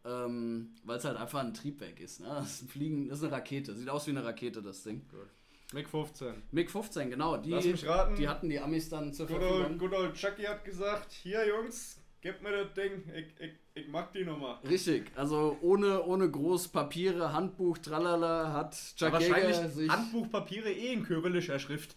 Ähm, 0.04 0.74
Weil 0.84 0.98
es 0.98 1.04
halt 1.04 1.16
einfach 1.16 1.40
ein 1.40 1.54
Triebwerk 1.54 1.98
ist. 2.00 2.20
Ne? 2.20 2.28
Das, 2.28 2.56
ist 2.56 2.62
ein 2.62 2.68
Fliegen, 2.68 3.08
das 3.08 3.18
ist 3.18 3.24
eine 3.24 3.32
Rakete. 3.32 3.74
Sieht 3.74 3.88
aus 3.88 4.06
wie 4.06 4.10
eine 4.10 4.24
Rakete, 4.24 4.62
das 4.62 4.84
Ding. 4.84 5.08
Gut. 5.08 5.26
MiG 5.72 5.88
15. 5.88 6.34
MiG 6.52 6.70
15, 6.70 7.10
genau. 7.10 7.38
Die, 7.38 7.50
Lass 7.50 7.64
mich 7.64 7.86
raten. 7.86 8.14
die 8.14 8.28
hatten 8.28 8.48
die 8.50 8.60
Amis 8.60 8.88
dann 8.90 9.12
zur 9.12 9.26
Good 9.26 9.38
Verfügung. 9.38 9.64
old, 9.64 9.78
good 9.78 9.92
old 9.94 10.14
Chucky 10.14 10.42
hat 10.42 10.64
gesagt, 10.64 11.10
hier 11.10 11.48
Jungs, 11.48 11.98
gebt 12.24 12.42
mir 12.42 12.50
das 12.64 12.72
Ding, 12.72 13.04
ich, 13.14 13.26
ich, 13.38 13.52
ich 13.74 13.88
mag 13.88 14.10
die 14.14 14.24
Nummer. 14.24 14.58
Richtig, 14.68 15.12
also 15.14 15.58
ohne, 15.60 16.02
ohne 16.04 16.28
groß 16.30 16.68
Papiere, 16.68 17.32
Handbuch, 17.34 17.76
tralala, 17.78 18.50
hat 18.52 18.74
Chuck 18.96 19.12
Wahrscheinlich 19.12 19.56
Yeager 19.56 19.68
sich... 19.68 19.90
Handbuchpapiere 19.90 20.72
eh 20.72 20.94
in 20.94 21.04
kyrillischer 21.04 21.58
Schrift. 21.58 21.94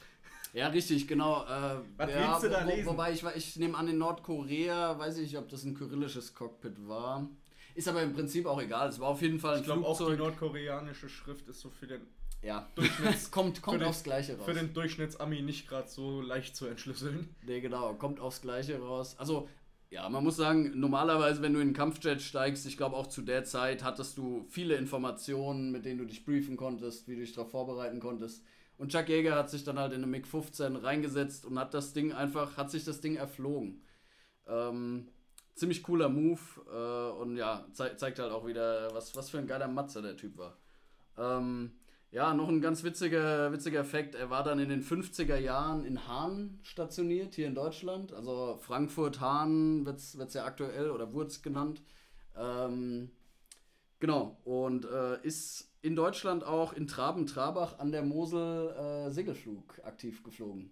Ja, 0.54 0.68
richtig, 0.68 1.08
genau. 1.08 1.44
Äh, 1.46 1.78
Was 1.98 2.12
ja, 2.12 2.30
willst 2.32 2.44
du 2.44 2.50
da 2.50 2.66
wo, 2.66 2.70
lesen? 2.70 2.86
Wobei, 2.88 3.12
ich, 3.14 3.24
ich 3.36 3.56
nehme 3.56 3.78
an, 3.78 3.88
in 3.88 3.98
Nordkorea, 3.98 5.00
weiß 5.00 5.16
ich 5.18 5.24
nicht, 5.32 5.38
ob 5.38 5.48
das 5.48 5.64
ein 5.64 5.76
kyrillisches 5.76 6.34
Cockpit 6.36 6.88
war. 6.88 7.26
Ist 7.76 7.88
aber 7.88 8.02
im 8.02 8.12
Prinzip 8.14 8.48
auch 8.48 8.62
egal. 8.62 8.90
Es 8.90 9.00
war 9.00 9.08
auf 9.10 9.22
jeden 9.22 9.40
Fall 9.40 9.54
ein 9.56 9.60
Ich 9.62 9.66
glaube 9.66 9.86
auch 9.86 9.98
die 9.98 10.04
Flugzeug. 10.04 10.20
nordkoreanische 10.20 11.08
Schrift 11.08 11.48
ist 11.48 11.62
so 11.62 11.70
für 11.70 11.88
den, 11.88 12.02
ja, 12.42 12.68
Durchschnitts- 12.76 13.30
kommt, 13.32 13.62
kommt 13.62 13.80
den- 13.82 13.88
aufs 13.88 14.04
Gleiche 14.04 14.36
raus. 14.36 14.46
für 14.46 14.54
den 14.54 14.74
Durchschnittsami 14.74 15.42
nicht 15.42 15.70
gerade 15.70 15.88
so 15.88 16.20
leicht 16.22 16.56
zu 16.58 16.66
entschlüsseln. 16.66 17.34
Nee, 17.46 17.62
genau, 17.62 17.94
kommt 17.94 18.20
aufs 18.20 18.42
Gleiche 18.42 18.80
raus. 18.80 19.16
Also, 19.20 19.48
ja, 19.90 20.10
man 20.10 20.24
muss 20.24 20.36
sagen, 20.36 20.78
normalerweise, 20.80 21.42
wenn 21.42 21.54
du 21.54 21.60
in 21.60 21.68
einen 21.68 21.76
Kampfjet 21.76 22.22
steigst, 22.22 22.66
ich 22.66 22.76
glaube 22.76 22.96
auch 22.96 23.08
zu 23.08 23.22
der 23.22 23.46
Zeit 23.46 23.84
hattest 23.84 24.18
du 24.18 24.46
viele 24.50 24.76
Informationen, 24.76 25.72
mit 25.72 25.86
denen 25.86 26.00
du 26.00 26.06
dich 26.06 26.26
briefen 26.26 26.58
konntest, 26.58 27.08
wie 27.08 27.16
du 27.16 27.22
dich 27.22 27.34
darauf 27.34 27.52
vorbereiten 27.52 28.00
konntest. 28.00 28.44
Und 28.78 28.92
Chuck 28.92 29.10
Yeager 29.10 29.36
hat 29.36 29.50
sich 29.50 29.64
dann 29.64 29.80
halt 29.80 29.94
in 29.94 30.04
eine 30.04 30.08
MiG-15 30.08 30.84
reingesetzt 30.84 31.46
und 31.46 31.58
hat 31.58 31.74
das 31.74 31.94
Ding 31.94 32.12
einfach, 32.12 32.58
hat 32.58 32.70
sich 32.70 32.84
das 32.84 33.02
Ding 33.02 33.16
erflogen. 33.16 33.82
Ähm, 34.46 35.08
ziemlich 35.56 35.84
cooler 35.84 36.10
Move 36.10 36.42
äh, 36.70 37.22
und 37.22 37.38
ja, 37.38 37.66
zei 37.72 37.96
zeigt 37.96 38.20
halt 38.20 38.32
auch 38.32 38.46
wieder, 38.46 38.94
was, 38.94 39.16
was 39.16 39.30
für 39.30 39.40
ein 39.40 39.48
geiler 39.48 39.68
Matzer 39.68 40.02
der 40.02 40.18
Typ 40.18 40.38
war. 40.38 40.58
Ähm, 41.18 41.77
ja, 42.12 42.34
noch 42.34 42.48
ein 42.48 42.62
ganz 42.62 42.84
witziger, 42.84 43.52
witziger 43.52 43.84
Fakt. 43.84 44.16
Er 44.16 44.30
war 44.30 44.44
dann 44.44 44.60
in 44.60 44.70
den 44.70 44.84
50er 44.84 45.38
Jahren 45.38 45.84
in 45.84 46.08
Hahn 46.08 46.60
stationiert, 46.64 47.36
hier 47.36 47.48
in 47.48 47.56
Deutschland. 47.56 48.14
Also 48.14 48.58
Frankfurt-Hahn 48.62 49.86
wird 49.86 50.00
es 50.00 50.34
ja 50.34 50.46
aktuell 50.46 50.92
oder 50.92 51.14
wurde 51.14 51.28
es 51.28 51.42
genannt. 51.42 51.82
Ähm, 52.38 53.12
genau, 54.00 54.38
und 54.46 54.86
äh, 54.86 55.22
ist 55.24 55.70
in 55.82 55.96
Deutschland 55.96 56.46
auch 56.46 56.74
in 56.74 56.88
Traben-Trabach 56.88 57.80
an 57.80 57.92
der 57.92 58.04
Mosel 58.04 58.70
äh, 58.70 59.12
Segelflug 59.12 59.82
aktiv 59.84 60.24
geflogen. 60.24 60.72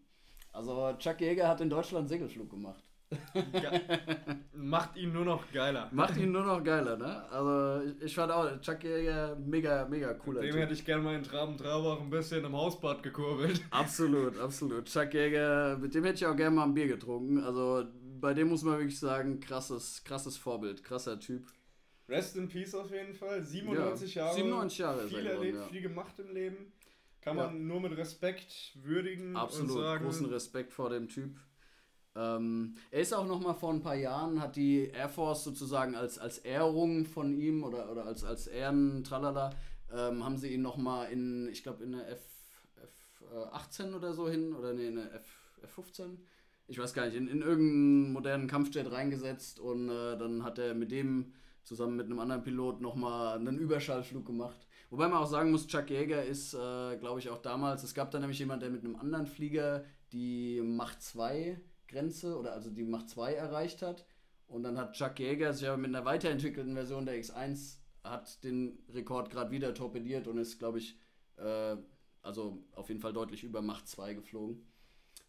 Also 0.53 0.93
Chuck 0.99 1.19
Jäger 1.19 1.49
hat 1.49 1.59
in 1.59 1.69
Deutschland 1.69 2.07
Segelflug 2.07 2.49
gemacht. 2.49 2.84
Macht 4.53 4.95
ihn 4.97 5.13
nur 5.13 5.25
noch 5.25 5.51
geiler. 5.51 5.89
Macht 5.91 6.17
ihn 6.17 6.31
nur 6.31 6.43
noch 6.43 6.63
geiler, 6.63 6.97
ne? 6.97 7.23
Also 7.29 7.85
ich, 7.85 8.01
ich 8.07 8.15
fand 8.15 8.31
auch 8.31 8.59
Chuck 8.61 8.83
Jäger 8.83 9.35
mega, 9.35 9.85
mega 9.87 10.13
cooler 10.13 10.41
Dem 10.41 10.51
Typ. 10.51 10.61
hätte 10.61 10.73
ich 10.73 10.85
gerne 10.85 11.03
mal 11.03 11.15
in 11.15 11.23
Traben-Trabach 11.23 12.01
ein 12.01 12.09
bisschen 12.09 12.43
im 12.43 12.53
Hausbad 12.55 13.03
gekurbelt. 13.03 13.61
Absolut, 13.71 14.37
absolut. 14.39 14.85
Chuck 14.85 15.13
Jäger, 15.13 15.77
mit 15.77 15.93
dem 15.93 16.03
hätte 16.03 16.15
ich 16.17 16.25
auch 16.25 16.35
gerne 16.35 16.55
mal 16.55 16.63
ein 16.63 16.73
Bier 16.73 16.87
getrunken. 16.87 17.39
Also 17.43 17.85
bei 18.19 18.33
dem 18.33 18.49
muss 18.49 18.63
man 18.63 18.77
wirklich 18.79 18.99
sagen, 18.99 19.39
krasses, 19.39 20.03
krasses 20.03 20.37
Vorbild, 20.37 20.83
krasser 20.83 21.19
Typ. 21.19 21.45
Rest 22.07 22.35
in 22.37 22.47
Peace 22.47 22.73
auf 22.75 22.91
jeden 22.91 23.13
Fall. 23.13 23.41
97 23.43 24.15
Ja, 24.15 24.23
Jahre. 24.25 24.35
97 24.35 24.77
Jahre 24.79 25.07
Viel 25.07 25.17
geworden, 25.21 25.37
erlebt, 25.37 25.57
ja. 25.57 25.67
viel 25.67 25.81
gemacht 25.81 26.19
im 26.19 26.33
Leben. 26.33 26.71
Kann 27.21 27.37
Ja. 27.37 27.45
man 27.47 27.65
nur 27.67 27.81
mit 27.81 27.97
Respekt 27.97 28.73
würdigen 28.83 29.35
Absolut, 29.35 29.71
und 29.71 29.77
sagen. 29.81 30.05
großen 30.05 30.25
Respekt 30.27 30.71
vor 30.73 30.89
dem 30.91 31.07
Typ. 31.07 31.35
Ähm, 32.15 32.75
er 32.91 33.01
ist 33.01 33.13
auch 33.13 33.27
noch 33.27 33.41
mal 33.41 33.53
vor 33.53 33.73
ein 33.73 33.81
paar 33.81 33.95
Jahren, 33.95 34.41
hat 34.41 34.55
die 34.55 34.87
Air 34.87 35.09
Force 35.09 35.43
sozusagen 35.43 35.95
als, 35.95 36.17
als 36.17 36.37
Ehrung 36.39 37.05
von 37.05 37.33
ihm 37.33 37.63
oder, 37.63 37.91
oder 37.91 38.05
als, 38.05 38.23
als 38.23 38.47
Ehren, 38.47 39.03
tralala, 39.03 39.51
ähm, 39.93 40.23
haben 40.23 40.37
sie 40.37 40.53
ihn 40.53 40.61
noch 40.61 40.77
mal 40.77 41.05
in, 41.05 41.49
ich 41.49 41.63
glaube 41.63 41.83
in 41.83 41.91
der 41.91 42.09
F, 42.09 42.21
F 42.81 43.23
äh, 43.33 43.47
18 43.51 43.93
oder 43.93 44.13
so 44.13 44.29
hin, 44.29 44.53
oder 44.53 44.73
nee, 44.73 44.87
in 44.87 44.95
der 44.95 45.13
F, 45.13 45.25
F15, 45.75 46.17
ich 46.67 46.79
weiß 46.79 46.93
gar 46.93 47.05
nicht, 47.05 47.15
in, 47.15 47.27
in 47.27 47.41
irgendeinen 47.41 48.13
modernen 48.13 48.47
Kampfjet 48.47 48.91
reingesetzt 48.91 49.59
und 49.59 49.89
äh, 49.89 50.17
dann 50.17 50.43
hat 50.43 50.57
er 50.57 50.73
mit 50.73 50.91
dem 50.91 51.33
zusammen 51.63 51.97
mit 51.97 52.05
einem 52.05 52.19
anderen 52.19 52.43
Pilot 52.43 52.79
noch 52.79 52.95
mal 52.95 53.35
einen 53.35 53.57
Überschallflug 53.57 54.25
gemacht. 54.25 54.67
Wobei 54.89 55.07
man 55.07 55.17
auch 55.17 55.27
sagen 55.27 55.51
muss, 55.51 55.67
Chuck 55.67 55.89
Yeager 55.89 56.23
ist, 56.23 56.53
äh, 56.53 56.97
glaube 56.97 57.19
ich, 57.19 57.29
auch 57.29 57.41
damals, 57.41 57.83
es 57.83 57.93
gab 57.93 58.11
da 58.11 58.19
nämlich 58.19 58.39
jemand, 58.39 58.61
der 58.61 58.69
mit 58.69 58.85
einem 58.85 58.95
anderen 58.95 59.25
Flieger 59.25 59.83
die 60.13 60.61
Macht 60.63 61.01
2 61.01 61.59
Grenze 61.95 62.37
oder 62.37 62.53
also 62.53 62.69
die 62.69 62.83
Macht 62.83 63.09
2 63.09 63.33
erreicht 63.33 63.81
hat. 63.81 64.05
Und 64.47 64.63
dann 64.63 64.77
hat 64.77 64.93
Chuck 64.93 65.19
Yeager 65.19 65.53
sich 65.53 65.67
aber 65.67 65.77
mit 65.77 65.95
einer 65.95 66.05
weiterentwickelten 66.05 66.73
Version 66.73 67.05
der 67.05 67.15
X1 67.15 67.77
hat 68.03 68.43
den 68.43 68.77
Rekord 68.93 69.31
gerade 69.31 69.49
wieder 69.49 69.73
torpediert 69.73 70.27
und 70.27 70.37
ist, 70.37 70.59
glaube 70.59 70.77
ich, 70.77 70.99
äh, 71.37 71.75
also 72.21 72.63
auf 72.73 72.89
jeden 72.89 73.01
Fall 73.01 73.13
deutlich 73.13 73.43
über 73.43 73.61
Macht 73.61 73.87
2 73.87 74.13
geflogen. 74.13 74.67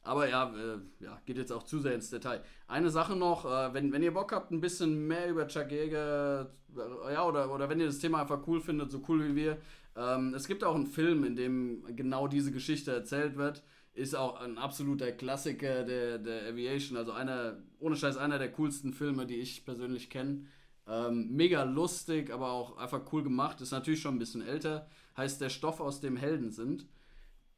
Aber 0.02 0.28
ja, 0.28 0.54
äh, 0.54 0.78
ja, 1.00 1.20
geht 1.24 1.38
jetzt 1.38 1.52
auch 1.52 1.64
zu 1.64 1.80
sehr 1.80 1.94
ins 1.94 2.10
Detail. 2.10 2.42
Eine 2.68 2.90
Sache 2.90 3.16
noch, 3.16 3.44
äh, 3.44 3.74
wenn, 3.74 3.92
wenn 3.92 4.02
ihr 4.02 4.14
Bock 4.14 4.32
habt, 4.32 4.50
ein 4.52 4.60
bisschen 4.60 5.06
mehr 5.06 5.28
über 5.28 5.48
Chuck 5.48 5.70
Yeager, 5.70 6.52
äh, 6.76 7.12
ja, 7.14 7.26
oder, 7.26 7.52
oder 7.52 7.68
wenn 7.68 7.80
ihr 7.80 7.86
das 7.86 7.98
Thema 7.98 8.20
einfach 8.20 8.46
cool 8.46 8.60
findet, 8.60 8.92
so 8.92 9.02
cool 9.08 9.24
wie 9.26 9.34
wir, 9.34 9.58
ähm, 9.96 10.34
es 10.34 10.46
gibt 10.46 10.62
auch 10.62 10.74
einen 10.74 10.86
Film, 10.86 11.24
in 11.24 11.34
dem 11.34 11.84
genau 11.96 12.28
diese 12.28 12.52
Geschichte 12.52 12.92
erzählt 12.92 13.36
wird. 13.36 13.64
Ist 13.96 14.14
auch 14.14 14.40
ein 14.42 14.58
absoluter 14.58 15.10
Klassiker 15.10 15.82
der, 15.82 16.18
der 16.18 16.48
Aviation, 16.48 16.98
also 16.98 17.12
einer, 17.12 17.56
ohne 17.78 17.96
Scheiß, 17.96 18.18
einer 18.18 18.38
der 18.38 18.52
coolsten 18.52 18.92
Filme, 18.92 19.24
die 19.24 19.36
ich 19.36 19.64
persönlich 19.64 20.10
kenne. 20.10 20.44
Ähm, 20.86 21.34
mega 21.34 21.62
lustig, 21.62 22.30
aber 22.30 22.52
auch 22.52 22.76
einfach 22.76 23.10
cool 23.10 23.22
gemacht. 23.22 23.62
Ist 23.62 23.70
natürlich 23.70 24.02
schon 24.02 24.16
ein 24.16 24.18
bisschen 24.18 24.46
älter. 24.46 24.86
Heißt 25.16 25.40
der 25.40 25.48
Stoff, 25.48 25.80
aus 25.80 26.02
dem 26.02 26.18
Helden 26.18 26.50
sind. 26.50 26.86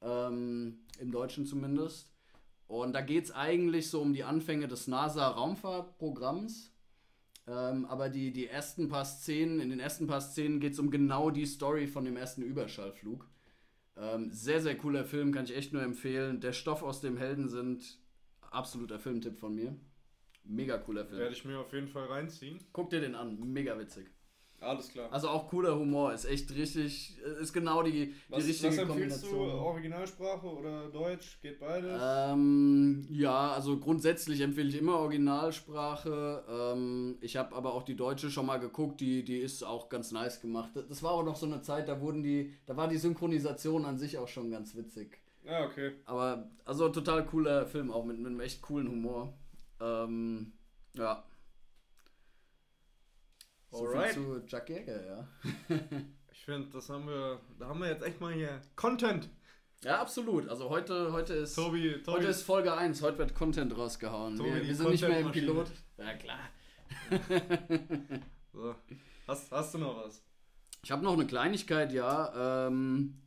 Ähm, 0.01 0.79
Im 1.01 1.11
Deutschen 1.11 1.45
zumindest. 1.45 2.13
Und 2.69 2.93
da 2.93 3.01
geht 3.01 3.25
es 3.25 3.31
eigentlich 3.33 3.91
so 3.91 4.01
um 4.01 4.13
die 4.13 4.23
Anfänge 4.23 4.69
des 4.69 4.87
NASA-Raumfahrtprogramms. 4.87 6.71
Ähm, 7.49 7.85
aber 7.87 8.11
die, 8.11 8.33
die 8.33 8.47
ersten 8.47 8.89
paar 8.89 9.05
Szenen, 9.05 9.59
in 9.59 9.71
den 9.71 9.81
ersten 9.81 10.07
paar 10.07 10.21
Szenen 10.21 10.61
geht 10.61 10.75
es 10.75 10.79
um 10.79 10.93
genau 10.93 11.31
die 11.31 11.47
Story 11.47 11.89
von 11.89 12.05
dem 12.05 12.17
ersten 12.17 12.43
Überschallflug. 12.43 13.27
Ähm, 14.01 14.31
sehr, 14.33 14.61
sehr 14.61 14.77
cooler 14.77 15.05
Film, 15.05 15.33
kann 15.33 15.45
ich 15.45 15.57
echt 15.57 15.73
nur 15.73 15.83
empfehlen. 15.83 16.41
Der 16.41 16.53
Stoff, 16.53 16.83
aus 16.83 17.01
dem 17.01 17.17
Helden 17.17 17.49
sind, 17.49 17.99
absoluter 18.41 18.99
Filmtipp 18.99 19.37
von 19.39 19.55
mir. 19.55 19.77
Mega 20.45 20.79
cooler 20.79 21.05
Film. 21.05 21.21
Werde 21.21 21.35
ich 21.35 21.45
mir 21.45 21.59
auf 21.59 21.73
jeden 21.73 21.89
Fall 21.89 22.07
reinziehen. 22.07 22.59
Guck 22.73 22.91
dir 22.91 23.01
den 23.01 23.15
an, 23.15 23.39
mega 23.53 23.79
witzig. 23.79 24.09
Alles 24.61 24.89
klar. 24.89 25.13
Also 25.13 25.29
auch 25.29 25.49
cooler 25.49 25.79
Humor, 25.79 26.13
ist 26.13 26.25
echt 26.25 26.53
richtig, 26.55 27.17
ist 27.41 27.53
genau 27.53 27.83
die, 27.83 27.93
die 27.93 28.15
was, 28.29 28.45
richtige 28.45 28.71
was 28.71 28.79
empfiehlst 28.79 29.23
du? 29.23 29.29
Kombination. 29.29 29.61
Originalsprache 29.61 30.47
oder 30.47 30.89
Deutsch? 30.89 31.41
Geht 31.41 31.61
beides? 31.61 32.01
Ähm, 32.03 33.07
ja, 33.09 33.53
also 33.53 33.79
grundsätzlich 33.79 34.41
empfehle 34.41 34.69
ich 34.69 34.79
immer 34.79 34.97
Originalsprache. 34.99 36.45
Ähm, 36.49 37.19
ich 37.21 37.37
habe 37.37 37.55
aber 37.55 37.73
auch 37.73 37.85
die 37.85 37.95
deutsche 37.95 38.31
schon 38.31 38.47
mal 38.47 38.59
geguckt, 38.59 39.01
die, 39.01 39.25
die 39.25 39.39
ist 39.39 39.63
auch 39.63 39.89
ganz 39.89 40.11
nice 40.11 40.41
gemacht. 40.41 40.71
Das 40.89 41.03
war 41.05 41.13
aber 41.13 41.23
noch 41.23 41.37
so 41.37 41.47
eine 41.47 41.63
Zeit, 41.63 41.89
da 41.89 42.01
wurden 42.01 42.25
die, 42.25 42.53
da 42.67 42.77
war 42.77 42.89
die 42.89 42.99
Synchronisation 42.99 43.85
an 43.85 43.97
sich 43.97 44.19
auch 44.19 44.29
schon 44.29 44.51
ganz 44.51 44.75
witzig. 44.75 45.21
Ja, 45.45 45.65
okay. 45.67 45.93
Aber 46.05 46.51
also 46.65 46.89
total 46.89 47.25
cooler 47.27 47.67
Film, 47.67 47.93
auch 47.93 48.05
mit, 48.05 48.19
mit 48.19 48.27
einem 48.27 48.41
echt 48.41 48.61
coolen 48.61 48.89
Humor. 48.89 49.33
Ähm, 49.81 50.53
ja. 50.95 51.25
So 53.71 53.87
Alright. 53.87 54.15
zu 54.15 54.41
Chuck 54.47 54.69
Yeager, 54.69 55.07
ja. 55.07 55.29
Ich 56.33 56.45
finde, 56.45 56.69
das 56.73 56.89
haben 56.89 57.07
wir. 57.07 57.41
Da 57.59 57.67
haben 57.67 57.81
wir 57.81 57.89
jetzt 57.89 58.03
echt 58.03 58.21
mal 58.21 58.33
hier 58.33 58.61
Content. 58.77 59.29
Ja, 59.85 60.01
absolut. 60.01 60.49
Also 60.49 60.71
heute, 60.71 61.13
heute 61.13 61.35
ist. 61.35 61.55
Tobi, 61.55 62.01
Tobi. 62.03 62.19
Heute 62.19 62.29
ist 62.29 62.43
Folge 62.43 62.73
1, 62.73 63.03
heute 63.03 63.19
wird 63.19 63.35
Content 63.35 63.77
rausgehauen. 63.77 64.37
Tobi, 64.37 64.55
wir, 64.55 64.67
wir 64.67 64.75
sind 64.75 64.91
nicht 64.91 65.07
mehr 65.07 65.21
im. 65.21 65.33
Pilot. 65.33 65.71
Ja, 65.99 66.15
klar. 66.15 66.39
so. 68.53 68.75
hast, 69.27 69.53
hast 69.53 69.75
du 69.75 69.79
noch 69.79 70.05
was? 70.05 70.23
Ich 70.83 70.91
habe 70.91 71.05
noch 71.05 71.13
eine 71.13 71.27
Kleinigkeit, 71.27 71.93
ja. 71.93 72.67
Ähm, 72.69 73.21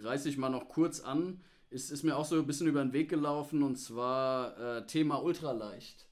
reiße 0.00 0.28
ich 0.28 0.36
mal 0.36 0.50
noch 0.50 0.68
kurz 0.68 1.00
an. 1.00 1.42
Ist, 1.70 1.90
ist 1.90 2.04
mir 2.04 2.16
auch 2.16 2.26
so 2.26 2.36
ein 2.36 2.46
bisschen 2.46 2.66
über 2.68 2.82
den 2.82 2.92
Weg 2.92 3.08
gelaufen 3.08 3.62
und 3.62 3.76
zwar 3.76 4.58
äh, 4.58 4.86
Thema 4.86 5.22
Ultraleicht. 5.22 6.06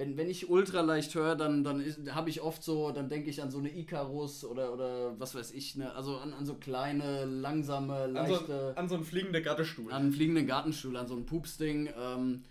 Wenn, 0.00 0.16
wenn 0.16 0.30
ich 0.30 0.48
Ultraleicht 0.48 1.14
höre, 1.14 1.36
dann, 1.36 1.62
dann 1.62 1.84
habe 2.14 2.30
ich 2.30 2.40
oft 2.40 2.62
so, 2.64 2.90
dann 2.90 3.10
denke 3.10 3.28
ich 3.28 3.42
an 3.42 3.50
so 3.50 3.58
eine 3.58 3.68
Icarus 3.68 4.46
oder, 4.46 4.72
oder 4.72 5.20
was 5.20 5.34
weiß 5.34 5.52
ich, 5.52 5.76
ne? 5.76 5.92
also 5.94 6.16
an, 6.16 6.32
an 6.32 6.46
so 6.46 6.54
kleine, 6.54 7.26
langsame, 7.26 7.94
An 7.94 8.26
so, 8.26 8.32
leichte. 8.32 8.72
an 8.78 8.88
so 8.88 8.94
einen 8.94 9.04
fliegenden 9.04 9.42
Gattestuhl. 9.42 9.92
an 9.92 10.04
einen 10.04 10.12
fliegenden 10.12 10.46
Gartenstuhl, 10.46 10.96
an 10.96 11.06
so 11.06 11.14
ein 11.16 11.26
Pupsding. 11.26 11.90
Ähm, 11.94 12.44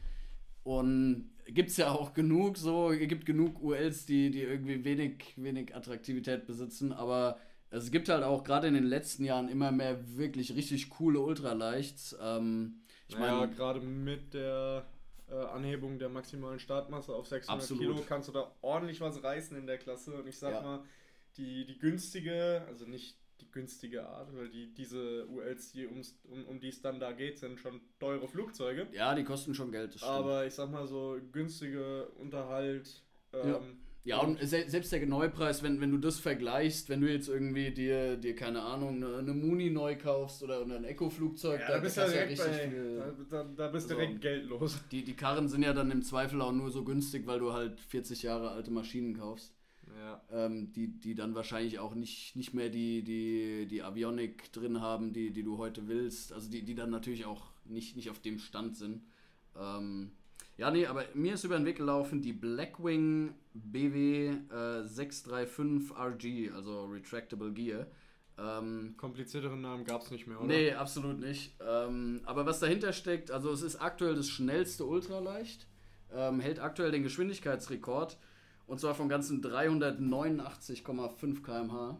und 0.61 1.31
gibt 1.47 1.71
es 1.71 1.77
ja 1.77 1.89
auch 1.89 2.13
genug 2.13 2.55
so, 2.55 2.91
es 2.91 3.07
gibt 3.07 3.25
genug 3.25 3.63
ULs, 3.63 4.05
die, 4.05 4.29
die 4.29 4.43
irgendwie 4.43 4.85
wenig, 4.85 5.33
wenig 5.35 5.75
Attraktivität 5.75 6.45
besitzen, 6.45 6.93
aber 6.93 7.39
es 7.71 7.89
gibt 7.89 8.09
halt 8.09 8.23
auch 8.23 8.43
gerade 8.43 8.67
in 8.67 8.75
den 8.75 8.85
letzten 8.85 9.25
Jahren 9.25 9.49
immer 9.49 9.71
mehr 9.71 9.97
wirklich 10.17 10.53
richtig 10.55 10.91
coole 10.91 11.19
Ultraleichts. 11.19 12.15
Ähm, 12.21 12.81
ich 13.07 13.17
naja, 13.17 13.39
meine, 13.39 13.51
gerade 13.55 13.79
mit 13.79 14.35
der 14.35 14.85
äh, 15.31 15.35
Anhebung 15.35 15.99
der 15.99 16.09
maximalen 16.09 16.59
Startmasse 16.59 17.13
auf 17.13 17.27
600 17.27 17.61
Absolut. 17.61 17.81
Kilo 17.83 18.05
kannst 18.07 18.29
du 18.29 18.33
da 18.33 18.51
ordentlich 18.61 18.99
was 19.01 19.23
reißen 19.23 19.55
in 19.57 19.67
der 19.67 19.77
Klasse. 19.77 20.13
Und 20.15 20.27
ich 20.27 20.37
sag 20.37 20.53
Ja. 20.53 20.61
mal, 20.61 20.83
die, 21.37 21.65
die 21.65 21.77
günstige, 21.77 22.63
also 22.67 22.85
nicht 22.85 23.17
die 23.39 23.49
günstige 23.51 24.05
Art, 24.05 24.35
weil 24.35 24.49
die, 24.49 24.73
diese 24.73 25.25
ULs, 25.27 25.71
die 25.71 25.87
ums, 25.87 26.19
um, 26.29 26.45
um 26.45 26.59
die 26.59 26.67
es 26.69 26.81
dann 26.81 26.99
da 26.99 27.13
geht, 27.13 27.39
sind 27.39 27.59
schon 27.59 27.79
teure 27.99 28.27
Flugzeuge. 28.27 28.87
Ja, 28.91 29.15
die 29.15 29.23
kosten 29.23 29.53
schon 29.55 29.71
Geld. 29.71 30.01
Aber 30.03 30.45
ich 30.45 30.53
sag 30.53 30.69
mal 30.71 30.85
so, 30.87 31.17
günstige 31.31 32.07
Unterhalt. 32.17 33.03
Ähm, 33.31 33.79
Ja. 34.05 34.19
Und 34.21 34.39
se 34.39 34.63
selbst 34.67 34.91
der 34.91 35.05
Neupreis, 35.05 35.61
wenn, 35.61 35.81
wenn 35.81 35.91
du 35.91 35.97
das 35.97 36.19
vergleichst, 36.19 36.87
wenn 36.89 37.01
du 37.01 37.11
jetzt 37.11 37.27
irgendwie 37.27 37.71
dir, 37.71 38.15
dir 38.17 38.33
keine 38.35 38.61
Ahnung, 38.61 38.95
eine, 39.03 39.17
eine 39.17 39.33
Muni 39.33 39.69
neu 39.69 39.97
kaufst 39.97 40.41
oder, 40.41 40.61
ein 40.63 40.83
Eco-Flugzeug, 40.85 41.59
Ja, 41.59 41.67
da 41.75 41.79
bist 41.79 41.97
du 41.97 42.01
ja 42.01 42.07
direkt 42.07 42.37
bei, 42.37 42.69
viel. 42.69 42.97
da, 43.29 43.43
da, 43.43 43.43
da 43.43 43.67
bist 43.67 43.89
du 43.89 43.95
Also- 43.95 44.05
direkt 44.05 44.21
geldlos. 44.21 44.79
Die, 44.91 45.03
die 45.03 45.13
Karren 45.13 45.49
sind 45.49 45.63
ja 45.63 45.73
dann 45.73 45.91
im 45.91 46.01
Zweifel 46.01 46.41
auch 46.41 46.53
nur 46.53 46.71
so 46.71 46.83
günstig, 46.83 47.27
weil 47.27 47.39
du 47.39 47.51
halt 47.53 47.79
40 47.81 48.23
Jahre 48.23 48.51
alte 48.51 48.71
Maschinen 48.71 49.17
kaufst, 49.17 49.53
Ja. 49.99 50.21
ähm, 50.31 50.71
die, 50.71 50.87
die 50.87 51.13
dann 51.13 51.35
wahrscheinlich 51.35 51.77
auch 51.79 51.93
nicht, 51.93 52.35
nicht 52.37 52.53
mehr 52.53 52.69
die, 52.69 53.03
die, 53.03 53.67
die 53.67 53.83
Avionik 53.83 54.51
drin 54.53 54.79
haben, 54.81 55.11
die, 55.13 55.31
die 55.31 55.43
du 55.43 55.57
heute 55.57 55.87
willst. 55.89 56.31
Also 56.33 56.49
die, 56.49 56.63
die 56.63 56.73
dann 56.73 56.89
natürlich 56.89 57.25
auch 57.25 57.51
nicht, 57.65 57.95
nicht 57.97 58.09
auf 58.09 58.19
dem 58.19 58.39
Stand 58.39 58.77
sind. 58.77 59.03
Ähm, 59.59 60.11
ja, 60.59 60.69
nee, 60.71 60.85
aber 60.85 61.05
mir 61.13 61.35
ist 61.35 61.45
über 61.45 61.57
den 61.57 61.65
Weg 61.65 61.77
gelaufen 61.77 62.21
die 62.21 62.33
Blackwing 62.33 63.33
BW 63.53 64.27
äh, 64.27 64.83
635 64.83 65.97
RG, 65.97 66.51
also 66.53 66.83
Retractable 66.83 67.53
Gear. 67.53 67.87
Ähm, 68.37 68.95
Komplizierteren 68.97 69.61
Namen 69.61 69.85
gab 69.85 70.01
es 70.01 70.11
nicht 70.11 70.27
mehr, 70.27 70.37
oder? 70.37 70.47
Nee, 70.47 70.73
absolut 70.73 71.17
nicht. 71.17 71.55
Ähm, 71.65 72.19
aber 72.25 72.45
was 72.45 72.59
dahinter 72.59 72.91
steckt, 72.91 73.31
also 73.31 73.53
es 73.53 73.61
ist 73.61 73.77
aktuell 73.77 74.15
das 74.15 74.27
schnellste 74.27 74.83
Ultraleicht, 74.83 75.65
ähm, 76.13 76.41
hält 76.41 76.59
aktuell 76.59 76.91
den 76.91 77.03
Geschwindigkeitsrekord 77.03 78.17
und 78.67 78.81
zwar 78.81 78.95
von 78.95 79.07
ganzen 79.07 79.41
389,5 79.41 81.41
km/h. 81.41 81.97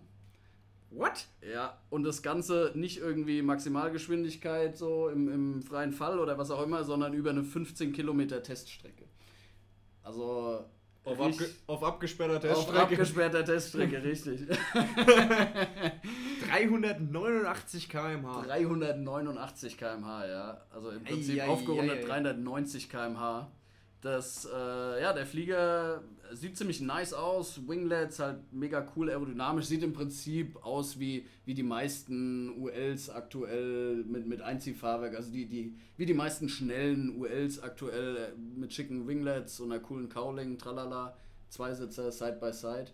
What? 0.92 1.28
Ja, 1.42 1.78
und 1.90 2.04
das 2.04 2.22
Ganze 2.24 2.72
nicht 2.74 2.98
irgendwie 2.98 3.42
Maximalgeschwindigkeit 3.42 4.76
so 4.78 5.08
im, 5.10 5.32
im 5.32 5.62
freien 5.62 5.92
Fall 5.92 6.20
oder 6.20 6.38
was 6.38 6.50
auch 6.52 6.64
immer, 6.64 6.84
sondern 6.84 7.14
über 7.14 7.30
eine 7.30 7.44
15 7.44 7.94
Kilometer 7.94 8.42
Teststrecke. 8.42 9.06
Also 10.04 10.66
Auf, 11.04 11.22
abge 11.22 11.48
auf 11.68 11.84
abgesperrter 11.84 12.36
auf 12.38 12.42
Teststrecke. 12.42 12.82
abgesperrter 12.82 13.46
Teststrecke, 13.46 14.04
richtig. 14.04 14.42
389 16.48 17.90
km/h. 17.90 18.42
389 18.44 19.78
km/h, 19.78 20.26
ja. 20.28 20.62
Also 20.72 20.90
im 20.92 21.06
Ei, 21.06 21.10
Prinzip 21.10 21.40
ei, 21.40 21.48
aufgerundet 21.48 21.98
ei, 21.98 22.02
ei. 22.04 22.22
390 22.22 22.90
km/h. 22.90 23.52
Das, 24.02 24.46
äh, 24.46 25.02
ja, 25.02 25.12
der 25.12 25.26
Flieger 25.26 26.04
sieht 26.32 26.58
ziemlich 26.58 26.80
nice 26.80 27.14
aus. 27.14 27.68
Winglets 27.68 28.20
halt 28.20 28.54
mega 28.54 28.88
cool 28.96 29.10
aerodynamisch. 29.10 29.66
Sieht 29.66 29.84
im 29.84 29.92
Prinzip 29.92 30.64
aus 30.64 31.00
wie, 31.00 31.26
wie 31.44 31.54
die 31.54 31.64
meisten 31.64 32.50
ULs 32.62 33.10
aktuell 33.10 34.06
mit, 34.06 34.26
mit 34.26 34.42
Einziehfahrwerk. 34.42 35.16
Also 35.16 35.32
die, 35.32 35.48
die, 35.48 35.76
wie 35.98 36.06
die 36.06 36.14
meisten 36.14 36.48
schnellen 36.48 37.20
ULs 37.20 37.62
aktuell 37.62 38.16
äh, 38.16 38.38
mit 38.38 38.74
schicken 38.74 39.06
Winglets 39.06 39.60
und 39.60 39.72
einer 39.72 39.82
coolen 39.82 40.08
Cowling, 40.08 40.58
tralala. 40.58 41.18
Zweisitzer, 41.50 42.12
Side 42.12 42.38
by 42.40 42.54
Side. 42.54 42.92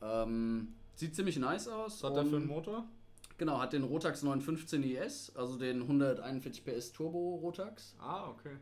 Ähm, 0.00 0.74
sieht 0.94 1.14
ziemlich 1.14 1.36
nice 1.38 1.68
aus. 1.68 2.02
Was 2.02 2.10
hat 2.10 2.16
der 2.16 2.26
für 2.26 2.36
einen 2.36 2.46
Motor? 2.46 2.88
Genau, 3.36 3.60
hat 3.60 3.72
den 3.72 3.84
Rotax 3.84 4.22
915 4.22 4.82
IS, 4.82 5.32
also 5.36 5.58
den 5.58 5.82
141 5.82 6.64
PS 6.64 6.92
Turbo 6.92 7.36
Rotax. 7.36 7.94
Ah, 7.98 8.28
okay. 8.28 8.56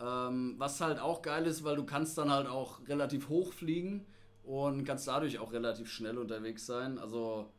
Ähm, 0.00 0.54
was 0.58 0.80
halt 0.80 0.98
auch 0.98 1.22
geil 1.22 1.46
ist, 1.46 1.64
weil 1.64 1.76
du 1.76 1.84
kannst 1.84 2.18
dann 2.18 2.30
halt 2.30 2.46
auch 2.46 2.86
relativ 2.86 3.28
hoch 3.28 3.52
fliegen 3.52 4.04
und 4.44 4.84
kannst 4.84 5.08
dadurch 5.08 5.38
auch 5.38 5.52
relativ 5.52 5.90
schnell 5.90 6.18
unterwegs 6.18 6.66
sein. 6.66 6.98
Also 6.98 7.50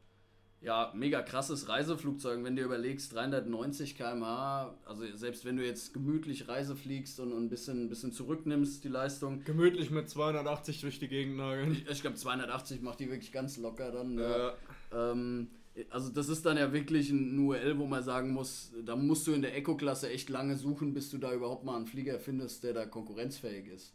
ja, 0.61 0.91
mega 0.95 1.21
krasses 1.21 1.69
Reiseflugzeug, 1.69 2.43
wenn 2.43 2.55
du 2.55 2.63
überlegst, 2.63 3.13
390 3.13 3.95
km/h, 3.95 4.75
also 4.85 5.03
selbst 5.15 5.45
wenn 5.45 5.57
du 5.57 5.65
jetzt 5.65 5.93
gemütlich 5.93 6.47
Reise 6.47 6.75
fliegst 6.75 7.19
und, 7.19 7.31
und 7.31 7.45
ein 7.45 7.49
bisschen, 7.49 7.85
ein 7.85 7.89
bisschen 7.89 8.11
zurücknimmst, 8.11 8.83
die 8.83 8.88
Leistung. 8.89 9.43
Gemütlich 9.43 9.91
mit 9.91 10.09
280 10.09 10.81
durch 10.81 10.99
die 10.99 11.07
Gegend 11.07 11.38
nageln. 11.38 11.73
Ich, 11.73 11.88
ich 11.88 12.01
glaube 12.01 12.15
280 12.15 12.81
macht 12.81 12.99
die 12.99 13.09
wirklich 13.09 13.31
ganz 13.31 13.57
locker 13.57 13.91
dann. 13.91 14.15
ne? 14.15 14.53
Ja. 14.91 15.11
Ähm, 15.11 15.49
also 15.89 16.09
das 16.09 16.30
ist 16.30 16.45
dann 16.45 16.57
ja 16.57 16.71
wirklich 16.73 17.09
ein 17.09 17.38
UL, 17.39 17.78
wo 17.78 17.86
man 17.86 18.03
sagen 18.03 18.32
muss, 18.32 18.71
da 18.84 18.95
musst 18.95 19.28
du 19.28 19.34
in 19.34 19.41
der 19.41 19.55
Eco-Klasse 19.55 20.09
echt 20.09 20.30
lange 20.30 20.55
suchen, 20.55 20.93
bis 20.93 21.09
du 21.09 21.17
da 21.17 21.34
überhaupt 21.34 21.63
mal 21.63 21.75
einen 21.75 21.86
Flieger 21.86 22.19
findest, 22.19 22.63
der 22.63 22.73
da 22.73 22.86
konkurrenzfähig 22.86 23.67
ist. 23.67 23.93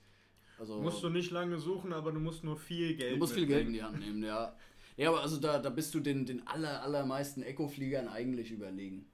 Also 0.58 0.80
Musst 0.80 1.02
du 1.02 1.08
nicht 1.08 1.30
lange 1.30 1.58
suchen, 1.58 1.92
aber 1.92 2.12
du 2.12 2.20
musst 2.20 2.44
nur 2.44 2.56
viel 2.56 2.94
Geld 2.94 3.14
du 3.14 3.16
musst 3.18 3.34
viel 3.34 3.46
Geld 3.46 3.66
in 3.66 3.72
die 3.72 3.82
Hand 3.82 3.98
nehmen, 3.98 4.22
ja. 4.22 4.56
Ja, 4.96 5.08
aber 5.08 5.22
also 5.22 5.38
da, 5.38 5.58
da 5.58 5.70
bist 5.70 5.94
du 5.94 6.00
den, 6.00 6.26
den 6.26 6.46
aller, 6.46 6.82
allermeisten 6.82 7.42
Eco-Fliegern 7.42 8.08
eigentlich 8.08 8.50
überlegen. 8.50 9.06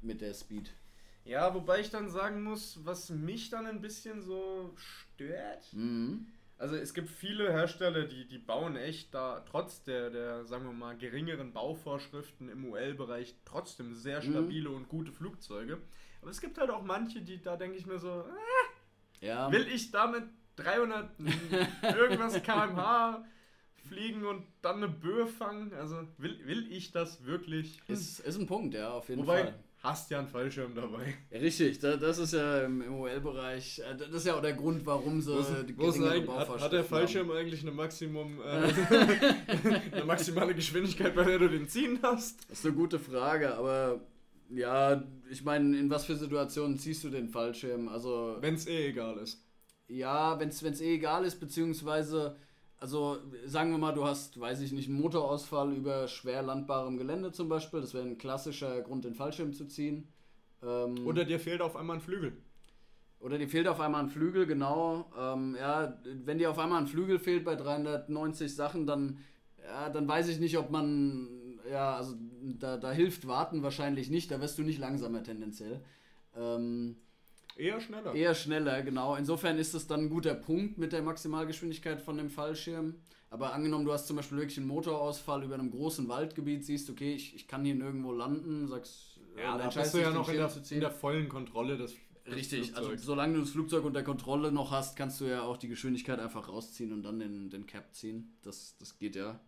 Mit 0.00 0.20
der 0.20 0.34
Speed. 0.34 0.70
Ja, 1.24 1.54
wobei 1.54 1.80
ich 1.80 1.90
dann 1.90 2.08
sagen 2.08 2.42
muss, 2.42 2.80
was 2.84 3.10
mich 3.10 3.50
dann 3.50 3.66
ein 3.66 3.80
bisschen 3.80 4.22
so 4.22 4.72
stört. 4.76 5.72
Mhm. 5.72 6.26
Also 6.62 6.76
es 6.76 6.94
gibt 6.94 7.10
viele 7.10 7.50
Hersteller, 7.50 8.04
die, 8.04 8.24
die 8.28 8.38
bauen 8.38 8.76
echt 8.76 9.12
da 9.12 9.40
trotz 9.50 9.82
der, 9.82 10.10
der, 10.10 10.44
sagen 10.44 10.64
wir 10.64 10.72
mal, 10.72 10.96
geringeren 10.96 11.52
Bauvorschriften 11.52 12.48
im 12.48 12.64
UL-Bereich 12.66 13.34
trotzdem 13.44 13.92
sehr 13.94 14.22
Mhm. 14.22 14.30
stabile 14.30 14.70
und 14.70 14.88
gute 14.88 15.10
Flugzeuge. 15.10 15.78
Aber 16.20 16.30
es 16.30 16.40
gibt 16.40 16.58
halt 16.58 16.70
auch 16.70 16.84
manche, 16.84 17.20
die 17.20 17.42
da 17.42 17.56
denke 17.56 17.76
ich 17.78 17.84
mir 17.86 17.98
so, 17.98 18.20
äh, 19.20 19.26
Ja. 19.26 19.50
will 19.50 19.66
ich 19.66 19.90
damit 19.90 20.22
300 20.54 21.10
irgendwas 21.82 22.40
kmh 22.44 23.24
fliegen 23.88 24.24
und 24.24 24.46
dann 24.62 24.76
eine 24.76 24.88
Böe 24.88 25.26
fangen? 25.26 25.74
Also 25.74 26.06
will, 26.18 26.46
will 26.46 26.70
ich 26.70 26.92
das 26.92 27.24
wirklich? 27.24 27.80
Ist, 27.88 28.20
ist 28.20 28.38
ein 28.38 28.46
Punkt, 28.46 28.74
ja, 28.74 28.92
auf 28.92 29.08
jeden 29.08 29.22
Wobei, 29.22 29.46
Fall. 29.46 29.54
Hast 29.82 30.10
ja 30.10 30.20
einen 30.20 30.28
Fallschirm 30.28 30.74
dabei. 30.74 31.14
Richtig, 31.32 31.80
da, 31.80 31.96
das 31.96 32.18
ist 32.18 32.32
ja 32.32 32.62
im, 32.62 32.82
OL-Bereich, 32.94 33.80
äh, 33.80 33.96
das 33.96 34.08
ist 34.10 34.26
ja 34.26 34.36
auch 34.36 34.42
der 34.42 34.52
Grund, 34.52 34.86
warum 34.86 35.18
ist 35.18 35.26
geringere 35.26 36.10
eigentlich, 36.10 36.30
hat, 36.30 36.48
hat 36.48 36.72
der 36.72 36.82
Bauvorschriften 36.82 36.84
Fallschirm 36.84 37.30
eigentlich 37.32 37.62
eine 37.62 37.72
Maximum, 37.72 38.40
äh, 38.40 38.44
eine 39.92 40.04
maximale 40.04 40.54
Geschwindigkeit, 40.54 41.14
bei 41.14 41.24
der 41.24 41.38
du 41.38 41.48
den 41.48 41.68
ziehen 41.68 41.98
hast? 42.02 42.48
Das 42.48 42.60
ist 42.60 42.66
eine 42.66 42.74
gute 42.74 42.98
Frage, 42.98 43.54
aber 43.56 44.00
ja, 44.50 45.02
ich 45.30 45.42
meine, 45.44 45.76
in 45.76 45.90
was 45.90 46.04
für 46.04 46.16
Situationen 46.16 46.78
ziehst 46.78 47.02
du 47.04 47.10
den 47.10 47.28
Fallschirm? 47.28 47.88
Also, 47.88 48.36
Wenn 48.40 48.54
es 48.54 48.66
eh 48.66 48.88
egal 48.88 49.18
ist. 49.18 49.44
ja, 49.88 50.38
wenn 50.38 50.48
es 50.48 50.80
eh 50.80 50.94
egal 50.94 51.24
ist, 51.24 51.40
beziehungsweise, 51.40 52.36
also 52.82 53.18
sagen 53.46 53.70
wir 53.70 53.78
mal, 53.78 53.92
du 53.92 54.04
hast, 54.04 54.40
weiß 54.40 54.60
ich 54.60 54.72
nicht, 54.72 54.88
einen 54.88 55.00
Motorausfall 55.00 55.72
über 55.72 56.08
schwer 56.08 56.42
landbarem 56.42 56.98
Gelände 56.98 57.30
zum 57.30 57.48
Beispiel, 57.48 57.80
das 57.80 57.94
wäre 57.94 58.04
ein 58.04 58.18
klassischer 58.18 58.80
Grund, 58.82 59.04
den 59.04 59.14
Fallschirm 59.14 59.52
zu 59.52 59.66
ziehen. 59.66 60.08
Ähm, 60.64 61.06
Oder 61.06 61.24
dir 61.24 61.38
fehlt 61.38 61.62
auf 61.62 61.76
einmal 61.76 61.98
ein 61.98 62.02
Flügel. 62.02 62.32
Oder 63.20 63.38
dir 63.38 63.48
fehlt 63.48 63.68
auf 63.68 63.78
einmal 63.78 64.02
ein 64.02 64.08
Flügel, 64.08 64.46
genau. 64.46 65.08
Ähm, 65.16 65.56
ja, 65.56 65.96
wenn 66.24 66.38
dir 66.38 66.50
auf 66.50 66.58
einmal 66.58 66.80
ein 66.80 66.88
Flügel 66.88 67.20
fehlt 67.20 67.44
bei 67.44 67.54
390 67.54 68.52
Sachen, 68.52 68.84
dann, 68.84 69.18
ja, 69.64 69.88
dann 69.88 70.08
weiß 70.08 70.26
ich 70.26 70.40
nicht, 70.40 70.58
ob 70.58 70.70
man, 70.70 71.60
ja, 71.70 71.94
also 71.94 72.16
da, 72.58 72.78
da 72.78 72.90
hilft 72.90 73.28
Warten 73.28 73.62
wahrscheinlich 73.62 74.10
nicht, 74.10 74.28
da 74.32 74.40
wirst 74.40 74.58
du 74.58 74.64
nicht 74.64 74.80
langsamer 74.80 75.22
tendenziell. 75.22 75.84
Ähm, 76.36 76.96
Eher 77.56 77.80
schneller. 77.80 78.14
eher 78.14 78.34
schneller, 78.34 78.82
genau. 78.82 79.16
Insofern 79.16 79.58
ist 79.58 79.74
es 79.74 79.86
dann 79.86 80.00
ein 80.00 80.10
guter 80.10 80.34
Punkt 80.34 80.78
mit 80.78 80.92
der 80.92 81.02
Maximalgeschwindigkeit 81.02 82.00
von 82.00 82.16
dem 82.16 82.30
Fallschirm. 82.30 82.94
Aber 83.30 83.54
angenommen, 83.54 83.84
du 83.84 83.92
hast 83.92 84.06
zum 84.06 84.16
Beispiel 84.16 84.38
wirklich 84.38 84.58
einen 84.58 84.66
Motorausfall 84.66 85.42
über 85.42 85.54
einem 85.54 85.70
großen 85.70 86.06
Waldgebiet, 86.08 86.64
siehst, 86.64 86.90
okay, 86.90 87.14
ich, 87.14 87.34
ich 87.34 87.48
kann 87.48 87.64
hier 87.64 87.74
nirgendwo 87.74 88.12
landen, 88.12 88.68
sagst, 88.68 89.18
ja, 89.38 89.56
da 89.56 89.64
entscheidest 89.64 89.94
bist 89.94 90.04
du 90.04 90.08
ja 90.08 90.14
noch 90.14 90.28
in 90.28 90.36
der, 90.36 90.52
in 90.70 90.80
der 90.80 90.90
vollen 90.90 91.28
Kontrolle 91.30 91.78
des, 91.78 91.94
Richtig, 92.26 92.60
also 92.76 92.90
Flugzeugs. 92.90 93.02
solange 93.02 93.34
du 93.34 93.40
das 93.40 93.50
Flugzeug 93.50 93.84
unter 93.84 94.02
Kontrolle 94.02 94.52
noch 94.52 94.70
hast, 94.70 94.96
kannst 94.96 95.20
du 95.20 95.24
ja 95.24 95.42
auch 95.42 95.56
die 95.56 95.68
Geschwindigkeit 95.68 96.20
einfach 96.20 96.48
rausziehen 96.48 96.92
und 96.92 97.02
dann 97.02 97.18
den, 97.18 97.50
den 97.50 97.66
Cap 97.66 97.94
ziehen. 97.94 98.36
Das, 98.42 98.76
das 98.78 98.98
geht 98.98 99.16
ja. 99.16 99.40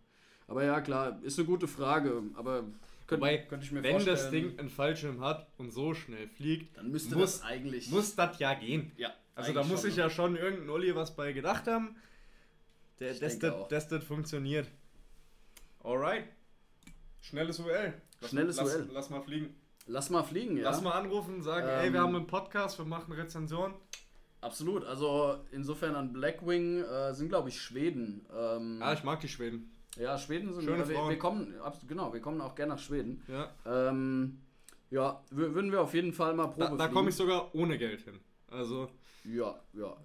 Aber 0.47 0.63
ja, 0.63 0.81
klar, 0.81 1.19
ist 1.23 1.39
eine 1.39 1.47
gute 1.47 1.67
Frage. 1.67 2.23
Aber 2.33 2.65
könnte 3.07 3.21
Wobei, 3.25 3.37
könnte 3.39 3.65
ich 3.65 3.71
mir 3.71 3.83
Wenn 3.83 3.91
vorstellen, 3.91 4.15
das 4.17 4.29
Ding 4.31 4.59
einen 4.59 4.69
Fallschirm 4.69 5.21
hat 5.21 5.47
und 5.57 5.71
so 5.71 5.93
schnell 5.93 6.27
fliegt, 6.27 6.75
dann 6.77 6.91
müsste 6.91 7.15
muss- 7.15 7.39
das 7.39 7.43
eigentlich. 7.49 7.89
muss 7.89 8.15
das 8.15 8.39
ja 8.39 8.53
gehen. 8.55 8.91
ja, 8.97 9.13
Also 9.35 9.53
da 9.53 9.63
muss 9.63 9.81
sich 9.83 9.95
ne? 9.95 10.03
ja 10.03 10.09
schon 10.09 10.35
irgendein 10.35 10.69
Olli 10.69 10.95
was 10.95 11.15
bei 11.15 11.31
gedacht 11.33 11.67
haben, 11.67 11.95
der, 12.99 13.11
Ich 13.11 13.19
dass, 13.19 13.39
das, 13.39 13.67
dass 13.67 13.87
das 13.89 14.03
funktioniert. 14.03 14.67
Alright. 15.83 16.25
Schnelles 17.21 17.59
UL. 17.59 17.93
Lass, 18.21 18.29
Schnelles 18.31 18.57
lass, 18.57 18.75
UL. 18.75 18.89
Lass 18.93 19.09
mal 19.09 19.21
fliegen. 19.21 19.55
Lass 19.87 20.09
mal 20.09 20.23
fliegen, 20.23 20.57
ja. 20.57 20.63
Lass 20.63 20.81
mal 20.81 20.93
anrufen, 20.93 21.41
sagen, 21.43 21.67
Ähm, 21.69 21.79
ey, 21.85 21.93
wir 21.93 22.01
haben 22.01 22.15
einen 22.15 22.25
Podcast, 22.27 22.77
wir 22.79 22.85
machen 22.85 23.11
Rezension. 23.13 23.73
Absolut. 24.41 24.83
Also 24.85 25.43
insofern 25.51 25.95
an 25.95 26.11
Blackwing 26.13 26.79
äh, 26.83 27.13
sind, 27.13 27.29
glaube 27.29 27.49
ich, 27.49 27.61
Schweden. 27.61 28.25
Ähm, 28.35 28.79
Ah, 28.81 28.93
ich 28.93 29.03
mag 29.03 29.19
die 29.19 29.27
Schweden. 29.27 29.71
Ja, 29.95 30.17
Schweden 30.17 30.53
sind. 30.53 30.63
Schöne 30.65 30.83
äh, 30.83 30.89
wir, 30.89 30.95
Frauen. 30.95 31.09
wir 31.09 31.19
kommen, 31.19 31.53
genau, 31.87 32.13
wir 32.13 32.21
kommen 32.21 32.41
auch 32.41 32.55
gerne 32.55 32.73
nach 32.73 32.79
Schweden. 32.79 33.23
Ja. 33.27 33.51
Ähm, 33.65 34.39
ja, 34.89 35.23
wür- 35.31 35.53
würden 35.53 35.71
wir 35.71 35.81
auf 35.81 35.93
jeden 35.93 36.13
Fall 36.13 36.33
mal 36.33 36.47
Probe 36.47 36.69
Da, 36.69 36.75
da 36.75 36.87
komme 36.87 37.09
ich 37.09 37.15
sogar 37.15 37.53
ohne 37.55 37.77
Geld 37.77 38.01
hin. 38.01 38.19
Also. 38.47 38.89
Ja, 39.23 39.59
ja. 39.73 39.97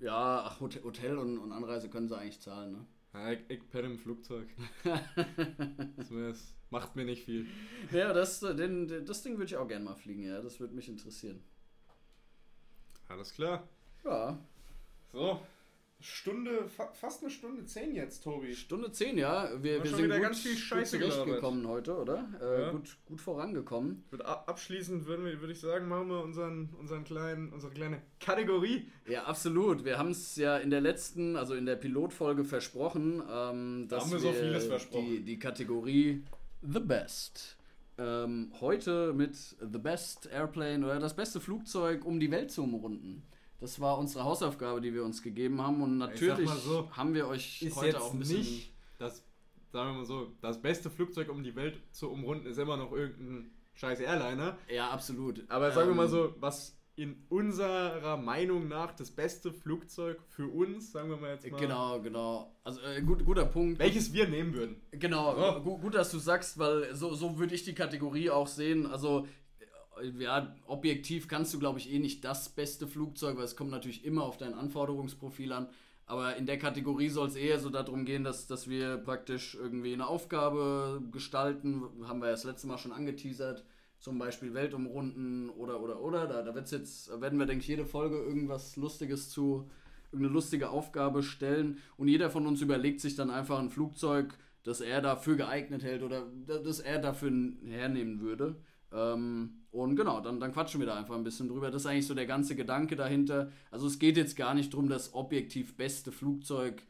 Ja, 0.00 0.44
ach, 0.46 0.60
Hotel, 0.60 1.18
und, 1.18 1.38
und 1.38 1.50
Anreise 1.50 1.88
können 1.88 2.08
sie 2.08 2.16
eigentlich 2.16 2.40
zahlen, 2.40 2.72
ne? 2.72 2.86
Ja, 3.14 3.32
ich, 3.32 3.40
ich 3.48 3.68
penne 3.70 3.88
im 3.88 3.98
Flugzeug. 3.98 4.46
das, 4.84 6.54
macht 6.70 6.94
mir 6.94 7.04
nicht 7.04 7.24
viel. 7.24 7.46
Ja, 7.90 8.12
das, 8.12 8.40
den, 8.40 9.04
das 9.04 9.22
Ding 9.22 9.34
würde 9.38 9.46
ich 9.46 9.56
auch 9.56 9.66
gerne 9.66 9.84
mal 9.84 9.96
fliegen, 9.96 10.22
ja. 10.22 10.40
Das 10.40 10.60
würde 10.60 10.74
mich 10.74 10.88
interessieren. 10.88 11.42
Alles 13.08 13.32
klar. 13.32 13.66
Ja. 14.04 14.38
So, 15.12 15.40
Stunde, 16.00 16.68
fa 16.68 16.92
fast 16.92 17.22
eine 17.22 17.30
Stunde 17.30 17.64
zehn 17.64 17.92
jetzt, 17.92 18.22
Tobi. 18.22 18.54
Stunde 18.54 18.92
zehn, 18.92 19.18
ja. 19.18 19.50
Wir, 19.60 19.82
wir 19.82 19.90
sind 19.90 20.04
wieder 20.04 20.14
gut, 20.16 20.22
ganz 20.26 20.40
viel 20.40 20.56
Scheiße 20.56 20.98
gut 21.00 21.10
gelabert. 21.10 21.34
gekommen 21.34 21.66
heute, 21.66 21.96
oder? 21.96 22.28
Äh, 22.40 22.60
Ja. 22.62 22.70
gut, 22.70 22.96
gut 23.06 23.20
vorangekommen. 23.20 24.04
Mit 24.12 24.22
abschließend 24.24 25.06
würden 25.06 25.24
wir, 25.24 25.40
würde 25.40 25.52
ich 25.52 25.60
sagen, 25.60 25.88
machen 25.88 26.08
wir 26.08 26.22
unseren, 26.22 26.68
unseren 26.78 27.02
kleinen, 27.02 27.52
unsere 27.52 27.72
kleine 27.72 28.00
Kategorie. 28.20 28.86
Ja, 29.08 29.24
absolut. 29.24 29.84
Wir 29.84 29.98
haben 29.98 30.10
es 30.10 30.36
ja 30.36 30.58
in 30.58 30.70
der 30.70 30.80
letzten, 30.80 31.34
also 31.34 31.54
in 31.54 31.66
der 31.66 31.74
Pilotfolge 31.76 32.44
versprochen, 32.44 33.20
ähm, 33.28 33.86
Da 33.88 33.96
dass 33.96 34.04
haben 34.04 34.12
wir 34.12 34.18
so 34.20 34.32
vieles 34.32 34.66
versprochen. 34.66 35.04
Die, 35.06 35.20
die 35.24 35.38
Kategorie 35.40 36.22
The 36.62 36.80
Best. 36.80 37.56
Ähm, 38.00 38.52
heute 38.60 39.12
mit 39.14 39.34
The 39.34 39.78
Best 39.78 40.28
Airplane 40.32 40.84
oder 40.84 41.00
das 41.00 41.16
beste 41.16 41.40
Flugzeug, 41.40 42.04
um 42.04 42.20
die 42.20 42.30
Welt 42.30 42.52
zu 42.52 42.62
umrunden. 42.62 43.24
Das 43.60 43.80
war 43.80 43.98
unsere 43.98 44.24
Hausaufgabe, 44.24 44.80
die 44.80 44.94
wir 44.94 45.04
uns 45.04 45.22
gegeben 45.22 45.60
haben. 45.60 45.82
Und 45.82 45.98
natürlich 45.98 46.48
so, 46.50 46.88
haben 46.92 47.14
wir 47.14 47.26
euch 47.28 47.60
heute 47.74 47.86
jetzt 47.86 47.96
auch 47.96 48.12
ein 48.12 48.18
bisschen. 48.20 48.38
nicht 48.38 48.72
das, 48.98 49.24
sagen 49.72 49.90
wir 49.90 49.98
mal 49.98 50.04
so, 50.04 50.32
das 50.40 50.60
beste 50.62 50.90
Flugzeug, 50.90 51.28
um 51.28 51.42
die 51.42 51.54
Welt 51.56 51.80
zu 51.92 52.08
umrunden, 52.10 52.46
ist 52.46 52.58
immer 52.58 52.76
noch 52.76 52.92
irgendein 52.92 53.50
scheiß 53.74 54.00
Airliner. 54.00 54.56
Ja, 54.72 54.90
absolut. 54.90 55.44
Aber 55.48 55.70
sagen 55.72 55.88
wir 55.90 55.94
mal 55.94 56.04
Ähm, 56.04 56.10
so, 56.10 56.34
was 56.40 56.76
in 56.96 57.24
unserer 57.28 58.16
Meinung 58.16 58.66
nach 58.66 58.90
das 58.92 59.10
beste 59.12 59.52
Flugzeug 59.52 60.18
für 60.26 60.48
uns, 60.48 60.90
sagen 60.90 61.10
wir 61.10 61.16
mal 61.16 61.30
jetzt 61.34 61.48
mal, 61.48 61.56
Genau, 61.60 62.00
genau. 62.00 62.56
Also 62.64 62.80
äh, 62.80 63.00
gut, 63.02 63.24
guter 63.24 63.44
Punkt. 63.44 63.78
welches 63.78 64.12
wir 64.12 64.26
nehmen 64.28 64.52
würden. 64.52 64.82
Genau, 64.90 65.60
gu- 65.60 65.78
gut, 65.78 65.94
dass 65.94 66.10
du 66.10 66.18
sagst, 66.18 66.58
weil 66.58 66.92
so, 66.96 67.14
so 67.14 67.38
würde 67.38 67.54
ich 67.54 67.62
die 67.64 67.74
Kategorie 67.74 68.30
auch 68.30 68.48
sehen. 68.48 68.84
Also, 68.86 69.28
ja, 70.18 70.54
objektiv 70.66 71.28
kannst 71.28 71.54
du, 71.54 71.58
glaube 71.58 71.78
ich, 71.78 71.92
eh 71.92 71.98
nicht 71.98 72.24
das 72.24 72.48
beste 72.48 72.86
Flugzeug, 72.86 73.36
weil 73.36 73.44
es 73.44 73.56
kommt 73.56 73.70
natürlich 73.70 74.04
immer 74.04 74.22
auf 74.24 74.36
dein 74.36 74.54
Anforderungsprofil 74.54 75.52
an. 75.52 75.68
Aber 76.06 76.36
in 76.36 76.46
der 76.46 76.58
Kategorie 76.58 77.10
soll 77.10 77.28
es 77.28 77.36
eher 77.36 77.58
so 77.58 77.68
darum 77.68 78.06
gehen, 78.06 78.24
dass, 78.24 78.46
dass 78.46 78.68
wir 78.68 78.96
praktisch 78.96 79.54
irgendwie 79.54 79.92
eine 79.92 80.06
Aufgabe 80.06 81.02
gestalten. 81.12 81.82
Haben 82.04 82.20
wir 82.20 82.26
ja 82.26 82.32
das 82.32 82.44
letzte 82.44 82.66
Mal 82.66 82.78
schon 82.78 82.92
angeteasert. 82.92 83.64
Zum 83.98 84.18
Beispiel 84.18 84.54
Welt 84.54 84.72
umrunden 84.72 85.50
oder, 85.50 85.82
oder, 85.82 86.00
oder. 86.00 86.26
Da, 86.26 86.42
da 86.42 86.54
wird's 86.54 86.70
jetzt, 86.70 87.20
werden 87.20 87.38
wir, 87.38 87.44
denke 87.46 87.62
ich, 87.62 87.68
jede 87.68 87.84
Folge 87.84 88.16
irgendwas 88.16 88.76
Lustiges 88.76 89.28
zu, 89.28 89.68
irgendeine 90.10 90.32
lustige 90.32 90.70
Aufgabe 90.70 91.22
stellen. 91.22 91.78
Und 91.98 92.08
jeder 92.08 92.30
von 92.30 92.46
uns 92.46 92.62
überlegt 92.62 93.00
sich 93.00 93.14
dann 93.14 93.30
einfach 93.30 93.58
ein 93.58 93.70
Flugzeug, 93.70 94.38
das 94.62 94.80
er 94.80 95.02
dafür 95.02 95.36
geeignet 95.36 95.82
hält 95.82 96.02
oder 96.02 96.26
das 96.46 96.80
er 96.80 97.00
dafür 97.00 97.30
hernehmen 97.66 98.20
würde. 98.20 98.56
Ähm, 98.92 99.57
und 99.70 99.96
genau, 99.96 100.20
dann, 100.20 100.40
dann 100.40 100.52
quatschen 100.52 100.80
wir 100.80 100.86
da 100.86 100.96
einfach 100.96 101.14
ein 101.14 101.24
bisschen 101.24 101.48
drüber. 101.48 101.70
Das 101.70 101.82
ist 101.82 101.86
eigentlich 101.86 102.06
so 102.06 102.14
der 102.14 102.26
ganze 102.26 102.56
Gedanke 102.56 102.96
dahinter. 102.96 103.52
Also 103.70 103.86
es 103.86 103.98
geht 103.98 104.16
jetzt 104.16 104.36
gar 104.36 104.54
nicht 104.54 104.72
darum, 104.72 104.88
das 104.88 105.14
objektiv 105.14 105.76
beste 105.76 106.10
Flugzeug 106.10 106.82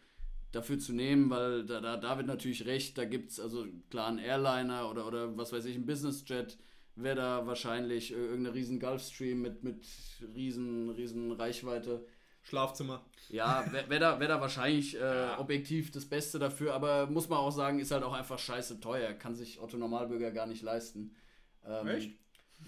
dafür 0.52 0.78
zu 0.78 0.92
nehmen, 0.92 1.28
weil 1.28 1.66
da, 1.66 1.80
da 1.80 1.96
David 1.96 2.26
natürlich 2.26 2.66
recht, 2.66 2.96
da 2.96 3.04
gibt 3.04 3.32
es 3.32 3.40
also 3.40 3.66
klar 3.90 4.08
einen 4.08 4.18
Airliner 4.18 4.90
oder, 4.90 5.06
oder 5.06 5.36
was 5.36 5.52
weiß 5.52 5.64
ich, 5.66 5.76
ein 5.76 5.86
Businessjet 5.86 6.56
wäre 6.94 7.16
da 7.16 7.46
wahrscheinlich 7.46 8.12
äh, 8.12 8.16
irgendeine 8.16 8.54
riesen 8.54 8.80
Gulfstream 8.80 9.40
mit, 9.42 9.62
mit 9.62 9.86
riesen, 10.34 10.90
riesen 10.90 11.32
Reichweite. 11.32 12.04
Schlafzimmer. 12.42 13.04
Ja, 13.28 13.70
wäre 13.72 13.90
wär 13.90 14.00
da, 14.00 14.20
wär 14.20 14.28
da 14.28 14.40
wahrscheinlich 14.40 14.98
äh, 14.98 15.28
objektiv 15.36 15.90
das 15.90 16.06
Beste 16.06 16.38
dafür, 16.38 16.74
aber 16.74 17.06
muss 17.06 17.28
man 17.28 17.38
auch 17.38 17.50
sagen, 17.50 17.78
ist 17.78 17.90
halt 17.90 18.04
auch 18.04 18.14
einfach 18.14 18.38
scheiße 18.38 18.80
teuer. 18.80 19.12
Kann 19.12 19.34
sich 19.34 19.60
Otto 19.60 19.76
Normalbürger 19.76 20.30
gar 20.30 20.46
nicht 20.46 20.62
leisten. 20.62 21.14
Ähm, 21.66 21.88
Echt? 21.88 22.18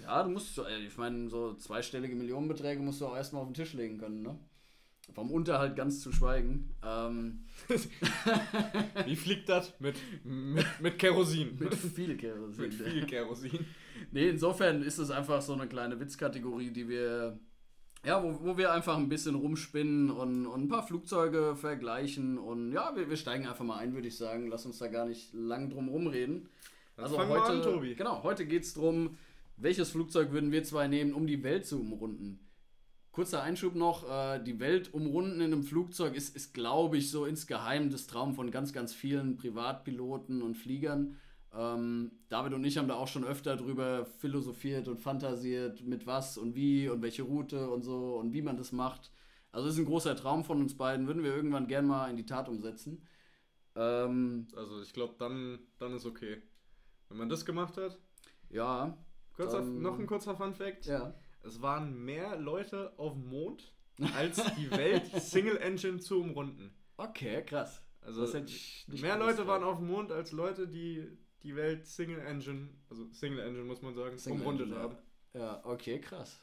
Ja, 0.02 0.22
du 0.22 0.30
musst, 0.30 0.58
äh, 0.58 0.78
ich 0.86 0.96
meine, 0.96 1.28
so 1.28 1.54
zweistellige 1.54 2.14
Millionenbeträge 2.14 2.80
musst 2.80 3.00
du 3.00 3.06
auch 3.06 3.16
erstmal 3.16 3.42
auf 3.42 3.48
den 3.48 3.54
Tisch 3.54 3.74
legen 3.74 3.98
können, 3.98 4.22
ne? 4.22 4.38
Vom 5.14 5.32
Unterhalt 5.32 5.74
ganz 5.74 6.00
zu 6.00 6.12
schweigen. 6.12 6.74
Ähm, 6.84 7.44
Wie 9.06 9.16
fliegt 9.16 9.48
das? 9.48 9.74
Mit, 9.80 9.96
mit, 10.24 10.66
mit 10.80 10.98
Kerosin. 10.98 11.56
mit 11.58 11.74
viel 11.74 12.16
Kerosin. 12.16 12.62
mit 12.62 12.74
viel 12.74 13.06
Kerosin. 13.06 13.66
Nee, 14.12 14.28
insofern 14.28 14.82
ist 14.82 14.98
es 14.98 15.10
einfach 15.10 15.42
so 15.42 15.52
eine 15.52 15.66
kleine 15.66 15.98
Witzkategorie, 15.98 16.70
die 16.70 16.88
wir, 16.88 17.40
ja, 18.04 18.22
wo, 18.22 18.38
wo 18.44 18.56
wir 18.56 18.72
einfach 18.72 18.96
ein 18.96 19.08
bisschen 19.08 19.34
rumspinnen 19.34 20.10
und, 20.10 20.46
und 20.46 20.62
ein 20.62 20.68
paar 20.68 20.86
Flugzeuge 20.86 21.56
vergleichen 21.56 22.38
und 22.38 22.72
ja, 22.72 22.94
wir, 22.94 23.10
wir 23.10 23.16
steigen 23.16 23.46
einfach 23.46 23.64
mal 23.64 23.78
ein, 23.78 23.94
würde 23.94 24.08
ich 24.08 24.16
sagen. 24.16 24.46
Lass 24.46 24.64
uns 24.64 24.78
da 24.78 24.86
gar 24.86 25.06
nicht 25.06 25.34
lang 25.34 25.70
drum 25.70 25.88
rumreden. 25.88 26.48
Also 26.96 27.18
heute, 27.18 27.70
an. 27.70 27.96
Genau, 27.96 28.22
heute 28.22 28.46
geht 28.46 28.62
es 28.62 28.74
darum, 28.74 29.16
welches 29.62 29.90
Flugzeug 29.90 30.32
würden 30.32 30.52
wir 30.52 30.64
zwei 30.64 30.88
nehmen, 30.88 31.14
um 31.14 31.26
die 31.26 31.42
Welt 31.42 31.66
zu 31.66 31.80
umrunden. 31.80 32.46
Kurzer 33.12 33.42
Einschub 33.42 33.74
noch, 33.74 34.08
äh, 34.08 34.42
die 34.42 34.60
Welt 34.60 34.94
umrunden 34.94 35.40
in 35.40 35.52
einem 35.52 35.64
Flugzeug 35.64 36.14
ist, 36.14 36.36
ist 36.36 36.54
glaube 36.54 36.96
ich, 36.96 37.10
so 37.10 37.24
insgeheim 37.26 37.90
das 37.90 38.06
Traum 38.06 38.34
von 38.34 38.50
ganz, 38.50 38.72
ganz 38.72 38.94
vielen 38.94 39.36
Privatpiloten 39.36 40.42
und 40.42 40.56
Fliegern. 40.56 41.16
Ähm, 41.52 42.12
David 42.28 42.54
und 42.54 42.64
ich 42.64 42.78
haben 42.78 42.86
da 42.86 42.94
auch 42.94 43.08
schon 43.08 43.24
öfter 43.24 43.56
drüber 43.56 44.06
philosophiert 44.06 44.86
und 44.86 45.00
fantasiert, 45.00 45.82
mit 45.82 46.06
was 46.06 46.38
und 46.38 46.54
wie 46.54 46.88
und 46.88 47.02
welche 47.02 47.22
Route 47.22 47.68
und 47.70 47.82
so 47.82 48.16
und 48.18 48.32
wie 48.32 48.42
man 48.42 48.56
das 48.56 48.70
macht. 48.70 49.10
Also 49.50 49.68
ist 49.68 49.78
ein 49.78 49.84
großer 49.84 50.14
Traum 50.14 50.44
von 50.44 50.60
uns 50.60 50.76
beiden, 50.76 51.08
würden 51.08 51.24
wir 51.24 51.34
irgendwann 51.34 51.66
gern 51.66 51.86
mal 51.86 52.08
in 52.08 52.16
die 52.16 52.26
Tat 52.26 52.48
umsetzen. 52.48 53.04
Ähm, 53.74 54.46
Also 54.54 54.80
ich 54.82 54.92
glaube, 54.92 55.16
dann, 55.18 55.58
dann 55.78 55.94
ist 55.94 56.06
okay. 56.06 56.40
Wenn 57.08 57.18
man 57.18 57.28
das 57.28 57.44
gemacht 57.44 57.76
hat. 57.76 57.98
ja, 58.48 58.96
Kurzer, 59.42 59.58
Dann- 59.58 59.80
noch 59.82 59.98
ein 59.98 60.06
kurzer 60.06 60.34
Fun 60.36 60.54
Fact. 60.54 60.86
ja. 60.86 61.14
Es 61.42 61.62
waren 61.62 62.04
mehr 62.04 62.36
Leute 62.36 62.92
auf 62.98 63.14
dem 63.14 63.28
Mond, 63.30 63.72
als 64.14 64.42
die 64.58 64.70
Welt 64.72 65.06
Single 65.22 65.56
Engine 65.56 65.98
zu 65.98 66.20
umrunden. 66.20 66.70
Okay, 66.98 67.42
krass. 67.44 67.82
Also 68.02 68.26
Das 68.26 68.42
mehr 68.88 69.16
Leute 69.18 69.46
waren 69.46 69.62
auf 69.62 69.78
dem 69.78 69.86
Mond, 69.88 70.12
als 70.12 70.32
Leute, 70.32 70.68
die 70.68 71.06
die 71.42 71.56
Welt 71.56 71.86
Single 71.86 72.18
Engine, 72.20 72.68
also 72.90 73.06
Single 73.12 73.38
Engine 73.40 73.64
muss 73.64 73.80
man 73.80 73.94
sagen, 73.94 74.18
Single 74.18 74.40
umrundet 74.42 74.66
Engine, 74.66 74.82
haben. 74.82 74.96
Ja. 75.32 75.40
ja, 75.40 75.60
okay, 75.64 75.98
krass. 75.98 76.42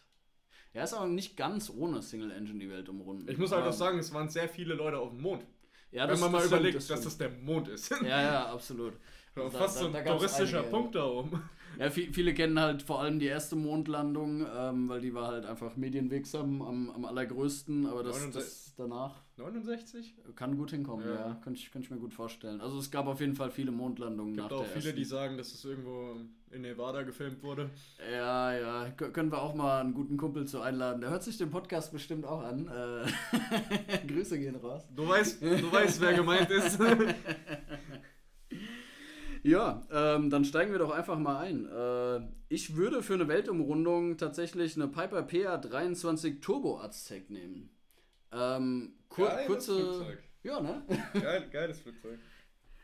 Ja, 0.74 0.84
ist 0.84 0.94
aber 0.96 1.08
nicht 1.08 1.38
ganz 1.38 1.70
ohne 1.70 2.02
Single 2.02 2.32
Engine 2.32 2.58
die 2.60 2.70
Welt 2.70 2.90
umrunden. 2.90 3.30
Ich 3.30 3.38
muss 3.38 3.52
halt 3.52 3.66
auch 3.66 3.74
sagen, 3.74 4.00
es 4.00 4.12
waren 4.14 4.30
sehr 4.30 4.50
viele 4.50 4.74
Leute 4.74 4.98
auf 4.98 5.10
dem 5.12 5.22
Mond. 5.22 5.46
ja, 5.92 6.08
Wenn 6.10 6.20
man 6.20 6.32
mal 6.32 6.40
stimmt, 6.40 6.54
überlegt, 6.54 6.76
dass 6.78 6.86
stimmt. 6.86 7.06
das 7.06 7.18
der 7.20 7.30
Mond 7.30 7.68
ist. 7.68 7.90
Ja, 8.02 8.22
ja, 8.22 8.46
absolut. 8.52 8.94
Da- 9.36 9.48
Fast 9.52 9.78
da- 9.78 9.82
so 9.82 9.88
ein 9.96 10.06
touristischer 10.06 10.58
einige. 10.60 10.72
Punkt 10.72 10.96
da 10.96 11.06
oben. 11.06 11.48
Ja, 11.80 11.88
vi- 11.88 12.12
viele 12.14 12.34
kennen 12.34 12.60
halt 12.60 12.82
vor 12.82 13.02
allem 13.02 13.20
die 13.20 13.26
erste 13.28 13.56
Mondlandung, 13.56 14.46
ähm, 14.56 14.90
weil 14.90 15.02
die 15.02 15.14
war 15.14 15.28
halt 15.28 15.46
einfach 15.46 15.76
medienwirksam 15.76 16.62
am, 16.62 16.90
am 16.90 17.06
allergrößten, 17.06 17.86
aber 17.86 18.04
das, 18.04 18.16
69. 18.16 18.34
das 18.44 18.74
danach 18.78 19.16
69? 19.38 20.16
kann 20.36 20.58
gut 20.58 20.72
hinkommen, 20.72 21.08
Ja. 21.08 21.14
ja. 21.16 21.34
Könnte 21.44 21.60
ich, 21.60 21.72
könnte 21.72 21.86
ich 21.86 21.92
mir 21.92 21.98
gut 22.00 22.14
vorstellen. 22.14 22.60
Also 22.62 22.80
es 22.80 22.90
gab 22.90 23.06
auf 23.08 23.20
jeden 23.20 23.36
Fall 23.36 23.52
viele 23.52 23.72
Mondlandungen 23.72 24.36
Gibt 24.36 24.50
nach 24.50 24.58
auch 24.58 24.66
viele, 24.66 24.86
ersten. 24.86 24.96
die 24.98 25.06
sagen, 25.06 25.38
dass 25.38 25.54
es 25.54 25.64
irgendwo 25.66 26.16
in 26.50 26.62
Nevada 26.62 27.04
gefilmt 27.04 27.44
wurde. 27.44 27.70
Ja, 28.12 28.54
ja. 28.58 28.86
Kö- 28.98 29.12
Können 29.12 29.32
wir 29.32 29.42
auch 29.42 29.54
mal 29.54 29.82
einen 29.82 29.94
guten 29.94 30.16
Kumpel 30.18 30.48
zu 30.48 30.62
einladen. 30.62 31.02
Der 31.02 31.10
hört 31.10 31.22
sich 31.24 31.38
den 31.38 31.50
Podcast 31.52 31.92
bestimmt 31.92 32.26
auch 32.26 32.42
an. 32.42 32.68
Äh, 32.70 34.08
Grüße 34.08 34.40
gehen 34.40 34.56
raus. 34.56 34.88
Du 34.96 35.08
weißt, 35.08 35.42
du 35.42 35.72
weißt, 35.72 36.00
wer 36.02 36.14
gemeint 36.14 36.50
ist. 36.50 36.80
Ja, 39.48 39.82
ähm, 39.90 40.30
dann 40.30 40.44
steigen 40.44 40.74
wir 40.74 40.80
doch 40.80 40.92
einfach 40.92 41.18
mal 41.18 41.38
ein. 41.38 41.70
Äh, 41.70 42.28
ich 42.50 42.76
würde 42.76 43.02
für 43.02 43.14
eine 43.14 43.30
Weltumrundung 43.30 44.18
tatsächlich 44.18 44.76
eine 44.76 44.90
Piper 44.90 45.22
PA23 45.22 46.42
Turbo 46.42 46.82
Aztec 46.82 47.30
nehmen. 47.30 47.70
Ähm, 48.34 48.96
kur 49.08 49.28
Geiles 49.28 49.48
kurze. 49.48 49.76
Flugzeug. 49.76 50.24
Ja, 50.44 50.60
ne? 50.60 50.82
Geil, 51.14 51.48
geiles 51.50 51.80
Flugzeug. 51.80 52.20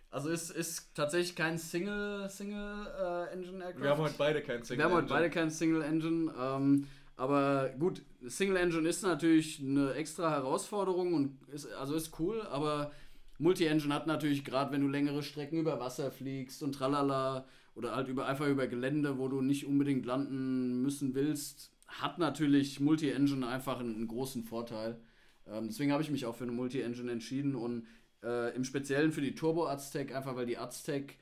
Also 0.10 0.30
es 0.30 0.52
ist 0.52 0.95
tatsächlich 0.95 1.35
kein 1.35 1.57
Single, 1.57 2.30
Single 2.30 2.88
äh, 2.98 3.34
Engine 3.34 3.61
Aircraft. 3.61 3.81
Wir 3.84 3.90
haben 3.90 4.02
heute 4.02 4.15
beide 4.18 4.41
kein 4.41 4.64
Single 4.64 4.77
Wir 4.77 4.85
haben 4.85 4.94
heute 4.94 5.02
Engine. 5.07 5.19
beide 5.19 5.30
kein 5.31 5.49
Single 5.49 5.81
Engine. 5.81 6.34
Ähm, 6.40 6.88
aber 7.18 7.72
gut, 7.77 8.03
Single 8.26 8.56
Engine 8.56 8.88
ist 8.88 9.03
natürlich 9.03 9.60
eine 9.60 9.94
extra 9.95 10.31
Herausforderung 10.31 11.14
und 11.14 11.40
ist, 11.52 11.69
also 11.73 11.95
ist 11.95 12.18
cool, 12.19 12.41
aber 12.44 12.91
Multi-Engine 13.39 13.93
hat 13.93 14.07
natürlich 14.07 14.45
gerade, 14.45 14.72
wenn 14.72 14.81
du 14.81 14.88
längere 14.88 15.23
Strecken 15.23 15.60
über 15.60 15.80
Wasser 15.80 16.11
fliegst 16.11 16.64
und 16.64 16.73
tralala 16.73 17.45
oder 17.76 17.95
halt 17.95 18.07
über, 18.07 18.27
einfach 18.27 18.47
über 18.47 18.68
Gelände, 18.68 19.18
wo 19.18 19.27
du 19.27 19.41
nicht 19.41 19.65
unbedingt 19.65 20.05
landen 20.05 20.81
müssen 20.81 21.15
willst, 21.15 21.72
hat 21.88 22.19
natürlich 22.19 22.80
Multi-Engine 22.80 23.47
einfach 23.47 23.80
einen, 23.80 23.95
einen 23.95 24.07
großen 24.07 24.43
Vorteil. 24.43 24.99
Ähm, 25.47 25.68
deswegen 25.68 25.91
habe 25.91 26.03
ich 26.03 26.11
mich 26.11 26.26
auch 26.26 26.35
für 26.35 26.43
eine 26.43 26.53
Multi-Engine 26.53 27.11
entschieden 27.11 27.55
und 27.55 27.88
äh, 28.23 28.55
im 28.55 28.64
Speziellen 28.64 29.11
für 29.11 29.22
die 29.22 29.35
Turbo 29.35 29.68
Aztec, 29.68 30.15
einfach 30.15 30.35
weil 30.35 30.45
die 30.45 30.57
Aztec 30.57 31.18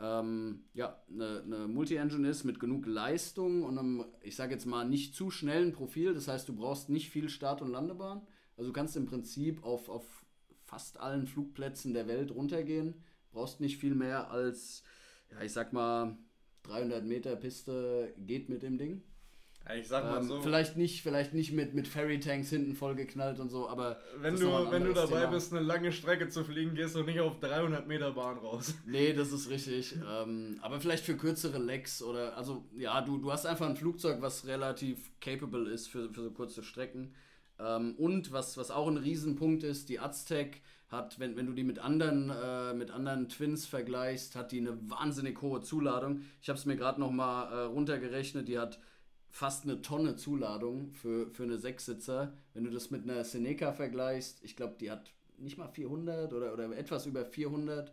ähm, 0.00 0.60
ja, 0.74 0.96
eine, 1.12 1.42
eine 1.44 1.68
Multi-Engine 1.68 2.28
ist 2.28 2.44
mit 2.44 2.60
genug 2.60 2.86
Leistung 2.86 3.64
und 3.64 3.78
einem, 3.78 4.04
ich 4.22 4.36
sage 4.36 4.52
jetzt 4.52 4.66
mal, 4.66 4.84
nicht 4.84 5.14
zu 5.14 5.30
schnellen 5.30 5.72
Profil. 5.72 6.14
Das 6.14 6.28
heißt, 6.28 6.48
du 6.48 6.54
brauchst 6.54 6.88
nicht 6.88 7.10
viel 7.10 7.28
Start- 7.28 7.62
und 7.62 7.72
Landebahn. 7.72 8.22
Also 8.56 8.70
du 8.70 8.72
kannst 8.72 8.96
im 8.96 9.06
Prinzip 9.06 9.64
auf, 9.64 9.88
auf 9.88 10.17
fast 10.68 11.00
allen 11.00 11.26
Flugplätzen 11.26 11.94
der 11.94 12.06
Welt 12.08 12.30
runtergehen. 12.30 13.02
Brauchst 13.32 13.60
nicht 13.60 13.78
viel 13.78 13.94
mehr 13.94 14.30
als, 14.30 14.82
ja, 15.32 15.42
ich 15.42 15.52
sag 15.52 15.72
mal, 15.72 16.16
300 16.64 17.04
Meter 17.04 17.36
Piste 17.36 18.12
geht 18.18 18.48
mit 18.50 18.62
dem 18.62 18.76
Ding. 18.76 19.02
Ich 19.76 19.88
sag 19.88 20.04
mal 20.04 20.20
Ähm, 20.20 20.28
so. 20.28 20.40
Vielleicht 20.40 20.76
nicht, 20.78 21.02
vielleicht 21.02 21.34
nicht 21.34 21.52
mit, 21.52 21.74
mit 21.74 21.88
Ferry-Tanks 21.88 22.48
hinten 22.48 22.74
vollgeknallt 22.74 23.38
und 23.38 23.50
so, 23.50 23.68
aber 23.68 23.98
Wenn 24.18 24.36
du, 24.38 24.46
wenn 24.70 24.84
du 24.84 24.94
dabei 24.94 25.20
Thema. 25.20 25.32
bist, 25.32 25.52
eine 25.52 25.62
lange 25.62 25.92
Strecke 25.92 26.28
zu 26.30 26.42
fliegen, 26.44 26.74
gehst 26.74 26.94
du 26.94 27.02
nicht 27.02 27.20
auf 27.20 27.38
300 27.40 27.86
Meter 27.86 28.12
Bahn 28.12 28.38
raus. 28.38 28.74
Nee, 28.86 29.12
das 29.12 29.30
ist 29.32 29.50
richtig. 29.50 29.94
ähm, 30.10 30.58
aber 30.62 30.80
vielleicht 30.80 31.04
für 31.04 31.16
kürzere 31.16 31.58
Legs 31.58 32.02
oder, 32.02 32.36
also 32.36 32.64
ja, 32.78 33.00
du, 33.02 33.18
du 33.18 33.30
hast 33.30 33.44
einfach 33.46 33.68
ein 33.68 33.76
Flugzeug, 33.76 34.22
was 34.22 34.46
relativ 34.46 35.10
capable 35.20 35.68
ist 35.70 35.88
für, 35.88 36.12
für 36.14 36.22
so 36.22 36.30
kurze 36.30 36.62
Strecken. 36.62 37.14
Ähm, 37.58 37.94
und 37.96 38.32
was, 38.32 38.56
was 38.56 38.70
auch 38.70 38.88
ein 38.88 38.96
Riesenpunkt 38.96 39.62
ist, 39.62 39.88
die 39.88 40.00
Aztec 40.00 40.62
hat, 40.88 41.18
wenn, 41.18 41.36
wenn 41.36 41.46
du 41.46 41.52
die 41.52 41.64
mit 41.64 41.78
anderen, 41.78 42.30
äh, 42.30 42.72
mit 42.74 42.90
anderen 42.90 43.28
Twins 43.28 43.66
vergleichst, 43.66 44.36
hat 44.36 44.52
die 44.52 44.60
eine 44.60 44.78
wahnsinnig 44.90 45.40
hohe 45.42 45.60
Zuladung. 45.60 46.22
Ich 46.40 46.48
habe 46.48 46.58
es 46.58 46.64
mir 46.64 46.76
gerade 46.76 47.00
noch 47.00 47.10
mal 47.10 47.52
äh, 47.52 47.64
runtergerechnet, 47.64 48.48
die 48.48 48.58
hat 48.58 48.78
fast 49.30 49.64
eine 49.64 49.82
Tonne 49.82 50.16
Zuladung 50.16 50.92
für, 50.92 51.30
für 51.30 51.42
eine 51.42 51.58
Sechssitzer. 51.58 52.32
Wenn 52.54 52.64
du 52.64 52.70
das 52.70 52.90
mit 52.90 53.04
einer 53.04 53.24
Seneca 53.24 53.72
vergleichst, 53.72 54.42
ich 54.42 54.56
glaube, 54.56 54.76
die 54.80 54.90
hat 54.90 55.12
nicht 55.36 55.58
mal 55.58 55.68
400 55.68 56.32
oder, 56.32 56.52
oder 56.52 56.76
etwas 56.76 57.06
über 57.06 57.24
400. 57.24 57.92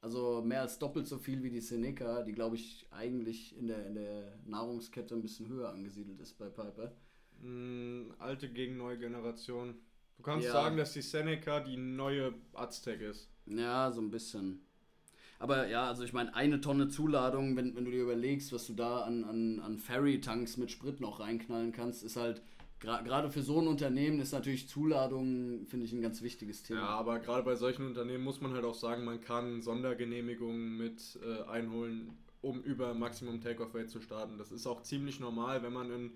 Also 0.00 0.42
mehr 0.42 0.62
als 0.62 0.80
doppelt 0.80 1.06
so 1.06 1.16
viel 1.18 1.44
wie 1.44 1.50
die 1.50 1.60
Seneca, 1.60 2.22
die 2.22 2.32
glaube 2.32 2.56
ich 2.56 2.86
eigentlich 2.90 3.56
in 3.56 3.68
der, 3.68 3.86
in 3.86 3.94
der 3.94 4.36
Nahrungskette 4.44 5.14
ein 5.14 5.22
bisschen 5.22 5.48
höher 5.48 5.68
angesiedelt 5.70 6.20
ist 6.20 6.36
bei 6.38 6.48
Piper. 6.48 6.92
Mm, 7.42 8.12
alte 8.18 8.48
gegen 8.48 8.76
neue 8.76 8.98
Generation. 8.98 9.74
Du 10.16 10.22
kannst 10.22 10.46
Ja. 10.46 10.52
sagen, 10.52 10.76
dass 10.76 10.92
die 10.92 11.02
Seneca 11.02 11.60
die 11.60 11.76
neue 11.76 12.34
Aztec 12.54 13.00
ist. 13.00 13.28
Ja, 13.46 13.90
so 13.90 14.00
ein 14.00 14.10
bisschen. 14.10 14.60
Aber 15.40 15.66
ja, 15.66 15.88
also 15.88 16.04
ich 16.04 16.12
meine, 16.12 16.32
eine 16.36 16.60
Tonne 16.60 16.88
Zuladung, 16.88 17.56
wenn, 17.56 17.74
wenn 17.74 17.84
du 17.84 17.90
dir 17.90 18.02
überlegst, 18.02 18.52
was 18.52 18.68
du 18.68 18.74
da 18.74 19.00
an, 19.00 19.24
an, 19.24 19.58
an 19.58 19.78
Ferry-Tanks 19.78 20.56
mit 20.56 20.70
Sprit 20.70 21.00
noch 21.00 21.18
reinknallen 21.18 21.72
kannst, 21.72 22.04
ist 22.04 22.14
halt, 22.14 22.42
gra- 22.80 23.02
gerade 23.02 23.28
für 23.28 23.42
so 23.42 23.60
ein 23.60 23.66
Unternehmen 23.66 24.20
ist 24.20 24.30
natürlich 24.30 24.68
Zuladung, 24.68 25.66
finde 25.66 25.86
ich, 25.86 25.92
ein 25.92 26.00
ganz 26.02 26.22
wichtiges 26.22 26.62
Thema. 26.62 26.80
Ja, 26.82 26.86
aber 26.90 27.18
gerade 27.18 27.42
bei 27.42 27.56
solchen 27.56 27.84
Unternehmen 27.86 28.22
muss 28.22 28.40
man 28.40 28.52
halt 28.52 28.64
auch 28.64 28.76
sagen, 28.76 29.04
man 29.04 29.20
kann 29.20 29.62
Sondergenehmigungen 29.62 30.76
mit 30.76 31.18
äh, 31.24 31.42
einholen, 31.50 32.12
um 32.40 32.62
über 32.62 32.94
Maximum 32.94 33.40
Takeoff 33.40 33.74
Weight 33.74 33.90
zu 33.90 34.00
starten. 34.00 34.38
Das 34.38 34.52
ist 34.52 34.68
auch 34.68 34.82
ziemlich 34.84 35.18
normal, 35.18 35.64
wenn 35.64 35.72
man 35.72 35.90
in 35.90 36.12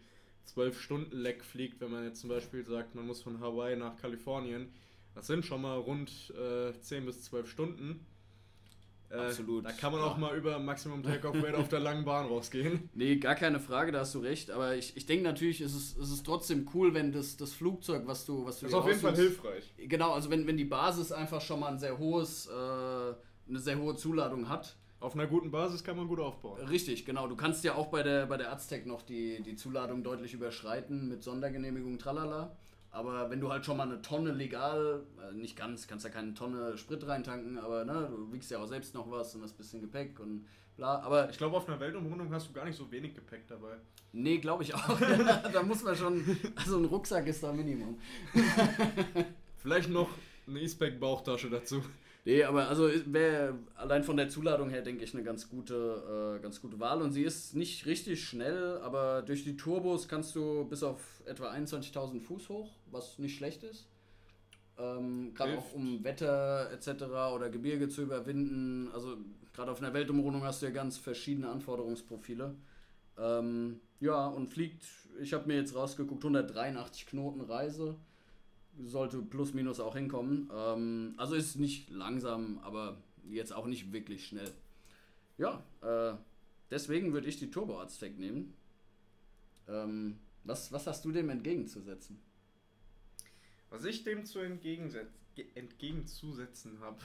12 0.47 0.81
Stunden 0.81 1.17
Leck 1.17 1.45
fliegt, 1.45 1.81
wenn 1.81 1.91
man 1.91 2.05
jetzt 2.05 2.21
zum 2.21 2.31
Beispiel 2.31 2.65
sagt, 2.65 2.95
man 2.95 3.07
muss 3.07 3.23
von 3.23 3.41
Hawaii 3.41 3.77
nach 3.77 3.97
Kalifornien. 3.97 4.73
Das 5.15 5.27
sind 5.27 5.45
schon 5.45 5.63
mal 5.63 5.79
rund 5.79 6.33
äh, 6.37 6.79
10 6.79 7.07
bis 7.07 7.23
12 7.25 7.51
Stunden. 7.51 8.07
Äh, 9.09 9.15
Absolut, 9.15 9.65
Da 9.65 9.73
kann 9.73 9.93
man 9.93 10.01
auch 10.01 10.15
ja. 10.15 10.21
mal 10.21 10.37
über 10.37 10.59
Maximum 10.59 11.03
Takeoff 11.03 11.41
Weight 11.41 11.55
auf 11.55 11.69
der 11.69 11.79
langen 11.79 12.05
Bahn 12.05 12.27
rausgehen. 12.27 12.89
Nee, 12.95 13.17
gar 13.17 13.37
keine 13.37 13.61
Frage, 13.61 13.93
da 13.93 14.01
hast 14.01 14.15
du 14.15 14.19
recht. 14.19 14.51
Aber 14.51 14.75
ich, 14.75 14.97
ich 14.97 15.07
denke 15.07 15.23
natürlich, 15.23 15.61
ist 15.61 15.75
es, 15.75 15.97
ist 15.97 16.11
es 16.11 16.23
trotzdem 16.23 16.69
cool, 16.75 16.93
wenn 16.93 17.13
das, 17.13 17.37
das 17.37 17.53
Flugzeug, 17.53 18.03
was 18.07 18.27
du, 18.27 18.45
was 18.45 18.59
du 18.59 18.67
Das 18.67 18.73
ist 18.73 18.79
auf 18.79 18.87
jeden 18.89 19.01
Fall 19.01 19.15
hilfreich. 19.15 19.73
Genau, 19.77 20.13
also 20.13 20.31
wenn, 20.31 20.47
wenn 20.47 20.57
die 20.57 20.65
Basis 20.65 21.13
einfach 21.13 21.41
schon 21.41 21.61
mal 21.61 21.69
ein 21.69 21.79
sehr 21.79 21.99
hohes, 21.99 22.47
äh, 22.47 22.51
eine 22.53 23.59
sehr 23.59 23.79
hohe 23.79 23.95
Zuladung 23.97 24.49
hat. 24.49 24.77
Auf 24.99 25.15
einer 25.15 25.27
guten 25.27 25.51
Basis 25.51 25.85
kann 25.85 25.97
man 25.97 26.09
gut 26.09 26.21
aufbauen. 26.21 26.59
Richtig, 26.67 27.05
genau. 27.05 27.29
Du 27.29 27.37
kannst 27.37 27.65
ja 27.65 27.75
auch 27.75 27.89
bei 27.89 28.03
der, 28.03 28.27
bei 28.27 28.39
der 28.39 28.51
Aztec 28.51 28.87
noch 28.87 29.03
die, 29.03 29.43
die 29.43 29.55
Zuladung 29.55 30.03
deutlich 30.03 30.33
überschreiten 30.33 31.09
mit 31.09 31.23
Sondergenehmigung, 31.23 31.99
tralala. 31.99 32.57
Aber 32.91 33.29
wenn 33.29 33.41
du 33.41 33.53
halt 33.53 33.67
schon 33.67 33.77
mal 33.77 33.83
eine 33.83 34.01
Tonne 34.01 34.33
legal, 34.33 35.03
äh, 35.21 35.35
nicht 35.35 35.55
ganz, 35.55 35.87
kannst 35.87 36.07
ja 36.07 36.11
keine 36.11 36.33
Tonne 36.33 36.79
Sprit 36.79 37.07
reintanken, 37.07 37.59
aber 37.59 37.85
ne, 37.85 38.09
du 38.11 38.33
wiegst 38.33 38.51
ja 38.51 38.59
auch 38.59 38.67
selbst 38.67 38.95
noch 38.95 39.11
was 39.11 39.35
und 39.35 39.43
hast 39.43 39.53
ein 39.53 39.59
bisschen 39.59 39.81
Gepäck 39.83 40.19
und 40.19 40.47
bla. 40.79 41.01
Aber 41.01 41.29
Ich 41.29 41.37
glaube, 41.37 41.59
auf 41.59 41.69
einer 41.69 41.79
Weltumrundung 41.79 42.33
hast 42.33 42.49
du 42.49 42.55
gar 42.55 42.65
nicht 42.65 42.77
so 42.77 42.91
wenig 42.91 43.15
Gepäck 43.15 43.47
dabei. 43.49 43.77
nee, 44.13 44.39
glaube 44.39 44.63
ich 44.63 44.75
auch. 44.75 44.99
da 45.53 45.63
muss 45.63 45.83
man 45.85 45.95
schon, 45.95 46.39
also 46.55 46.79
ein 46.79 46.87
Rucksack 46.87 47.27
ist 47.27 47.43
da 47.43 47.53
Minimum. 47.53 47.99
Vielleicht 49.59 49.91
noch 49.91 50.09
eine 50.47 50.61
E-Spec-Bauchtasche 50.61 51.51
dazu. 51.51 51.83
Nee, 52.27 52.43
aber 52.43 52.69
also 52.69 52.91
wäre 53.07 53.55
allein 53.77 54.03
von 54.03 54.17
der 54.17 54.29
Zuladung 54.29 54.69
her, 54.69 54.83
denke 54.83 55.05
ich, 55.05 55.15
eine 55.15 55.23
ganz 55.23 55.49
gute, 55.49 56.35
äh, 56.37 56.43
ganz 56.43 56.61
gute 56.61 56.81
Wahl. 56.81 57.01
Und 57.01 57.13
sie 57.13 57.23
ist 57.23 57.55
nicht 57.55 57.87
richtig 57.87 58.25
schnell, 58.25 58.79
aber 58.79 59.23
durch 59.23 59.45
die 59.45 59.57
Turbos 59.57 60.09
kannst 60.09 60.35
du 60.35 60.65
bis 60.65 60.83
auf 60.83 61.01
etwa 61.25 61.53
21.000 61.53 62.21
Fuß 62.21 62.49
hoch, 62.49 62.73
was 62.91 63.21
nicht 63.21 63.37
schlecht 63.37 63.63
ist. 63.63 63.87
Ähm, 64.77 65.35
gerade 65.35 65.57
auch 65.57 65.73
um 65.73 66.03
Wetter 66.03 66.69
etc. 66.73 67.05
oder 67.33 67.49
Gebirge 67.49 67.89
zu 67.89 68.03
überwinden. 68.03 68.91
Also 68.93 69.19
gerade 69.55 69.71
auf 69.71 69.81
einer 69.81 69.95
Weltumrundung 69.95 70.43
hast 70.43 70.63
du 70.63 70.67
ja 70.67 70.73
ganz 70.73 70.99
verschiedene 70.99 71.49
Anforderungsprofile. 71.49 72.57
Ähm, 73.19 73.79
ja, 74.01 74.27
und 74.27 74.49
fliegt, 74.49 74.85
ich 75.23 75.33
habe 75.33 75.47
mir 75.47 75.55
jetzt 75.55 75.77
rausgeguckt, 75.77 76.25
183 76.25 77.07
Knoten 77.07 77.41
Reise 77.43 77.95
sollte 78.85 79.23
plus 79.23 79.55
minus 79.55 79.81
auch 79.81 79.97
hinkommen. 79.97 80.51
Ähm, 80.55 81.15
also 81.17 81.35
ist 81.35 81.57
nicht 81.57 81.91
langsam, 81.91 82.61
aber 82.63 82.99
jetzt 83.29 83.53
auch 83.53 83.67
nicht 83.67 83.93
wirklich 83.93 84.27
schnell. 84.27 84.53
Ja, 85.39 85.63
äh, 85.83 86.15
deswegen 86.71 87.13
würde 87.13 87.29
ich 87.29 87.39
die 87.39 87.51
Turbo 87.51 87.81
Aztec 87.81 88.19
nehmen. 88.19 88.55
Ähm, 89.69 90.19
was, 90.45 90.73
was 90.73 90.87
hast 90.87 91.05
du 91.05 91.13
dem 91.13 91.29
entgegenzusetzen? 91.31 92.19
Was 93.71 93.85
ich 93.85 94.05
dem 94.05 94.25
zu 94.25 94.39
entgegenzusetzen 94.39 96.79
habe. 96.81 96.99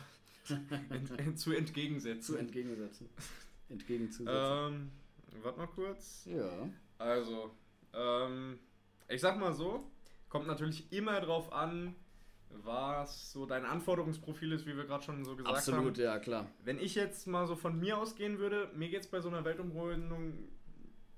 ent, 0.90 1.20
ent, 1.20 1.40
zu 1.40 1.52
entgegensetzen. 1.52 2.22
Zu 2.22 2.38
entgegensetzen. 2.38 3.10
Entgegenzusetzen. 3.70 4.34
ähm, 4.34 4.92
warte 5.42 5.60
mal 5.60 5.68
kurz. 5.68 6.26
ja. 6.26 6.70
Also, 6.98 7.52
ähm, 7.94 8.60
ich 9.10 9.22
sag 9.22 9.40
mal 9.40 9.54
so, 9.54 9.91
kommt 10.32 10.48
natürlich 10.48 10.92
immer 10.94 11.20
drauf 11.20 11.52
an, 11.52 11.94
was 12.50 13.32
so 13.34 13.46
dein 13.46 13.66
Anforderungsprofil 13.66 14.54
ist, 14.54 14.66
wie 14.66 14.76
wir 14.76 14.86
gerade 14.86 15.04
schon 15.04 15.24
so 15.26 15.36
gesagt 15.36 15.56
Absolut, 15.58 15.98
haben. 15.98 16.04
ja, 16.04 16.20
klar. 16.20 16.48
Wenn 16.64 16.80
ich 16.80 16.96
jetzt 16.96 17.28
mal 17.28 17.46
so 17.48 17.56
von 17.56 17.78
mir 17.80 17.98
ausgehen 17.98 18.40
würde, 18.40 18.70
mir 18.74 18.90
geht 18.90 19.02
es 19.02 19.08
bei 19.08 19.20
so 19.20 19.28
einer 19.28 19.44
Weltumrundung, 19.46 20.34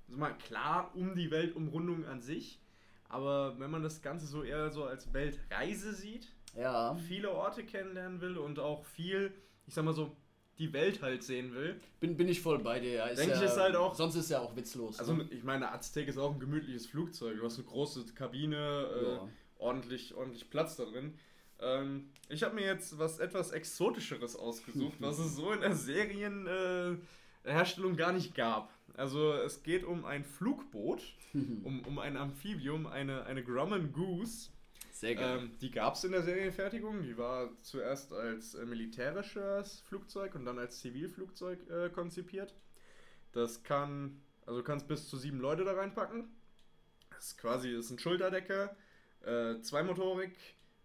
also 0.08 0.16
mal 0.18 0.36
klar 0.36 0.90
um 0.94 1.14
die 1.14 1.30
Weltumrundung 1.30 2.04
an 2.06 2.20
sich, 2.20 2.60
aber 3.08 3.58
wenn 3.60 3.70
man 3.70 3.82
das 3.84 4.02
Ganze 4.02 4.26
so 4.26 4.42
eher 4.42 4.70
so 4.70 4.84
als 4.84 5.12
Weltreise 5.12 5.92
sieht, 5.94 6.28
Ja. 6.56 6.94
viele 6.96 7.30
Orte 7.30 7.64
kennenlernen 7.64 8.20
will 8.20 8.36
und 8.36 8.58
auch 8.58 8.84
viel, 8.84 9.32
ich 9.66 9.74
sag 9.74 9.84
mal 9.84 9.94
so, 9.94 10.16
die 10.58 10.72
Welt 10.72 11.02
halt 11.02 11.22
sehen 11.22 11.54
will. 11.54 11.80
Bin, 12.00 12.16
bin 12.16 12.28
ich 12.28 12.40
voll 12.40 12.58
bei 12.58 12.80
dir, 12.80 12.92
ja. 12.92 13.06
Ist 13.06 13.18
Denk 13.18 13.32
ja, 13.32 13.38
ich, 13.38 13.44
ist 13.44 13.56
halt 13.56 13.76
auch- 13.76 13.94
Sonst 13.94 14.14
ist 14.14 14.30
ja 14.30 14.40
auch 14.40 14.54
witzlos. 14.56 14.98
Also 14.98 15.14
ne? 15.14 15.26
ich 15.30 15.44
meine, 15.44 15.72
Aztec 15.72 16.08
ist 16.08 16.18
auch 16.18 16.34
ein 16.34 16.40
gemütliches 16.40 16.86
Flugzeug. 16.86 17.38
Du 17.38 17.44
hast 17.44 17.58
eine 17.58 17.66
große 17.66 18.04
Kabine, 18.14 18.56
äh, 18.56 19.12
ja. 19.14 19.28
ordentlich, 19.58 20.14
ordentlich 20.14 20.48
Platz 20.50 20.76
da 20.76 20.84
drin. 20.84 21.14
Ähm, 21.60 22.10
ich 22.28 22.42
habe 22.42 22.54
mir 22.54 22.64
jetzt 22.64 22.98
was 22.98 23.18
etwas 23.18 23.52
Exotischeres 23.52 24.36
ausgesucht, 24.36 24.96
was 25.00 25.18
es 25.18 25.36
so 25.36 25.52
in 25.52 25.60
der 25.60 25.74
Serienherstellung 25.74 27.94
äh, 27.94 27.96
gar 27.96 28.12
nicht 28.12 28.34
gab. 28.34 28.72
Also 28.96 29.32
es 29.32 29.62
geht 29.62 29.84
um 29.84 30.04
ein 30.04 30.24
Flugboot, 30.24 31.02
um, 31.34 31.82
um 31.86 31.98
ein 31.98 32.16
Amphibium, 32.16 32.86
eine, 32.86 33.24
eine 33.24 33.42
Grumman 33.42 33.92
Goose. 33.92 34.50
Sehr 35.04 35.16
geil. 35.16 35.38
Ähm, 35.38 35.50
die 35.60 35.70
gab 35.70 35.96
es 35.96 36.04
in 36.04 36.12
der 36.12 36.22
Serienfertigung. 36.22 37.02
Die 37.02 37.18
war 37.18 37.50
zuerst 37.60 38.14
als 38.14 38.54
äh, 38.54 38.64
militärisches 38.64 39.80
Flugzeug 39.80 40.34
und 40.34 40.46
dann 40.46 40.58
als 40.58 40.80
Zivilflugzeug 40.80 41.58
äh, 41.68 41.90
konzipiert. 41.90 42.54
Das 43.32 43.62
kann, 43.62 44.22
also 44.46 44.60
du 44.60 44.64
kannst 44.64 44.88
bis 44.88 45.06
zu 45.10 45.18
sieben 45.18 45.40
Leute 45.40 45.64
da 45.64 45.74
reinpacken. 45.74 46.34
Das 47.10 47.26
ist 47.26 47.38
quasi 47.38 47.74
das 47.74 47.84
ist 47.84 47.90
ein 47.90 47.98
Schulterdecker, 47.98 48.74
äh, 49.26 49.60
Zweimotorik 49.60 50.34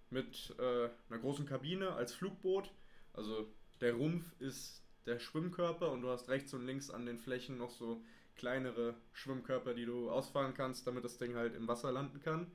mit 0.09 0.53
äh, 0.59 0.89
einer 1.09 1.19
großen 1.21 1.45
Kabine 1.45 1.93
als 1.93 2.13
Flugboot. 2.13 2.73
Also 3.13 3.49
der 3.79 3.93
Rumpf 3.93 4.25
ist 4.39 4.83
der 5.05 5.19
Schwimmkörper 5.19 5.93
und 5.93 6.01
du 6.01 6.09
hast 6.09 6.27
rechts 6.27 6.53
und 6.53 6.65
links 6.65 6.89
an 6.89 7.05
den 7.05 7.19
Flächen 7.19 7.57
noch 7.57 7.71
so 7.71 8.03
kleinere 8.35 8.95
Schwimmkörper, 9.13 9.73
die 9.73 9.85
du 9.85 10.11
ausfahren 10.11 10.53
kannst, 10.53 10.87
damit 10.87 11.05
das 11.05 11.17
Ding 11.17 11.35
halt 11.35 11.55
im 11.55 11.69
Wasser 11.69 11.93
landen 11.93 12.19
kann. 12.19 12.51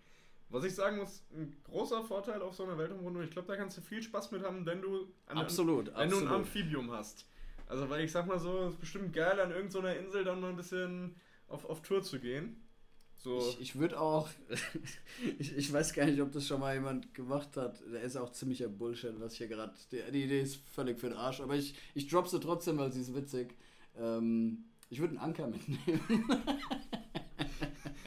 Was 0.51 0.65
ich 0.65 0.75
sagen 0.75 0.99
muss, 0.99 1.25
ein 1.33 1.57
großer 1.65 2.05
Vorteil 2.05 2.41
auf 2.43 2.55
so 2.55 2.65
einer 2.65 2.79
Weltumrundung, 2.79 3.23
ich 3.23 3.31
glaube, 3.31 3.49
da 3.49 3.57
kannst 3.57 3.77
du 3.77 3.81
viel 3.81 4.03
Spaß 4.03 4.31
mit 4.31 4.43
haben, 4.43 4.65
wenn 4.67 4.83
du, 4.83 5.09
an, 5.27 5.39
absolut, 5.39 5.87
wenn 5.87 5.93
du 5.95 6.01
ein 6.01 6.07
absolut. 6.07 6.31
Amphibium 6.31 6.91
hast. 6.93 7.27
Also, 7.67 7.89
weil 7.89 8.05
ich 8.05 8.13
sag 8.13 8.27
mal 8.27 8.39
so, 8.39 8.61
es 8.61 8.75
ist 8.75 8.81
bestimmt 8.81 9.13
geil, 9.13 9.41
an 9.41 9.51
irgendeiner 9.51 9.97
Insel 9.97 10.23
dann 10.25 10.41
mal 10.41 10.51
ein 10.51 10.57
bisschen 10.57 11.17
auf, 11.49 11.65
auf 11.65 11.83
Tour 11.83 12.03
zu 12.03 12.21
gehen. 12.21 12.61
So. 13.17 13.39
Ich, 13.39 13.61
ich 13.61 13.77
würde 13.77 13.99
auch, 13.99 14.29
ich, 15.39 15.57
ich 15.57 15.73
weiß 15.73 15.95
gar 15.95 16.05
nicht, 16.05 16.21
ob 16.21 16.31
das 16.33 16.47
schon 16.47 16.61
mal 16.61 16.75
jemand 16.75 17.15
gemacht 17.15 17.57
hat. 17.57 17.83
Der 17.93 18.03
ist 18.03 18.17
auch 18.17 18.31
ziemlicher 18.31 18.69
Bullshit, 18.69 19.19
was 19.19 19.35
hier 19.35 19.49
gerade. 19.49 19.73
Die, 19.91 20.03
die 20.13 20.25
Idee 20.25 20.43
ist 20.43 20.57
völlig 20.57 21.01
für 21.01 21.09
den 21.09 21.17
Arsch, 21.17 21.41
aber 21.41 21.55
ich, 21.55 21.75
ich 21.95 22.07
drop 22.09 22.29
sie 22.29 22.39
trotzdem, 22.39 22.77
weil 22.77 22.93
sie 22.93 23.01
ist 23.01 23.15
witzig. 23.15 23.55
Ähm, 23.97 24.65
ich 24.91 25.01
würde 25.01 25.13
einen 25.13 25.31
Anker 25.31 25.47
mitnehmen. 25.47 26.01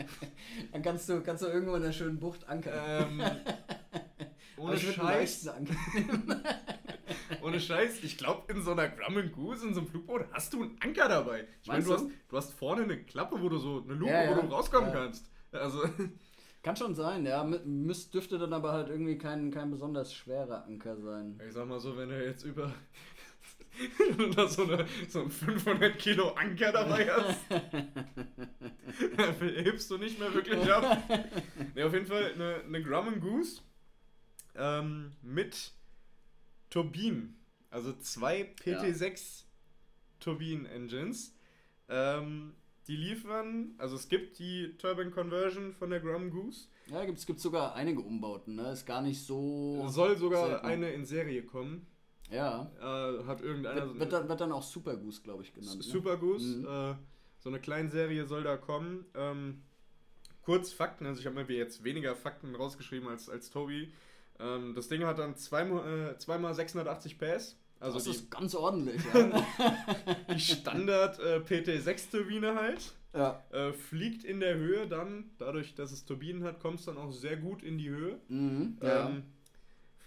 Dann 0.71 0.81
kannst 0.81 1.07
du, 1.09 1.21
kannst 1.21 1.43
du 1.43 1.47
irgendwo 1.47 1.75
in 1.75 1.81
der 1.83 1.91
schönen 1.91 2.19
Bucht 2.19 2.47
ankern. 2.47 2.73
Ähm, 3.19 3.21
ohne 4.57 4.77
Scheiß. 4.77 5.49
Ohne 7.41 7.59
Scheiß, 7.59 8.03
ich 8.03 8.17
glaube, 8.17 8.51
in 8.51 8.61
so 8.61 8.71
einer 8.71 8.87
Grumman 8.89 9.31
Goose, 9.31 9.67
in 9.67 9.73
so 9.73 9.81
einem 9.81 9.89
Flugboot, 9.89 10.25
hast 10.31 10.53
du 10.53 10.63
einen 10.63 10.77
Anker 10.81 11.07
dabei. 11.07 11.45
Ich 11.61 11.67
meine, 11.67 11.83
du 11.83 11.89
du? 11.89 11.95
hast, 11.95 12.05
du 12.29 12.37
hast 12.37 12.53
vorne 12.53 12.83
eine 12.83 13.03
Klappe, 13.03 13.41
wo 13.41 13.49
du 13.49 13.57
so, 13.57 13.83
eine 13.83 13.93
Luke, 13.93 14.11
Ja, 14.11 14.23
ja. 14.23 14.35
wo 14.37 14.41
du 14.41 14.47
rauskommen 14.47 14.89
Ja. 14.89 14.95
kannst. 14.95 15.29
Also, 15.51 15.83
Kann 16.63 16.75
schon 16.75 16.95
sein, 16.95 17.25
ja. 17.25 17.43
Mü- 17.43 17.63
Müsst, 17.65 18.13
dürfte 18.13 18.37
dann 18.37 18.53
aber 18.53 18.71
halt 18.73 18.89
irgendwie 18.89 19.17
kein, 19.17 19.51
kein 19.51 19.71
besonders 19.71 20.13
schwerer 20.13 20.65
Anker 20.65 20.97
sein. 20.97 21.39
ich 21.45 21.53
sag 21.53 21.67
mal 21.67 21.79
so, 21.79 21.95
wenn 21.97 22.09
du 22.09 22.25
jetzt 22.25 22.43
über 22.43 22.71
wenn 23.97 24.17
du 24.17 24.29
da 24.29 24.47
so, 24.47 24.63
eine, 24.63 24.85
so 25.07 25.21
einen 25.21 25.31
500 25.31 25.97
Kilo 25.99 26.29
Anker 26.29 26.71
dabei 26.71 27.09
hast, 27.11 27.39
dann 29.17 29.35
hebst 29.39 29.91
du 29.91 29.97
nicht 29.97 30.19
mehr 30.19 30.33
wirklich 30.33 30.71
ab. 30.71 31.03
Ne, 31.75 31.85
auf 31.85 31.93
jeden 31.93 32.07
Fall 32.07 32.33
eine, 32.33 32.63
eine 32.65 32.83
Grumman 32.83 33.19
Goose 33.19 33.61
ähm, 34.55 35.11
mit 35.21 35.71
Turbinen. 36.69 37.37
Also 37.69 37.93
zwei 37.93 38.53
PT6 38.63 39.43
Turbinen-Engines. 40.19 41.35
Ähm, 41.89 42.53
die 42.87 42.95
liefern, 42.95 43.75
also 43.77 43.95
es 43.95 44.07
gibt 44.07 44.39
die 44.39 44.75
Turbine 44.77 45.11
Conversion 45.11 45.73
von 45.73 45.89
der 45.89 45.99
Grumman 45.99 46.31
Goose. 46.31 46.67
Ja, 46.87 47.03
gibt 47.03 47.19
es 47.19 47.43
sogar 47.43 47.75
einige 47.75 47.99
Umbauten, 47.99 48.55
ne? 48.55 48.71
Ist 48.71 48.85
gar 48.85 49.01
nicht 49.01 49.21
so. 49.21 49.85
Soll 49.89 50.17
sogar 50.17 50.47
selten. 50.47 50.65
eine 50.65 50.91
in 50.91 51.05
Serie 51.05 51.43
kommen. 51.43 51.85
Ja. 52.29 52.69
Äh, 52.79 53.25
hat 53.25 53.41
irgendeiner. 53.41 53.87
Wird, 53.87 53.99
wird, 53.99 54.13
dann, 54.13 54.29
wird 54.29 54.41
dann 54.41 54.51
auch 54.51 54.63
Super 54.63 54.97
Goose, 54.97 55.21
glaube 55.21 55.43
ich, 55.43 55.53
genannt. 55.53 55.77
Ne? 55.77 55.83
Super 55.83 56.17
Goose. 56.17 56.57
Mhm. 56.57 56.65
Äh, 56.65 56.95
so 57.39 57.49
eine 57.49 57.59
kleine 57.59 57.89
Serie 57.89 58.25
soll 58.25 58.43
da 58.43 58.57
kommen. 58.57 59.05
Ähm, 59.15 59.61
kurz 60.41 60.71
Fakten, 60.71 61.05
also 61.05 61.19
ich 61.19 61.25
habe 61.25 61.43
mir 61.43 61.55
jetzt 61.55 61.83
weniger 61.83 62.15
Fakten 62.15 62.55
rausgeschrieben 62.55 63.07
als, 63.07 63.29
als 63.29 63.49
Tobi. 63.49 63.91
Ähm, 64.39 64.73
das 64.75 64.87
Ding 64.87 65.03
hat 65.05 65.19
dann 65.19 65.35
zweimal, 65.35 66.11
äh, 66.11 66.17
zweimal 66.17 66.53
680 66.53 67.17
PS. 67.17 67.57
Also 67.79 67.97
das 67.97 68.05
die, 68.05 68.11
ist 68.11 68.31
ganz 68.31 68.55
ordentlich. 68.55 69.01
Ja. 69.13 69.45
die 70.33 70.39
Standard 70.39 71.19
äh, 71.19 71.39
PT6-Turbine 71.39 72.55
halt. 72.55 72.93
ja. 73.13 73.43
Äh, 73.51 73.73
fliegt 73.73 74.23
in 74.23 74.39
der 74.39 74.55
Höhe 74.55 74.87
dann, 74.87 75.29
dadurch, 75.37 75.75
dass 75.75 75.91
es 75.91 76.05
Turbinen 76.05 76.43
hat, 76.43 76.59
kommt 76.59 76.79
es 76.79 76.85
dann 76.85 76.97
auch 76.97 77.11
sehr 77.11 77.37
gut 77.37 77.61
in 77.61 77.77
die 77.77 77.89
Höhe. 77.89 78.19
Mhm, 78.29 78.77
ja. 78.81 79.09
Ähm, 79.09 79.23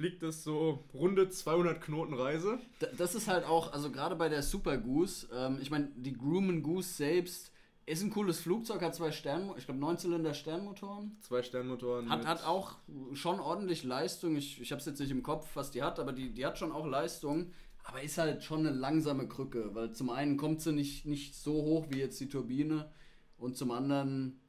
fliegt 0.00 0.22
es 0.22 0.42
so 0.42 0.82
runde 0.94 1.28
200 1.28 1.78
Knoten 1.82 2.14
Reise. 2.14 2.58
Das 2.96 3.14
ist 3.14 3.28
halt 3.28 3.44
auch, 3.44 3.74
also 3.74 3.92
gerade 3.92 4.16
bei 4.16 4.30
der 4.30 4.42
Super 4.42 4.78
Goose, 4.78 5.28
ähm, 5.30 5.58
ich 5.60 5.70
meine, 5.70 5.90
die 5.94 6.14
Grumman 6.14 6.62
Goose 6.62 6.88
selbst 6.88 7.52
ist 7.84 8.02
ein 8.02 8.08
cooles 8.08 8.40
Flugzeug, 8.40 8.80
hat 8.80 8.94
zwei 8.94 9.12
Stern, 9.12 9.52
ich 9.58 9.66
glaube 9.66 9.78
9 9.78 9.98
Zylinder 9.98 10.32
Sternmotoren. 10.32 11.18
Zwei 11.20 11.42
Sternmotoren. 11.42 12.08
Hat, 12.08 12.24
hat 12.24 12.46
auch 12.46 12.76
schon 13.12 13.40
ordentlich 13.40 13.84
Leistung. 13.84 14.36
Ich, 14.36 14.58
ich 14.62 14.72
habe 14.72 14.80
es 14.80 14.86
jetzt 14.86 15.00
nicht 15.00 15.10
im 15.10 15.22
Kopf, 15.22 15.50
was 15.52 15.70
die 15.70 15.82
hat, 15.82 15.98
aber 15.98 16.14
die, 16.14 16.32
die 16.32 16.46
hat 16.46 16.56
schon 16.56 16.72
auch 16.72 16.86
Leistung. 16.86 17.52
Aber 17.84 18.00
ist 18.00 18.16
halt 18.16 18.42
schon 18.42 18.60
eine 18.60 18.74
langsame 18.74 19.28
Krücke, 19.28 19.74
weil 19.74 19.92
zum 19.92 20.08
einen 20.08 20.38
kommt 20.38 20.62
sie 20.62 20.72
nicht, 20.72 21.04
nicht 21.04 21.34
so 21.34 21.52
hoch 21.52 21.88
wie 21.90 21.98
jetzt 21.98 22.18
die 22.20 22.28
Turbine 22.30 22.90
und 23.36 23.54
zum 23.54 23.70
anderen, 23.70 24.39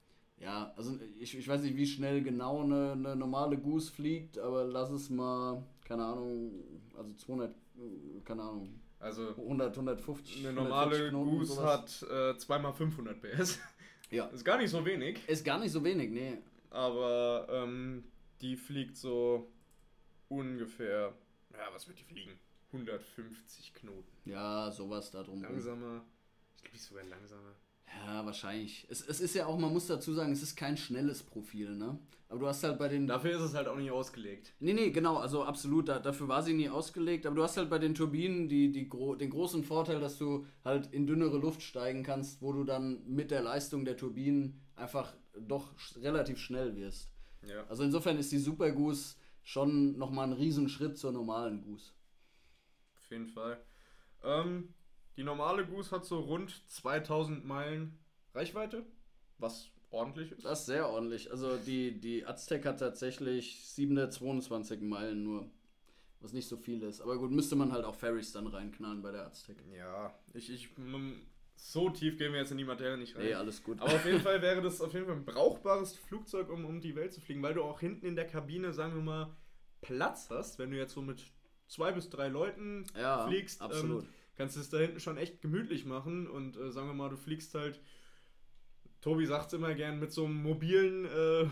ja, 0.42 0.74
also 0.76 0.98
ich, 1.20 1.38
ich 1.38 1.48
weiß 1.48 1.62
nicht, 1.62 1.76
wie 1.78 1.86
schnell 1.88 2.22
genau 2.24 2.64
eine, 2.64 2.92
eine 2.94 3.16
normale 3.16 3.58
Goose 3.58 3.92
fliegt, 3.92 4.38
aber 4.40 4.66
lass 4.66 4.90
es 4.90 5.10
mal, 5.10 5.64
keine 5.86 6.04
Ahnung, 6.06 6.52
also 6.98 7.14
200, 7.14 7.52
äh, 7.52 8.22
keine 8.26 8.42
Ahnung, 8.44 8.80
Also 9.00 9.30
100, 9.30 9.72
150. 9.78 10.46
eine 10.46 10.50
140 10.50 10.56
normale 10.56 11.10
Knoten, 11.10 11.30
Goose 11.32 11.54
sowas. 11.54 12.02
hat 12.04 12.36
äh, 12.36 12.38
zweimal 12.38 12.74
500 12.74 13.22
PS. 13.22 13.60
Ja. 14.10 14.26
Ist 14.34 14.44
gar 14.44 14.58
nicht 14.58 14.70
so 14.72 14.84
wenig, 14.86 15.20
Ist 15.28 15.46
gar 15.46 15.60
nicht 15.60 15.72
so 15.72 15.84
wenig, 15.84 16.10
nee. 16.12 16.38
aber 16.70 17.48
ähm, 17.50 18.04
die 18.42 18.56
fliegt 18.58 18.98
so 18.98 19.48
ungefähr, 20.30 21.14
ja, 21.54 21.68
was 21.74 21.88
wird 21.88 22.00
die 22.00 22.04
fliegen? 22.04 22.32
150 22.74 23.74
Knoten. 23.74 24.08
Ja, 24.26 24.72
sowas 24.72 25.12
da 25.12 25.22
drum. 25.24 25.36
rum. 25.36 25.44
Langsamer. 25.44 26.02
Ich 26.56 26.62
glaube, 26.64 26.72
die 26.74 26.78
ist 26.78 26.88
sogar 26.88 27.04
langsamer. 27.04 27.54
Ja, 27.94 28.26
wahrscheinlich. 28.26 28.88
Es, 28.90 29.02
es 29.02 29.20
ist 29.20 29.36
ja 29.36 29.46
auch, 29.46 29.58
man 29.58 29.74
muss 29.74 29.88
dazu 29.88 30.14
sagen, 30.14 30.32
es 30.32 30.42
ist 30.42 30.56
kein 30.56 30.78
schnelles 30.78 31.24
Profil, 31.24 31.76
ne? 31.76 32.00
Aber 32.30 32.40
du 32.40 32.48
hast 32.48 32.64
halt 32.64 32.80
bei 32.80 32.88
den. 32.88 33.08
Dafür 33.08 33.36
ist 33.36 33.42
es 33.42 33.54
halt 33.54 33.68
auch 33.68 33.76
nicht 33.76 33.92
ausgelegt. 33.92 34.54
Nee, 34.60 34.72
nee, 34.72 34.92
genau, 34.92 35.18
also 35.18 35.44
absolut, 35.44 35.90
da, 35.90 36.00
dafür 36.00 36.30
war 36.30 36.42
sie 36.42 36.54
nie 36.54 36.70
ausgelegt, 36.70 37.26
aber 37.26 37.36
du 37.36 37.44
hast 37.44 37.58
halt 37.58 37.70
bei 37.70 37.78
den 37.78 37.94
Turbinen 37.94 38.48
die, 38.48 38.72
die 38.72 38.88
gro 38.88 39.16
den 39.16 39.30
großen 39.30 39.66
Vorteil, 39.66 40.00
dass 40.00 40.18
du 40.18 40.46
halt 40.64 40.94
in 40.94 41.06
dünnere 41.06 41.38
Luft 41.38 41.62
steigen 41.62 42.04
kannst, 42.04 42.42
wo 42.42 42.54
du 42.54 42.64
dann 42.64 43.04
mit 43.06 43.32
der 43.32 43.42
Leistung 43.42 43.84
der 43.84 43.98
Turbinen 43.98 44.62
einfach 44.78 45.14
doch 45.38 45.74
relativ 45.98 46.38
schnell 46.38 46.76
wirst. 46.78 47.12
Ja. 47.46 47.66
Also 47.68 47.84
insofern 47.84 48.18
ist 48.18 48.32
die 48.32 48.40
Super 48.40 48.72
Goose 48.72 49.16
schon 49.44 49.98
nochmal 49.98 50.28
ein 50.28 50.34
Riesenschritt 50.34 50.98
zur 50.98 51.12
normalen 51.12 51.62
Goose. 51.62 51.92
Auf 52.98 53.12
jeden 53.12 53.28
Fall. 53.28 53.62
Ähm, 54.24 54.74
die 55.18 55.24
normale 55.24 55.66
Goose 55.66 55.92
hat 55.92 56.06
so 56.06 56.20
rund 56.20 56.62
2000 56.70 57.46
Meilen 57.46 58.00
Reichweite, 58.34 58.86
was 59.38 59.70
ordentlich 59.90 60.32
ist. 60.32 60.46
Das 60.46 60.62
ist 60.62 60.66
sehr 60.68 60.90
ordentlich. 60.90 61.32
Also 61.32 61.58
die, 61.58 62.00
die 62.00 62.26
Aztec 62.26 62.66
hat 62.66 62.80
tatsächlich 62.80 63.62
722 63.70 64.82
Meilen 64.82 65.24
nur, 65.24 65.50
was 66.22 66.34
nicht 66.34 66.48
so 66.48 66.58
viel 66.58 66.82
ist. 66.84 67.02
Aber 67.02 67.18
gut, 67.18 67.32
müsste 67.32 67.56
man 67.56 67.72
halt 67.72 67.86
auch 67.86 67.96
Ferries 67.96 68.32
dann 68.32 68.48
reinknallen 68.48 69.02
bei 69.02 69.12
der 69.12 69.26
Aztec. 69.26 69.58
Ja, 69.76 70.14
ich, 70.34 70.50
ich, 70.50 70.70
so 71.56 71.90
tief 71.90 72.18
gehen 72.18 72.32
wir 72.32 72.40
jetzt 72.40 72.52
in 72.52 72.58
die 72.58 72.64
Materie 72.64 72.98
nicht 72.98 73.16
rein. 73.16 73.26
Nee, 73.26 73.34
alles 73.34 73.62
gut. 73.62 73.80
Aber 73.80 73.94
auf 73.94 74.06
jeden 74.06 74.20
Fall 74.22 74.42
wäre 74.42 74.62
das 74.62 74.82
auf 74.82 74.94
jeden 74.94 75.06
Fall 75.06 75.16
ein 75.16 75.26
brauchbares 75.26 75.96
Flugzeug, 75.96 76.50
um 76.50 76.66
um 76.66 76.80
die 76.80 76.96
Welt 76.96 77.14
zu 77.14 77.22
fliegen, 77.22 77.44
weil 77.44 77.54
du 77.54 77.64
auch 77.64 77.80
hinten 77.80 78.06
in 78.06 78.16
der 78.16 78.28
Kabine, 78.28 78.74
sagen 78.74 78.96
wir 78.96 79.02
mal, 79.02 79.36
Platz 79.82 80.30
hast, 80.30 80.58
wenn 80.60 80.72
du 80.72 80.78
jetzt 80.78 80.94
so 80.94 81.02
mit 81.02 81.24
zwei 81.68 81.92
bis 81.92 82.10
drei 82.10 82.28
Leuten 82.28 82.86
ja, 82.98 83.28
fliegst. 83.28 83.62
absolut. 83.62 84.04
Ähm, 84.04 84.10
kannst 84.42 84.56
du 84.56 84.62
es 84.62 84.70
da 84.70 84.80
hinten 84.80 85.00
schon 85.00 85.18
echt 85.18 85.40
gemütlich 85.40 85.86
machen 85.86 86.28
und 86.28 86.58
äh, 86.58 86.72
sagen 86.72 86.88
wir 86.88 86.96
mal, 86.96 87.10
du 87.10 87.16
fliegst 87.16 87.54
halt, 87.54 87.80
Tobi 89.00 89.28
sagt 89.28 89.48
es 89.48 89.54
immer 89.54 89.76
gern, 89.76 90.00
mit 90.00 90.12
so 90.12 90.26
einem 90.26 90.42
mobilen 90.42 91.06
äh, 91.06 91.46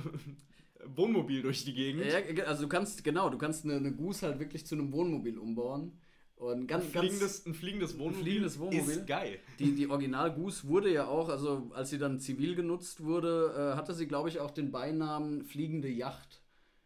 Wohnmobil 0.95 1.43
durch 1.43 1.63
die 1.65 1.75
Gegend. 1.75 2.03
Ja, 2.05 2.45
also 2.45 2.63
du 2.63 2.67
kannst, 2.67 3.03
genau, 3.03 3.29
du 3.29 3.37
kannst 3.37 3.63
eine, 3.63 3.75
eine 3.75 3.93
Goose 3.93 4.25
halt 4.25 4.39
wirklich 4.39 4.65
zu 4.65 4.73
einem 4.73 4.91
Wohnmobil 4.91 5.37
umbauen. 5.37 5.99
Und 6.35 6.67
ganz, 6.67 6.85
ein, 6.85 6.89
fliegendes, 6.89 7.45
ein 7.45 7.53
fliegendes 7.53 7.99
Wohnmobil, 7.99 8.23
fliegendes 8.23 8.57
Wohnmobil. 8.59 8.95
ist 8.95 9.05
geil. 9.05 9.39
die, 9.59 9.75
die 9.75 9.87
Original 9.87 10.33
Goose 10.33 10.67
wurde 10.67 10.91
ja 10.91 11.05
auch, 11.05 11.29
also 11.29 11.69
als 11.75 11.91
sie 11.91 11.99
dann 11.99 12.19
zivil 12.19 12.55
genutzt 12.55 13.03
wurde, 13.03 13.53
äh, 13.55 13.77
hatte 13.77 13.93
sie, 13.93 14.07
glaube 14.07 14.29
ich, 14.29 14.39
auch 14.39 14.49
den 14.49 14.71
Beinamen 14.71 15.43
fliegende 15.43 15.89
Yacht. 15.89 16.38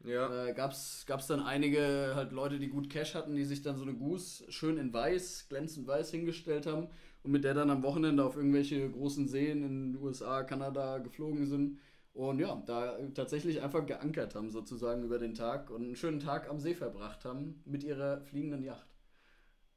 Ja, 0.03 0.47
Äh, 0.47 0.53
gab's, 0.53 1.05
gab's 1.07 1.27
dann 1.27 1.39
einige 1.41 2.13
halt 2.15 2.31
Leute, 2.31 2.59
die 2.59 2.67
gut 2.67 2.89
Cash 2.89 3.15
hatten, 3.15 3.35
die 3.35 3.45
sich 3.45 3.61
dann 3.61 3.77
so 3.77 3.83
eine 3.83 3.93
Goose 3.93 4.51
schön 4.51 4.77
in 4.77 4.93
weiß, 4.93 5.47
glänzend 5.49 5.87
weiß 5.87 6.11
hingestellt 6.11 6.65
haben 6.65 6.89
und 7.23 7.31
mit 7.31 7.43
der 7.43 7.53
dann 7.53 7.69
am 7.69 7.83
Wochenende 7.83 8.23
auf 8.23 8.35
irgendwelche 8.35 8.89
großen 8.89 9.27
Seen 9.27 9.63
in 9.63 9.93
den 9.93 10.01
USA, 10.01 10.43
Kanada 10.43 10.97
geflogen 10.97 11.45
sind 11.45 11.79
und 12.13 12.39
ja, 12.39 12.61
da 12.65 12.97
tatsächlich 13.15 13.61
einfach 13.61 13.85
geankert 13.85 14.35
haben 14.35 14.51
sozusagen 14.51 15.03
über 15.03 15.17
den 15.17 15.33
Tag 15.33 15.71
und 15.71 15.83
einen 15.83 15.95
schönen 15.95 16.19
Tag 16.19 16.49
am 16.49 16.59
See 16.59 16.75
verbracht 16.75 17.25
haben 17.25 17.61
mit 17.65 17.83
ihrer 17.83 18.21
fliegenden 18.21 18.61
Yacht. 18.61 18.87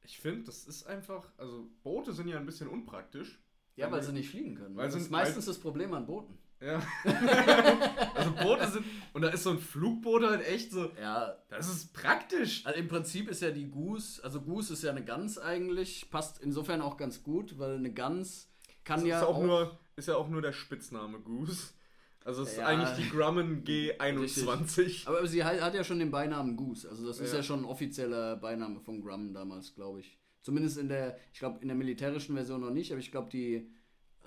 ich 0.03 0.19
finde, 0.19 0.43
das 0.43 0.65
ist 0.65 0.85
einfach, 0.87 1.31
also 1.37 1.69
Boote 1.83 2.13
sind 2.13 2.27
ja 2.27 2.37
ein 2.37 2.45
bisschen 2.45 2.67
unpraktisch. 2.67 3.41
Ja, 3.75 3.91
weil 3.91 4.01
sie 4.01 4.11
nicht 4.11 4.29
fliegen 4.29 4.55
können. 4.55 4.75
Weil 4.75 4.87
das 4.87 4.95
ist 4.95 5.11
meistens 5.11 5.45
das 5.45 5.59
Problem 5.59 5.93
an 5.93 6.05
Booten. 6.07 6.37
Ja. 6.59 6.81
also 8.15 8.31
Boote 8.31 8.67
sind, 8.67 8.85
und 9.13 9.21
da 9.21 9.29
ist 9.29 9.43
so 9.43 9.51
ein 9.51 9.59
Flugboot 9.59 10.23
halt 10.23 10.45
echt 10.47 10.71
so, 10.71 10.89
Ja, 10.99 11.35
das 11.49 11.69
ist 11.69 11.93
praktisch. 11.93 12.65
Also 12.65 12.79
im 12.79 12.87
Prinzip 12.87 13.29
ist 13.29 13.41
ja 13.41 13.51
die 13.51 13.69
Goose, 13.69 14.23
also 14.23 14.41
Goose 14.41 14.73
ist 14.73 14.83
ja 14.83 14.91
eine 14.91 15.03
Gans 15.03 15.37
eigentlich, 15.37 16.09
passt 16.09 16.41
insofern 16.41 16.81
auch 16.81 16.97
ganz 16.97 17.21
gut, 17.23 17.59
weil 17.59 17.75
eine 17.75 17.93
Gans 17.93 18.49
kann 18.83 19.01
Das 19.01 19.09
ja 19.09 19.19
ist, 19.19 19.25
auch 19.27 19.41
nur, 19.41 19.77
ist 19.95 20.07
ja 20.07 20.15
auch 20.15 20.29
nur 20.29 20.41
der 20.41 20.53
Spitzname 20.53 21.19
Goose. 21.19 21.73
Also 22.25 22.41
es 22.43 22.51
ist 22.53 22.57
Ja. 22.57 22.65
eigentlich 22.65 23.05
die 23.05 23.09
Grumman 23.09 23.63
G21. 23.63 25.07
aber 25.07 25.25
sie 25.27 25.43
hat, 25.43 25.61
hat 25.61 25.73
ja 25.75 25.83
schon 25.83 25.99
den 25.99 26.11
Beinamen 26.11 26.55
Goose, 26.57 26.89
also 26.89 27.05
das 27.07 27.19
ist 27.19 27.31
Ja. 27.31 27.37
ja 27.37 27.43
schon 27.43 27.59
ein 27.61 27.65
offizieller 27.65 28.35
Beiname 28.35 28.79
von 28.79 29.01
Grumman 29.01 29.33
damals, 29.33 29.73
glaube 29.75 29.99
ich. 30.01 30.17
Zumindest 30.41 30.77
in 30.77 30.89
der, 30.89 31.17
ich 31.33 31.39
glaube 31.39 31.59
in 31.61 31.67
der 31.67 31.77
militärischen 31.77 32.35
Version 32.35 32.61
noch 32.61 32.71
nicht, 32.71 32.91
aber 32.91 32.99
ich 32.99 33.11
glaube 33.11 33.29
die, 33.29 33.69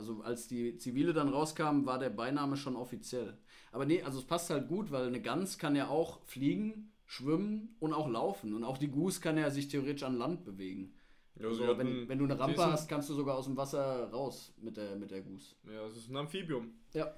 also 0.01 0.23
als 0.23 0.49
die 0.49 0.79
zivile 0.79 1.13
dann 1.13 1.29
rauskam, 1.29 1.85
war 1.85 1.99
der 1.99 2.09
Beiname 2.09 2.57
schon 2.57 2.75
offiziell. 2.75 3.37
Aber 3.71 3.85
nee, 3.85 4.03
also 4.03 4.19
es 4.19 4.25
passt 4.25 4.49
halt 4.49 4.67
gut, 4.67 4.91
weil 4.91 5.07
eine 5.07 5.21
Gans 5.21 5.59
kann 5.59 5.77
ja 5.77 5.89
auch 5.89 6.25
fliegen, 6.25 6.91
schwimmen 7.05 7.77
und 7.81 7.93
auch 7.93 8.09
laufen 8.09 8.55
und 8.55 8.65
auch 8.65 8.79
die 8.79 8.91
Goose 8.91 9.21
kann 9.21 9.37
ja 9.37 9.51
sich 9.51 9.69
theoretisch 9.69 10.05
an 10.05 10.17
Land 10.17 10.45
bewegen. 10.45 10.95
Ja, 11.37 11.49
Also, 11.49 11.63
sie 11.63 11.69
hat 11.69 11.79
wenn, 11.79 12.09
wenn 12.09 12.19
du 12.19 12.25
eine 12.25 12.39
Rampe 12.39 12.65
hast, 12.65 12.89
kannst 12.89 13.11
du 13.11 13.15
sogar 13.15 13.37
aus 13.37 13.45
dem 13.45 13.59
Wasser 13.59 14.11
raus 14.11 14.55
mit 14.57 14.79
der, 14.79 14.97
mit 14.97 15.11
der 15.11 15.21
Goose. 15.21 15.55
Ja, 15.71 15.85
es 15.87 15.97
ist 15.97 16.09
ein 16.09 16.17
Amphibium. 16.17 16.73
Ja. 16.95 17.15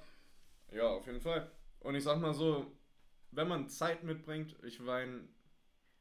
Ja, 0.73 0.89
auf 0.89 1.05
jeden 1.07 1.21
Fall. 1.21 1.49
Und 1.79 1.95
ich 1.95 2.03
sag 2.03 2.19
mal 2.19 2.33
so, 2.33 2.65
wenn 3.31 3.47
man 3.47 3.69
Zeit 3.69 4.03
mitbringt, 4.03 4.57
ich 4.63 4.79
meine, 4.81 5.21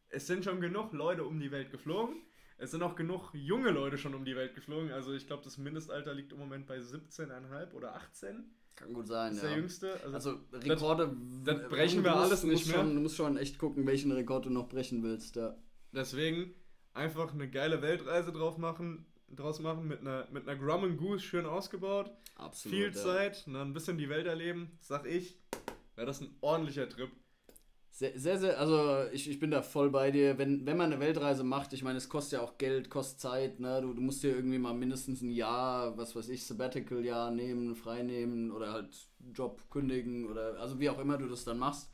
es 0.09 0.26
sind 0.26 0.44
schon 0.44 0.60
genug 0.60 0.92
Leute 0.92 1.24
um 1.24 1.38
die 1.38 1.52
Welt 1.52 1.70
geflogen. 1.70 2.16
Es 2.62 2.70
sind 2.70 2.82
auch 2.82 2.94
genug 2.94 3.30
junge 3.34 3.70
Leute 3.70 3.98
schon 3.98 4.14
um 4.14 4.24
die 4.24 4.36
Welt 4.36 4.55
geflogen. 4.55 4.93
Also 4.93 5.12
ich 5.12 5.26
glaube, 5.26 5.43
das 5.43 5.59
Mindestalter 5.59 6.14
liegt 6.14 6.32
im 6.32 6.39
Moment 6.39 6.66
bei 6.66 6.78
17,5 6.78 7.74
oder 7.74 7.94
18. 7.97 8.44
Kann 8.76 8.93
gut 8.94 9.09
sein, 9.09 9.30
Das 9.30 9.39
ist 9.39 9.43
ja. 9.43 9.48
der 9.48 9.59
jüngste. 9.59 9.93
Also, 10.05 10.14
Also 10.30 10.39
Rekorde. 10.52 11.16
das 11.44 11.68
brechen 11.68 11.98
du 11.98 12.05
wir 12.05 12.12
musst- 12.12 12.22
alles 12.24 12.44
nicht 12.44 12.66
mehr. 12.68 12.76
Schon, 12.76 12.94
du 12.94 13.01
musst 13.01 13.16
schon 13.16 13.36
echt 13.36 13.59
gucken, 13.59 13.84
welchen 13.86 14.12
Rekord 14.12 14.47
du 14.47 14.51
noch 14.51 14.68
brechen 14.68 15.02
willst. 15.02 15.34
Ja. 15.36 15.56
deswegen 15.93 16.55
einfach 16.94 17.32
eine 17.34 17.51
geile 17.51 17.82
Weltreise 17.82 18.30
drauf 18.32 18.59
machen, 18.59 19.06
draus 19.28 19.59
machen, 19.60 19.89
mit 19.89 20.01
einer, 20.01 20.28
mit 20.30 20.48
einer 20.48 20.56
Grum 20.59 20.84
and 20.84 20.98
Goose 20.98 21.20
schön 21.24 21.47
ausgebaut. 21.47 22.12
Absolut. 22.36 22.76
viel 22.78 22.86
ja. 22.86 22.93
Zeit, 22.93 23.44
dann 23.47 23.56
ein 23.56 23.72
bisschen 23.72 23.98
die 23.98 24.09
Welt 24.09 24.26
erleben. 24.26 24.78
Sag 24.80 25.05
ich, 25.06 25.36
wäre 25.97 26.06
das 26.06 26.20
ein 26.20 26.30
ordentlicher 26.40 26.89
Trip. 26.89 27.10
Sehr, 27.94 28.19
sehr, 28.19 28.39
sehr, 28.39 28.59
also 28.59 29.05
ich, 29.12 29.28
ich 29.28 29.39
bin 29.39 29.51
da 29.51 29.60
voll 29.60 29.90
bei 29.90 30.10
dir. 30.10 30.39
Wenn, 30.39 30.64
wenn 30.66 30.78
man 30.78 30.90
eine 30.90 31.01
Weltreise 31.01 31.44
macht, 31.44 31.74
ich 31.74 31.82
meine, 31.82 31.98
es 31.98 32.09
kostet 32.09 32.39
ja 32.39 32.44
auch 32.44 32.56
Geld, 32.56 32.89
kostet 32.89 33.20
Zeit, 33.20 33.60
ne? 33.60 33.82
Du, 33.82 33.93
du 33.93 34.01
musst 34.01 34.23
dir 34.23 34.35
irgendwie 34.35 34.59
mal 34.59 34.73
mindestens 34.73 35.20
ein 35.20 35.31
Jahr, 35.31 35.97
was 35.98 36.16
weiß 36.16 36.31
ich, 36.31 36.47
Sabbatical-Jahr 36.47 37.31
nehmen, 37.31 37.74
frei 37.77 38.02
nehmen 38.02 38.51
oder 38.51 38.73
halt 38.73 38.89
Job 39.35 39.60
kündigen 39.70 40.27
oder 40.27 40.59
also 40.59 40.81
wie 40.81 40.89
auch 40.89 40.98
immer 40.98 41.19
du 41.19 41.28
das 41.28 41.44
dann 41.44 41.59
machst. 41.59 41.90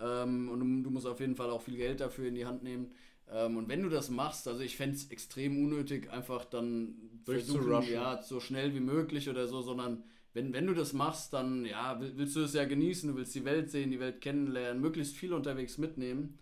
Ähm, 0.00 0.48
und 0.50 0.60
du, 0.60 0.82
du 0.84 0.90
musst 0.90 1.06
auf 1.06 1.20
jeden 1.20 1.36
Fall 1.36 1.50
auch 1.50 1.62
viel 1.62 1.76
Geld 1.76 2.00
dafür 2.00 2.28
in 2.28 2.34
die 2.34 2.46
Hand 2.46 2.64
nehmen. 2.64 2.92
Ähm, 3.30 3.56
und 3.58 3.68
wenn 3.68 3.82
du 3.82 3.88
das 3.90 4.10
machst, 4.10 4.48
also 4.48 4.60
ich 4.62 4.76
fände 4.76 4.96
es 4.96 5.10
extrem 5.10 5.64
unnötig, 5.64 6.10
einfach 6.10 6.44
dann 6.46 6.96
Durchzurushen. 7.24 7.92
ja, 7.92 8.22
so 8.22 8.40
schnell 8.40 8.74
wie 8.74 8.80
möglich 8.80 9.28
oder 9.28 9.46
so, 9.46 9.62
sondern 9.62 10.02
wenn, 10.34 10.52
wenn 10.52 10.66
du 10.66 10.74
das 10.74 10.92
machst, 10.92 11.32
dann 11.32 11.64
ja, 11.64 12.00
will- 12.00 12.12
willst 12.16 12.36
du 12.36 12.40
es 12.40 12.54
ja 12.54 12.64
genießen, 12.64 13.10
du 13.10 13.16
willst 13.16 13.34
die 13.34 13.44
Welt 13.44 13.70
sehen, 13.70 13.90
die 13.90 14.00
Welt 14.00 14.20
kennenlernen, 14.20 14.80
möglichst 14.80 15.16
viel 15.16 15.32
unterwegs 15.32 15.78
mitnehmen. 15.78 16.38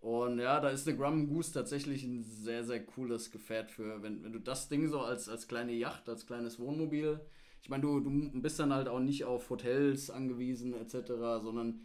Und 0.00 0.38
ja, 0.38 0.60
da 0.60 0.70
ist 0.70 0.86
eine 0.86 0.96
Grumman 0.96 1.28
Goose 1.28 1.52
tatsächlich 1.52 2.04
ein 2.04 2.22
sehr, 2.22 2.62
sehr 2.64 2.84
cooles 2.84 3.30
Gefährt 3.32 3.70
für, 3.70 4.02
wenn, 4.02 4.22
wenn 4.22 4.32
du 4.32 4.38
das 4.38 4.68
Ding 4.68 4.88
so 4.88 5.00
als, 5.00 5.28
als 5.28 5.48
kleine 5.48 5.72
Yacht, 5.72 6.08
als 6.08 6.26
kleines 6.26 6.58
Wohnmobil, 6.60 7.20
ich 7.62 7.68
meine, 7.68 7.82
du, 7.82 8.00
du 8.00 8.40
bist 8.40 8.58
dann 8.60 8.72
halt 8.72 8.88
auch 8.88 9.00
nicht 9.00 9.24
auf 9.24 9.50
Hotels 9.50 10.10
angewiesen 10.10 10.74
etc., 10.74 11.40
sondern, 11.42 11.80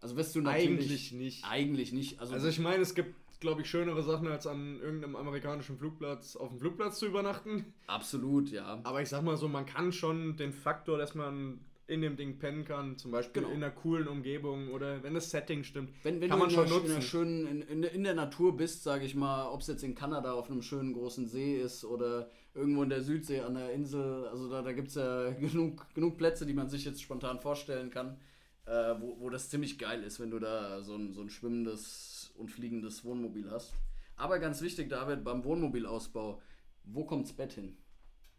also 0.00 0.16
wirst 0.16 0.36
du 0.36 0.40
natürlich... 0.40 0.68
Eigentlich 0.78 1.12
nicht. 1.12 1.44
Eigentlich 1.44 1.92
nicht. 1.92 2.20
Also, 2.20 2.34
Also 2.34 2.48
ich 2.48 2.60
meine, 2.60 2.82
es 2.82 2.94
gibt, 2.94 3.14
glaube 3.40 3.62
ich, 3.62 3.70
schönere 3.70 4.02
Sachen, 4.02 4.26
als 4.28 4.46
an 4.46 4.80
irgendeinem 4.80 5.16
amerikanischen 5.16 5.76
Flugplatz 5.78 6.36
auf 6.36 6.48
dem 6.50 6.58
Flugplatz 6.58 6.98
zu 6.98 7.06
übernachten. 7.06 7.72
absolut, 7.86 8.50
ja. 8.50 8.80
Aber 8.84 9.00
ich 9.02 9.08
sag 9.08 9.22
mal 9.22 9.36
so, 9.36 9.48
man 9.48 9.66
kann 9.66 9.92
schon 9.92 10.36
den 10.36 10.52
Faktor, 10.52 10.98
dass 10.98 11.14
man 11.14 11.60
in 11.86 12.02
dem 12.02 12.16
Ding 12.16 12.38
pennen 12.38 12.64
kann, 12.66 12.98
zum 12.98 13.10
Beispiel 13.12 13.40
Genau. 13.42 13.54
in 13.54 13.62
einer 13.62 13.72
coolen 13.72 14.08
Umgebung 14.08 14.68
oder 14.72 15.02
wenn 15.02 15.14
das 15.14 15.30
Setting 15.30 15.64
stimmt, 15.64 15.90
Wenn, 16.02 16.20
wenn 16.20 16.28
kann 16.28 16.38
man 16.38 16.50
schon 16.50 16.66
in, 16.66 16.70
nutzen. 16.70 17.00
schönen, 17.00 17.46
in, 17.46 17.62
in, 17.62 17.82
in 17.82 18.04
der 18.04 18.14
Natur 18.14 18.54
bist, 18.56 18.82
sage 18.82 19.06
ich 19.06 19.14
mal, 19.14 19.46
ob 19.48 19.62
es 19.62 19.68
jetzt 19.68 19.82
in 19.84 19.94
Kanada 19.94 20.32
auf 20.32 20.50
einem 20.50 20.60
schönen 20.60 20.92
großen 20.92 21.26
See 21.28 21.56
ist 21.58 21.84
oder 21.86 22.28
irgendwo 22.54 22.82
in 22.82 22.90
der 22.90 23.00
Südsee 23.02 23.40
an 23.40 23.54
der 23.54 23.72
Insel, 23.72 24.26
also 24.26 24.50
da, 24.50 24.60
da 24.60 24.72
gibt 24.72 24.88
es 24.88 24.96
ja 24.96 25.30
genug, 25.40 25.86
genug 25.94 26.18
Plätze, 26.18 26.44
die 26.44 26.52
man 26.52 26.68
sich 26.68 26.84
jetzt 26.84 27.00
spontan 27.00 27.40
vorstellen 27.40 27.88
kann, 27.90 28.18
äh, 28.66 28.94
wo, 29.00 29.16
wo 29.20 29.30
das 29.30 29.48
ziemlich 29.48 29.78
geil 29.78 30.02
ist, 30.02 30.20
wenn 30.20 30.30
du 30.30 30.38
da 30.40 30.82
so 30.82 30.94
ein, 30.94 31.14
so 31.14 31.22
ein 31.22 31.30
schwimmendes 31.30 32.17
und 32.38 32.50
fliegendes 32.50 33.04
Wohnmobil 33.04 33.50
hast. 33.50 33.74
Aber 34.16 34.38
ganz 34.38 34.60
wichtig, 34.62 34.88
David, 34.88 35.24
beim 35.24 35.44
Wohnmobilausbau, 35.44 36.40
wo 36.84 37.04
kommt's 37.04 37.32
Bett 37.32 37.52
hin? 37.52 37.76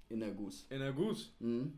In 0.10 0.20
der 0.22 0.32
Goose. 0.32 0.66
In 0.70 0.80
der 0.80 0.92
Goose. 0.94 1.30
Mhm. 1.40 1.78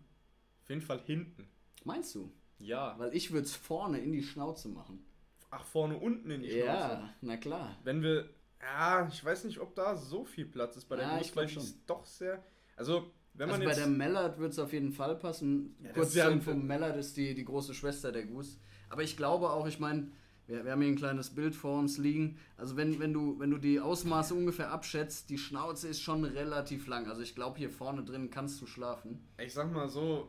Auf 0.63 0.69
jeden 0.69 0.81
Fall 0.81 1.01
hinten. 1.05 1.47
Meinst 1.83 2.15
du? 2.15 2.31
Ja. 2.59 2.95
Weil 2.97 3.13
ich 3.13 3.31
würde 3.31 3.45
es 3.45 3.55
vorne 3.55 3.99
in 3.99 4.11
die 4.11 4.23
Schnauze 4.23 4.69
machen. 4.69 5.03
Ach, 5.49 5.65
vorne 5.65 5.97
unten 5.97 6.31
in 6.31 6.41
die 6.43 6.49
Schnauze. 6.49 6.65
Ja, 6.65 7.13
na 7.21 7.37
klar. 7.37 7.77
Wenn 7.83 8.01
wir. 8.01 8.29
Ja, 8.61 9.07
ich 9.11 9.25
weiß 9.25 9.43
nicht, 9.45 9.59
ob 9.59 9.73
da 9.75 9.95
so 9.95 10.23
viel 10.23 10.45
Platz 10.45 10.77
ist 10.77 10.85
bei 10.85 10.95
der 10.95 11.07
Ja, 11.07 11.17
Goose, 11.17 11.35
weil 11.35 11.49
schon. 11.49 11.63
ist 11.63 11.79
doch 11.87 12.05
sehr. 12.05 12.43
Also, 12.77 13.11
wenn 13.33 13.49
also 13.49 13.57
man 13.57 13.65
bei 13.65 13.71
jetzt. 13.71 13.79
der 13.79 13.87
Mallard 13.87 14.37
wird 14.37 14.51
es 14.53 14.59
auf 14.59 14.71
jeden 14.71 14.93
Fall 14.93 15.15
passen. 15.17 15.75
Ja, 15.83 15.91
Kurz 15.93 16.13
zur 16.13 16.29
Info, 16.29 16.53
Mallard 16.53 16.95
ist 16.95 17.17
die, 17.17 17.33
die 17.33 17.43
große 17.43 17.73
Schwester 17.73 18.11
der 18.11 18.25
Goose. 18.25 18.57
Aber 18.89 19.03
ich 19.03 19.17
glaube 19.17 19.49
auch, 19.49 19.67
ich 19.67 19.79
meine, 19.79 20.11
wir, 20.51 20.65
wir 20.65 20.71
haben 20.73 20.81
hier 20.81 20.91
ein 20.91 20.97
kleines 20.97 21.29
Bild 21.29 21.55
vor 21.55 21.79
uns 21.79 21.97
liegen. 21.97 22.37
Also 22.57 22.75
wenn, 22.75 22.99
wenn, 22.99 23.13
du, 23.13 23.39
wenn 23.39 23.51
du 23.51 23.57
die 23.57 23.79
Ausmaße 23.79 24.35
ungefähr 24.35 24.71
abschätzt, 24.71 25.29
die 25.29 25.37
Schnauze 25.37 25.87
ist 25.87 26.01
schon 26.01 26.25
relativ 26.25 26.87
lang. 26.87 27.07
Also 27.07 27.21
ich 27.21 27.35
glaube, 27.35 27.57
hier 27.57 27.69
vorne 27.69 28.03
drin 28.03 28.29
kannst 28.29 28.61
du 28.61 28.67
schlafen. 28.67 29.25
ich 29.37 29.53
sag 29.53 29.71
mal 29.71 29.87
so, 29.87 30.27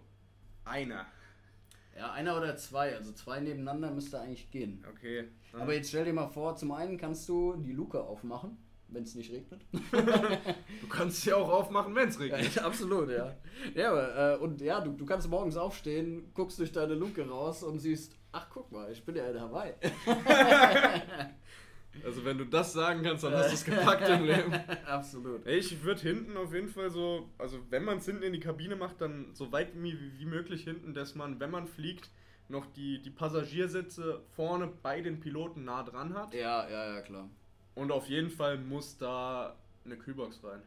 einer. 0.65 1.07
Ja, 1.97 2.13
einer 2.13 2.37
oder 2.37 2.57
zwei. 2.57 2.97
Also 2.97 3.13
zwei 3.13 3.41
nebeneinander 3.41 3.91
müsste 3.91 4.21
eigentlich 4.21 4.51
gehen. 4.51 4.85
Okay. 4.89 5.25
Aber 5.53 5.75
jetzt 5.75 5.89
stell 5.89 6.05
dir 6.05 6.13
mal 6.13 6.29
vor, 6.29 6.57
zum 6.57 6.73
einen 6.73 6.97
kannst 6.97 7.29
du 7.29 7.57
die 7.57 7.73
Luke 7.73 8.01
aufmachen, 8.01 8.57
wenn 8.89 9.03
es 9.03 9.15
nicht 9.15 9.33
regnet. 9.33 9.61
du 10.81 10.87
kannst 10.89 11.23
sie 11.23 11.33
auch 11.33 11.51
aufmachen, 11.51 11.95
wenn 11.95 12.09
es 12.09 12.19
regnet. 12.19 12.55
Ja, 12.55 12.63
absolut, 12.63 13.11
ja. 13.11 13.37
Ja, 13.75 13.91
aber, 13.91 14.35
äh, 14.35 14.37
und 14.39 14.61
ja, 14.61 14.81
du, 14.81 14.93
du 14.93 15.05
kannst 15.05 15.29
morgens 15.29 15.57
aufstehen, 15.57 16.31
guckst 16.33 16.59
durch 16.59 16.73
deine 16.73 16.95
Luke 16.95 17.29
raus 17.29 17.63
und 17.63 17.81
siehst, 17.81 18.17
ach 18.33 18.49
guck 18.51 18.73
mal, 18.73 18.91
ich 18.91 19.05
bin 19.05 19.17
ja 19.17 19.29
in 19.29 19.41
Hawaii. 19.41 19.75
Also, 22.05 22.25
wenn 22.25 22.39
du 22.39 22.47
das 22.47 22.73
sagen 22.73 23.03
kannst, 23.03 23.23
dann 23.23 23.35
hast 23.35 23.51
du 23.51 23.55
es 23.55 23.65
gepackt 23.65 24.09
im 24.09 24.25
Leben. 24.25 24.53
absolut. 24.87 25.47
Ich 25.47 25.83
würde 25.83 26.01
hinten 26.01 26.37
auf 26.37 26.55
jeden 26.55 26.69
Fall 26.69 26.91
so, 26.91 27.29
also 27.39 27.59
wenn 27.69 27.85
man 27.85 27.99
es 27.99 28.07
hinten 28.07 28.23
in 28.23 28.33
die 28.33 28.41
Kabine 28.41 28.77
macht, 28.77 29.01
dann 29.01 29.35
so 29.35 29.53
weit 29.53 29.69
wie, 29.75 30.25
möglich 30.25 30.65
hinten, 30.65 30.95
dass 30.95 31.15
man, 31.15 31.39
wenn 31.39 31.51
man 31.51 31.67
fliegt, 31.67 32.09
noch 32.49 32.67
die, 32.67 33.03
die 33.03 33.11
Passagiersitze 33.11 34.23
vorne 34.35 34.69
bei 34.83 35.01
den 35.01 35.21
Piloten 35.21 35.65
nah 35.65 35.83
dran 35.83 36.15
hat. 36.15 36.33
Ja, 36.33 36.69
ja, 36.69 36.95
ja, 36.95 37.01
klar. 37.03 37.29
Und 37.75 37.93
auf 37.93 38.09
jeden 38.09 38.31
Fall 38.31 38.59
muss 38.59 38.97
da 38.97 39.57
eine 39.85 39.97
Kühlbox 39.97 40.43
rein. 40.45 40.63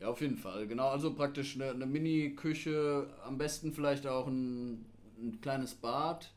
Ja, 0.00 0.08
auf 0.08 0.20
jeden 0.20 0.36
Fall. 0.36 0.66
Genau, 0.66 0.88
also 0.88 1.14
praktisch 1.14 1.54
eine, 1.54 1.70
eine 1.70 1.86
Mini-Küche, 1.86 3.08
am 3.24 3.38
besten 3.38 3.72
vielleicht 3.72 4.06
auch 4.06 4.26
ein, 4.26 4.84
ein 5.18 5.40
kleines 5.40 5.74
Bad. 5.74 6.32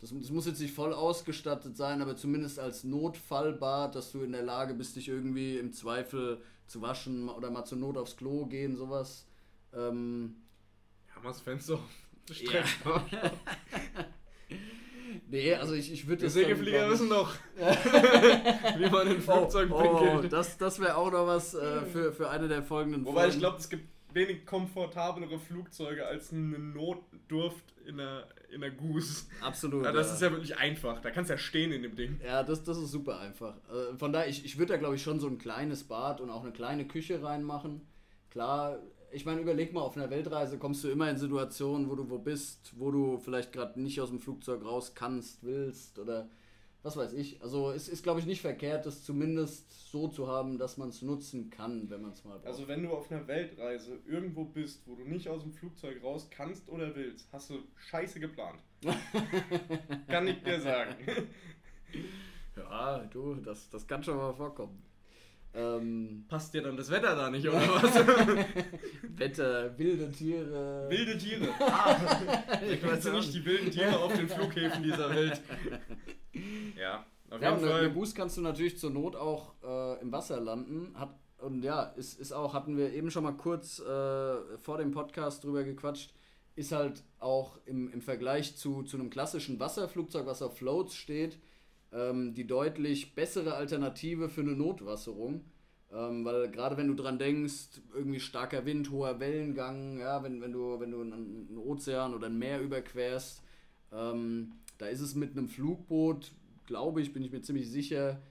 Das, 0.00 0.14
das 0.18 0.30
muss 0.30 0.46
jetzt 0.46 0.60
nicht 0.60 0.74
voll 0.74 0.94
ausgestattet 0.94 1.76
sein, 1.76 2.00
aber 2.00 2.16
zumindest 2.16 2.58
als 2.58 2.84
Notfallbad, 2.84 3.94
dass 3.94 4.12
du 4.12 4.22
in 4.22 4.32
der 4.32 4.42
Lage 4.42 4.72
bist, 4.74 4.96
dich 4.96 5.08
irgendwie 5.08 5.58
im 5.58 5.72
Zweifel 5.72 6.40
zu 6.66 6.80
waschen 6.80 7.28
oder 7.28 7.50
mal 7.50 7.64
zur 7.64 7.78
Not 7.78 7.98
aufs 7.98 8.16
Klo 8.16 8.46
gehen, 8.46 8.76
sowas. 8.76 9.26
Ähm, 9.74 10.36
Ja, 11.08 11.22
mal 11.22 11.28
das 11.28 11.40
Fenster. 11.40 11.78
Ja. 12.30 12.62
nee, 15.28 15.52
also 15.54 15.74
ich, 15.74 15.92
ich 15.92 16.06
würde 16.06 16.22
das. 16.22 16.34
Segelflieger 16.34 16.88
wissen 16.88 17.08
doch, 17.08 17.34
wie 17.56 18.88
man 18.88 19.08
in 19.08 19.20
Flugzeugen 19.20 19.72
oh, 19.72 20.18
oh, 20.18 20.22
das, 20.22 20.56
das 20.56 20.78
wäre 20.78 20.96
auch 20.96 21.10
noch 21.10 21.26
was 21.26 21.54
äh, 21.54 21.82
für, 21.86 22.12
für 22.12 22.30
eine 22.30 22.46
der 22.46 22.62
folgenden 22.62 23.04
Wobei 23.04 23.26
ich 23.26 23.38
glaube, 23.40 23.58
es 23.58 23.68
gibt 23.68 23.89
wenig 24.14 24.46
komfortablere 24.46 25.38
Flugzeuge 25.38 26.06
als 26.06 26.32
eine 26.32 26.58
Notdurft 26.58 27.64
in 27.86 27.98
der, 27.98 28.28
in 28.52 28.60
der 28.60 28.70
Goose. 28.70 29.26
Absolut. 29.40 29.84
Ja, 29.84 29.92
das 29.92 30.12
ist 30.12 30.22
ja 30.22 30.30
wirklich 30.30 30.56
einfach. 30.56 31.00
Da 31.00 31.10
kannst 31.10 31.30
du 31.30 31.34
ja 31.34 31.38
stehen 31.38 31.72
in 31.72 31.82
dem 31.82 31.96
Ding. 31.96 32.20
Ja, 32.24 32.42
das, 32.42 32.62
das 32.64 32.78
ist 32.78 32.90
super 32.90 33.20
einfach. 33.20 33.56
Äh, 33.68 33.96
von 33.96 34.12
daher, 34.12 34.28
ich, 34.28 34.44
ich 34.44 34.58
würde 34.58 34.72
da 34.72 34.78
glaube 34.78 34.96
ich 34.96 35.02
schon 35.02 35.20
so 35.20 35.26
ein 35.26 35.38
kleines 35.38 35.84
Bad 35.84 36.20
und 36.20 36.30
auch 36.30 36.42
eine 36.42 36.52
kleine 36.52 36.86
Küche 36.86 37.22
reinmachen. 37.22 37.82
Klar, 38.30 38.78
ich 39.12 39.24
meine, 39.24 39.40
überleg 39.40 39.72
mal, 39.72 39.80
auf 39.80 39.96
einer 39.96 40.10
Weltreise 40.10 40.58
kommst 40.58 40.84
du 40.84 40.88
immer 40.88 41.10
in 41.10 41.16
Situationen, 41.16 41.90
wo 41.90 41.96
du 41.96 42.10
wo 42.10 42.18
bist, 42.18 42.72
wo 42.76 42.90
du 42.90 43.18
vielleicht 43.18 43.52
gerade 43.52 43.80
nicht 43.80 44.00
aus 44.00 44.10
dem 44.10 44.20
Flugzeug 44.20 44.64
raus 44.64 44.94
kannst, 44.94 45.42
willst 45.42 45.98
oder 45.98 46.28
was 46.82 46.96
weiß 46.96 47.12
ich. 47.12 47.42
Also 47.42 47.70
es 47.72 47.88
ist, 47.88 48.02
glaube 48.02 48.20
ich, 48.20 48.26
nicht 48.26 48.40
verkehrt, 48.40 48.86
das 48.86 49.04
zumindest 49.04 49.90
so 49.90 50.08
zu 50.08 50.28
haben, 50.28 50.58
dass 50.58 50.76
man 50.76 50.88
es 50.88 51.02
nutzen 51.02 51.50
kann, 51.50 51.90
wenn 51.90 52.02
man 52.02 52.12
es 52.12 52.24
mal 52.24 52.38
braucht. 52.38 52.46
Also 52.46 52.68
wenn 52.68 52.82
du 52.82 52.90
auf 52.90 53.10
einer 53.10 53.26
Weltreise 53.26 53.98
irgendwo 54.06 54.44
bist, 54.44 54.82
wo 54.86 54.94
du 54.94 55.04
nicht 55.04 55.28
aus 55.28 55.42
dem 55.42 55.52
Flugzeug 55.52 56.02
raus 56.02 56.28
kannst 56.30 56.68
oder 56.68 56.94
willst, 56.94 57.28
hast 57.32 57.50
du 57.50 57.58
scheiße 57.90 58.20
geplant. 58.20 58.60
Kann 60.08 60.26
ich 60.26 60.42
dir 60.42 60.60
sagen. 60.60 60.94
ja, 62.56 62.98
du, 63.10 63.34
das, 63.34 63.68
das 63.68 63.86
kann 63.86 64.02
schon 64.02 64.16
mal 64.16 64.32
vorkommen. 64.32 64.82
Ähm, 65.52 66.24
Passt 66.28 66.54
dir 66.54 66.62
dann 66.62 66.76
das 66.76 66.90
Wetter 66.90 67.16
da 67.16 67.28
nicht, 67.28 67.46
oder 67.46 67.60
was? 67.82 67.94
Wetter, 69.18 69.76
wilde 69.76 70.10
Tiere. 70.12 70.86
Wilde 70.88 71.18
Tiere. 71.18 71.48
Ah, 71.58 71.96
ich 72.70 72.82
weiß 72.82 73.04
ja 73.04 73.12
nicht 73.14 73.34
die 73.34 73.44
wilden 73.44 73.70
Tiere 73.70 73.98
auf 73.98 74.14
den 74.14 74.28
Flughäfen 74.28 74.82
dieser 74.84 75.10
Welt. 75.10 75.40
Ja, 76.74 77.06
auf 77.30 77.42
Ja, 77.42 77.44
jeden 77.44 77.56
und 77.56 77.64
eine, 77.64 77.74
eine 77.74 77.88
Fall. 77.88 77.90
Boost 77.90 78.14
kannst 78.16 78.36
du 78.36 78.40
natürlich 78.40 78.78
zur 78.78 78.90
Not 78.90 79.16
auch 79.16 79.54
äh, 79.62 80.00
im 80.00 80.12
Wasser 80.12 80.40
landen. 80.40 80.92
Hat, 80.98 81.14
und 81.38 81.62
ja, 81.62 81.84
ist, 81.84 82.18
ist 82.20 82.32
auch, 82.32 82.52
hatten 82.54 82.76
wir 82.76 82.92
eben 82.92 83.10
schon 83.10 83.22
mal 83.24 83.32
kurz 83.32 83.78
äh, 83.78 84.58
vor 84.58 84.78
dem 84.78 84.90
Podcast 84.90 85.44
drüber 85.44 85.64
gequatscht, 85.64 86.12
ist 86.56 86.72
halt 86.72 87.02
auch 87.18 87.58
im, 87.66 87.90
im 87.92 88.02
Vergleich 88.02 88.56
zu, 88.56 88.82
zu 88.82 88.98
einem 88.98 89.08
klassischen 89.10 89.58
Wasserflugzeug, 89.58 90.26
was 90.26 90.42
auf 90.42 90.58
Floats 90.58 90.94
steht, 90.96 91.38
ähm, 91.92 92.34
die 92.34 92.46
deutlich 92.46 93.14
bessere 93.14 93.54
Alternative 93.54 94.28
für 94.28 94.42
eine 94.42 94.52
Notwasserung. 94.52 95.44
Ähm, 95.92 96.24
weil 96.24 96.50
gerade 96.50 96.76
wenn 96.76 96.88
du 96.88 96.94
dran 96.94 97.18
denkst, 97.18 97.80
irgendwie 97.94 98.20
starker 98.20 98.64
Wind, 98.66 98.90
hoher 98.90 99.18
Wellengang, 99.18 99.98
ja, 99.98 100.22
wenn, 100.22 100.40
wenn 100.40 100.52
du, 100.52 100.78
wenn 100.78 100.90
du 100.92 101.00
einen, 101.00 101.12
einen 101.48 101.58
Ozean 101.58 102.14
oder 102.14 102.26
ein 102.26 102.38
Meer 102.38 102.60
überquerst, 102.60 103.42
Ähm, 103.92 104.52
da 104.80 104.86
ist 104.86 105.00
es 105.00 105.14
mit 105.14 105.32
einem 105.32 105.48
Flugboot, 105.48 106.32
glaube 106.66 107.02
ich, 107.02 107.12
bin 107.12 107.22
ich 107.22 107.30
mir 107.30 107.42
ziemlich 107.42 107.70
sicher, 107.70 108.22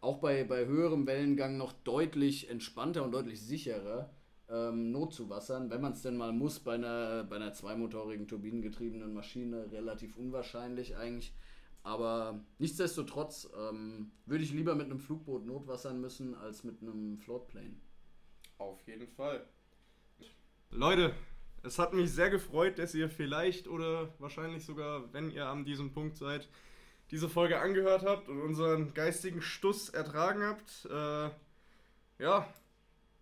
auch 0.00 0.18
bei, 0.18 0.44
bei 0.44 0.64
höherem 0.64 1.06
Wellengang 1.06 1.58
noch 1.58 1.72
deutlich 1.72 2.48
entspannter 2.48 3.04
und 3.04 3.12
deutlich 3.12 3.40
sicherer 3.42 4.10
ähm, 4.48 4.90
Notzuwassern, 4.90 5.70
wenn 5.70 5.82
man 5.82 5.92
es 5.92 6.02
denn 6.02 6.16
mal 6.16 6.32
muss, 6.32 6.60
bei 6.60 6.74
einer, 6.74 7.24
bei 7.24 7.36
einer 7.36 7.52
zweimotorigen 7.52 8.26
turbinengetriebenen 8.26 9.12
Maschine, 9.12 9.70
relativ 9.70 10.16
unwahrscheinlich 10.16 10.96
eigentlich. 10.96 11.34
Aber 11.82 12.40
nichtsdestotrotz 12.58 13.50
ähm, 13.58 14.10
würde 14.24 14.44
ich 14.44 14.52
lieber 14.52 14.74
mit 14.74 14.86
einem 14.86 15.00
Flugboot 15.00 15.44
notwassern 15.44 16.00
müssen 16.00 16.34
als 16.34 16.64
mit 16.64 16.80
einem 16.80 17.18
Floatplane. 17.18 17.76
Auf 18.56 18.80
jeden 18.86 19.08
Fall. 19.08 19.44
Leute, 20.70 21.14
es 21.62 21.78
hat 21.78 21.92
mich 21.92 22.10
sehr 22.10 22.30
gefreut, 22.30 22.78
dass 22.78 22.94
ihr 22.94 23.08
vielleicht 23.10 23.68
oder 23.68 24.08
wahrscheinlich 24.18 24.64
sogar, 24.64 25.12
wenn 25.12 25.30
ihr 25.30 25.46
an 25.46 25.64
diesem 25.64 25.92
Punkt 25.92 26.16
seid, 26.16 26.48
diese 27.10 27.28
Folge 27.28 27.60
angehört 27.60 28.04
habt 28.04 28.28
und 28.28 28.40
unseren 28.40 28.94
geistigen 28.94 29.42
Stuss 29.42 29.88
ertragen 29.88 30.42
habt. 30.42 30.86
Äh, 30.90 31.30
ja, 32.22 32.52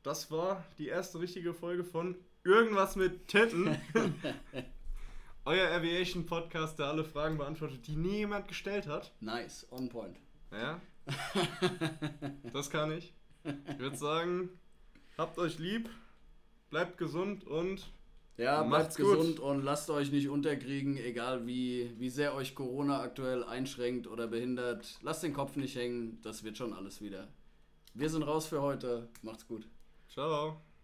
das 0.02 0.30
war 0.30 0.64
die 0.78 0.88
erste 0.88 1.20
richtige 1.20 1.54
Folge 1.54 1.84
von 1.84 2.16
Irgendwas 2.44 2.94
mit 2.94 3.26
Titten. 3.26 3.76
Euer 5.44 5.68
Aviation 5.70 6.26
Podcast, 6.26 6.78
der 6.78 6.86
alle 6.86 7.04
Fragen 7.04 7.38
beantwortet, 7.38 7.86
die 7.86 7.96
nie 7.96 8.18
jemand 8.18 8.46
gestellt 8.46 8.86
hat. 8.86 9.12
Nice, 9.20 9.66
on 9.70 9.88
point. 9.88 10.16
Ja. 10.52 10.80
das 12.52 12.70
kann 12.70 12.92
ich. 12.92 13.12
Ich 13.44 13.78
würde 13.78 13.96
sagen, 13.96 14.50
habt 15.18 15.38
euch 15.38 15.58
lieb, 15.58 15.88
bleibt 16.70 16.98
gesund 16.98 17.44
und 17.44 17.92
ja, 18.36 18.62
bleibt 18.62 18.96
gesund 18.96 19.40
und 19.40 19.62
lasst 19.62 19.88
euch 19.90 20.12
nicht 20.12 20.28
unterkriegen, 20.28 20.96
egal 20.98 21.46
wie, 21.46 21.92
wie 21.98 22.10
sehr 22.10 22.34
euch 22.34 22.54
Corona 22.54 23.00
aktuell 23.00 23.44
einschränkt 23.44 24.06
oder 24.06 24.26
behindert. 24.26 24.98
Lasst 25.02 25.22
den 25.22 25.32
Kopf 25.32 25.56
nicht 25.56 25.76
hängen, 25.76 26.20
das 26.22 26.44
wird 26.44 26.56
schon 26.56 26.72
alles 26.72 27.00
wieder. 27.00 27.28
Wir 27.94 28.10
sind 28.10 28.22
raus 28.22 28.46
für 28.46 28.60
heute. 28.60 29.08
Macht's 29.22 29.46
gut. 29.46 29.66
Ciao. 30.08 30.60